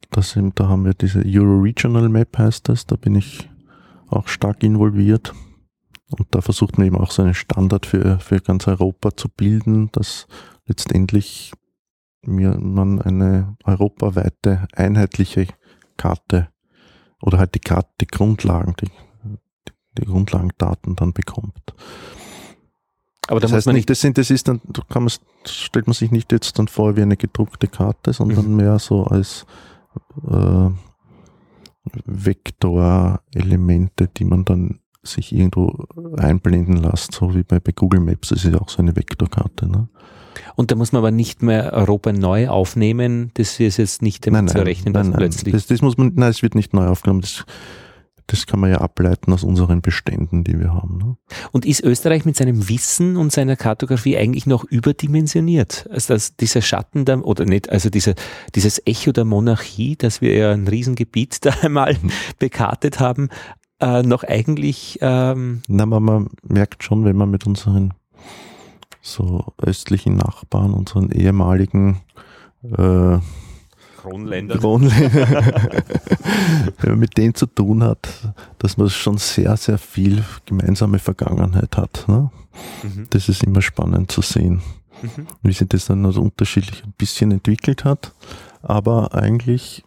Das 0.09 0.37
da 0.55 0.67
haben 0.67 0.85
wir 0.85 0.93
diese 0.93 1.23
Euro-Regional 1.25 2.09
Map 2.09 2.37
heißt 2.37 2.67
das, 2.67 2.85
da 2.85 2.97
bin 2.97 3.15
ich 3.15 3.49
auch 4.07 4.27
stark 4.27 4.63
involviert. 4.63 5.33
Und 6.09 6.27
da 6.31 6.41
versucht 6.41 6.77
man 6.77 6.87
eben 6.87 6.97
auch 6.97 7.11
so 7.11 7.21
einen 7.21 7.33
Standard 7.33 7.85
für, 7.85 8.19
für 8.19 8.41
ganz 8.41 8.67
Europa 8.67 9.15
zu 9.15 9.29
bilden, 9.29 9.89
dass 9.93 10.27
letztendlich 10.65 11.53
mir 12.23 12.57
man 12.59 13.01
eine 13.01 13.55
europaweite 13.63 14.67
einheitliche 14.73 15.47
Karte 15.95 16.49
oder 17.21 17.37
halt 17.37 17.55
die 17.55 17.59
Karte, 17.59 17.89
die 18.01 18.07
Grundlagen, 18.07 18.75
die, 18.81 18.89
die 19.97 20.05
Grundlagendaten 20.05 20.95
dann 20.95 21.13
bekommt. 21.13 21.73
Aber 23.31 23.39
da 23.39 23.47
das 23.47 23.65
man 23.65 23.75
nicht. 23.75 23.89
Das, 23.89 24.01
sind, 24.01 24.17
das 24.17 24.29
ist 24.29 24.49
dann, 24.49 24.59
da 24.65 24.81
kann 24.89 25.03
man, 25.03 25.13
stellt 25.45 25.87
man 25.87 25.93
sich 25.93 26.11
nicht 26.11 26.33
jetzt 26.33 26.59
dann 26.59 26.67
vor 26.67 26.97
wie 26.97 27.01
eine 27.01 27.15
gedruckte 27.15 27.67
Karte, 27.67 28.11
sondern 28.11 28.49
mhm. 28.49 28.57
mehr 28.57 28.77
so 28.77 29.05
als 29.05 29.45
äh, 30.29 30.69
Vektorelemente, 32.05 34.09
die 34.09 34.25
man 34.25 34.43
dann 34.43 34.79
sich 35.01 35.33
irgendwo 35.33 35.85
einblenden 36.17 36.75
lässt, 36.75 37.13
so 37.13 37.33
wie 37.33 37.43
bei, 37.43 37.61
bei 37.61 37.71
Google 37.71 38.01
Maps, 38.01 38.29
das 38.29 38.43
ist 38.43 38.53
ja 38.53 38.59
auch 38.59 38.67
so 38.67 38.81
eine 38.81 38.97
Vektorkarte. 38.97 39.71
Ne? 39.71 39.87
Und 40.55 40.71
da 40.71 40.75
muss 40.75 40.91
man 40.91 40.99
aber 40.99 41.11
nicht 41.11 41.41
mehr 41.41 41.71
Europa 41.71 42.11
neu 42.11 42.49
aufnehmen, 42.49 43.31
das 43.35 43.61
ist 43.61 43.77
jetzt 43.77 44.01
nicht 44.01 44.27
damit 44.27 44.43
nein, 44.43 44.49
zu 44.49 44.65
rechnen, 44.65 44.93
dass 44.93 45.07
nein, 45.07 45.15
plötzlich. 45.15 45.53
Das, 45.53 45.67
das 45.67 45.81
muss 45.81 45.97
man, 45.97 46.11
nein, 46.15 46.31
es 46.31 46.43
wird 46.43 46.53
nicht 46.53 46.73
neu 46.73 46.87
aufgenommen. 46.87 47.21
Das 47.21 47.45
das 48.27 48.45
kann 48.45 48.59
man 48.59 48.69
ja 48.69 48.77
ableiten 48.77 49.33
aus 49.33 49.43
unseren 49.43 49.81
Beständen, 49.81 50.43
die 50.43 50.59
wir 50.59 50.73
haben. 50.73 50.97
Ne? 50.97 51.17
Und 51.51 51.65
ist 51.65 51.83
Österreich 51.83 52.25
mit 52.25 52.35
seinem 52.35 52.69
Wissen 52.69 53.17
und 53.17 53.31
seiner 53.31 53.55
Kartografie 53.55 54.17
eigentlich 54.17 54.45
noch 54.45 54.63
überdimensioniert? 54.63 55.87
Also 55.91 56.13
dass 56.13 56.35
dieser 56.35 56.61
Schatten 56.61 57.05
da, 57.05 57.19
oder 57.19 57.45
nicht, 57.45 57.69
also 57.69 57.89
dieser, 57.89 58.13
dieses 58.55 58.81
Echo 58.85 59.11
der 59.11 59.25
Monarchie, 59.25 59.95
dass 59.95 60.21
wir 60.21 60.35
ja 60.35 60.51
ein 60.51 60.67
Riesengebiet 60.67 61.45
da 61.45 61.51
einmal 61.61 61.95
mhm. 62.01 62.11
bekartet 62.39 62.99
haben, 62.99 63.29
äh, 63.79 64.03
noch 64.03 64.23
eigentlich. 64.23 64.99
Ähm 65.01 65.61
Na, 65.67 65.85
man, 65.85 66.03
man 66.03 66.29
merkt 66.43 66.83
schon, 66.83 67.03
wenn 67.03 67.17
man 67.17 67.29
mit 67.29 67.45
unseren 67.45 67.93
so 69.01 69.53
östlichen 69.57 70.15
Nachbarn, 70.15 70.73
unseren 70.73 71.11
ehemaligen 71.11 72.01
äh, 72.63 73.17
Kronländern. 74.01 74.59
Kronländern. 74.59 75.83
Wenn 76.79 76.89
man 76.89 76.99
mit 76.99 77.17
denen 77.17 77.35
zu 77.35 77.45
tun 77.45 77.83
hat, 77.83 78.09
dass 78.57 78.77
man 78.77 78.89
schon 78.89 79.17
sehr, 79.17 79.55
sehr 79.57 79.77
viel 79.77 80.23
gemeinsame 80.45 80.97
Vergangenheit 80.97 81.77
hat. 81.77 82.05
Ne? 82.07 82.31
Mhm. 82.83 83.07
Das 83.11 83.29
ist 83.29 83.43
immer 83.43 83.61
spannend 83.61 84.11
zu 84.11 84.21
sehen, 84.21 84.61
mhm. 85.01 85.27
wie 85.43 85.53
sich 85.53 85.67
das 85.67 85.85
dann 85.85 86.05
also 86.05 86.21
unterschiedlich 86.21 86.83
ein 86.83 86.93
bisschen 86.97 87.31
entwickelt 87.31 87.85
hat. 87.85 88.13
Aber 88.63 89.13
eigentlich 89.13 89.83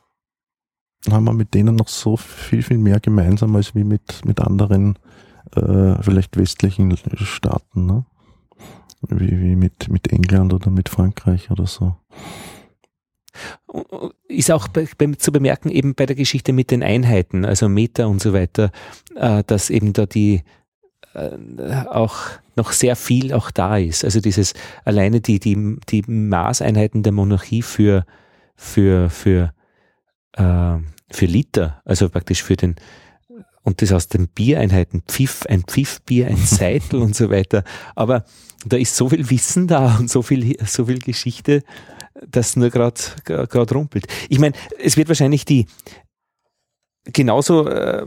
haben 1.11 1.25
wir 1.25 1.33
mit 1.33 1.55
denen 1.55 1.75
noch 1.75 1.89
so 1.89 2.17
viel, 2.17 2.63
viel 2.63 2.79
mehr 2.79 3.01
gemeinsam 3.01 3.57
als 3.57 3.75
wie 3.75 3.85
mit, 3.85 4.25
mit 4.25 4.41
anderen 4.41 4.97
äh, 5.57 6.01
vielleicht 6.03 6.37
westlichen 6.37 6.97
Staaten. 7.17 7.87
Ne? 7.87 8.05
Wie, 9.09 9.41
wie 9.41 9.57
mit, 9.57 9.89
mit 9.89 10.13
England 10.13 10.55
oder 10.55 10.71
mit 10.71 10.89
Frankreich 10.89 11.51
oder 11.51 11.67
so. 11.67 11.97
Ist 14.29 14.51
auch 14.51 14.69
bei, 14.69 14.87
zu 15.19 15.33
bemerken, 15.33 15.71
eben 15.71 15.95
bei 15.95 16.07
der 16.07 16.17
Geschichte 16.17 16.53
mit 16.53 16.71
den 16.71 16.83
Einheiten, 16.83 17.45
also 17.45 17.69
Meter 17.69 18.09
und 18.09 18.23
so 18.23 18.33
weiter, 18.33 18.71
äh, 19.17 19.43
dass 19.47 19.71
eben 19.71 19.93
da 19.93 20.07
die 20.07 20.43
äh, 21.15 21.37
auch 21.89 22.17
noch 22.57 22.73
sehr 22.73 22.97
viel 22.97 23.33
auch 23.33 23.51
da 23.51 23.79
ist. 23.79 24.05
Also 24.05 24.21
dieses 24.21 24.55
alleine 24.85 25.21
die, 25.21 25.39
die, 25.39 25.79
die 25.89 26.03
Maßeinheiten 26.07 27.03
der 27.03 27.13
Monarchie 27.13 27.63
für, 27.63 28.05
für, 28.57 29.11
für, 29.11 29.53
äh, 30.33 30.77
für 31.11 31.27
Liter, 31.27 31.83
also 31.85 32.09
praktisch 32.09 32.43
für 32.43 32.57
den, 32.57 32.77
und 33.63 33.81
das 33.81 33.93
aus 33.93 34.09
den 34.09 34.29
Biereinheiten, 34.29 35.03
Pfiff, 35.09 35.47
ein 35.47 35.63
Pfiffbier, 35.63 36.29
ein 36.29 36.37
Seitel 36.37 37.01
und 37.01 37.17
so 37.17 37.31
weiter. 37.31 37.65
Aber 37.95 38.25
da 38.67 38.77
ist 38.77 38.97
so 38.97 39.09
viel 39.09 39.29
Wissen 39.31 39.67
da 39.67 39.97
und 39.97 40.11
so 40.11 40.23
viel, 40.23 40.57
so 40.67 40.87
viel 40.87 40.99
Geschichte, 40.99 41.63
das 42.27 42.57
nur 42.57 42.71
gerade 42.71 43.01
gerade 43.25 43.75
rumpelt. 43.75 44.07
Ich 44.29 44.39
meine, 44.39 44.55
es 44.79 44.97
wird 44.97 45.09
wahrscheinlich 45.09 45.45
die 45.45 45.67
genauso 47.05 47.69
äh, 47.69 48.07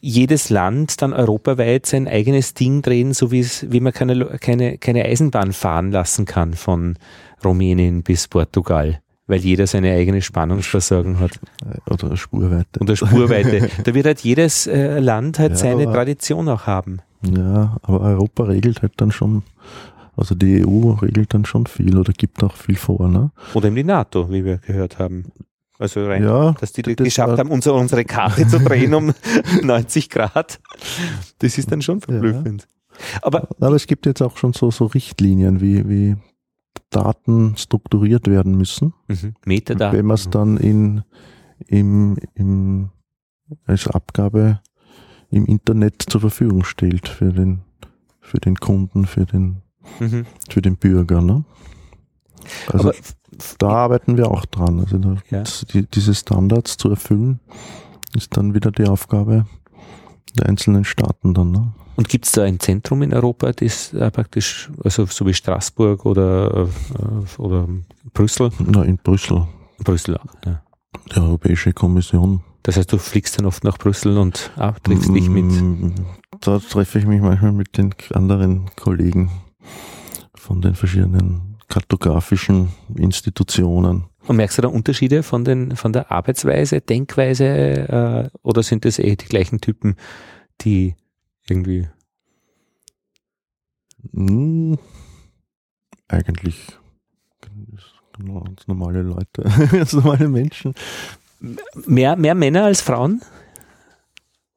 jedes 0.00 0.50
Land 0.50 1.02
dann 1.02 1.12
europaweit 1.12 1.86
sein 1.86 2.08
eigenes 2.08 2.54
Ding 2.54 2.82
drehen, 2.82 3.12
so 3.12 3.30
wie 3.30 3.40
es, 3.40 3.70
wie 3.70 3.80
man 3.80 3.92
keine, 3.92 4.38
keine, 4.38 4.78
keine 4.78 5.04
Eisenbahn 5.04 5.52
fahren 5.52 5.90
lassen 5.90 6.24
kann 6.24 6.54
von 6.54 6.96
Rumänien 7.44 8.02
bis 8.02 8.28
Portugal 8.28 9.00
weil 9.28 9.40
jeder 9.40 9.66
seine 9.66 9.92
eigene 9.92 10.22
Spannungsversorgung 10.22 11.20
hat. 11.20 11.38
Oder 11.88 12.16
Spurweite. 12.16 12.80
Oder 12.80 12.96
Spurweite. 12.96 13.68
da 13.84 13.94
wird 13.94 14.06
halt 14.06 14.20
jedes 14.20 14.66
äh, 14.66 14.98
Land 14.98 15.38
halt 15.38 15.52
ja, 15.52 15.56
seine 15.56 15.84
Tradition 15.84 16.48
auch 16.48 16.66
haben. 16.66 17.00
Ja, 17.22 17.76
aber 17.82 18.00
Europa 18.00 18.44
regelt 18.44 18.82
halt 18.82 18.92
dann 18.96 19.12
schon, 19.12 19.42
also 20.18 20.34
die 20.34 20.66
EU 20.66 20.90
regelt 20.92 21.32
dann 21.34 21.44
schon 21.44 21.66
viel 21.66 21.98
oder 21.98 22.12
gibt 22.12 22.42
auch 22.42 22.56
viel 22.56 22.76
vor. 22.76 23.08
Ne? 23.08 23.30
Oder 23.54 23.68
eben 23.68 23.76
die 23.76 23.84
NATO, 23.84 24.30
wie 24.30 24.44
wir 24.44 24.58
gehört 24.58 24.98
haben. 24.98 25.32
Also 25.78 26.04
rein, 26.06 26.24
ja, 26.24 26.52
dass 26.52 26.72
die 26.72 26.82
das 26.82 26.96
geschafft 26.96 27.38
haben, 27.38 27.50
unsere, 27.50 27.76
unsere 27.76 28.04
Karte 28.04 28.48
zu 28.48 28.58
drehen 28.58 28.94
um 28.94 29.14
90 29.62 30.10
Grad. 30.10 30.60
Das 31.38 31.56
ist 31.56 31.70
dann 31.70 31.82
schon 31.82 32.00
verblüffend. 32.00 32.62
Ja. 32.62 33.18
Aber, 33.22 33.48
aber 33.60 33.76
es 33.76 33.86
gibt 33.86 34.06
jetzt 34.06 34.20
auch 34.20 34.36
schon 34.36 34.52
so, 34.52 34.72
so 34.72 34.86
Richtlinien, 34.86 35.60
wie, 35.60 35.88
wie 35.88 36.16
Daten 36.90 37.56
strukturiert 37.56 38.26
werden 38.26 38.56
müssen. 38.56 38.92
Mhm. 39.06 39.34
Metadaten. 39.44 39.96
Wenn 39.96 40.06
man 40.06 40.14
es 40.16 40.30
dann 40.30 40.56
in, 40.56 41.04
im, 41.66 42.16
im, 42.34 42.90
als 43.64 43.86
Abgabe 43.86 44.60
im 45.30 45.46
Internet 45.46 46.02
zur 46.08 46.22
Verfügung 46.22 46.64
stellt 46.64 47.08
für 47.08 47.32
den, 47.32 47.60
für 48.20 48.38
den 48.38 48.56
Kunden, 48.56 49.06
für 49.06 49.26
den, 49.26 49.62
mhm. 50.00 50.26
für 50.48 50.62
den 50.62 50.76
Bürger. 50.76 51.20
Ne? 51.20 51.44
Also 52.72 52.88
Aber 52.88 52.98
da 53.58 53.68
arbeiten 53.68 54.16
wir 54.16 54.30
auch 54.30 54.44
dran. 54.46 54.80
Also 54.80 54.98
da, 54.98 55.16
ja. 55.30 55.42
die, 55.72 55.86
diese 55.86 56.14
Standards 56.14 56.76
zu 56.76 56.90
erfüllen, 56.90 57.40
ist 58.14 58.36
dann 58.36 58.54
wieder 58.54 58.70
die 58.70 58.86
Aufgabe 58.86 59.46
der 60.36 60.46
einzelnen 60.46 60.84
Staaten 60.84 61.34
dann. 61.34 61.52
Ne? 61.52 61.72
Und 61.96 62.08
gibt 62.08 62.26
es 62.26 62.32
da 62.32 62.44
ein 62.44 62.60
Zentrum 62.60 63.02
in 63.02 63.12
Europa, 63.12 63.52
das 63.52 63.92
äh, 63.92 64.10
praktisch, 64.10 64.70
also 64.84 65.06
so 65.06 65.26
wie 65.26 65.34
Straßburg 65.34 66.06
oder, 66.06 66.68
äh, 66.68 67.40
oder 67.40 67.68
Brüssel? 68.12 68.50
Na, 68.58 68.82
in 68.84 68.98
Brüssel. 68.98 69.46
Brüssel 69.82 70.16
auch, 70.16 70.34
ja. 70.44 70.62
Die 71.12 71.20
Europäische 71.20 71.72
Kommission. 71.72 72.42
Das 72.62 72.76
heißt, 72.76 72.92
du 72.92 72.98
fliegst 72.98 73.38
dann 73.38 73.46
oft 73.46 73.64
nach 73.64 73.78
Brüssel 73.78 74.18
und 74.18 74.50
ah, 74.56 74.72
triffst 74.82 75.14
dich 75.14 75.28
mit. 75.28 75.44
Mm, 75.44 75.94
da 76.40 76.58
treffe 76.58 76.98
ich 76.98 77.06
mich 77.06 77.20
manchmal 77.20 77.52
mit 77.52 77.76
den 77.78 77.94
anderen 78.12 78.70
Kollegen 78.76 79.30
von 80.34 80.60
den 80.60 80.74
verschiedenen 80.74 81.56
kartografischen 81.68 82.72
Institutionen. 82.96 84.06
Und 84.26 84.36
merkst 84.36 84.58
du 84.58 84.62
da 84.62 84.68
Unterschiede 84.68 85.22
von, 85.22 85.44
den, 85.44 85.76
von 85.76 85.92
der 85.92 86.10
Arbeitsweise, 86.10 86.80
Denkweise 86.80 87.44
äh, 87.44 88.38
oder 88.42 88.62
sind 88.62 88.84
das 88.84 88.98
eh 88.98 89.16
die 89.16 89.26
gleichen 89.26 89.60
Typen, 89.60 89.96
die 90.62 90.96
irgendwie? 91.48 91.88
Hm, 94.12 94.78
eigentlich 96.08 96.56
ganz 98.18 98.66
normale 98.66 99.02
Leute, 99.02 99.42
ganz 99.70 99.92
normale 99.92 100.28
Menschen. 100.28 100.74
Mehr, 101.86 102.16
mehr 102.16 102.34
Männer 102.34 102.64
als 102.64 102.80
Frauen? 102.80 103.22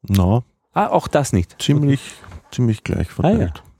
Na. 0.02 0.42
Ah, 0.72 0.88
auch 0.88 1.06
das 1.06 1.32
nicht. 1.32 1.60
Ziemlich, 1.62 2.00
okay. 2.26 2.40
ziemlich 2.50 2.82
gleich 2.82 3.08
verteilt. 3.08 3.52
Ah, 3.54 3.62
ja. 3.64 3.71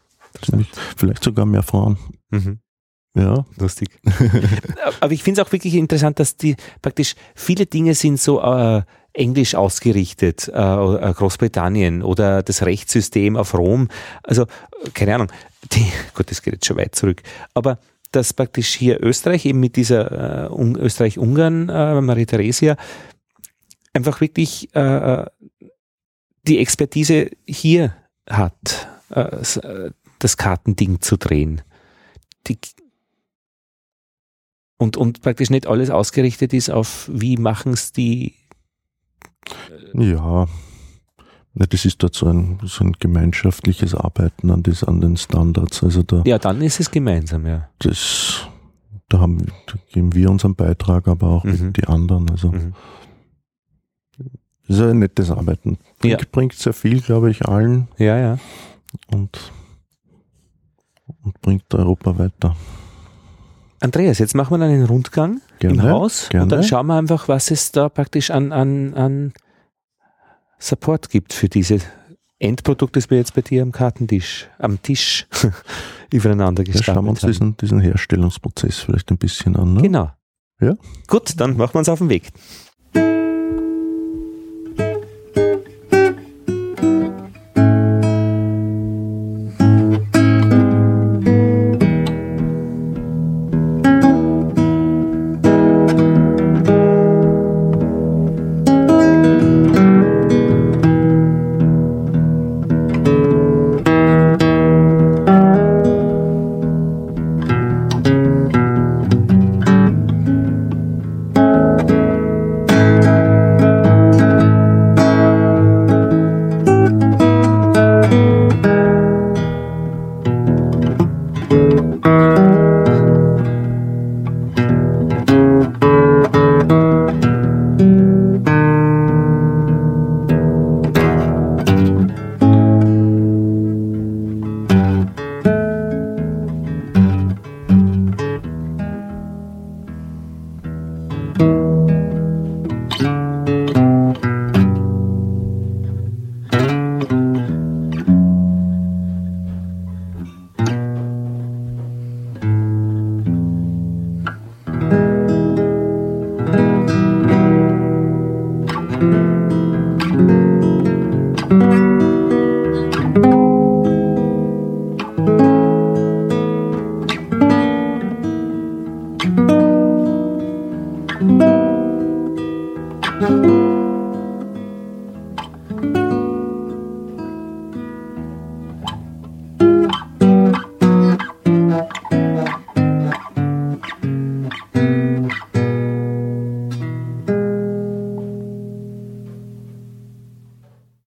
Ziemlich, 0.45 0.69
vielleicht 0.97 1.25
sogar 1.25 1.47
mehr 1.47 1.63
Frauen. 1.63 1.99
Mhm. 2.31 2.59
Ja. 3.15 3.45
Lustig. 3.59 3.89
Aber 5.01 5.13
ich 5.13 5.23
finde 5.23 5.41
es 5.41 5.47
auch 5.47 5.53
wirklich 5.53 5.75
interessant, 5.75 6.19
dass 6.19 6.37
die 6.37 6.57
praktisch 6.81 7.15
viele 7.35 7.67
Dinge 7.67 7.95
sind 7.95 8.19
so 8.19 8.41
äh, 8.41 8.83
englisch 9.13 9.55
ausgerichtet, 9.55 10.49
äh, 10.49 10.53
äh, 10.53 11.13
Großbritannien 11.13 12.03
oder 12.03 12.43
das 12.43 12.63
Rechtssystem 12.65 13.37
auf 13.37 13.55
Rom. 13.55 13.89
Also, 14.23 14.47
keine 14.95 15.15
Ahnung, 15.15 15.29
die, 15.73 15.87
gut, 16.15 16.31
das 16.31 16.43
geht 16.43 16.55
jetzt 16.55 16.67
schon 16.67 16.79
weit 16.79 16.95
zurück, 16.95 17.23
aber 17.55 17.79
dass 18.13 18.33
praktisch 18.35 18.75
hier 18.75 19.03
Österreich 19.03 19.47
eben 19.47 19.61
mit 19.61 19.77
dieser 19.77 20.51
äh, 20.51 20.55
Österreich-Ungarn, 20.79 21.69
äh, 21.69 22.01
Marie 22.01 22.27
Theresia, 22.27 22.77
einfach 23.95 24.21
wirklich 24.21 24.69
äh, 24.75 24.81
äh, 24.81 25.27
die 26.47 26.59
Expertise 26.59 27.31
hier 27.47 27.95
hat, 28.29 28.89
äh, 29.11 29.91
das 30.23 30.37
Kartending 30.37 31.01
zu 31.01 31.17
drehen. 31.17 31.63
Die, 32.47 32.59
und, 34.79 34.97
und 34.97 35.23
praktisch 35.23 35.51
nicht 35.51 35.67
alles 35.67 35.91
ausgerichtet 35.91 36.53
ist 36.53 36.71
auf, 36.71 37.09
wie 37.13 37.37
machen 37.37 37.73
es 37.73 37.93
die 37.93 38.35
ja, 39.95 40.47
das 41.55 41.85
ist 41.85 42.03
dort 42.03 42.15
so 42.15 42.27
ein, 42.27 42.59
so 42.65 42.85
ein 42.85 42.93
gemeinschaftliches 42.99 43.95
Arbeiten 43.95 44.51
an, 44.51 44.63
das, 44.63 44.85
an 44.85 45.01
den 45.01 45.17
Standards. 45.17 45.83
Also 45.83 46.03
da, 46.03 46.23
ja, 46.25 46.39
dann 46.39 46.63
ist 46.63 46.81
es 46.81 46.91
gemeinsam, 46.91 47.47
ja. 47.47 47.69
Das, 47.79 48.47
da, 49.09 49.21
haben, 49.21 49.47
da 49.67 49.75
geben 49.93 50.15
wir 50.15 50.31
unseren 50.31 50.55
Beitrag, 50.55 51.09
aber 51.09 51.29
auch 51.29 51.45
mhm. 51.45 51.73
die 51.75 51.85
anderen. 51.85 52.31
Also 52.31 52.53
mhm. 52.53 52.73
das 54.67 54.79
ist 54.79 54.83
ein 54.83 55.01
nettes 55.01 55.31
Arbeiten. 55.31 55.79
Bringt, 55.99 56.21
ja. 56.21 56.27
bringt 56.31 56.55
sehr 56.55 56.73
viel, 56.73 57.01
glaube 57.01 57.31
ich, 57.31 57.47
allen. 57.47 57.89
Ja, 57.99 58.19
ja. 58.19 58.39
Und, 59.09 59.53
und 61.23 61.41
bringt 61.41 61.73
Europa 61.75 62.19
weiter. 62.19 62.57
Andreas, 63.81 64.19
jetzt 64.19 64.35
machen 64.35 64.59
wir 64.59 64.65
einen 64.65 64.85
Rundgang 64.85 65.41
gerne, 65.59 65.75
im 65.75 65.83
Haus 65.83 66.29
gerne. 66.29 66.45
und 66.45 66.53
dann 66.53 66.63
schauen 66.63 66.87
wir 66.87 66.95
einfach, 66.95 67.29
was 67.29 67.51
es 67.51 67.73
da 67.73 67.89
praktisch 67.89 68.31
an, 68.31 68.53
an, 68.53 68.95
an 68.95 69.33
Support 70.59 71.11
gibt 71.11 71.33
für 71.33 71.49
diese 71.49 71.81
Endprodukt, 72.39 72.97
das 72.97 73.11
wir 73.11 73.19
jetzt 73.19 73.35
bei 73.35 73.41
dir 73.41 73.63
am 73.63 73.73
Kartentisch, 73.73 74.49
am 74.59 74.81
Tisch 74.83 75.27
übereinander 76.13 76.63
gestapelt 76.63 76.87
ja, 76.87 76.95
schauen 76.95 77.05
wir 77.05 77.11
uns 77.11 77.21
diesen, 77.21 77.57
diesen 77.57 77.81
Herstellungsprozess 77.81 78.79
vielleicht 78.79 79.11
ein 79.11 79.19
bisschen 79.19 79.57
an. 79.57 79.75
Ne? 79.75 79.83
Genau. 79.83 80.11
Ja? 80.61 80.75
Gut, 81.09 81.41
dann 81.41 81.57
machen 81.57 81.75
wir 81.75 81.79
uns 81.81 81.89
auf 81.89 81.99
den 81.99 82.09
Weg. 82.09 82.31